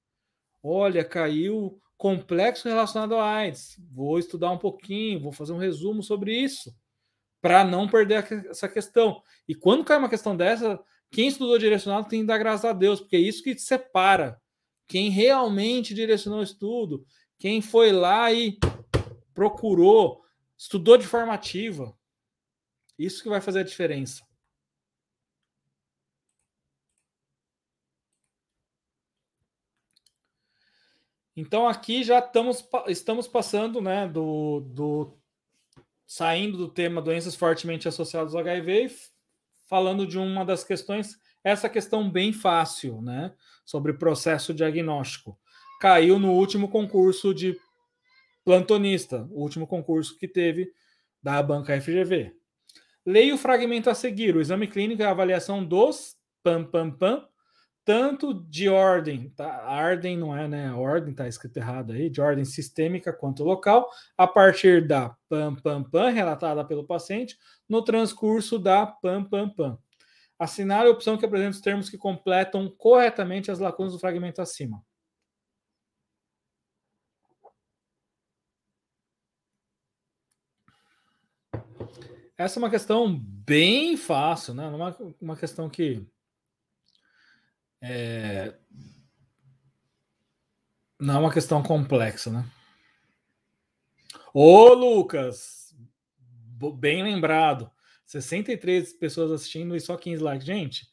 Olha, 0.61 1.03
caiu 1.03 1.81
complexo 1.97 2.67
relacionado 2.67 3.15
à 3.15 3.25
AIDS. 3.25 3.77
Vou 3.91 4.19
estudar 4.19 4.51
um 4.51 4.57
pouquinho, 4.57 5.19
vou 5.19 5.31
fazer 5.31 5.53
um 5.53 5.57
resumo 5.57 6.03
sobre 6.03 6.35
isso, 6.37 6.75
para 7.41 7.63
não 7.63 7.87
perder 7.87 8.25
essa 8.49 8.67
questão. 8.67 9.21
E 9.47 9.55
quando 9.55 9.83
cai 9.83 9.97
uma 9.97 10.09
questão 10.09 10.35
dessa, 10.35 10.79
quem 11.11 11.27
estudou 11.27 11.57
direcionado 11.57 12.07
tem 12.07 12.21
que 12.21 12.27
dar 12.27 12.37
graças 12.37 12.65
a 12.65 12.73
Deus, 12.73 12.99
porque 12.99 13.15
é 13.15 13.19
isso 13.19 13.43
que 13.43 13.57
separa 13.57 14.41
quem 14.87 15.09
realmente 15.09 15.93
direcionou 15.93 16.39
o 16.39 16.43
estudo, 16.43 17.05
quem 17.39 17.61
foi 17.61 17.91
lá 17.91 18.31
e 18.31 18.57
procurou, 19.33 20.21
estudou 20.57 20.97
de 20.97 21.07
forma 21.07 21.33
ativa. 21.33 21.97
Isso 22.97 23.23
que 23.23 23.29
vai 23.29 23.41
fazer 23.41 23.59
a 23.59 23.63
diferença. 23.63 24.23
Então 31.35 31.67
aqui 31.67 32.03
já 32.03 32.19
estamos, 32.19 32.63
estamos 32.87 33.27
passando, 33.27 33.81
né, 33.81 34.07
do, 34.07 34.61
do 34.61 35.17
saindo 36.05 36.57
do 36.57 36.69
tema 36.69 37.01
doenças 37.01 37.35
fortemente 37.35 37.87
associadas 37.87 38.35
ao 38.35 38.41
HIV 38.41 39.13
falando 39.73 40.05
de 40.05 40.19
uma 40.19 40.45
das 40.45 40.63
questões, 40.63 41.17
essa 41.43 41.67
questão 41.67 42.07
bem 42.07 42.31
fácil, 42.31 43.01
né? 43.01 43.33
Sobre 43.65 43.93
processo 43.93 44.53
diagnóstico. 44.53 45.35
Caiu 45.81 46.19
no 46.19 46.31
último 46.31 46.69
concurso 46.69 47.33
de 47.33 47.57
plantonista, 48.45 49.27
o 49.31 49.41
último 49.41 49.65
concurso 49.65 50.15
que 50.17 50.27
teve 50.27 50.71
da 51.23 51.41
banca 51.41 51.79
FGV. 51.81 52.35
Leia 53.03 53.33
o 53.33 53.37
fragmento 53.37 53.89
a 53.89 53.95
seguir. 53.95 54.35
O 54.35 54.41
exame 54.41 54.67
clínico 54.67 55.01
é 55.01 55.05
a 55.05 55.11
avaliação 55.11 55.65
dos 55.65 56.15
pam 56.43 56.63
pam 56.63 56.91
pam, 56.91 57.27
tanto 57.85 58.33
de 58.33 58.69
ordem, 58.69 59.29
tá? 59.31 59.65
Ordem 59.69 60.17
não 60.17 60.35
é, 60.35 60.47
né? 60.47 60.73
Ordem 60.73 61.13
tá 61.13 61.27
escrito 61.27 61.57
errado 61.57 61.91
aí, 61.91 62.09
de 62.09 62.21
ordem 62.21 62.45
sistêmica 62.45 63.11
quanto 63.13 63.43
local, 63.43 63.89
a 64.17 64.27
partir 64.27 64.87
da 64.87 65.15
PAM 65.29 65.55
PAM 65.55 65.83
PAM 65.83 66.09
relatada 66.09 66.63
pelo 66.65 66.85
paciente 66.85 67.37
no 67.67 67.83
transcurso 67.83 68.57
da 68.57 68.85
PAM 68.85 69.25
PAM 69.25 69.49
PAM. 69.49 69.77
Assinar 70.39 70.85
a 70.85 70.89
opção 70.89 71.17
que 71.17 71.25
apresenta 71.25 71.51
os 71.51 71.61
termos 71.61 71.89
que 71.89 71.97
completam 71.97 72.69
corretamente 72.77 73.51
as 73.51 73.59
lacunas 73.59 73.93
do 73.93 73.99
fragmento 73.99 74.41
acima. 74.41 74.83
Essa 82.37 82.59
é 82.59 82.61
uma 82.61 82.69
questão 82.69 83.17
bem 83.19 83.95
fácil, 83.95 84.53
né? 84.53 84.67
Uma, 84.67 84.97
uma 85.21 85.37
questão 85.37 85.69
que 85.69 86.05
é... 87.85 88.53
Não 90.97 91.15
é 91.15 91.17
uma 91.19 91.33
questão 91.33 91.61
complexa, 91.61 92.31
né? 92.31 92.49
Ô, 94.33 94.73
Lucas! 94.73 95.75
Bem 96.77 97.03
lembrado. 97.03 97.69
63 98.05 98.93
pessoas 98.93 99.31
assistindo 99.31 99.75
e 99.75 99.81
só 99.81 99.97
15 99.97 100.23
likes. 100.23 100.47
Gente, 100.47 100.87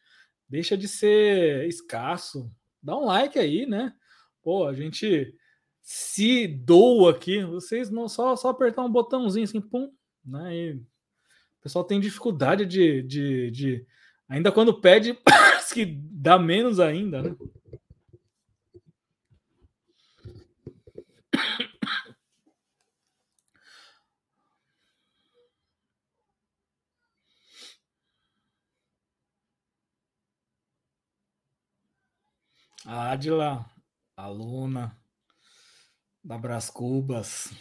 deixa 0.49 0.77
de 0.77 0.89
ser 0.89 1.69
escasso. 1.69 2.51
Dá 2.83 2.97
um 2.97 3.05
like 3.05 3.39
aí, 3.39 3.67
né? 3.67 3.95
Pô, 4.43 4.67
a 4.67 4.75
gente 4.75 5.33
se 5.81 6.49
doa 6.49 7.13
aqui. 7.13 7.45
Vocês 7.45 7.89
não 7.89 8.09
só, 8.09 8.35
só 8.35 8.49
apertar 8.49 8.85
um 8.85 8.91
botãozinho 8.91 9.45
assim, 9.45 9.61
pum, 9.61 9.93
né? 10.25 10.57
E 10.57 10.73
o 10.73 11.63
pessoal 11.63 11.85
tem 11.85 12.01
dificuldade 12.01 12.67
de, 12.67 13.01
de, 13.03 13.51
de 13.53 13.87
ainda 14.29 14.51
quando 14.51 14.81
pede 14.81 15.17
parece 15.61 15.75
que 15.75 15.85
dá 15.85 16.39
menos 16.39 16.81
ainda, 16.81 17.23
né? 17.23 17.37
A 32.87 33.13
Adila, 33.13 33.67
aluna 34.17 34.99
da 36.25 36.39
Bras 36.39 36.71
Cubas, 36.71 37.53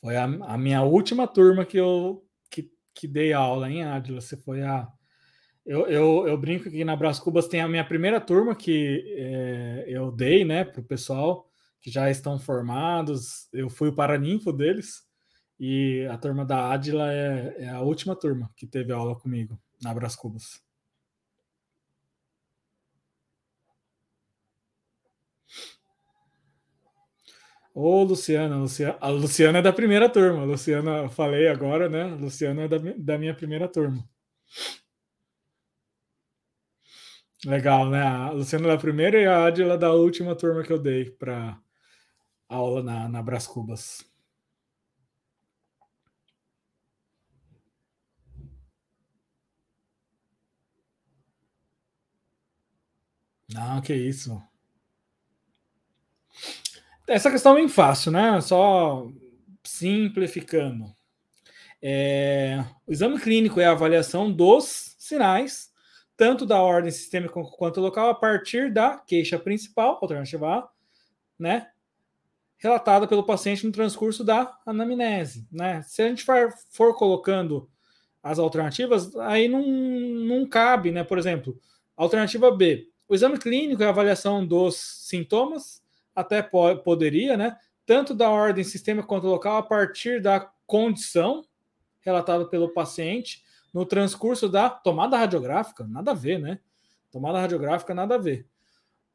foi 0.00 0.16
a, 0.16 0.24
a, 0.24 0.56
minha 0.56 0.82
última 0.82 1.26
turma 1.26 1.66
que 1.66 1.76
eu 1.76 2.24
que, 2.50 2.70
que 2.94 3.08
dei 3.08 3.32
aula, 3.32 3.68
hein, 3.68 3.82
Adila? 3.84 4.20
Você 4.20 4.36
foi 4.36 4.62
a 4.62 4.90
eu, 5.68 5.86
eu, 5.86 6.26
eu, 6.26 6.38
brinco 6.38 6.70
que 6.70 6.82
na 6.82 6.96
Brás 6.96 7.18
Cubas 7.18 7.46
tem 7.46 7.60
a 7.60 7.68
minha 7.68 7.84
primeira 7.84 8.18
turma 8.18 8.56
que 8.56 9.04
é, 9.18 9.84
eu 9.86 10.10
dei, 10.10 10.42
né, 10.42 10.64
para 10.64 10.80
o 10.80 10.84
pessoal 10.84 11.46
que 11.78 11.90
já 11.90 12.10
estão 12.10 12.38
formados. 12.38 13.48
Eu 13.52 13.68
fui 13.68 13.90
o 13.90 13.94
paraninfo 13.94 14.50
deles 14.50 15.04
e 15.60 16.08
a 16.10 16.16
turma 16.16 16.42
da 16.46 16.72
Adila 16.72 17.12
é, 17.12 17.56
é, 17.58 17.68
a 17.68 17.82
última 17.82 18.16
turma 18.16 18.50
que 18.56 18.66
teve 18.66 18.92
aula 18.92 19.14
comigo. 19.14 19.60
na 19.82 19.92
Bras 19.92 20.16
Cubas. 20.16 20.58
Ô, 27.74 28.02
Luciana, 28.04 28.56
Luciana, 28.56 28.96
a 29.02 29.08
Luciana 29.10 29.58
é 29.58 29.62
da 29.62 29.72
primeira 29.72 30.08
turma. 30.08 30.44
Luciana, 30.44 31.10
falei 31.10 31.46
agora, 31.46 31.90
né? 31.90 32.04
Luciana 32.04 32.62
é 32.62 32.68
da, 32.68 32.78
da 32.96 33.18
minha 33.18 33.34
primeira 33.34 33.68
turma. 33.68 34.02
Legal, 37.44 37.88
né? 37.88 38.02
A 38.02 38.30
Luciana 38.30 38.68
da 38.68 38.76
primeira 38.78 39.20
e 39.20 39.26
a 39.26 39.46
Adila 39.46 39.78
da 39.78 39.92
última 39.92 40.34
turma 40.34 40.62
que 40.64 40.72
eu 40.72 40.78
dei 40.78 41.10
para 41.10 41.58
aula 42.48 42.82
na, 42.82 43.08
na 43.08 43.22
Bras 43.22 43.46
Cubas. 43.46 44.04
Não, 53.52 53.80
que 53.80 53.94
isso. 53.94 54.40
Essa 57.06 57.30
questão 57.30 57.52
é 57.52 57.60
bem 57.60 57.68
fácil, 57.68 58.12
né? 58.12 58.40
Só 58.40 59.10
simplificando. 59.64 60.94
É, 61.80 62.64
o 62.86 62.92
exame 62.92 63.20
clínico 63.20 63.60
é 63.60 63.66
a 63.66 63.72
avaliação 63.72 64.32
dos 64.32 64.96
sinais, 64.98 65.70
tanto 66.18 66.44
da 66.44 66.60
ordem 66.60 66.90
sistêmica 66.90 67.40
quanto 67.56 67.80
local, 67.80 68.10
a 68.10 68.14
partir 68.14 68.72
da 68.72 68.98
queixa 68.98 69.38
principal, 69.38 70.00
alternativa 70.02 70.48
A, 70.52 70.68
né? 71.38 71.70
Relatada 72.58 73.06
pelo 73.06 73.22
paciente 73.22 73.64
no 73.64 73.70
transcurso 73.70 74.24
da 74.24 74.58
anamnese, 74.66 75.46
né? 75.50 75.80
Se 75.82 76.02
a 76.02 76.08
gente 76.08 76.24
for, 76.24 76.52
for 76.70 76.92
colocando 76.96 77.70
as 78.20 78.40
alternativas, 78.40 79.14
aí 79.14 79.46
não, 79.46 79.64
não 79.64 80.44
cabe, 80.44 80.90
né? 80.90 81.04
Por 81.04 81.18
exemplo, 81.18 81.56
alternativa 81.96 82.50
B, 82.50 82.88
o 83.08 83.14
exame 83.14 83.38
clínico 83.38 83.80
é 83.84 83.86
a 83.86 83.90
avaliação 83.90 84.44
dos 84.44 84.74
sintomas, 85.06 85.80
até 86.16 86.42
po 86.42 86.78
poderia, 86.78 87.36
né? 87.36 87.56
Tanto 87.86 88.12
da 88.12 88.28
ordem 88.28 88.64
sistêmica 88.64 89.06
quanto 89.06 89.28
local, 89.28 89.58
a 89.58 89.62
partir 89.62 90.20
da 90.20 90.50
condição 90.66 91.44
relatada 92.00 92.44
pelo 92.44 92.70
paciente 92.70 93.44
no 93.72 93.84
transcurso 93.84 94.48
da 94.48 94.70
tomada 94.70 95.16
radiográfica, 95.16 95.86
nada 95.86 96.12
a 96.12 96.14
ver, 96.14 96.38
né? 96.38 96.60
Tomada 97.10 97.40
radiográfica, 97.40 97.94
nada 97.94 98.14
a 98.16 98.18
ver. 98.18 98.46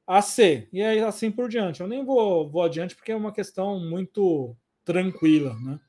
A 0.06 0.22
C, 0.22 0.68
e 0.72 0.82
aí 0.82 1.00
assim 1.00 1.32
por 1.32 1.48
diante. 1.48 1.82
Eu 1.82 1.88
nem 1.88 2.04
vou, 2.04 2.50
vou 2.50 2.64
adiante 2.64 2.96
porque 2.96 3.12
é 3.12 3.16
uma 3.16 3.32
questão 3.32 3.80
muito 3.80 4.56
tranquila, 4.84 5.56
né? 5.60 5.80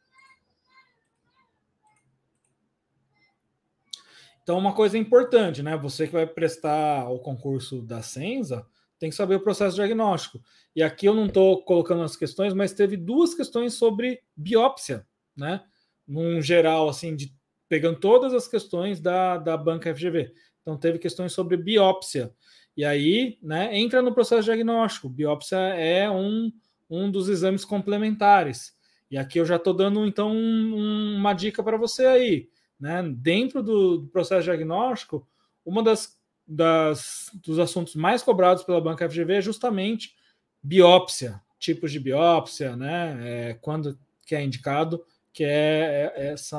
Então, 4.45 4.59
uma 4.59 4.75
coisa 4.75 4.99
importante, 4.99 5.63
né? 5.63 5.75
Você 5.79 6.07
que 6.07 6.13
vai 6.13 6.27
prestar 6.27 7.09
o 7.09 7.19
concurso 7.19 7.81
da 7.81 8.03
Senza, 8.03 8.67
tem 8.99 9.09
que 9.09 9.17
saber 9.17 9.37
o 9.37 9.41
processo 9.41 9.75
diagnóstico. 9.75 10.39
E 10.77 10.83
aqui 10.83 11.07
eu 11.07 11.15
não 11.15 11.27
estou 11.27 11.63
colocando 11.65 12.03
as 12.03 12.15
questões, 12.15 12.53
mas 12.53 12.75
teve 12.75 12.97
duas 12.97 13.35
questões 13.35 13.73
sobre 13.73 14.23
biópsia, 14.37 15.07
né? 15.35 15.65
Num 16.07 16.43
geral, 16.43 16.91
assim, 16.91 17.17
de 17.17 17.35
pegando 17.69 17.99
todas 17.99 18.35
as 18.35 18.47
questões 18.47 19.01
da, 19.01 19.39
da 19.39 19.57
banca 19.57 19.95
FGV. 19.95 20.33
Então, 20.63 20.77
teve 20.77 20.99
questões 20.99 21.33
sobre 21.33 21.57
biópsia. 21.57 22.33
E 22.77 22.85
aí, 22.85 23.39
né, 23.43 23.77
entra 23.77 24.03
no 24.03 24.15
processo 24.15 24.45
diagnóstico. 24.45 25.09
Biópsia 25.09 25.57
é 25.57 26.11
um, 26.11 26.53
um 26.89 27.11
dos 27.11 27.29
exames 27.29 27.65
complementares. 27.65 28.75
E 29.11 29.17
aqui 29.17 29.39
eu 29.39 29.45
já 29.45 29.57
estou 29.57 29.75
dando, 29.75 30.07
então, 30.07 30.33
um, 30.33 31.17
uma 31.17 31.35
dica 31.35 31.63
para 31.63 31.77
você 31.77 32.07
aí. 32.07 32.49
Né? 32.81 33.03
Dentro 33.17 33.63
do, 33.63 33.99
do 33.99 34.09
processo 34.09 34.45
diagnóstico, 34.45 35.27
uma 35.65 35.83
das 35.83 36.19
das, 36.47 37.31
dos 37.43 37.59
assuntos 37.59 37.95
mais 37.95 38.23
cobrados 38.23 38.63
pela 38.63 38.81
banca 38.81 39.09
FGV 39.09 39.35
é 39.35 39.41
justamente 39.41 40.15
biópsia, 40.63 41.41
tipos 41.59 41.91
de 41.91 41.99
biópsia, 41.99 42.77
né? 42.77 43.19
É, 43.23 43.55
quando 43.55 43.99
que 44.27 44.35
é 44.35 44.43
indicado, 44.43 45.05
que 45.33 45.45
é, 45.45 46.13
é 46.15 46.27
essa 46.33 46.59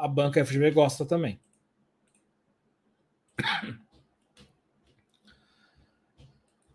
a 0.00 0.08
banca 0.08 0.44
FGV 0.44 0.70
gosta 0.70 1.04
também. 1.04 1.40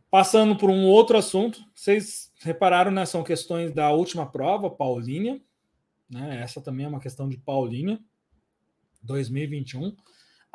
Passando 0.10 0.56
por 0.56 0.69
um 0.69 0.85
outro 0.85 1.18
assunto, 1.18 1.64
vocês 1.73 2.31
repararam, 2.41 2.91
né? 2.91 3.06
São 3.06 3.23
questões 3.23 3.73
da 3.73 3.91
última 3.91 4.26
prova, 4.26 4.69
Paulinha, 4.69 5.41
né? 6.10 6.41
Essa 6.41 6.61
também 6.61 6.85
é 6.85 6.89
uma 6.89 7.02
questão 7.02 7.27
de 7.27 7.38
Paulinha, 7.38 7.99
2021 9.03 9.95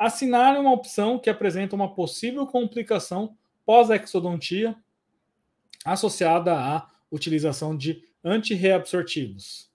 assinale 0.01 0.57
uma 0.57 0.71
opção 0.71 1.19
que 1.19 1.29
apresenta 1.29 1.75
uma 1.75 1.93
possível 1.93 2.47
complicação 2.47 3.37
pós-exodontia 3.63 4.75
associada 5.85 6.55
à 6.55 6.89
utilização 7.11 7.77
de 7.77 8.03
antirreabsortivos. 8.23 9.70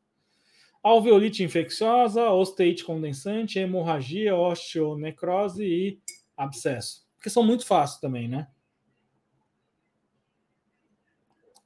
Alveolite 0.87 1.43
infecciosa, 1.43 2.31
osteite 2.31 2.85
condensante, 2.85 3.59
hemorragia, 3.59 4.37
osteonecrose 4.37 5.65
e 5.65 6.01
abscesso. 6.37 7.05
Porque 7.17 7.29
são 7.29 7.43
muito 7.43 7.67
fáceis 7.67 8.01
também, 8.01 8.29
né? 8.29 8.47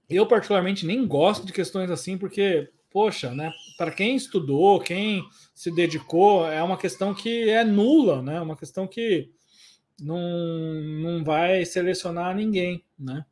Eu, 0.08 0.26
particularmente, 0.26 0.86
nem 0.86 1.06
gosto 1.06 1.46
de 1.46 1.52
questões 1.52 1.90
assim, 1.90 2.16
porque 2.16 2.72
poxa, 2.90 3.34
né? 3.34 3.52
Para 3.76 3.92
quem 3.92 4.16
estudou, 4.16 4.80
quem 4.80 5.22
se 5.54 5.70
dedicou, 5.70 6.50
é 6.50 6.62
uma 6.62 6.78
questão 6.78 7.14
que 7.14 7.48
é 7.50 7.62
nula, 7.62 8.22
né? 8.22 8.40
Uma 8.40 8.56
questão 8.56 8.86
que 8.86 9.30
não, 10.00 10.18
não 10.18 11.24
vai 11.24 11.64
selecionar 11.64 12.34
ninguém, 12.34 12.84
né? 12.98 13.24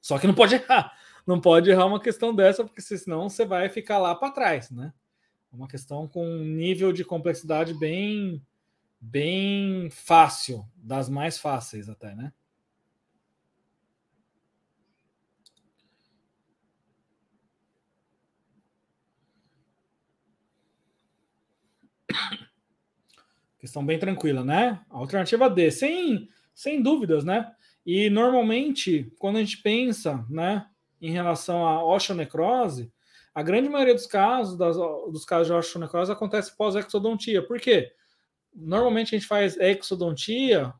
Só 0.00 0.18
que 0.18 0.26
não 0.26 0.34
pode 0.34 0.54
errar, 0.56 0.92
não 1.30 1.40
pode 1.40 1.70
errar 1.70 1.86
uma 1.86 2.00
questão 2.00 2.34
dessa, 2.34 2.64
porque 2.64 2.82
senão 2.82 3.28
você 3.28 3.44
vai 3.44 3.68
ficar 3.68 3.98
lá 3.98 4.16
para 4.16 4.32
trás, 4.32 4.68
né? 4.70 4.92
Uma 5.52 5.68
questão 5.68 6.08
com 6.08 6.26
um 6.26 6.44
nível 6.44 6.92
de 6.92 7.04
complexidade 7.04 7.72
bem, 7.72 8.44
bem 9.00 9.88
fácil, 9.90 10.66
das 10.74 11.08
mais 11.08 11.38
fáceis 11.38 11.88
até, 11.88 12.16
né? 12.16 12.32
Questão 23.60 23.86
bem 23.86 24.00
tranquila, 24.00 24.42
né? 24.42 24.84
Alternativa 24.88 25.48
D, 25.48 25.70
sem, 25.70 26.28
sem 26.52 26.82
dúvidas, 26.82 27.24
né? 27.24 27.54
E 27.86 28.10
normalmente, 28.10 29.12
quando 29.16 29.36
a 29.36 29.40
gente 29.40 29.58
pensa, 29.58 30.24
né, 30.28 30.66
em 31.00 31.10
relação 31.10 31.66
à 31.66 31.84
osteonecrose, 31.84 32.92
a 33.34 33.42
grande 33.42 33.68
maioria 33.68 33.94
dos 33.94 34.06
casos, 34.06 34.56
das, 34.56 34.76
dos 34.76 35.24
casos 35.24 35.46
de 35.46 35.52
osteonecrose 35.52 36.10
acontece 36.10 36.56
pós-exodontia. 36.56 37.46
Por 37.46 37.60
quê? 37.60 37.92
Normalmente 38.54 39.14
a 39.14 39.18
gente 39.18 39.28
faz 39.28 39.56
exodontia, 39.58 40.74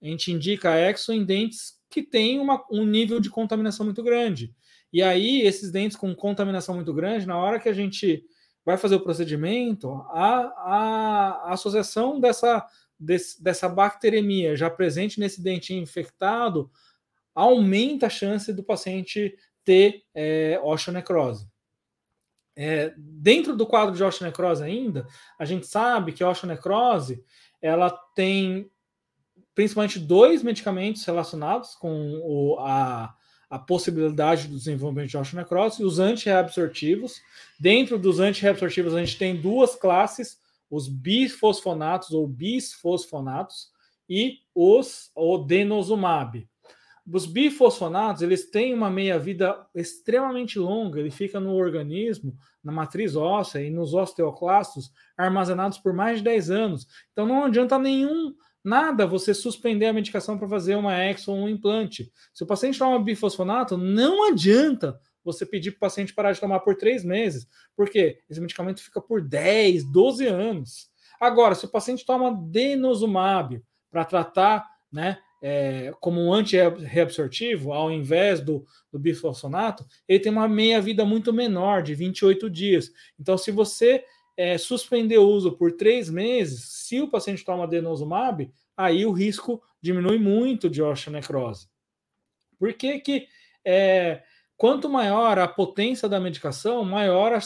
a 0.00 0.06
gente 0.06 0.32
indica 0.32 0.76
exo 0.76 1.12
em 1.12 1.24
dentes 1.24 1.78
que 1.90 2.02
têm 2.02 2.38
uma, 2.38 2.64
um 2.70 2.84
nível 2.84 3.18
de 3.18 3.30
contaminação 3.30 3.84
muito 3.84 4.02
grande. 4.02 4.54
E 4.92 5.02
aí, 5.02 5.42
esses 5.42 5.70
dentes 5.70 5.96
com 5.96 6.14
contaminação 6.14 6.74
muito 6.74 6.94
grande, 6.94 7.26
na 7.26 7.36
hora 7.36 7.58
que 7.58 7.68
a 7.68 7.72
gente 7.72 8.24
vai 8.64 8.76
fazer 8.76 8.96
o 8.96 9.00
procedimento, 9.00 9.90
a, 10.10 10.40
a, 11.46 11.52
associação 11.52 12.20
dessa, 12.20 12.66
desse, 12.98 13.42
dessa 13.42 13.68
bacteremia 13.68 14.56
já 14.56 14.70
presente 14.70 15.18
nesse 15.18 15.42
dentinho 15.42 15.82
infectado 15.82 16.70
aumenta 17.34 18.06
a 18.06 18.10
chance 18.10 18.52
do 18.52 18.64
paciente 18.64 19.36
ter 19.68 20.02
é, 20.14 20.58
osteonecrose. 20.64 21.46
É, 22.56 22.94
dentro 22.96 23.54
do 23.54 23.66
quadro 23.66 23.94
de 23.94 24.02
osteonecrose 24.02 24.64
ainda, 24.64 25.06
a 25.38 25.44
gente 25.44 25.66
sabe 25.66 26.12
que 26.12 26.24
a 26.24 26.30
osteonecrose 26.30 27.22
ela 27.60 27.90
tem 28.14 28.70
principalmente 29.54 29.98
dois 29.98 30.42
medicamentos 30.42 31.04
relacionados 31.04 31.74
com 31.74 32.18
o, 32.24 32.58
a, 32.60 33.14
a 33.50 33.58
possibilidade 33.58 34.48
do 34.48 34.56
desenvolvimento 34.56 35.10
de 35.10 35.18
osteonecrose 35.18 35.82
e 35.82 35.84
os 35.84 35.98
antirreabsortivos. 35.98 37.20
Dentro 37.60 37.98
dos 37.98 38.20
antirreabsortivos, 38.20 38.94
a 38.94 39.00
gente 39.00 39.18
tem 39.18 39.38
duas 39.38 39.76
classes, 39.76 40.38
os 40.70 40.88
bifosfonatos 40.88 42.12
ou 42.12 42.26
bisfosfonatos 42.26 43.70
e 44.08 44.38
os 44.54 45.10
o 45.14 45.36
denosumab. 45.36 46.48
Os 47.10 47.26
bifosfonatos, 47.26 48.22
eles 48.22 48.50
têm 48.50 48.74
uma 48.74 48.90
meia-vida 48.90 49.66
extremamente 49.74 50.58
longa, 50.58 51.00
ele 51.00 51.10
fica 51.10 51.40
no 51.40 51.54
organismo, 51.54 52.36
na 52.62 52.70
matriz 52.70 53.16
óssea 53.16 53.62
e 53.62 53.70
nos 53.70 53.94
osteoclastos 53.94 54.92
armazenados 55.16 55.78
por 55.78 55.92
mais 55.92 56.18
de 56.18 56.24
10 56.24 56.50
anos. 56.50 56.86
Então 57.12 57.26
não 57.26 57.44
adianta 57.44 57.78
nenhum 57.78 58.34
Nada 58.64 59.06
você 59.06 59.32
suspender 59.32 59.86
a 59.86 59.92
medicação 59.92 60.36
para 60.36 60.48
fazer 60.48 60.74
uma 60.74 60.94
exo 60.94 61.30
ou 61.30 61.38
um 61.38 61.48
implante. 61.48 62.12
Se 62.34 62.42
o 62.42 62.46
paciente 62.46 62.78
toma 62.78 63.02
bifosfonato, 63.02 63.78
não 63.78 64.28
adianta 64.28 65.00
você 65.24 65.46
pedir 65.46 65.72
para 65.72 65.76
o 65.76 65.80
paciente 65.80 66.14
parar 66.14 66.32
de 66.32 66.40
tomar 66.40 66.60
por 66.60 66.74
três 66.74 67.04
meses, 67.04 67.46
porque 67.76 68.18
esse 68.28 68.40
medicamento 68.40 68.82
fica 68.82 69.00
por 69.00 69.22
10, 69.22 69.84
12 69.90 70.26
anos. 70.26 70.90
Agora, 71.20 71.54
se 71.54 71.64
o 71.64 71.70
paciente 71.70 72.04
toma 72.04 72.34
denosumab 72.50 73.62
para 73.90 74.04
tratar, 74.04 74.66
né, 74.92 75.18
é, 75.40 75.92
como 76.00 76.20
um 76.20 76.32
anti-reabsortivo, 76.32 77.72
ao 77.72 77.90
invés 77.90 78.40
do, 78.40 78.64
do 78.90 78.98
bifosfonato, 78.98 79.86
ele 80.06 80.20
tem 80.20 80.32
uma 80.32 80.48
meia-vida 80.48 81.04
muito 81.04 81.32
menor, 81.32 81.82
de 81.82 81.94
28 81.94 82.50
dias. 82.50 82.90
Então, 83.18 83.38
se 83.38 83.50
você 83.50 84.04
é, 84.36 84.58
suspender 84.58 85.18
o 85.18 85.28
uso 85.28 85.52
por 85.52 85.72
três 85.72 86.08
meses, 86.10 86.64
se 86.64 87.00
o 87.00 87.08
paciente 87.08 87.44
toma 87.44 87.66
denosumab, 87.66 88.50
aí 88.76 89.04
o 89.04 89.12
risco 89.12 89.62
diminui 89.80 90.18
muito 90.18 90.68
de 90.68 90.82
osteonecrose. 90.82 91.68
Por 92.58 92.72
que 92.72 92.98
que 93.00 93.28
é, 93.64 94.22
quanto 94.56 94.88
maior 94.88 95.38
a 95.38 95.46
potência 95.46 96.08
da 96.08 96.18
medicação, 96.18 96.84
maior 96.84 97.32
a, 97.32 97.38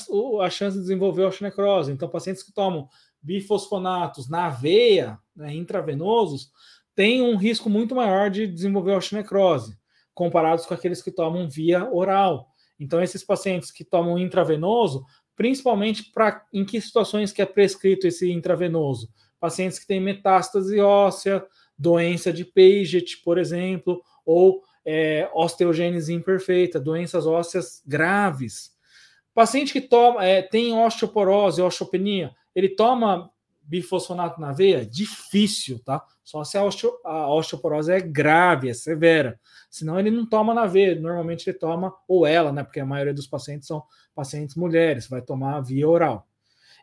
a 0.44 0.50
chance 0.50 0.76
de 0.76 0.82
desenvolver 0.82 1.24
osteonecrose. 1.24 1.92
Então, 1.92 2.08
pacientes 2.08 2.42
que 2.42 2.52
tomam 2.52 2.88
bifosfonatos 3.20 4.28
na 4.28 4.48
veia, 4.48 5.18
né, 5.36 5.54
intravenosos, 5.54 6.50
têm 6.94 7.22
um 7.22 7.36
risco 7.36 7.70
muito 7.70 7.94
maior 7.94 8.30
de 8.30 8.46
desenvolver 8.46 8.92
osteonecrose, 8.92 9.76
comparados 10.14 10.66
com 10.66 10.74
aqueles 10.74 11.02
que 11.02 11.10
tomam 11.10 11.48
via 11.48 11.88
oral. 11.90 12.48
Então, 12.78 13.02
esses 13.02 13.22
pacientes 13.22 13.70
que 13.70 13.84
tomam 13.84 14.18
intravenoso, 14.18 15.04
principalmente 15.36 16.10
para 16.12 16.44
em 16.52 16.64
que 16.64 16.80
situações 16.80 17.32
que 17.32 17.40
é 17.40 17.46
prescrito 17.46 18.06
esse 18.06 18.30
intravenoso? 18.30 19.08
Pacientes 19.40 19.78
que 19.78 19.86
têm 19.86 20.00
metástase 20.00 20.78
óssea, 20.80 21.44
doença 21.78 22.32
de 22.32 22.44
Paget, 22.44 23.22
por 23.24 23.38
exemplo, 23.38 24.02
ou 24.24 24.62
é, 24.84 25.28
osteogênese 25.32 26.12
imperfeita, 26.12 26.78
doenças 26.78 27.26
ósseas 27.26 27.82
graves. 27.86 28.72
Paciente 29.34 29.72
que 29.72 29.80
toma, 29.80 30.24
é, 30.24 30.42
tem 30.42 30.72
osteoporose, 30.72 31.62
osteopenia, 31.62 32.34
ele 32.54 32.68
toma 32.68 33.31
bifosfonato 33.62 34.40
na 34.40 34.52
veia? 34.52 34.84
Difícil, 34.84 35.78
tá? 35.84 36.04
Só 36.24 36.44
se 36.44 36.56
a, 36.56 36.64
osteo, 36.64 36.92
a 37.04 37.28
osteoporose 37.32 37.92
é 37.92 38.00
grave, 38.00 38.68
é 38.68 38.74
severa. 38.74 39.38
Senão 39.70 39.98
ele 39.98 40.10
não 40.10 40.26
toma 40.26 40.54
na 40.54 40.66
veia. 40.66 41.00
Normalmente 41.00 41.48
ele 41.48 41.58
toma, 41.58 41.94
ou 42.06 42.26
ela, 42.26 42.52
né? 42.52 42.62
Porque 42.62 42.80
a 42.80 42.86
maioria 42.86 43.14
dos 43.14 43.26
pacientes 43.26 43.66
são 43.66 43.82
pacientes 44.14 44.56
mulheres, 44.56 45.08
vai 45.08 45.22
tomar 45.22 45.60
via 45.60 45.88
oral. 45.88 46.26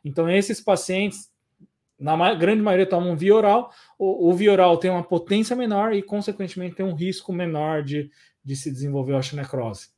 Então, 0.04 0.30
esses 0.30 0.62
pacientes, 0.62 1.30
na 2.00 2.34
grande 2.34 2.62
maioria, 2.62 2.86
tomam 2.86 3.16
via 3.16 3.36
oral. 3.36 3.72
O, 3.98 4.30
o 4.30 4.34
via 4.34 4.52
oral 4.52 4.78
tem 4.78 4.90
uma 4.90 5.04
potência 5.04 5.56
menor 5.56 5.94
e, 5.94 6.02
consequentemente, 6.02 6.76
tem 6.76 6.86
um 6.86 6.96
risco 6.96 7.32
menor 7.34 7.84
de, 7.84 8.10
de 8.44 8.56
se 8.56 8.72
desenvolver 8.72 9.14
osteonecrose. 9.14 9.90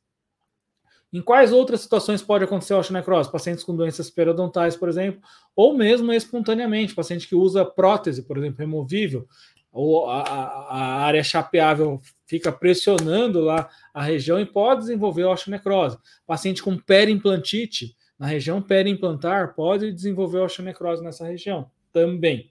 Em 1.12 1.20
quais 1.20 1.52
outras 1.52 1.82
situações 1.82 2.22
pode 2.22 2.44
acontecer 2.44 2.72
a 2.72 2.78
osteonecrose? 2.78 3.30
Pacientes 3.30 3.62
com 3.62 3.76
doenças 3.76 4.08
periodontais, 4.08 4.74
por 4.74 4.88
exemplo, 4.88 5.20
ou 5.54 5.76
mesmo 5.76 6.10
espontaneamente, 6.12 6.94
paciente 6.94 7.28
que 7.28 7.34
usa 7.34 7.64
prótese, 7.64 8.22
por 8.22 8.38
exemplo, 8.38 8.60
removível, 8.60 9.28
ou 9.70 10.08
a, 10.08 10.22
a, 10.22 11.04
área 11.04 11.22
chapeável 11.22 12.00
fica 12.26 12.50
pressionando 12.50 13.40
lá 13.40 13.68
a 13.92 14.02
região 14.02 14.40
e 14.40 14.46
pode 14.46 14.82
desenvolver 14.82 15.24
osteonecrose. 15.24 15.98
Paciente 16.26 16.62
com 16.62 16.78
perimplantite, 16.78 17.94
na 18.18 18.26
região 18.26 18.62
perimplantar, 18.62 19.54
pode 19.54 19.92
desenvolver 19.92 20.38
osteonecrose 20.38 21.02
nessa 21.02 21.26
região 21.26 21.70
também. 21.92 22.50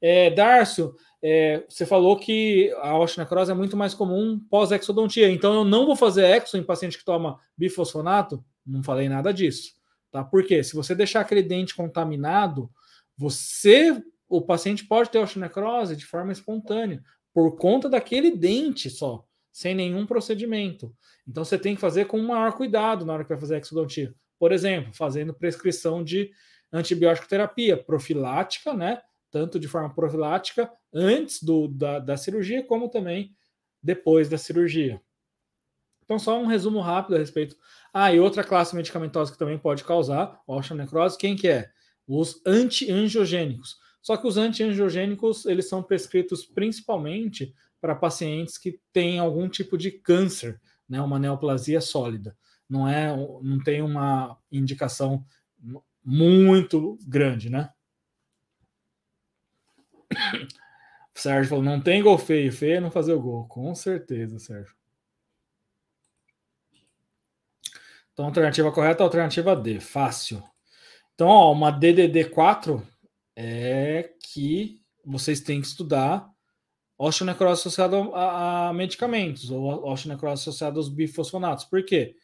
É, 0.00 0.30
Dárcio, 0.30 0.94
é, 1.26 1.64
você 1.66 1.86
falou 1.86 2.18
que 2.18 2.70
a 2.82 2.98
osteonecrose 2.98 3.50
é 3.50 3.54
muito 3.54 3.78
mais 3.78 3.94
comum 3.94 4.38
pós-exodontia, 4.38 5.30
então 5.30 5.54
eu 5.54 5.64
não 5.64 5.86
vou 5.86 5.96
fazer 5.96 6.26
exo 6.26 6.58
em 6.58 6.62
paciente 6.62 6.98
que 6.98 7.04
toma 7.04 7.40
bifosfonato? 7.56 8.44
Não 8.66 8.82
falei 8.82 9.08
nada 9.08 9.32
disso, 9.32 9.72
tá? 10.10 10.22
Porque 10.22 10.62
se 10.62 10.76
você 10.76 10.94
deixar 10.94 11.20
aquele 11.20 11.42
dente 11.42 11.74
contaminado, 11.74 12.70
você, 13.16 13.98
o 14.28 14.42
paciente 14.42 14.84
pode 14.84 15.08
ter 15.08 15.18
osteonecrose 15.18 15.96
de 15.96 16.04
forma 16.04 16.30
espontânea, 16.30 17.02
por 17.32 17.56
conta 17.56 17.88
daquele 17.88 18.30
dente 18.30 18.90
só, 18.90 19.24
sem 19.50 19.74
nenhum 19.74 20.04
procedimento. 20.04 20.94
Então 21.26 21.42
você 21.42 21.56
tem 21.56 21.74
que 21.74 21.80
fazer 21.80 22.04
com 22.04 22.20
maior 22.20 22.52
cuidado 22.52 23.06
na 23.06 23.14
hora 23.14 23.22
que 23.22 23.30
vai 23.30 23.40
fazer 23.40 23.58
exodontia. 23.58 24.14
Por 24.38 24.52
exemplo, 24.52 24.92
fazendo 24.92 25.32
prescrição 25.32 26.04
de 26.04 26.30
antibiótico 26.70 27.26
terapia 27.26 27.78
profilática, 27.78 28.74
né? 28.74 29.00
tanto 29.34 29.58
de 29.58 29.66
forma 29.66 29.92
profilática 29.92 30.70
antes 30.94 31.42
do, 31.42 31.66
da, 31.66 31.98
da 31.98 32.16
cirurgia, 32.16 32.62
como 32.62 32.88
também 32.88 33.34
depois 33.82 34.28
da 34.28 34.38
cirurgia. 34.38 35.00
Então, 36.04 36.18
só 36.18 36.38
um 36.40 36.46
resumo 36.46 36.80
rápido 36.80 37.16
a 37.16 37.18
respeito. 37.18 37.56
Ah, 37.92 38.12
e 38.12 38.20
outra 38.20 38.44
classe 38.44 38.76
medicamentosa 38.76 39.32
que 39.32 39.38
também 39.38 39.58
pode 39.58 39.84
causar 39.84 40.40
osteonecrose, 40.46 41.18
quem 41.18 41.34
que 41.34 41.48
é? 41.48 41.70
Os 42.06 42.40
antiangiogênicos. 42.46 43.78
Só 44.00 44.16
que 44.16 44.26
os 44.26 44.36
antiangiogênicos, 44.36 45.46
eles 45.46 45.68
são 45.68 45.82
prescritos 45.82 46.44
principalmente 46.44 47.54
para 47.80 47.94
pacientes 47.94 48.58
que 48.58 48.78
têm 48.92 49.18
algum 49.18 49.48
tipo 49.48 49.78
de 49.78 49.90
câncer, 49.90 50.60
né, 50.88 51.00
uma 51.00 51.18
neoplasia 51.18 51.80
sólida. 51.80 52.36
Não 52.68 52.86
é, 52.86 53.14
não 53.42 53.62
tem 53.62 53.80
uma 53.82 54.38
indicação 54.52 55.24
muito 56.04 56.98
grande, 57.06 57.48
né? 57.48 57.70
Sérgio 61.14 61.48
falou: 61.50 61.64
não 61.64 61.80
tem 61.80 62.02
gol 62.02 62.18
feio, 62.18 62.52
feio 62.52 62.76
é 62.76 62.80
não 62.80 62.90
fazer 62.90 63.12
o 63.12 63.20
gol. 63.20 63.46
Com 63.48 63.74
certeza, 63.74 64.38
Sérgio. 64.38 64.74
Então, 68.12 68.26
alternativa 68.26 68.70
correta, 68.70 69.02
alternativa 69.02 69.56
D, 69.56 69.80
fácil. 69.80 70.42
Então, 71.14 71.28
ó, 71.28 71.52
uma 71.52 71.72
DDD4 71.72 72.82
é 73.36 74.12
que 74.20 74.80
vocês 75.04 75.40
têm 75.40 75.60
que 75.60 75.66
estudar 75.66 76.28
osteonecrose 76.96 77.60
associada 77.60 77.96
a, 78.12 78.68
a 78.68 78.72
medicamentos 78.72 79.50
ou 79.50 79.84
osteonecrose 79.88 80.42
associada 80.42 80.78
aos 80.78 80.88
bifosfonatos. 80.88 81.64
Por 81.64 81.84
quê? 81.84 82.14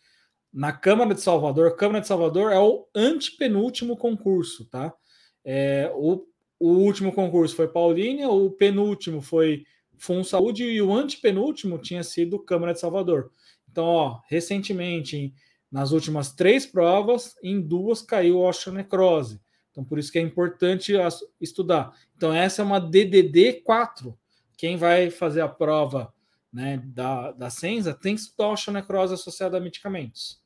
Na 0.52 0.72
Câmara 0.72 1.14
de 1.14 1.20
Salvador, 1.20 1.76
Câmara 1.76 2.00
de 2.00 2.06
Salvador 2.06 2.52
é 2.52 2.58
o 2.58 2.86
antepenúltimo 2.94 3.96
concurso, 3.96 4.64
tá? 4.66 4.92
É, 5.44 5.90
o 5.94 6.24
o 6.60 6.68
último 6.68 7.10
concurso 7.10 7.56
foi 7.56 7.66
Paulínia, 7.66 8.28
o 8.28 8.50
penúltimo 8.50 9.22
foi 9.22 9.64
Fun 9.96 10.22
Saúde 10.22 10.64
e 10.64 10.80
o 10.82 10.92
antepenúltimo 10.92 11.78
tinha 11.78 12.04
sido 12.04 12.38
Câmara 12.38 12.74
de 12.74 12.80
Salvador. 12.80 13.32
Então, 13.70 13.86
ó, 13.86 14.20
recentemente, 14.28 15.32
nas 15.72 15.90
últimas 15.90 16.32
três 16.32 16.66
provas, 16.66 17.34
em 17.42 17.60
duas 17.60 18.02
caiu 18.02 18.40
osteonecrose. 18.40 19.40
Então, 19.70 19.84
por 19.84 19.98
isso 19.98 20.12
que 20.12 20.18
é 20.18 20.22
importante 20.22 20.92
estudar. 21.40 21.94
Então, 22.16 22.32
essa 22.32 22.60
é 22.60 22.64
uma 22.64 22.80
DDD 22.80 23.62
4. 23.64 24.18
Quem 24.56 24.76
vai 24.76 25.10
fazer 25.10 25.40
a 25.40 25.48
prova 25.48 26.12
né, 26.52 26.82
da, 26.84 27.32
da 27.32 27.48
Senza 27.48 27.94
tem 27.94 28.14
que 28.14 28.20
estudar 28.20 28.48
osteonecrose 28.48 29.14
associada 29.14 29.56
a 29.56 29.60
medicamentos. 29.60 30.39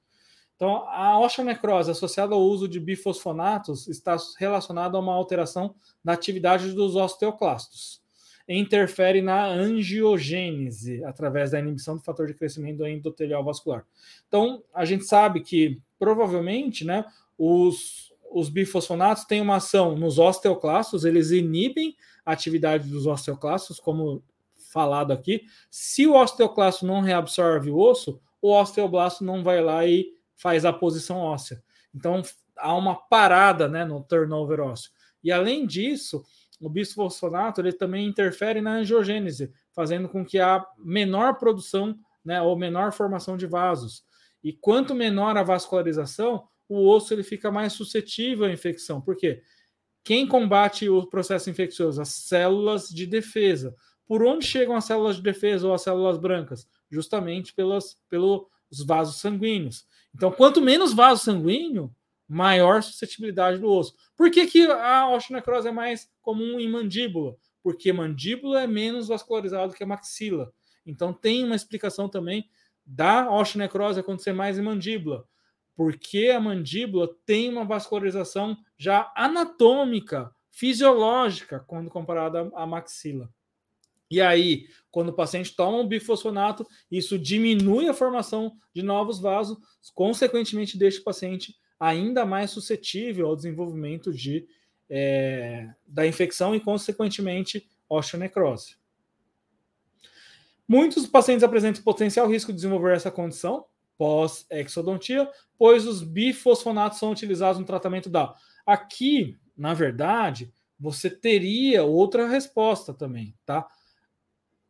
Então, 0.64 0.88
a 0.88 1.20
osteonecrose 1.20 1.90
associada 1.90 2.34
ao 2.34 2.40
uso 2.40 2.66
de 2.66 2.80
bifosfonatos 2.80 3.86
está 3.86 4.16
relacionada 4.38 4.96
a 4.96 5.00
uma 5.00 5.12
alteração 5.12 5.74
da 6.02 6.14
atividade 6.14 6.72
dos 6.72 6.96
osteoclastos. 6.96 8.00
Interfere 8.48 9.20
na 9.20 9.44
angiogênese 9.44 11.04
através 11.04 11.50
da 11.50 11.58
inibição 11.60 11.98
do 11.98 12.02
fator 12.02 12.26
de 12.26 12.32
crescimento 12.32 12.78
do 12.78 12.86
endotelial 12.86 13.44
vascular. 13.44 13.84
Então, 14.26 14.64
a 14.72 14.86
gente 14.86 15.04
sabe 15.04 15.42
que 15.42 15.82
provavelmente, 15.98 16.82
né, 16.82 17.04
os, 17.36 18.10
os 18.32 18.48
bifosfonatos 18.48 19.26
têm 19.26 19.42
uma 19.42 19.56
ação 19.56 19.94
nos 19.94 20.18
osteoclastos, 20.18 21.04
eles 21.04 21.30
inibem 21.30 21.94
a 22.24 22.32
atividade 22.32 22.88
dos 22.88 23.06
osteoclastos, 23.06 23.78
como 23.78 24.24
falado 24.72 25.12
aqui. 25.12 25.42
Se 25.70 26.06
o 26.06 26.14
osteoclasto 26.14 26.86
não 26.86 27.02
reabsorve 27.02 27.70
o 27.70 27.76
osso, 27.76 28.18
o 28.40 28.50
osteoblasto 28.50 29.22
não 29.22 29.44
vai 29.44 29.62
lá 29.62 29.86
e 29.86 30.13
faz 30.36 30.64
a 30.64 30.72
posição 30.72 31.18
óssea. 31.18 31.62
Então 31.94 32.22
há 32.56 32.74
uma 32.76 32.94
parada 32.94 33.68
né, 33.68 33.84
no 33.84 34.02
turnover 34.02 34.60
ósseo. 34.60 34.90
E 35.22 35.32
além 35.32 35.66
disso, 35.66 36.24
o 36.60 36.68
bisfosfonato 36.68 37.60
ele 37.60 37.72
também 37.72 38.06
interfere 38.06 38.60
na 38.60 38.76
angiogênese, 38.76 39.52
fazendo 39.72 40.08
com 40.08 40.24
que 40.24 40.38
há 40.38 40.64
menor 40.78 41.38
produção 41.38 41.98
né, 42.24 42.40
ou 42.40 42.56
menor 42.56 42.92
formação 42.92 43.36
de 43.36 43.46
vasos. 43.46 44.04
E 44.42 44.52
quanto 44.52 44.94
menor 44.94 45.36
a 45.36 45.42
vascularização, 45.42 46.46
o 46.68 46.88
osso 46.88 47.12
ele 47.12 47.22
fica 47.22 47.50
mais 47.50 47.72
suscetível 47.72 48.46
à 48.46 48.50
infecção. 48.52 49.00
Por 49.00 49.16
quê? 49.16 49.42
Quem 50.02 50.26
combate 50.26 50.88
o 50.88 51.06
processo 51.06 51.48
infeccioso? 51.48 52.00
As 52.00 52.10
células 52.10 52.88
de 52.88 53.06
defesa. 53.06 53.74
Por 54.06 54.22
onde 54.22 54.46
chegam 54.46 54.76
as 54.76 54.84
células 54.84 55.16
de 55.16 55.22
defesa 55.22 55.66
ou 55.66 55.72
as 55.72 55.82
células 55.82 56.18
brancas? 56.18 56.68
Justamente 56.90 57.54
pelas, 57.54 57.98
pelos 58.08 58.46
vasos 58.86 59.16
sanguíneos. 59.16 59.86
Então, 60.14 60.30
quanto 60.30 60.60
menos 60.60 60.92
vaso 60.92 61.24
sanguíneo, 61.24 61.94
maior 62.28 62.82
suscetibilidade 62.82 63.58
do 63.58 63.70
osso. 63.70 63.94
Por 64.16 64.30
que, 64.30 64.46
que 64.46 64.66
a 64.66 65.08
osteonecrose 65.10 65.68
é 65.68 65.72
mais 65.72 66.08
comum 66.22 66.58
em 66.60 66.70
mandíbula? 66.70 67.36
Porque 67.62 67.92
mandíbula 67.92 68.62
é 68.62 68.66
menos 68.66 69.08
vascularizado 69.08 69.74
que 69.74 69.82
a 69.82 69.86
maxila. 69.86 70.52
Então, 70.86 71.12
tem 71.12 71.44
uma 71.44 71.56
explicação 71.56 72.08
também 72.08 72.48
da 72.86 73.30
osteonecrose 73.30 74.00
acontecer 74.00 74.32
mais 74.32 74.58
em 74.58 74.62
mandíbula. 74.62 75.26
Porque 75.74 76.28
a 76.28 76.38
mandíbula 76.38 77.08
tem 77.26 77.50
uma 77.50 77.64
vascularização 77.64 78.56
já 78.78 79.12
anatômica 79.16 80.30
fisiológica 80.50 81.58
quando 81.66 81.90
comparada 81.90 82.50
à 82.54 82.64
maxila. 82.64 83.28
E 84.10 84.20
aí, 84.20 84.66
quando 84.90 85.08
o 85.08 85.14
paciente 85.14 85.54
toma 85.56 85.78
um 85.78 85.88
bifosfonato, 85.88 86.66
isso 86.90 87.18
diminui 87.18 87.88
a 87.88 87.94
formação 87.94 88.56
de 88.74 88.82
novos 88.82 89.18
vasos, 89.18 89.58
consequentemente 89.94 90.78
deixa 90.78 91.00
o 91.00 91.04
paciente 91.04 91.54
ainda 91.80 92.24
mais 92.24 92.50
suscetível 92.50 93.26
ao 93.26 93.36
desenvolvimento 93.36 94.12
de, 94.12 94.46
é, 94.88 95.68
da 95.86 96.06
infecção 96.06 96.54
e, 96.54 96.60
consequentemente, 96.60 97.68
osteonecrose. 97.88 98.76
Muitos 100.66 101.06
pacientes 101.06 101.44
apresentam 101.44 101.82
potencial 101.82 102.28
risco 102.28 102.50
de 102.50 102.56
desenvolver 102.56 102.94
essa 102.94 103.10
condição 103.10 103.66
pós-exodontia, 103.96 105.30
pois 105.58 105.86
os 105.86 106.02
bifosfonatos 106.02 106.98
são 106.98 107.10
utilizados 107.10 107.60
no 107.60 107.66
tratamento 107.66 108.08
da. 108.08 108.34
Aqui, 108.66 109.36
na 109.56 109.74
verdade, 109.74 110.52
você 110.78 111.08
teria 111.10 111.84
outra 111.84 112.28
resposta 112.28 112.92
também, 112.92 113.34
tá? 113.44 113.66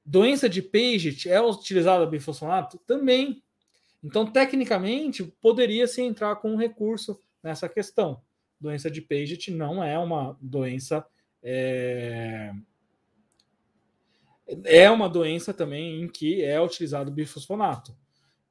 Doença 0.05 0.48
de 0.48 0.60
Paget 0.60 1.28
é 1.28 1.40
utilizada 1.40 2.05
bifosfonato? 2.06 2.78
Também. 2.86 3.43
Então, 4.02 4.26
tecnicamente, 4.26 5.24
poderia 5.40 5.86
se 5.86 6.02
entrar 6.02 6.36
com 6.36 6.52
um 6.52 6.56
recurso 6.56 7.18
nessa 7.43 7.68
questão. 7.68 8.20
Doença 8.60 8.90
de 8.90 9.01
Paget 9.01 9.51
não 9.51 9.82
é 9.82 9.98
uma 9.98 10.36
doença. 10.40 11.06
É... 11.43 12.52
é 14.64 14.90
uma 14.90 15.09
doença 15.09 15.55
também 15.55 16.02
em 16.02 16.09
que 16.09 16.43
é 16.43 16.60
utilizado 16.60 17.10
bifosfonato. 17.10 17.97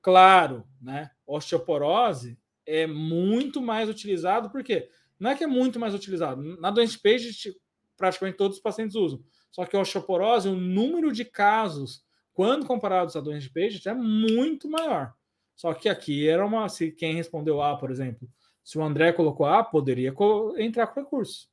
Claro, 0.02 0.64
né? 0.82 1.12
Osteoporose 1.26 2.38
é 2.66 2.88
muito 2.88 3.62
mais 3.62 3.88
utilizado, 3.90 4.50
porque 4.50 4.90
não 5.20 5.32
é 5.32 5.36
que 5.36 5.44
é 5.44 5.48
muito 5.48 5.80
mais 5.80 5.94
utilizado. 5.94 6.42
Na 6.60 6.72
doença 6.72 6.94
de 6.94 7.00
Paget, 7.00 7.56
praticamente 7.96 8.38
todos 8.38 8.58
os 8.58 8.64
pacientes 8.64 8.96
usam. 8.96 9.24
Só 9.54 9.66
que 9.66 9.78
a 9.78 9.80
osteoporose, 9.80 10.50
o 10.50 10.56
número 10.56 11.12
de 11.12 11.24
casos, 11.24 12.04
quando 12.34 12.66
comparados 12.66 13.16
à 13.16 13.22
doença 13.22 13.48
de 13.48 13.54
Paget, 13.54 13.88
é 13.88 13.94
muito 13.94 14.68
maior. 14.68 15.14
Só 15.56 15.74
que 15.76 15.88
aqui 15.88 16.28
era 16.28 16.44
uma. 16.44 16.68
Se 16.68 16.92
quem 16.92 17.14
respondeu 17.14 17.62
A, 17.62 17.78
por 17.78 17.92
exemplo, 17.92 18.28
se 18.64 18.80
o 18.80 18.84
André 18.84 19.14
colocou 19.14 19.46
A, 19.46 19.64
poderia 19.64 20.14
entrar 20.58 20.88
com 20.88 21.02
recurso. 21.02 21.48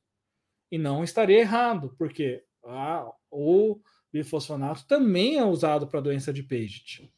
E 0.71 0.79
não 0.79 1.03
estaria 1.03 1.39
errado, 1.39 1.93
porque 1.95 2.43
a, 2.65 3.07
o 3.29 3.79
bifosfonato 4.11 4.87
também 4.87 5.37
é 5.37 5.45
usado 5.45 5.87
para 5.87 6.01
doença 6.01 6.33
de 6.33 6.41
Paget. 6.41 7.13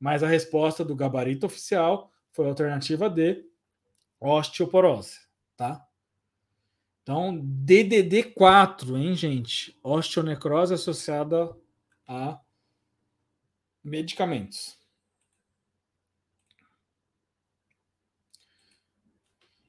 Mas 0.00 0.22
a 0.22 0.28
resposta 0.28 0.82
do 0.82 0.96
gabarito 0.96 1.44
oficial 1.44 2.10
foi 2.32 2.46
a 2.46 2.48
alternativa 2.48 3.10
D, 3.10 3.44
osteoporose, 4.18 5.18
tá? 5.58 5.86
Então, 7.02 7.36
DDD4, 7.36 8.96
hein, 8.96 9.14
gente? 9.14 9.76
Osteonecrose 9.82 10.74
associada 10.74 11.54
a 12.06 12.40
medicamentos. 13.82 14.78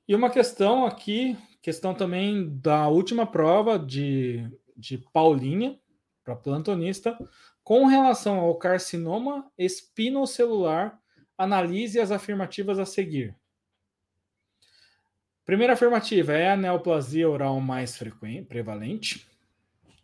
E 0.07 0.13
uma 0.13 0.29
questão 0.29 0.85
aqui, 0.85 1.35
questão 1.61 1.95
também 1.95 2.55
da 2.59 2.87
última 2.87 3.25
prova 3.25 3.79
de, 3.79 4.47
de 4.77 4.97
Paulinha, 5.11 5.79
para 6.23 6.35
plantonista, 6.35 7.17
com 7.63 7.85
relação 7.85 8.39
ao 8.39 8.55
carcinoma 8.55 9.49
espinocelular, 9.57 11.01
analise 11.37 11.99
as 11.99 12.11
afirmativas 12.11 12.77
a 12.77 12.85
seguir. 12.85 13.35
Primeira 15.45 15.73
afirmativa 15.73 16.31
é 16.33 16.51
a 16.51 16.57
neoplasia 16.57 17.29
oral 17.29 17.59
mais 17.59 17.97
frequente, 17.97 18.45
prevalente. 18.45 19.27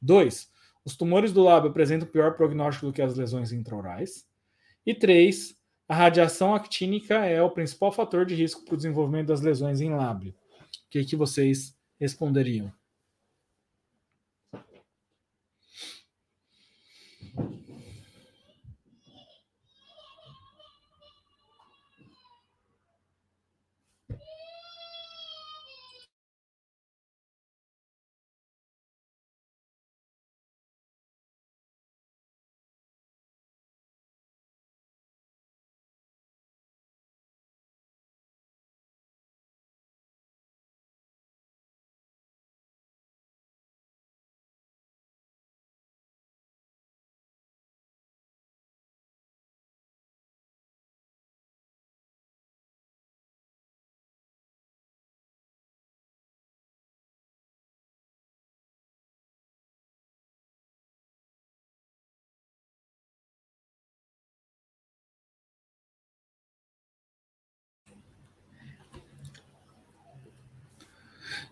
Dois, 0.02 0.52
os 0.84 0.98
tumores 0.98 1.32
do 1.32 1.44
lábio 1.44 1.70
apresentam 1.70 2.08
pior 2.08 2.36
prognóstico 2.36 2.88
do 2.88 2.94
que 2.94 3.02
as 3.02 3.16
lesões 3.16 3.54
intraorais. 3.54 4.28
E 4.86 4.94
três, 4.94 5.56
a 5.88 5.96
radiação 5.96 6.54
actínica 6.54 7.26
é 7.26 7.42
o 7.42 7.50
principal 7.50 7.92
fator 7.92 8.26
de 8.26 8.36
risco 8.36 8.66
para 8.66 8.74
o 8.74 8.78
desenvolvimento 8.78 9.28
das 9.28 9.42
lesões 9.42 9.80
em 9.80 9.94
lábio. 9.94 10.32
O 10.32 10.90
que, 10.90 11.06
que 11.06 11.16
vocês 11.16 11.76
responderiam? 12.00 12.72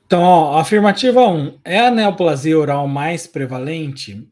Então, 0.08 0.24
ó, 0.24 0.58
afirmativa 0.58 1.28
1. 1.28 1.60
É 1.66 1.80
a 1.80 1.92
neoplasia 1.92 2.58
oral 2.58 2.88
mais 2.88 3.28
prevalente? 3.28 4.26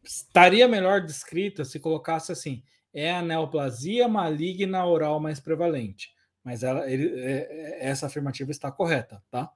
Estaria 0.00 0.68
melhor 0.68 1.00
descrita 1.00 1.64
se 1.64 1.80
colocasse 1.80 2.30
assim: 2.30 2.62
é 2.94 3.12
a 3.12 3.20
neoplasia 3.20 4.06
maligna 4.06 4.86
oral 4.86 5.18
mais 5.18 5.40
prevalente. 5.40 6.14
Mas 6.44 6.62
ela, 6.62 6.88
ele, 6.88 7.20
é, 7.20 7.80
é 7.80 7.88
essa 7.88 8.06
afirmativa 8.06 8.52
está 8.52 8.70
correta, 8.70 9.20
tá? 9.28 9.50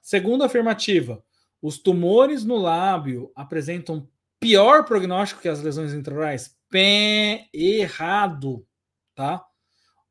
Segunda 0.00 0.46
afirmativa: 0.46 1.24
os 1.60 1.76
tumores 1.76 2.44
no 2.44 2.56
lábio 2.56 3.32
apresentam 3.34 4.08
pior 4.38 4.84
prognóstico 4.84 5.40
que 5.40 5.48
as 5.48 5.60
lesões 5.60 5.92
intraorais? 5.92 6.56
Pé 6.70 7.48
errado, 7.52 8.64
tá? 9.12 9.44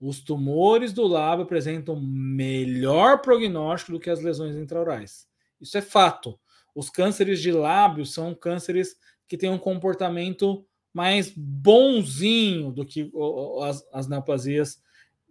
Os 0.05 0.19
tumores 0.19 0.91
do 0.91 1.07
lábio 1.07 1.45
apresentam 1.45 1.97
melhor 1.97 3.21
prognóstico 3.21 3.93
do 3.93 3.99
que 4.01 4.09
as 4.09 4.21
lesões 4.21 4.53
intraorais. 4.57 5.25
Isso 5.61 5.77
é 5.77 5.81
fato. 5.81 6.37
Os 6.75 6.89
cânceres 6.89 7.41
de 7.41 7.53
lábio 7.53 8.05
são 8.05 8.35
cânceres 8.35 8.97
que 9.29 9.37
têm 9.37 9.49
um 9.49 9.57
comportamento 9.57 10.65
mais 10.93 11.29
bonzinho 11.29 12.69
do 12.69 12.85
que 12.85 13.09
as, 13.61 13.87
as 13.93 14.07
neoplasias 14.09 14.83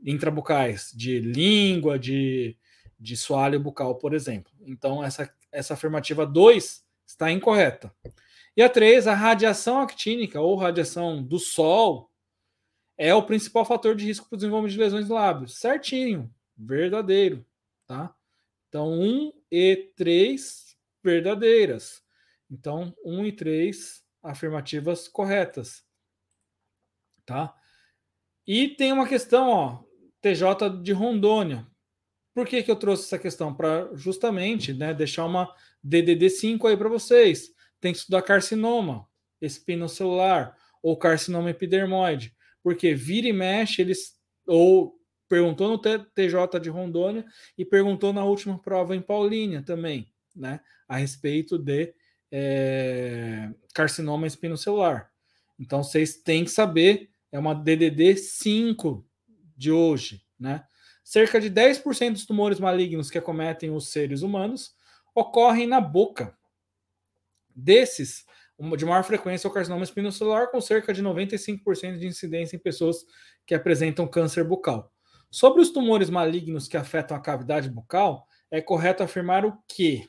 intrabucais, 0.02 0.90
de 0.96 1.20
língua, 1.20 1.98
de, 1.98 2.56
de 2.98 3.14
soalho 3.14 3.60
bucal, 3.60 3.96
por 3.96 4.14
exemplo. 4.14 4.50
Então, 4.64 5.04
essa, 5.04 5.30
essa 5.52 5.74
afirmativa 5.74 6.24
2 6.24 6.82
está 7.06 7.30
incorreta. 7.30 7.94
E 8.56 8.62
a 8.62 8.70
3, 8.70 9.06
a 9.06 9.14
radiação 9.14 9.80
actínica 9.80 10.40
ou 10.40 10.56
radiação 10.56 11.22
do 11.22 11.38
sol 11.38 12.10
é 12.97 13.14
o 13.14 13.23
principal 13.23 13.64
fator 13.64 13.94
de 13.94 14.05
risco 14.05 14.28
para 14.28 14.36
o 14.36 14.39
desenvolvimento 14.39 14.73
de 14.73 14.78
lesões 14.78 15.06
de 15.06 15.12
lábios. 15.12 15.59
Certinho, 15.59 16.32
verdadeiro, 16.56 17.44
tá? 17.86 18.14
Então, 18.69 18.93
1 18.93 19.32
e 19.51 19.93
3 19.97 20.77
verdadeiras. 21.02 22.02
Então, 22.51 22.94
1 23.05 23.27
e 23.27 23.32
3 23.32 24.05
afirmativas 24.23 25.09
corretas, 25.09 25.85
tá? 27.24 27.55
E 28.47 28.69
tem 28.69 28.93
uma 28.93 29.06
questão, 29.06 29.48
ó, 29.48 29.85
TJ 30.20 30.82
de 30.82 30.93
Rondônia. 30.93 31.66
Por 32.35 32.47
que, 32.47 32.62
que 32.62 32.70
eu 32.70 32.77
trouxe 32.77 33.05
essa 33.05 33.19
questão? 33.19 33.55
Para 33.55 33.90
justamente 33.94 34.73
né, 34.73 34.94
deixar 34.94 35.27
uma 35.27 35.55
DDD5 35.85 36.69
aí 36.69 36.77
para 36.77 36.89
vocês. 36.89 37.52
Tem 37.81 37.93
que 37.93 37.98
estudar 37.98 38.23
carcinoma 38.23 39.06
espinocelular 39.40 40.56
ou 40.82 40.97
carcinoma 40.97 41.51
epidermoide 41.51 42.35
porque 42.62 42.94
vira 42.94 43.28
e 43.28 43.32
mexe, 43.32 43.82
eles 43.82 44.14
ou 44.47 44.98
perguntou 45.28 45.68
no 45.68 45.78
TJ 45.78 46.60
de 46.60 46.68
Rondônia 46.68 47.24
e 47.56 47.64
perguntou 47.64 48.12
na 48.12 48.24
última 48.24 48.59
prova 48.59 48.94
em 48.94 49.01
Paulínia 49.01 49.62
também, 49.62 50.12
né, 50.36 50.60
a 50.86 50.97
respeito 50.97 51.59
de 51.59 51.94
é, 52.30 53.51
carcinoma 53.74 54.26
espinocelular. 54.26 55.10
Então 55.59 55.82
vocês 55.82 56.16
têm 56.16 56.44
que 56.44 56.51
saber, 56.51 57.10
é 57.30 57.39
uma 57.39 57.55
DDD 57.55 58.16
5 58.16 59.06
de 59.56 59.70
hoje, 59.70 60.22
né? 60.39 60.64
Cerca 61.05 61.40
de 61.40 61.51
10% 61.51 62.12
dos 62.12 62.26
tumores 62.26 62.59
malignos 62.60 63.10
que 63.10 63.18
acometem 63.18 63.70
os 63.70 63.89
seres 63.89 64.22
humanos 64.22 64.74
ocorrem 65.14 65.66
na 65.66 65.80
boca. 65.80 66.36
Desses, 67.55 68.24
de 68.76 68.84
maior 68.84 69.02
frequência 69.02 69.47
é 69.47 69.51
o 69.51 69.52
carcinoma 69.52 69.84
espinocelular, 69.84 70.51
com 70.51 70.60
cerca 70.60 70.93
de 70.93 71.02
95% 71.02 71.98
de 71.98 72.06
incidência 72.06 72.56
em 72.56 72.60
pessoas 72.60 73.05
que 73.47 73.55
apresentam 73.55 74.06
câncer 74.06 74.44
bucal. 74.44 74.93
Sobre 75.30 75.60
os 75.60 75.70
tumores 75.70 76.10
malignos 76.10 76.68
que 76.68 76.76
afetam 76.76 77.16
a 77.16 77.20
cavidade 77.20 77.68
bucal, 77.68 78.26
é 78.51 78.60
correto 78.60 79.02
afirmar 79.02 79.44
o 79.44 79.56
que? 79.66 80.09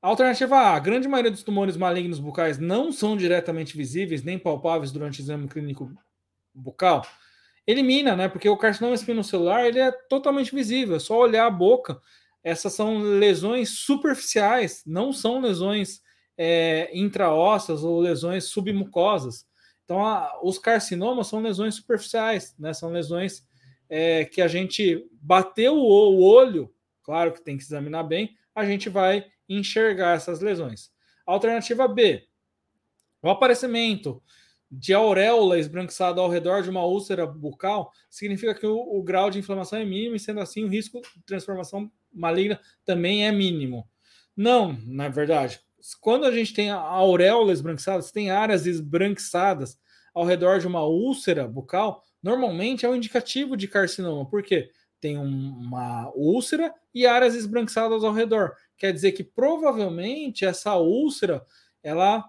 Alternativa 0.00 0.56
A: 0.56 0.74
a 0.74 0.80
grande 0.80 1.06
maioria 1.06 1.30
dos 1.30 1.44
tumores 1.44 1.76
malignos 1.76 2.18
bucais 2.18 2.58
não 2.58 2.90
são 2.90 3.16
diretamente 3.16 3.76
visíveis 3.76 4.24
nem 4.24 4.38
palpáveis 4.38 4.90
durante 4.90 5.20
o 5.20 5.22
exame 5.22 5.46
clínico 5.46 5.92
bucal. 6.52 7.06
Elimina, 7.64 8.16
né? 8.16 8.28
Porque 8.28 8.48
o 8.48 8.56
carcinoma 8.56 8.96
espinocelular 8.96 9.64
ele 9.64 9.78
é 9.78 9.92
totalmente 9.92 10.52
visível, 10.52 10.96
é 10.96 10.98
só 10.98 11.16
olhar 11.16 11.46
a 11.46 11.50
boca. 11.50 12.00
Essas 12.42 12.72
são 12.72 12.98
lesões 12.98 13.78
superficiais, 13.78 14.82
não 14.84 15.12
são 15.12 15.40
lesões 15.40 16.01
é, 16.36 16.90
intraósseas 16.96 17.84
ou 17.84 18.00
lesões 18.00 18.44
submucosas. 18.44 19.46
Então, 19.84 20.04
a, 20.04 20.40
os 20.42 20.58
carcinomas 20.58 21.26
são 21.26 21.40
lesões 21.40 21.74
superficiais, 21.74 22.54
né? 22.58 22.72
São 22.72 22.90
lesões 22.90 23.46
é, 23.88 24.24
que 24.24 24.40
a 24.40 24.48
gente 24.48 25.06
bateu 25.12 25.74
o, 25.74 26.16
o 26.16 26.22
olho, 26.22 26.72
claro 27.02 27.32
que 27.32 27.42
tem 27.42 27.56
que 27.56 27.62
examinar 27.62 28.04
bem, 28.04 28.36
a 28.54 28.64
gente 28.64 28.88
vai 28.88 29.26
enxergar 29.48 30.16
essas 30.16 30.40
lesões. 30.40 30.90
Alternativa 31.26 31.86
B, 31.86 32.26
o 33.22 33.30
aparecimento 33.30 34.22
de 34.70 34.94
auréola 34.94 35.58
esbranquiçada 35.58 36.20
ao 36.20 36.30
redor 36.30 36.62
de 36.62 36.70
uma 36.70 36.84
úlcera 36.84 37.26
bucal 37.26 37.92
significa 38.08 38.54
que 38.54 38.66
o, 38.66 38.78
o, 38.78 39.02
grau 39.02 39.30
de 39.30 39.38
inflamação 39.38 39.78
é 39.78 39.84
mínimo 39.84 40.16
e, 40.16 40.20
sendo 40.20 40.40
assim, 40.40 40.64
o 40.64 40.68
risco 40.68 41.02
de 41.02 41.22
transformação 41.26 41.92
maligna 42.10 42.58
também 42.82 43.26
é 43.26 43.30
mínimo. 43.30 43.86
Não, 44.34 44.72
na 44.86 45.10
verdade. 45.10 45.60
Quando 46.00 46.24
a 46.24 46.30
gente 46.30 46.52
tem 46.54 46.70
auréola 46.70 47.52
esbranquiçada, 47.52 48.02
se 48.02 48.12
tem 48.12 48.30
áreas 48.30 48.66
esbranquiçadas 48.66 49.78
ao 50.14 50.24
redor 50.24 50.58
de 50.58 50.66
uma 50.66 50.84
úlcera 50.84 51.48
bucal, 51.48 52.02
normalmente 52.22 52.84
é 52.86 52.88
um 52.88 52.96
indicativo 52.96 53.56
de 53.56 53.66
carcinoma. 53.66 54.28
Por 54.28 54.42
quê? 54.42 54.70
Tem 55.00 55.18
um, 55.18 55.24
uma 55.24 56.10
úlcera 56.14 56.72
e 56.94 57.06
áreas 57.06 57.34
esbranquiçadas 57.34 58.04
ao 58.04 58.12
redor. 58.12 58.54
Quer 58.76 58.92
dizer 58.92 59.12
que 59.12 59.24
provavelmente 59.24 60.44
essa 60.44 60.76
úlcera 60.76 61.44
ela 61.82 62.24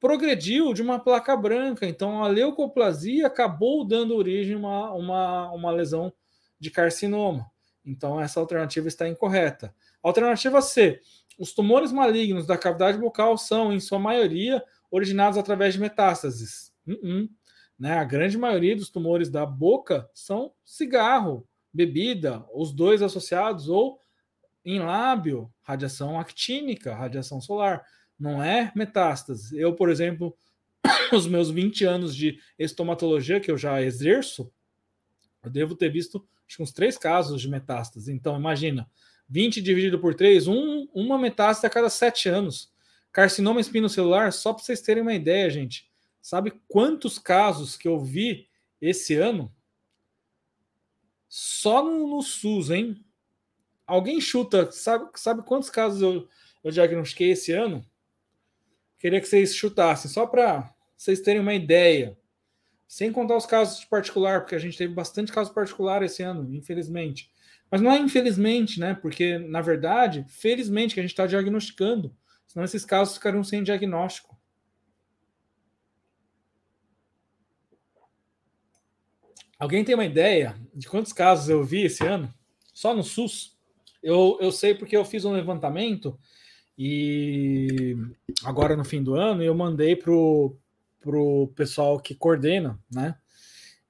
progrediu 0.00 0.72
de 0.72 0.82
uma 0.82 0.98
placa 0.98 1.36
branca. 1.36 1.86
Então 1.86 2.22
a 2.22 2.28
leucoplasia 2.28 3.26
acabou 3.26 3.84
dando 3.84 4.14
origem 4.14 4.54
a 4.54 4.58
uma, 4.58 4.92
uma, 4.92 5.52
uma 5.52 5.70
lesão 5.70 6.12
de 6.58 6.70
carcinoma. 6.70 7.50
Então 7.84 8.20
essa 8.20 8.38
alternativa 8.38 8.86
está 8.86 9.08
incorreta. 9.08 9.74
Alternativa 10.02 10.60
C. 10.60 11.00
Os 11.38 11.52
tumores 11.52 11.92
malignos 11.92 12.46
da 12.46 12.58
cavidade 12.58 12.98
bucal 12.98 13.38
são, 13.38 13.72
em 13.72 13.80
sua 13.80 13.98
maioria, 13.98 14.62
originados 14.90 15.38
através 15.38 15.74
de 15.74 15.80
metástases. 15.80 16.72
Uh 16.86 16.92
-uh. 16.92 17.28
Né? 17.78 17.96
A 17.98 18.04
grande 18.04 18.36
maioria 18.36 18.74
dos 18.74 18.90
tumores 18.90 19.30
da 19.30 19.46
boca 19.46 20.08
são 20.12 20.52
cigarro, 20.64 21.46
bebida, 21.72 22.44
os 22.52 22.72
dois 22.72 23.02
associados, 23.02 23.68
ou 23.68 24.00
em 24.64 24.80
lábio, 24.80 25.52
radiação 25.62 26.18
actínica, 26.18 26.94
radiação 26.94 27.40
solar. 27.40 27.84
Não 28.18 28.42
é 28.42 28.72
metástase. 28.74 29.56
Eu, 29.58 29.74
por 29.74 29.88
exemplo, 29.90 30.36
os 31.12 31.26
meus 31.26 31.50
20 31.50 31.84
anos 31.84 32.16
de 32.16 32.38
estomatologia 32.58 33.40
que 33.40 33.50
eu 33.50 33.56
já 33.56 33.80
exerço, 33.80 34.50
eu 35.42 35.50
devo 35.50 35.76
ter 35.76 35.88
visto 35.88 36.26
acho 36.48 36.62
uns 36.62 36.72
três 36.72 36.96
casos 36.96 37.40
de 37.40 37.48
metástase. 37.48 38.12
Então, 38.12 38.36
imagina, 38.36 38.90
20 39.28 39.60
dividido 39.60 39.98
por 39.98 40.14
3, 40.14 40.48
um, 40.48 40.88
uma 40.94 41.18
metástase 41.18 41.66
a 41.66 41.70
cada 41.70 41.90
7 41.90 42.28
anos. 42.28 42.72
Carcinoma 43.12 43.60
espinocelular, 43.60 44.32
só 44.32 44.52
para 44.52 44.62
vocês 44.62 44.80
terem 44.80 45.02
uma 45.02 45.14
ideia, 45.14 45.50
gente. 45.50 45.88
Sabe 46.20 46.52
quantos 46.68 47.18
casos 47.18 47.76
que 47.76 47.88
eu 47.88 47.98
vi 47.98 48.48
esse 48.80 49.14
ano? 49.14 49.52
Só 51.28 51.82
no, 51.82 52.06
no 52.06 52.22
SUS, 52.22 52.70
hein? 52.70 53.04
Alguém 53.86 54.20
chuta, 54.20 54.70
sabe, 54.70 55.10
sabe 55.16 55.42
quantos 55.42 55.70
casos 55.70 56.00
eu, 56.00 56.28
eu 56.62 56.70
diagnostiquei 56.70 57.30
esse 57.30 57.52
ano? 57.52 57.84
Queria 58.98 59.20
que 59.20 59.28
vocês 59.28 59.54
chutassem, 59.54 60.10
só 60.10 60.26
para 60.26 60.74
vocês 60.96 61.20
terem 61.20 61.40
uma 61.40 61.54
ideia. 61.54 62.18
Sem 62.86 63.12
contar 63.12 63.36
os 63.36 63.46
casos 63.46 63.80
de 63.80 63.86
particular, 63.86 64.40
porque 64.40 64.54
a 64.54 64.58
gente 64.58 64.76
teve 64.76 64.94
bastante 64.94 65.30
caso 65.30 65.52
particular 65.52 66.02
esse 66.02 66.22
ano, 66.22 66.52
infelizmente. 66.54 67.30
Mas 67.70 67.80
não 67.80 67.90
é 67.90 67.98
infelizmente, 67.98 68.80
né? 68.80 68.94
Porque, 68.94 69.38
na 69.38 69.60
verdade, 69.60 70.24
felizmente 70.28 70.94
que 70.94 71.00
a 71.00 71.02
gente 71.02 71.12
está 71.12 71.26
diagnosticando. 71.26 72.14
Senão 72.46 72.64
esses 72.64 72.84
casos 72.84 73.14
ficariam 73.14 73.44
sem 73.44 73.62
diagnóstico. 73.62 74.36
Alguém 79.58 79.84
tem 79.84 79.94
uma 79.94 80.04
ideia 80.04 80.54
de 80.72 80.88
quantos 80.88 81.12
casos 81.12 81.48
eu 81.48 81.64
vi 81.64 81.82
esse 81.82 82.06
ano? 82.06 82.32
Só 82.72 82.94
no 82.94 83.02
SUS? 83.02 83.58
Eu, 84.02 84.38
eu 84.40 84.52
sei 84.52 84.74
porque 84.74 84.96
eu 84.96 85.04
fiz 85.04 85.24
um 85.24 85.32
levantamento 85.32 86.18
e 86.78 87.96
agora 88.44 88.76
no 88.76 88.84
fim 88.84 89.02
do 89.02 89.14
ano 89.16 89.42
eu 89.42 89.52
mandei 89.52 89.96
pro, 89.96 90.56
pro 91.00 91.52
pessoal 91.56 91.98
que 91.98 92.14
coordena, 92.14 92.78
né? 92.88 93.16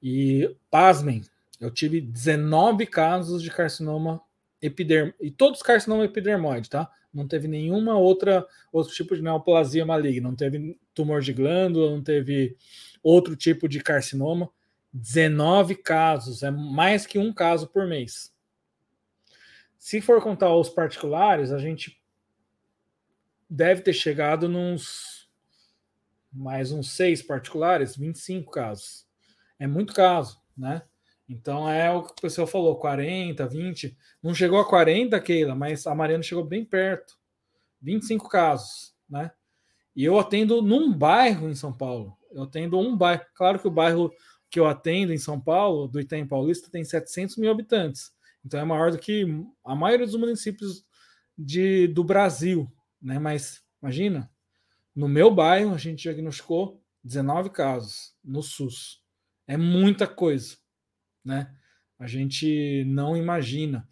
E 0.02 0.56
pasmem, 0.70 1.22
eu 1.60 1.70
tive 1.70 2.00
19 2.00 2.86
casos 2.86 3.42
de 3.42 3.50
carcinoma 3.50 4.20
epidermoide, 4.60 5.16
e 5.20 5.30
todos 5.30 5.62
carcinoma 5.62 6.04
epidermoide, 6.04 6.70
tá? 6.70 6.90
Não 7.12 7.26
teve 7.26 7.48
nenhuma 7.48 7.96
outra 7.96 8.46
outro 8.72 8.94
tipo 8.94 9.16
de 9.16 9.22
neoplasia 9.22 9.84
maligna, 9.84 10.28
não 10.28 10.36
teve 10.36 10.78
tumor 10.94 11.20
de 11.20 11.32
glândula, 11.32 11.90
não 11.90 12.02
teve 12.02 12.56
outro 13.02 13.34
tipo 13.34 13.68
de 13.68 13.80
carcinoma. 13.80 14.50
19 14.92 15.74
casos, 15.76 16.42
é 16.42 16.50
mais 16.50 17.06
que 17.06 17.18
um 17.18 17.32
caso 17.32 17.68
por 17.68 17.86
mês. 17.86 18.32
Se 19.78 20.00
for 20.00 20.22
contar 20.22 20.54
os 20.54 20.68
particulares, 20.68 21.52
a 21.52 21.58
gente 21.58 22.00
deve 23.48 23.82
ter 23.82 23.92
chegado 23.92 24.48
nos 24.48 25.28
mais 26.32 26.72
uns 26.72 26.90
seis 26.90 27.22
particulares, 27.22 27.96
25 27.96 28.50
casos. 28.50 29.06
É 29.58 29.66
muito 29.66 29.94
caso, 29.94 30.40
né? 30.56 30.82
Então 31.28 31.68
é 31.68 31.90
o 31.90 32.02
que 32.02 32.12
o 32.12 32.22
pessoal 32.22 32.46
falou, 32.46 32.76
40, 32.76 33.46
20. 33.46 33.96
Não 34.22 34.34
chegou 34.34 34.58
a 34.58 34.66
40, 34.66 35.20
Keila, 35.20 35.54
mas 35.54 35.86
a 35.86 35.94
Mariana 35.94 36.22
chegou 36.22 36.44
bem 36.44 36.64
perto. 36.64 37.18
25 37.82 38.28
casos, 38.28 38.94
né? 39.08 39.30
E 39.94 40.04
eu 40.04 40.18
atendo 40.18 40.62
num 40.62 40.92
bairro 40.92 41.48
em 41.48 41.54
São 41.54 41.72
Paulo. 41.72 42.16
Eu 42.30 42.44
atendo 42.44 42.78
um 42.78 42.96
bairro. 42.96 43.24
Claro 43.34 43.58
que 43.58 43.68
o 43.68 43.70
bairro 43.70 44.10
que 44.50 44.58
eu 44.58 44.66
atendo 44.66 45.12
em 45.12 45.18
São 45.18 45.38
Paulo, 45.40 45.86
do 45.86 46.00
Itaim 46.00 46.26
Paulista, 46.26 46.70
tem 46.70 46.84
700 46.84 47.36
mil 47.36 47.50
habitantes. 47.50 48.10
Então 48.44 48.58
é 48.58 48.64
maior 48.64 48.90
do 48.90 48.98
que 48.98 49.26
a 49.64 49.74
maioria 49.74 50.06
dos 50.06 50.16
municípios 50.16 50.84
de, 51.36 51.88
do 51.88 52.02
Brasil. 52.02 52.70
Né? 53.02 53.18
Mas 53.18 53.62
imagina, 53.82 54.30
no 54.94 55.08
meu 55.08 55.30
bairro 55.30 55.74
a 55.74 55.78
gente 55.78 56.02
diagnosticou 56.02 56.82
19 57.04 57.50
casos 57.50 58.14
no 58.24 58.42
SUS. 58.42 59.02
É 59.46 59.56
muita 59.56 60.06
coisa. 60.06 60.56
Né? 61.28 61.54
A 61.98 62.06
gente 62.06 62.84
não 62.86 63.14
imagina. 63.14 63.86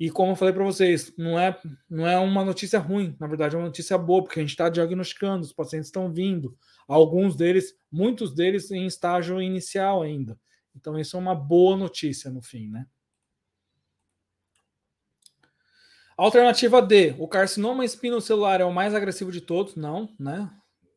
E 0.00 0.10
como 0.10 0.32
eu 0.32 0.36
falei 0.36 0.52
para 0.52 0.64
vocês, 0.64 1.14
não 1.16 1.38
é, 1.38 1.56
não 1.88 2.06
é 2.06 2.18
uma 2.18 2.44
notícia 2.44 2.78
ruim, 2.80 3.16
na 3.20 3.28
verdade 3.28 3.54
é 3.54 3.58
uma 3.58 3.68
notícia 3.68 3.96
boa, 3.96 4.22
porque 4.22 4.40
a 4.40 4.42
gente 4.42 4.50
está 4.50 4.68
diagnosticando, 4.68 5.44
os 5.44 5.52
pacientes 5.52 5.88
estão 5.88 6.12
vindo, 6.12 6.58
alguns 6.88 7.36
deles, 7.36 7.72
muitos 7.90 8.34
deles 8.34 8.70
em 8.72 8.84
estágio 8.84 9.40
inicial 9.40 10.02
ainda. 10.02 10.38
Então, 10.74 10.98
isso 10.98 11.16
é 11.16 11.20
uma 11.20 11.34
boa 11.34 11.76
notícia 11.76 12.30
no 12.30 12.42
fim, 12.42 12.68
né? 12.68 12.86
Alternativa 16.16 16.82
D, 16.82 17.14
o 17.18 17.28
carcinoma 17.28 17.84
espinocelular 17.84 18.60
é 18.60 18.64
o 18.64 18.72
mais 18.72 18.92
agressivo 18.94 19.30
de 19.30 19.40
todos? 19.40 19.76
Não, 19.76 20.14
né? 20.18 20.50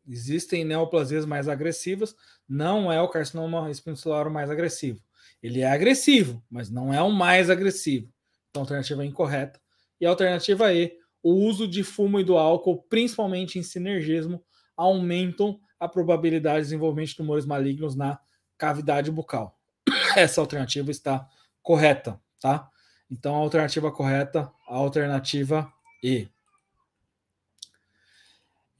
Existem 0.08 0.66
neoplasias 0.66 1.26
mais 1.26 1.48
agressivas, 1.48 2.16
não 2.48 2.92
é 2.92 3.00
o 3.00 3.08
carcinoma 3.08 3.70
espinocelular 3.70 4.28
o 4.28 4.32
mais 4.32 4.50
agressivo. 4.50 5.00
Ele 5.42 5.62
é 5.62 5.72
agressivo, 5.72 6.44
mas 6.50 6.70
não 6.70 6.94
é 6.94 7.02
o 7.02 7.12
mais 7.12 7.50
agressivo. 7.50 8.12
Então, 8.50 8.64
alternativa 8.64 9.04
é 9.04 9.06
incorreta. 9.06 9.60
E 10.00 10.06
a 10.06 10.10
alternativa 10.10 10.74
E, 10.74 10.98
o 11.22 11.34
uso 11.34 11.68
de 11.68 11.84
fumo 11.84 12.20
e 12.20 12.24
do 12.24 12.38
álcool, 12.38 12.84
principalmente 12.84 13.60
em 13.60 13.64
sinergismo, 13.64 14.44
aumentam 14.76 15.60
a 15.80 15.88
probabilidade 15.88 16.60
de 16.60 16.64
desenvolvimento 16.64 17.10
de 17.10 17.16
tumores 17.16 17.46
malignos 17.46 17.96
na 17.96 18.20
cavidade 18.58 19.12
bucal. 19.12 19.58
Essa 20.16 20.42
alternativa 20.42 20.92
está 20.92 21.28
correta, 21.62 22.20
tá? 22.40 22.70
Então, 23.10 23.36
a 23.36 23.40
alternativa 23.40 23.92
correta, 23.92 24.52
a 24.68 24.76
alternativa 24.76 25.72
E. 26.04 26.28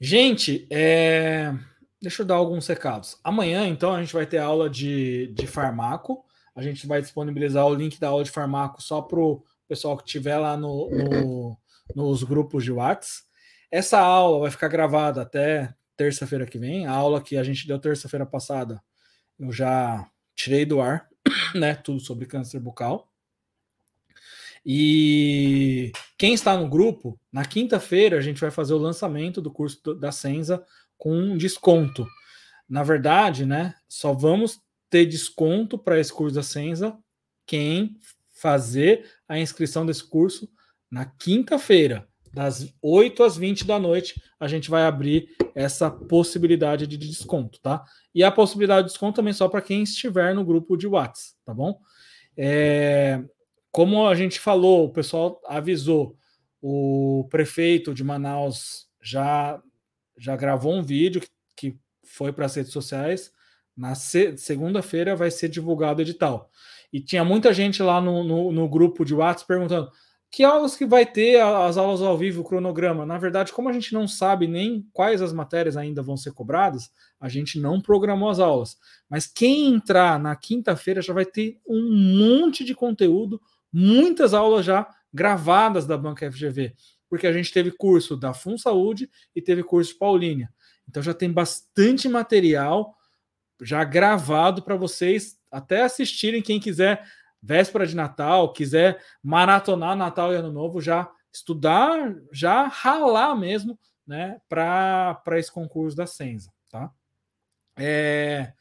Gente, 0.00 0.66
é... 0.70 1.52
deixa 2.00 2.22
eu 2.22 2.26
dar 2.26 2.36
alguns 2.36 2.66
recados. 2.66 3.18
Amanhã, 3.22 3.66
então, 3.66 3.92
a 3.92 4.00
gente 4.00 4.12
vai 4.12 4.24
ter 4.24 4.38
aula 4.38 4.70
de, 4.70 5.28
de 5.34 5.46
farmaco. 5.46 6.24
A 6.54 6.62
gente 6.62 6.86
vai 6.86 7.00
disponibilizar 7.00 7.66
o 7.66 7.74
link 7.74 7.98
da 7.98 8.08
aula 8.08 8.24
de 8.24 8.30
farmaco 8.30 8.82
só 8.82 9.00
para 9.00 9.18
o 9.18 9.42
pessoal 9.68 9.96
que 9.96 10.04
estiver 10.04 10.36
lá 10.36 10.56
no, 10.56 10.90
no, 10.90 11.58
nos 11.94 12.22
grupos 12.22 12.64
de 12.64 12.72
WhatsApp. 12.72 13.28
Essa 13.70 14.00
aula 14.00 14.40
vai 14.40 14.50
ficar 14.50 14.68
gravada 14.68 15.22
até 15.22 15.72
terça-feira 15.96 16.46
que 16.46 16.58
vem. 16.58 16.86
A 16.86 16.92
aula 16.92 17.22
que 17.22 17.36
a 17.36 17.44
gente 17.44 17.66
deu 17.66 17.78
terça-feira 17.78 18.26
passada, 18.26 18.82
eu 19.38 19.52
já 19.52 20.08
tirei 20.34 20.64
do 20.64 20.80
ar, 20.80 21.08
né? 21.54 21.74
Tudo 21.74 22.00
sobre 22.00 22.26
câncer 22.26 22.58
bucal. 22.58 23.10
E 24.64 25.92
quem 26.18 26.34
está 26.34 26.56
no 26.56 26.68
grupo, 26.68 27.18
na 27.32 27.44
quinta-feira 27.44 28.18
a 28.18 28.20
gente 28.20 28.40
vai 28.40 28.50
fazer 28.50 28.74
o 28.74 28.78
lançamento 28.78 29.40
do 29.40 29.50
curso 29.50 29.94
da 29.94 30.12
Senza 30.12 30.64
com 30.98 31.14
um 31.14 31.36
desconto. 31.36 32.06
Na 32.68 32.82
verdade, 32.82 33.46
né, 33.46 33.74
só 33.88 34.12
vamos 34.12 34.60
ter 34.90 35.06
desconto 35.06 35.78
para 35.78 35.98
esse 35.98 36.12
curso 36.12 36.34
da 36.34 36.42
Senza 36.42 36.98
quem 37.46 37.96
fazer 38.30 39.08
a 39.28 39.38
inscrição 39.38 39.86
desse 39.86 40.04
curso 40.04 40.50
na 40.90 41.04
quinta-feira, 41.04 42.08
das 42.32 42.72
8 42.80 43.22
às 43.22 43.36
20 43.36 43.66
da 43.66 43.78
noite, 43.78 44.20
a 44.38 44.46
gente 44.46 44.70
vai 44.70 44.84
abrir 44.84 45.28
essa 45.54 45.90
possibilidade 45.90 46.86
de 46.86 46.96
desconto, 46.96 47.60
tá? 47.60 47.84
E 48.14 48.22
a 48.22 48.30
possibilidade 48.30 48.86
de 48.86 48.92
desconto 48.92 49.16
também 49.16 49.32
só 49.32 49.48
para 49.48 49.62
quem 49.62 49.82
estiver 49.82 50.34
no 50.34 50.44
grupo 50.44 50.76
de 50.76 50.86
WhatsApp, 50.86 51.36
tá 51.44 51.52
bom? 51.52 51.80
É, 52.36 53.22
como 53.70 54.06
a 54.06 54.14
gente 54.14 54.38
falou, 54.38 54.86
o 54.86 54.92
pessoal 54.92 55.40
avisou, 55.46 56.16
o 56.62 57.26
prefeito 57.30 57.94
de 57.94 58.04
Manaus 58.04 58.88
já, 59.00 59.60
já 60.16 60.36
gravou 60.36 60.74
um 60.74 60.82
vídeo 60.82 61.20
que, 61.20 61.28
que 61.56 61.78
foi 62.04 62.32
para 62.32 62.46
as 62.46 62.54
redes 62.54 62.72
sociais. 62.72 63.32
Na 63.80 63.94
se, 63.94 64.36
segunda-feira 64.36 65.16
vai 65.16 65.30
ser 65.30 65.48
divulgado 65.48 66.00
o 66.00 66.02
edital. 66.02 66.50
E 66.92 67.00
tinha 67.00 67.24
muita 67.24 67.50
gente 67.54 67.82
lá 67.82 67.98
no, 67.98 68.22
no, 68.22 68.52
no 68.52 68.68
grupo 68.68 69.06
de 69.06 69.14
WhatsApp 69.14 69.48
perguntando 69.48 69.90
que 70.30 70.44
aulas 70.44 70.76
que 70.76 70.84
vai 70.84 71.06
ter 71.06 71.40
as 71.40 71.78
aulas 71.78 72.02
ao 72.02 72.16
vivo, 72.18 72.42
o 72.42 72.44
cronograma? 72.44 73.06
Na 73.06 73.16
verdade, 73.16 73.54
como 73.54 73.70
a 73.70 73.72
gente 73.72 73.94
não 73.94 74.06
sabe 74.06 74.46
nem 74.46 74.86
quais 74.92 75.22
as 75.22 75.32
matérias 75.32 75.78
ainda 75.78 76.02
vão 76.02 76.14
ser 76.14 76.32
cobradas, 76.34 76.90
a 77.18 77.26
gente 77.26 77.58
não 77.58 77.80
programou 77.80 78.28
as 78.28 78.38
aulas. 78.38 78.76
Mas 79.08 79.26
quem 79.26 79.72
entrar 79.72 80.20
na 80.20 80.36
quinta-feira 80.36 81.00
já 81.00 81.14
vai 81.14 81.24
ter 81.24 81.58
um 81.66 82.18
monte 82.18 82.62
de 82.62 82.74
conteúdo 82.74 83.40
muitas 83.72 84.34
aulas 84.34 84.66
já 84.66 84.86
gravadas 85.12 85.86
da 85.86 85.96
Banca 85.96 86.30
FGV, 86.30 86.74
porque 87.08 87.26
a 87.26 87.32
gente 87.32 87.50
teve 87.50 87.70
curso 87.70 88.14
da 88.14 88.34
Fun 88.34 88.58
Saúde 88.58 89.10
e 89.34 89.40
teve 89.40 89.62
curso 89.62 89.96
Paulínia. 89.98 90.52
Então 90.86 91.02
já 91.02 91.14
tem 91.14 91.32
bastante 91.32 92.10
material 92.10 92.94
já 93.62 93.84
gravado 93.84 94.62
para 94.62 94.76
vocês 94.76 95.38
até 95.50 95.82
assistirem 95.82 96.42
quem 96.42 96.60
quiser 96.60 97.04
véspera 97.42 97.86
de 97.86 97.96
Natal, 97.96 98.52
quiser 98.52 99.02
maratonar 99.22 99.96
Natal 99.96 100.32
e 100.32 100.36
Ano 100.36 100.52
Novo, 100.52 100.80
já 100.80 101.10
estudar, 101.32 102.14
já 102.32 102.66
ralar 102.66 103.34
mesmo, 103.34 103.78
né, 104.06 104.40
para 104.48 105.38
esse 105.38 105.50
concurso 105.50 105.96
da 105.96 106.06
Senza, 106.06 106.52
tá? 106.68 106.90
É, 107.76 108.52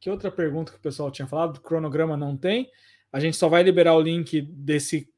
que 0.00 0.10
outra 0.10 0.30
pergunta 0.30 0.72
que 0.72 0.78
o 0.78 0.82
pessoal 0.82 1.10
tinha 1.10 1.26
falado? 1.26 1.54
Do 1.54 1.60
cronograma 1.60 2.16
não 2.16 2.36
tem. 2.36 2.70
A 3.12 3.18
gente 3.18 3.36
só 3.36 3.48
vai 3.48 3.62
liberar 3.62 3.94
o 3.94 4.00
link 4.00 4.42
desse 4.42 5.08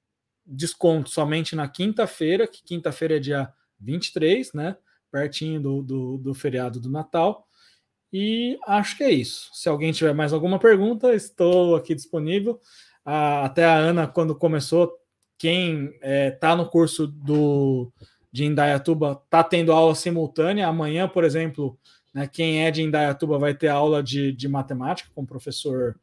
desconto 0.46 1.10
somente 1.10 1.54
na 1.54 1.68
quinta-feira, 1.68 2.46
que 2.46 2.62
quinta-feira 2.62 3.16
é 3.16 3.20
dia 3.20 3.52
23, 3.78 4.52
né? 4.52 4.76
Pertinho 5.10 5.60
do, 5.60 5.82
do, 5.82 6.18
do, 6.18 6.34
feriado 6.34 6.80
do 6.80 6.90
Natal. 6.90 7.46
E 8.12 8.58
acho 8.66 8.96
que 8.96 9.04
é 9.04 9.10
isso. 9.10 9.50
Se 9.52 9.68
alguém 9.68 9.92
tiver 9.92 10.12
mais 10.12 10.32
alguma 10.32 10.58
pergunta, 10.58 11.14
estou 11.14 11.76
aqui 11.76 11.94
disponível. 11.94 12.58
Até 13.04 13.64
a 13.64 13.74
Ana, 13.74 14.06
quando 14.06 14.34
começou, 14.34 14.92
quem 15.38 15.86
está 15.86 15.98
é, 16.02 16.30
tá 16.30 16.56
no 16.56 16.68
curso 16.68 17.06
do, 17.06 17.92
de 18.32 18.44
Indaiatuba 18.44 19.20
está 19.24 19.42
tendo 19.42 19.72
aula 19.72 19.94
simultânea. 19.94 20.66
Amanhã, 20.66 21.08
por 21.08 21.24
exemplo, 21.24 21.78
né, 22.12 22.26
quem 22.26 22.64
é 22.64 22.70
de 22.70 22.82
Indaiatuba 22.82 23.38
vai 23.38 23.54
ter 23.54 23.68
aula 23.68 24.02
de, 24.02 24.32
de 24.32 24.48
matemática 24.48 25.10
com 25.14 25.22
o 25.22 25.26
professor 25.26 25.98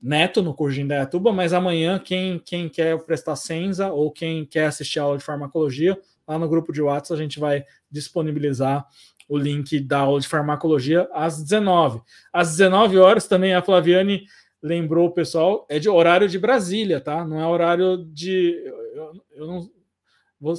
Neto 0.00 0.42
no 0.42 0.54
curso 0.54 0.76
de 0.76 0.82
Indaiatuba, 0.82 1.32
mas 1.32 1.52
amanhã 1.52 1.98
quem, 1.98 2.38
quem 2.38 2.68
quer 2.68 2.98
prestar 3.04 3.34
Senza 3.34 3.90
ou 3.90 4.12
quem 4.12 4.44
quer 4.44 4.66
assistir 4.66 5.00
a 5.00 5.02
aula 5.02 5.18
de 5.18 5.24
farmacologia, 5.24 5.98
lá 6.28 6.38
no 6.38 6.48
grupo 6.48 6.72
de 6.72 6.82
WhatsApp 6.82 7.18
a 7.18 7.22
gente 7.22 7.40
vai 7.40 7.64
disponibilizar 7.90 8.86
o 9.28 9.36
link 9.36 9.80
da 9.80 9.98
aula 10.00 10.20
de 10.20 10.28
farmacologia 10.28 11.08
às 11.12 11.42
19. 11.42 12.00
Às 12.32 12.56
19 12.56 12.98
horas 12.98 13.26
também 13.26 13.54
a 13.54 13.62
Flaviane 13.62 14.24
lembrou 14.62 15.08
o 15.08 15.12
pessoal, 15.12 15.66
é 15.68 15.78
de 15.78 15.88
horário 15.88 16.28
de 16.28 16.38
Brasília, 16.38 17.00
tá? 17.00 17.24
Não 17.24 17.40
é 17.40 17.46
horário 17.46 18.04
de. 18.12 18.62
Eu, 18.94 19.22
eu 19.32 19.46
não. 19.46 19.70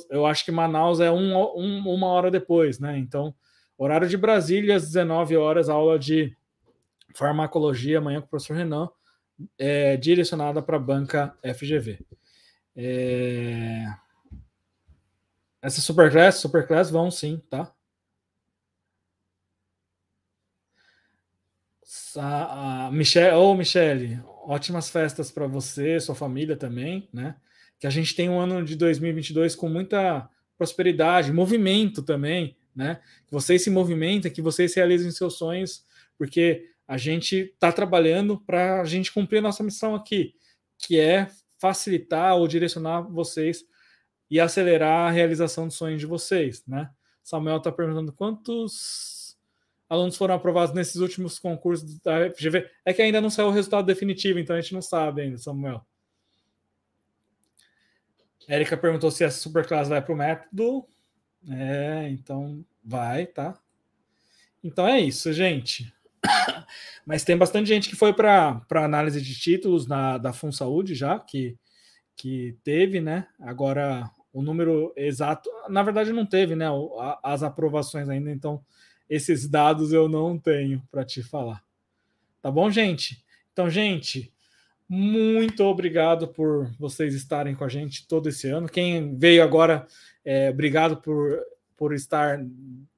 Eu 0.10 0.26
acho 0.26 0.44
que 0.44 0.52
Manaus 0.52 1.00
é 1.00 1.12
um, 1.12 1.38
um, 1.56 1.90
uma 1.90 2.08
hora 2.08 2.32
depois, 2.32 2.80
né? 2.80 2.98
Então, 2.98 3.34
horário 3.78 4.08
de 4.08 4.18
Brasília, 4.18 4.76
às 4.76 4.86
19 4.86 5.38
horas, 5.38 5.70
aula 5.70 6.00
de 6.00 6.36
farmacologia 7.14 8.00
amanhã 8.00 8.20
com 8.20 8.28
o 8.28 8.30
professor 8.30 8.56
Renan 8.56 8.90
é, 9.58 9.98
direcionada 9.98 10.62
para 10.62 10.78
a 10.78 10.80
banca 10.80 11.38
FGV. 11.44 12.00
É... 12.76 13.86
Essa 15.62 15.82
Superclass, 15.82 16.36
Superclass 16.36 16.90
vão 16.90 17.10
sim, 17.10 17.42
tá? 17.50 17.74
A, 22.18 22.90
Michelle, 22.92 23.36
oh, 23.36 23.54
Michele, 23.56 24.20
ótimas 24.46 24.90
festas 24.90 25.32
para 25.32 25.48
você, 25.48 26.00
sua 26.00 26.16
família 26.16 26.56
também, 26.56 27.08
né? 27.14 27.36
Que 27.80 27.88
a 27.88 27.90
gente 27.90 28.16
tem 28.16 28.30
um 28.30 28.40
ano 28.40 28.64
de 28.64 28.76
2022 28.76 29.56
com 29.56 29.70
muita 29.70 30.30
prosperidade, 30.58 31.32
movimento 31.32 32.02
também, 32.02 32.58
né? 32.76 33.00
Que 33.26 33.32
vocês 33.32 33.64
se 33.64 33.70
movimentem, 33.70 34.32
que 34.32 34.42
vocês 34.42 34.74
realizem 34.74 35.12
seus 35.12 35.38
sonhos, 35.38 35.84
porque 36.18 36.70
a 36.88 36.98
gente 36.98 37.52
está 37.54 37.72
trabalhando 37.72 38.40
para 38.40 38.82
a 38.82 38.86
gente 38.86 39.12
cumprir 39.12 39.40
a 39.40 39.42
nossa 39.42 39.64
missão 39.64 39.94
aqui, 39.94 40.34
que 40.78 41.00
é 41.00 41.28
facilitar 41.60 42.36
ou 42.36 42.48
direcionar 42.48 43.02
vocês 43.02 43.66
e 44.30 44.40
acelerar 44.40 45.08
a 45.08 45.12
realização 45.12 45.68
dos 45.68 45.76
sonhos 45.76 46.00
de 46.00 46.06
vocês, 46.06 46.64
né? 46.68 46.90
Samuel 47.24 47.58
está 47.58 47.72
perguntando 47.72 48.14
quantos 48.14 49.17
alunos 49.90 50.18
foram 50.18 50.36
aprovados 50.36 50.74
nesses 50.76 50.98
últimos 50.98 51.40
concursos 51.40 52.00
da 52.00 52.30
FGV. 52.32 52.70
É 52.86 52.94
que 52.94 53.02
ainda 53.02 53.22
não 53.22 53.30
saiu 53.30 53.48
o 53.48 53.52
resultado 53.52 53.86
definitivo, 53.86 54.40
então 54.40 54.56
a 54.56 54.62
gente 54.62 54.74
não 54.74 54.82
sabe 54.82 55.22
ainda, 55.22 55.38
Samuel. 55.38 55.86
Érica 58.48 58.78
perguntou 58.78 59.12
se 59.12 59.24
a 59.24 59.32
superclasse 59.32 59.90
vai 59.90 60.02
para 60.02 60.14
o 60.14 60.18
método. 60.18 60.86
É, 61.50 62.08
então 62.10 62.66
vai, 62.84 63.26
tá? 63.26 63.58
Então 64.64 64.88
é 64.88 65.00
isso, 65.00 65.32
gente. 65.34 65.94
Mas 67.06 67.24
tem 67.24 67.38
bastante 67.38 67.68
gente 67.68 67.90
que 67.90 67.96
foi 67.96 68.14
para 68.14 68.62
análise 68.72 69.22
de 69.22 69.40
títulos 69.40 69.88
na, 69.88 70.18
da 70.18 70.34
Fun 70.34 70.52
Saúde 70.52 70.96
já, 70.96 71.20
que, 71.20 71.58
que 72.16 72.58
teve, 72.64 73.02
né? 73.02 73.28
Agora 73.40 74.10
o 74.34 74.42
número 74.42 74.94
exato, 74.96 75.50
na 75.70 75.84
verdade 75.84 76.12
não 76.14 76.26
teve, 76.26 76.56
né? 76.56 76.68
As 77.24 77.44
aprovações 77.44 78.08
ainda, 78.10 78.32
então 78.32 78.64
esses 79.10 79.48
dados 79.48 79.94
eu 79.94 80.08
não 80.10 80.38
tenho 80.38 80.82
para 80.92 81.06
te 81.06 81.24
falar. 81.24 81.64
Tá 82.42 82.52
bom, 82.52 82.70
gente? 82.70 83.24
Então, 83.52 83.70
gente, 83.70 84.32
muito 84.88 85.64
obrigado 85.64 86.28
por 86.28 86.72
vocês 86.80 87.14
estarem 87.14 87.56
com 87.56 87.64
a 87.64 87.70
gente 87.70 88.08
todo 88.08 88.30
esse 88.30 88.48
ano. 88.48 88.70
Quem 88.70 89.18
veio 89.18 89.44
agora, 89.44 89.88
é, 90.24 90.50
obrigado 90.50 90.98
por 90.98 91.40
por 91.78 91.94
estar 91.94 92.44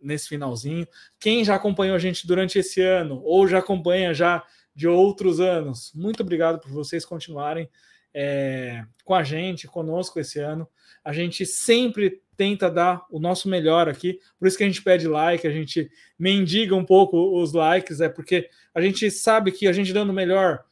nesse 0.01 0.29
finalzinho. 0.29 0.87
Quem 1.19 1.43
já 1.43 1.55
acompanhou 1.55 1.95
a 1.95 1.99
gente 1.99 2.25
durante 2.25 2.57
esse 2.57 2.81
ano 2.81 3.21
ou 3.23 3.45
já 3.45 3.59
acompanha 3.59 4.13
já 4.13 4.43
de 4.73 4.87
outros 4.87 5.41
anos, 5.41 5.91
muito 5.93 6.23
obrigado 6.23 6.59
por 6.61 6.71
vocês 6.71 7.03
continuarem 7.03 7.69
é, 8.13 8.83
com 9.03 9.13
a 9.13 9.23
gente, 9.23 9.67
conosco 9.67 10.19
esse 10.19 10.39
ano. 10.39 10.67
A 11.03 11.13
gente 11.13 11.45
sempre 11.45 12.21
tenta 12.35 12.71
dar 12.71 13.05
o 13.09 13.19
nosso 13.19 13.49
melhor 13.49 13.89
aqui, 13.89 14.19
por 14.37 14.47
isso 14.47 14.57
que 14.57 14.63
a 14.63 14.67
gente 14.67 14.81
pede 14.81 15.07
like, 15.07 15.45
a 15.45 15.51
gente 15.51 15.91
mendiga 16.17 16.73
um 16.73 16.85
pouco 16.85 17.37
os 17.37 17.51
likes, 17.51 17.99
é 17.99 18.07
porque 18.07 18.49
a 18.73 18.79
gente 18.79 19.11
sabe 19.11 19.51
que 19.51 19.67
a 19.67 19.73
gente 19.73 19.91
dando 19.91 20.13
melhor, 20.13 20.63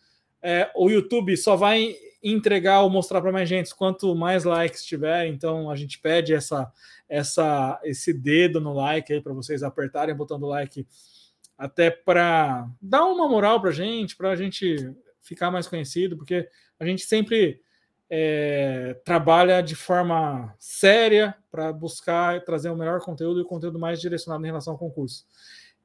é, 0.42 0.72
o 0.76 0.90
YouTube 0.90 1.36
só 1.36 1.58
vai 1.58 1.94
entregar 2.24 2.82
ou 2.82 2.90
mostrar 2.90 3.22
para 3.22 3.34
mais 3.34 3.50
gente 3.50 3.76
quanto 3.76 4.16
mais 4.16 4.46
likes 4.46 4.86
tiver, 4.86 5.28
então 5.28 5.70
a 5.70 5.76
gente 5.76 6.00
pede 6.00 6.34
essa 6.34 6.72
essa 7.10 7.80
esse 7.84 8.14
dedo 8.14 8.60
no 8.60 8.74
like 8.74 9.12
aí 9.12 9.22
para 9.22 9.34
vocês 9.34 9.64
apertarem 9.64 10.14
o 10.14 10.18
botão 10.18 10.40
do 10.40 10.48
like 10.48 10.86
até 11.58 11.90
para 11.90 12.68
dar 12.82 13.06
uma 13.06 13.28
moral 13.28 13.60
para 13.60 13.72
gente, 13.72 14.16
para 14.16 14.32
a 14.32 14.36
gente 14.36 14.94
ficar 15.22 15.52
mais 15.52 15.68
conhecido, 15.68 16.16
porque 16.16 16.48
a 16.80 16.86
gente 16.86 17.04
sempre 17.04 17.62
é, 18.10 19.00
trabalha 19.04 19.62
de 19.62 19.76
forma 19.76 20.56
séria 20.60 21.36
para 21.52 21.74
buscar 21.74 22.44
trazer 22.44 22.70
o 22.70 22.76
melhor 22.76 23.00
conteúdo 23.02 23.40
e 23.40 23.44
o 23.44 23.48
conteúdo 23.48 23.80
mais 23.80 24.00
direcionado 24.00 24.44
em 24.44 24.48
relação 24.48 24.74
ao 24.74 24.80
concurso. 24.80 25.26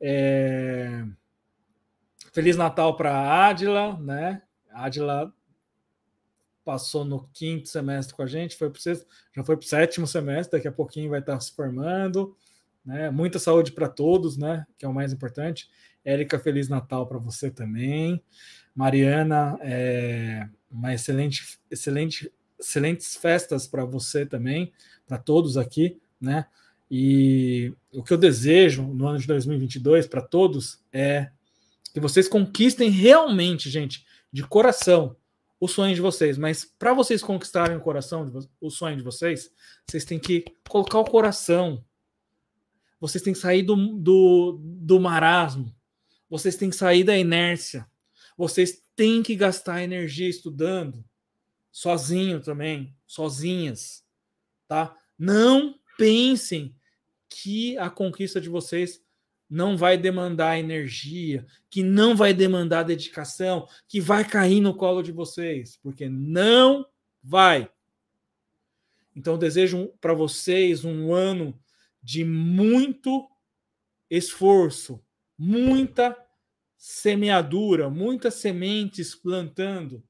É... 0.00 1.04
Feliz 2.32 2.56
Natal 2.56 2.96
para 2.96 3.12
a 3.12 3.48
Adila, 3.48 3.98
né? 4.00 4.42
A 4.70 4.86
Adila 4.86 5.32
passou 6.64 7.04
no 7.04 7.28
quinto 7.32 7.68
semestre 7.68 8.14
com 8.14 8.22
a 8.22 8.26
gente, 8.26 8.56
foi 8.56 8.70
pro 8.70 8.80
sexto, 8.80 9.06
já 9.34 9.42
foi 9.42 9.56
para 9.56 9.64
o 9.64 9.68
sétimo 9.68 10.06
semestre, 10.06 10.58
daqui 10.58 10.68
a 10.68 10.72
pouquinho 10.72 11.10
vai 11.10 11.20
estar 11.20 11.38
se 11.40 11.54
formando. 11.54 12.36
Né? 12.84 13.10
Muita 13.10 13.38
saúde 13.38 13.72
para 13.72 13.88
todos, 13.88 14.36
né? 14.36 14.64
Que 14.78 14.84
é 14.84 14.88
o 14.88 14.94
mais 14.94 15.12
importante. 15.12 15.68
Érica, 16.04 16.38
Feliz 16.38 16.68
Natal 16.68 17.06
para 17.06 17.18
você 17.18 17.50
também. 17.50 18.22
Mariana, 18.74 19.58
é, 19.60 20.48
uma 20.70 20.94
excelente, 20.94 21.58
excelente, 21.70 22.32
excelentes 22.58 23.16
festas 23.16 23.66
para 23.66 23.84
você 23.84 24.24
também, 24.24 24.72
para 25.06 25.18
todos 25.18 25.56
aqui, 25.56 26.00
né? 26.20 26.46
E 26.90 27.72
o 27.90 28.02
que 28.02 28.12
eu 28.12 28.18
desejo 28.18 28.82
no 28.82 29.06
ano 29.06 29.18
de 29.18 29.26
2022 29.26 30.06
para 30.06 30.20
todos 30.20 30.78
é 30.92 31.30
que 31.92 32.00
vocês 32.00 32.28
conquistem 32.28 32.90
realmente, 32.90 33.70
gente, 33.70 34.04
de 34.32 34.42
coração, 34.42 35.16
o 35.58 35.68
sonho 35.68 35.94
de 35.94 36.00
vocês. 36.00 36.36
Mas 36.36 36.64
para 36.64 36.92
vocês 36.92 37.22
conquistarem 37.22 37.76
o 37.76 37.80
coração, 37.80 38.30
o 38.60 38.70
sonho 38.70 38.96
de 38.96 39.02
vocês, 39.02 39.50
vocês 39.86 40.04
têm 40.04 40.18
que 40.18 40.44
colocar 40.68 40.98
o 40.98 41.04
coração. 41.04 41.84
Vocês 43.00 43.22
têm 43.22 43.32
que 43.32 43.38
sair 43.38 43.62
do, 43.62 43.74
do, 43.98 44.60
do 44.60 45.00
marasmo. 45.00 45.74
Vocês 46.28 46.56
têm 46.56 46.70
que 46.70 46.76
sair 46.76 47.04
da 47.04 47.16
inércia. 47.16 47.86
Vocês 48.42 48.82
têm 48.96 49.22
que 49.22 49.36
gastar 49.36 49.84
energia 49.84 50.28
estudando, 50.28 51.04
sozinho 51.70 52.40
também, 52.40 52.92
sozinhas, 53.06 54.04
tá? 54.66 54.98
Não 55.16 55.78
pensem 55.96 56.74
que 57.28 57.78
a 57.78 57.88
conquista 57.88 58.40
de 58.40 58.48
vocês 58.48 59.00
não 59.48 59.76
vai 59.76 59.96
demandar 59.96 60.58
energia, 60.58 61.46
que 61.70 61.84
não 61.84 62.16
vai 62.16 62.34
demandar 62.34 62.82
dedicação, 62.82 63.68
que 63.86 64.00
vai 64.00 64.28
cair 64.28 64.60
no 64.60 64.74
colo 64.74 65.04
de 65.04 65.12
vocês, 65.12 65.78
porque 65.80 66.08
não 66.08 66.84
vai. 67.22 67.70
Então, 69.14 69.38
desejo 69.38 69.86
para 70.00 70.14
vocês 70.14 70.84
um 70.84 71.14
ano 71.14 71.56
de 72.02 72.24
muito 72.24 73.24
esforço, 74.10 75.00
muita 75.38 76.18
semeadura, 76.84 77.88
muitas 77.88 78.34
sementes 78.34 79.14
plantando, 79.14 80.02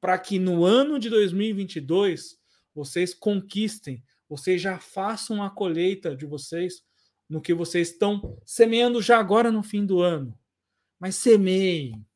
para 0.00 0.16
que 0.16 0.38
no 0.38 0.64
ano 0.64 1.00
de 1.00 1.10
2022 1.10 2.38
vocês 2.72 3.12
conquistem, 3.12 4.04
vocês 4.28 4.62
já 4.62 4.78
façam 4.78 5.42
a 5.42 5.50
colheita 5.50 6.14
de 6.14 6.24
vocês 6.24 6.80
no 7.28 7.40
que 7.40 7.52
vocês 7.52 7.90
estão 7.90 8.40
semeando 8.46 9.02
já 9.02 9.18
agora 9.18 9.50
no 9.50 9.64
fim 9.64 9.84
do 9.84 10.00
ano. 10.00 10.38
Mas 10.96 11.16
semeiem, 11.16 12.06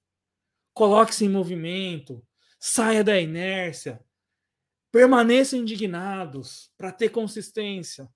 coloque-se 0.72 1.24
em 1.24 1.28
movimento, 1.28 2.24
saia 2.60 3.02
da 3.02 3.20
inércia, 3.20 4.00
permaneçam 4.92 5.58
indignados 5.58 6.70
para 6.78 6.92
ter 6.92 7.08
consistência, 7.08 8.08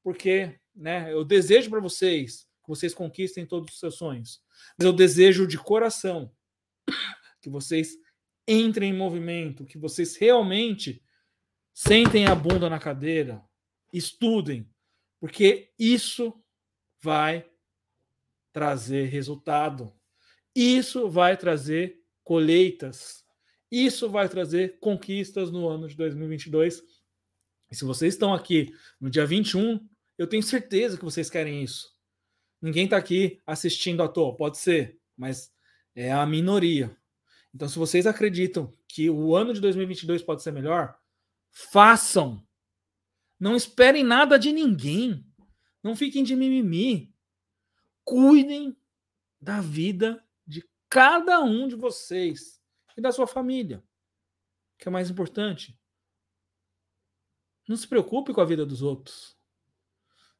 porque 0.00 0.60
né, 0.72 1.12
eu 1.12 1.24
desejo 1.24 1.70
para 1.70 1.80
vocês 1.80 2.47
que 2.68 2.76
vocês 2.76 2.92
conquistem 2.92 3.46
todos 3.46 3.72
os 3.72 3.80
seus 3.80 3.94
sonhos, 3.94 4.42
mas 4.76 4.84
eu 4.84 4.92
desejo 4.92 5.46
de 5.46 5.56
coração 5.56 6.30
que 7.40 7.48
vocês 7.48 7.96
entrem 8.46 8.90
em 8.90 8.96
movimento, 8.96 9.64
que 9.64 9.78
vocês 9.78 10.16
realmente 10.16 11.02
sentem 11.72 12.26
a 12.26 12.34
bunda 12.34 12.68
na 12.68 12.78
cadeira, 12.78 13.42
estudem, 13.90 14.68
porque 15.18 15.72
isso 15.78 16.34
vai 17.00 17.48
trazer 18.52 19.06
resultado. 19.06 19.94
Isso 20.54 21.08
vai 21.08 21.36
trazer 21.36 22.02
colheitas. 22.22 23.24
Isso 23.70 24.10
vai 24.10 24.28
trazer 24.28 24.78
conquistas 24.78 25.50
no 25.50 25.68
ano 25.68 25.88
de 25.88 25.96
2022. 25.96 26.82
E 27.70 27.76
se 27.76 27.84
vocês 27.84 28.14
estão 28.14 28.34
aqui 28.34 28.74
no 29.00 29.08
dia 29.08 29.24
21, 29.24 29.88
eu 30.18 30.26
tenho 30.26 30.42
certeza 30.42 30.98
que 30.98 31.04
vocês 31.04 31.30
querem 31.30 31.62
isso. 31.62 31.97
Ninguém 32.60 32.84
está 32.84 32.96
aqui 32.96 33.40
assistindo 33.46 34.02
à 34.02 34.08
toa, 34.08 34.36
pode 34.36 34.58
ser, 34.58 35.00
mas 35.16 35.52
é 35.94 36.12
a 36.12 36.26
minoria. 36.26 36.96
Então, 37.54 37.68
se 37.68 37.78
vocês 37.78 38.06
acreditam 38.06 38.72
que 38.86 39.08
o 39.08 39.34
ano 39.34 39.54
de 39.54 39.60
2022 39.60 40.22
pode 40.22 40.42
ser 40.42 40.52
melhor, 40.52 40.98
façam. 41.50 42.46
Não 43.38 43.56
esperem 43.56 44.04
nada 44.04 44.38
de 44.38 44.52
ninguém. 44.52 45.24
Não 45.82 45.96
fiquem 45.96 46.22
de 46.22 46.34
mimimi. 46.34 47.14
Cuidem 48.04 48.76
da 49.40 49.60
vida 49.60 50.24
de 50.46 50.64
cada 50.88 51.40
um 51.40 51.68
de 51.68 51.76
vocês 51.76 52.60
e 52.96 53.00
da 53.00 53.12
sua 53.12 53.26
família, 53.26 53.84
que 54.76 54.88
é 54.88 54.90
mais 54.90 55.08
importante. 55.08 55.78
Não 57.68 57.76
se 57.76 57.86
preocupe 57.86 58.32
com 58.32 58.40
a 58.40 58.44
vida 58.44 58.64
dos 58.64 58.82
outros. 58.82 59.36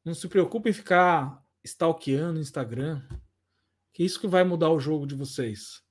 Não 0.03 0.13
se 0.13 0.27
preocupe 0.27 0.69
em 0.69 0.73
ficar 0.73 1.45
stalkeando 1.63 2.39
o 2.39 2.41
Instagram, 2.41 3.01
que 3.93 4.03
é 4.03 4.05
isso 4.05 4.19
que 4.19 4.27
vai 4.27 4.43
mudar 4.43 4.69
o 4.71 4.79
jogo 4.79 5.05
de 5.05 5.15
vocês. 5.15 5.81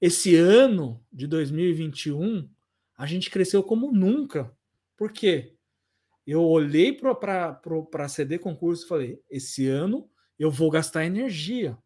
Esse 0.00 0.34
ano 0.36 1.04
de 1.12 1.26
2021, 1.26 2.48
a 2.96 3.06
gente 3.06 3.30
cresceu 3.30 3.62
como 3.62 3.92
nunca. 3.92 4.54
Por 4.96 5.12
quê? 5.12 5.56
eu 6.26 6.44
olhei 6.44 6.92
para 6.92 8.08
CD 8.08 8.38
concurso 8.38 8.84
e 8.84 8.88
falei: 8.88 9.22
esse 9.28 9.66
ano 9.66 10.08
eu 10.38 10.50
vou 10.50 10.70
gastar 10.70 11.04
energia. 11.04 11.76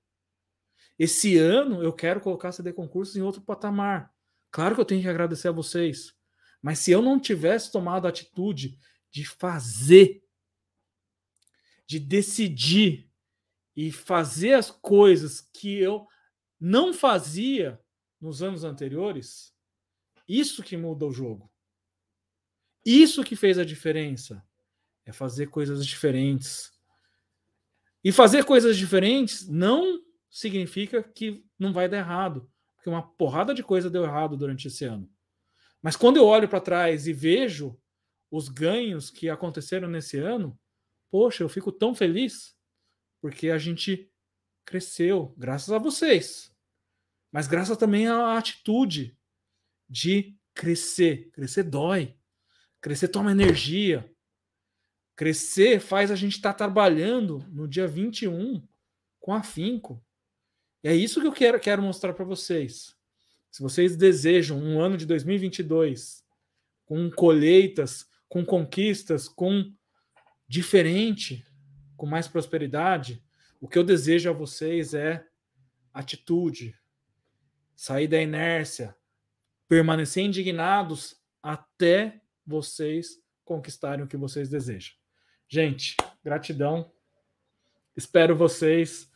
Esse 0.98 1.36
ano 1.36 1.82
eu 1.82 1.92
quero 1.92 2.20
colocar 2.20 2.52
CD 2.52 2.72
concurso 2.72 3.18
em 3.18 3.22
outro 3.22 3.40
patamar. 3.40 4.12
Claro 4.50 4.74
que 4.74 4.80
eu 4.80 4.84
tenho 4.84 5.02
que 5.02 5.08
agradecer 5.08 5.48
a 5.48 5.52
vocês. 5.52 6.14
Mas 6.62 6.78
se 6.78 6.90
eu 6.90 7.02
não 7.02 7.18
tivesse 7.18 7.72
tomado 7.72 8.06
a 8.06 8.10
atitude 8.10 8.78
de 9.10 9.24
fazer, 9.24 10.22
de 11.86 11.98
decidir 11.98 13.10
e 13.76 13.90
fazer 13.90 14.54
as 14.54 14.70
coisas 14.70 15.40
que 15.40 15.78
eu 15.78 16.06
não 16.60 16.92
fazia 16.94 17.80
nos 18.20 18.42
anos 18.42 18.64
anteriores, 18.64 19.54
isso 20.28 20.62
que 20.62 20.76
muda 20.76 21.04
o 21.06 21.12
jogo. 21.12 21.52
Isso 22.84 23.24
que 23.24 23.36
fez 23.36 23.58
a 23.58 23.64
diferença. 23.64 24.44
É 25.04 25.12
fazer 25.12 25.48
coisas 25.48 25.84
diferentes. 25.86 26.72
E 28.02 28.12
fazer 28.12 28.44
coisas 28.44 28.76
diferentes 28.76 29.48
não 29.48 30.02
significa 30.30 31.02
que 31.02 31.44
não 31.58 31.72
vai 31.72 31.88
dar 31.88 31.98
errado. 31.98 32.50
Porque 32.76 32.88
uma 32.88 33.02
porrada 33.02 33.54
de 33.54 33.62
coisa 33.62 33.90
deu 33.90 34.04
errado 34.04 34.36
durante 34.36 34.68
esse 34.68 34.84
ano. 34.84 35.10
Mas 35.82 35.96
quando 35.96 36.16
eu 36.16 36.24
olho 36.24 36.48
para 36.48 36.60
trás 36.60 37.06
e 37.06 37.12
vejo 37.12 37.78
os 38.30 38.48
ganhos 38.48 39.10
que 39.10 39.28
aconteceram 39.28 39.88
nesse 39.88 40.18
ano, 40.18 40.58
poxa, 41.10 41.42
eu 41.42 41.48
fico 41.48 41.70
tão 41.70 41.94
feliz 41.94 42.53
porque 43.24 43.48
a 43.48 43.56
gente 43.56 44.12
cresceu, 44.66 45.34
graças 45.38 45.72
a 45.72 45.78
vocês. 45.78 46.54
Mas 47.32 47.46
graças 47.46 47.78
também 47.78 48.06
à 48.06 48.36
atitude 48.36 49.16
de 49.88 50.36
crescer. 50.52 51.30
Crescer 51.30 51.62
dói. 51.62 52.14
Crescer 52.82 53.08
toma 53.08 53.32
energia. 53.32 54.14
Crescer 55.16 55.80
faz 55.80 56.10
a 56.10 56.14
gente 56.14 56.36
estar 56.36 56.52
tá 56.52 56.58
trabalhando 56.58 57.38
no 57.50 57.66
dia 57.66 57.88
21 57.88 58.62
com 59.18 59.32
afinco. 59.32 60.04
E 60.82 60.88
é 60.88 60.94
isso 60.94 61.18
que 61.18 61.26
eu 61.26 61.32
quero, 61.32 61.58
quero 61.58 61.80
mostrar 61.80 62.12
para 62.12 62.26
vocês. 62.26 62.94
Se 63.50 63.62
vocês 63.62 63.96
desejam 63.96 64.58
um 64.58 64.82
ano 64.82 64.98
de 64.98 65.06
2022 65.06 66.22
com 66.84 67.10
colheitas, 67.10 68.06
com 68.28 68.44
conquistas, 68.44 69.26
com 69.26 69.72
diferente, 70.46 71.42
com 72.04 72.10
mais 72.10 72.28
prosperidade, 72.28 73.24
o 73.58 73.66
que 73.66 73.78
eu 73.78 73.82
desejo 73.82 74.28
a 74.28 74.32
vocês 74.34 74.92
é 74.92 75.26
atitude, 75.90 76.78
sair 77.74 78.06
da 78.06 78.20
inércia, 78.20 78.94
permanecer 79.66 80.22
indignados 80.22 81.16
até 81.42 82.20
vocês 82.46 83.22
conquistarem 83.42 84.04
o 84.04 84.06
que 84.06 84.18
vocês 84.18 84.50
desejam. 84.50 84.92
Gente, 85.48 85.96
gratidão. 86.22 86.92
Espero 87.96 88.36
vocês 88.36 89.10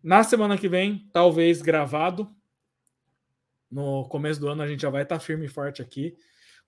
na 0.00 0.22
semana 0.22 0.56
que 0.56 0.68
vem, 0.68 1.10
talvez 1.12 1.60
gravado. 1.60 2.32
No 3.68 4.08
começo 4.08 4.38
do 4.38 4.46
ano 4.46 4.62
a 4.62 4.68
gente 4.68 4.82
já 4.82 4.90
vai 4.90 5.02
estar 5.02 5.18
firme 5.18 5.46
e 5.46 5.48
forte 5.48 5.82
aqui. 5.82 6.16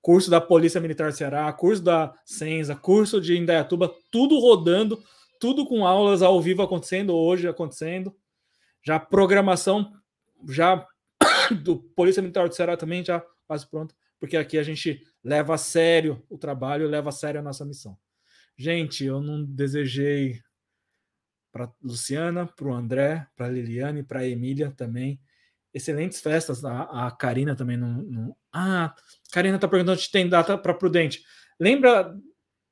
Curso 0.01 0.28
da 0.28 0.40
Polícia 0.40 0.80
Militar 0.80 1.12
do 1.12 1.16
Ceará, 1.16 1.52
curso 1.52 1.84
da 1.84 2.12
Senza, 2.24 2.74
curso 2.74 3.20
de 3.20 3.39
Indaiatuba, 3.39 3.94
tudo 4.10 4.40
rodando, 4.40 5.01
tudo 5.43 5.66
com 5.66 5.85
aulas 5.85 6.23
ao 6.23 6.40
vivo 6.40 6.62
acontecendo, 6.62 7.16
hoje 7.16 7.48
acontecendo. 7.48 8.16
Já 8.81 9.01
programação 9.01 9.93
já 10.48 10.86
do 11.64 11.77
Polícia 11.77 12.23
Militar 12.23 12.48
do 12.48 12.55
Ceará 12.55 12.77
também 12.77 13.05
já 13.05 13.20
quase 13.47 13.69
pronto 13.69 13.93
porque 14.23 14.36
aqui 14.36 14.56
a 14.56 14.62
gente 14.62 15.05
leva 15.24 15.56
a 15.56 15.59
sério 15.59 16.24
o 16.31 16.39
trabalho, 16.39 16.86
leva 16.86 17.09
a 17.09 17.12
sério 17.12 17.40
a 17.40 17.43
nossa 17.43 17.64
missão. 17.64 17.98
Gente, 18.56 19.05
eu 19.05 19.20
não 19.20 19.44
desejei 19.44 20.40
para 21.51 21.69
Luciana, 21.82 22.47
para 22.47 22.69
o 22.69 22.73
André, 22.73 23.27
para 23.35 23.48
Liliane, 23.48 24.05
para 24.05 24.24
Emília 24.24 24.70
também, 24.70 25.20
excelentes 25.74 26.20
festas. 26.20 26.64
A, 26.64 27.09
a 27.09 27.10
Karina 27.10 27.56
também 27.56 27.77
não, 27.77 27.94
não. 27.94 28.36
Ah, 28.52 28.94
Karina 29.32 29.59
tá 29.59 29.66
perguntando 29.66 30.01
se 30.01 30.09
tem 30.09 30.28
data 30.28 30.56
para 30.56 30.73
Prudente. 30.73 31.24
Lembra 31.59 32.16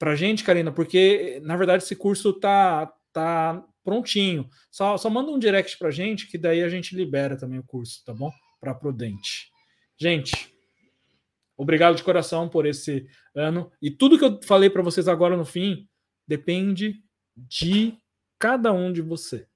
pra 0.01 0.16
gente, 0.16 0.43
Karina, 0.43 0.72
porque 0.72 1.43
na 1.44 1.59
verdade 1.59 1.85
esse 1.85 1.94
curso 1.94 2.32
tá, 2.32 2.90
tá 3.12 3.62
prontinho. 3.85 4.48
Só, 4.70 4.97
só 4.97 5.10
manda 5.10 5.31
um 5.31 5.39
direct 5.39 5.77
pra 5.77 5.90
gente 5.90 6.27
que 6.27 6.39
daí 6.39 6.62
a 6.62 6.70
gente 6.70 6.97
libera 6.97 7.36
também 7.36 7.59
o 7.59 7.62
curso, 7.64 8.02
tá 8.02 8.14
bom? 8.14 8.32
Para 8.59 8.74
Prudente. 8.74 9.51
Gente, 9.98 10.55
obrigado 11.55 11.97
de 11.97 12.02
coração 12.02 12.48
por 12.48 12.64
esse 12.64 13.06
ano 13.35 13.70
e 13.81 13.90
tudo 13.90 14.18
que 14.18 14.24
eu 14.24 14.40
falei 14.43 14.70
para 14.70 14.81
vocês 14.81 15.06
agora 15.06 15.36
no 15.36 15.44
fim 15.44 15.86
depende 16.27 17.05
de 17.36 17.94
cada 18.39 18.72
um 18.72 18.90
de 18.90 19.02
você. 19.02 19.47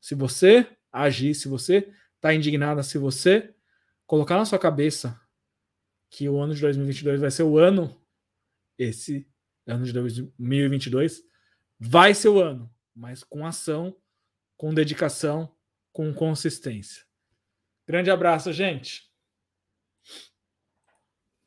Se 0.00 0.16
você 0.16 0.66
agir, 0.92 1.34
se 1.36 1.46
você 1.46 1.88
está 2.16 2.34
indignada, 2.34 2.82
se 2.82 2.98
você 2.98 3.54
colocar 4.04 4.36
na 4.36 4.44
sua 4.44 4.58
cabeça 4.58 5.20
que 6.10 6.28
o 6.28 6.40
ano 6.40 6.54
de 6.54 6.60
2022 6.60 7.20
vai 7.20 7.30
ser 7.30 7.44
o 7.44 7.56
ano, 7.56 7.97
esse 8.78 9.28
ano 9.66 9.84
de 9.84 9.92
2022 9.92 11.22
vai 11.78 12.14
ser 12.14 12.28
o 12.28 12.40
ano, 12.40 12.72
mas 12.94 13.22
com 13.22 13.46
ação, 13.46 13.96
com 14.56 14.72
dedicação, 14.72 15.54
com 15.92 16.12
consistência. 16.14 17.04
Grande 17.86 18.10
abraço, 18.10 18.52
gente. 18.52 19.07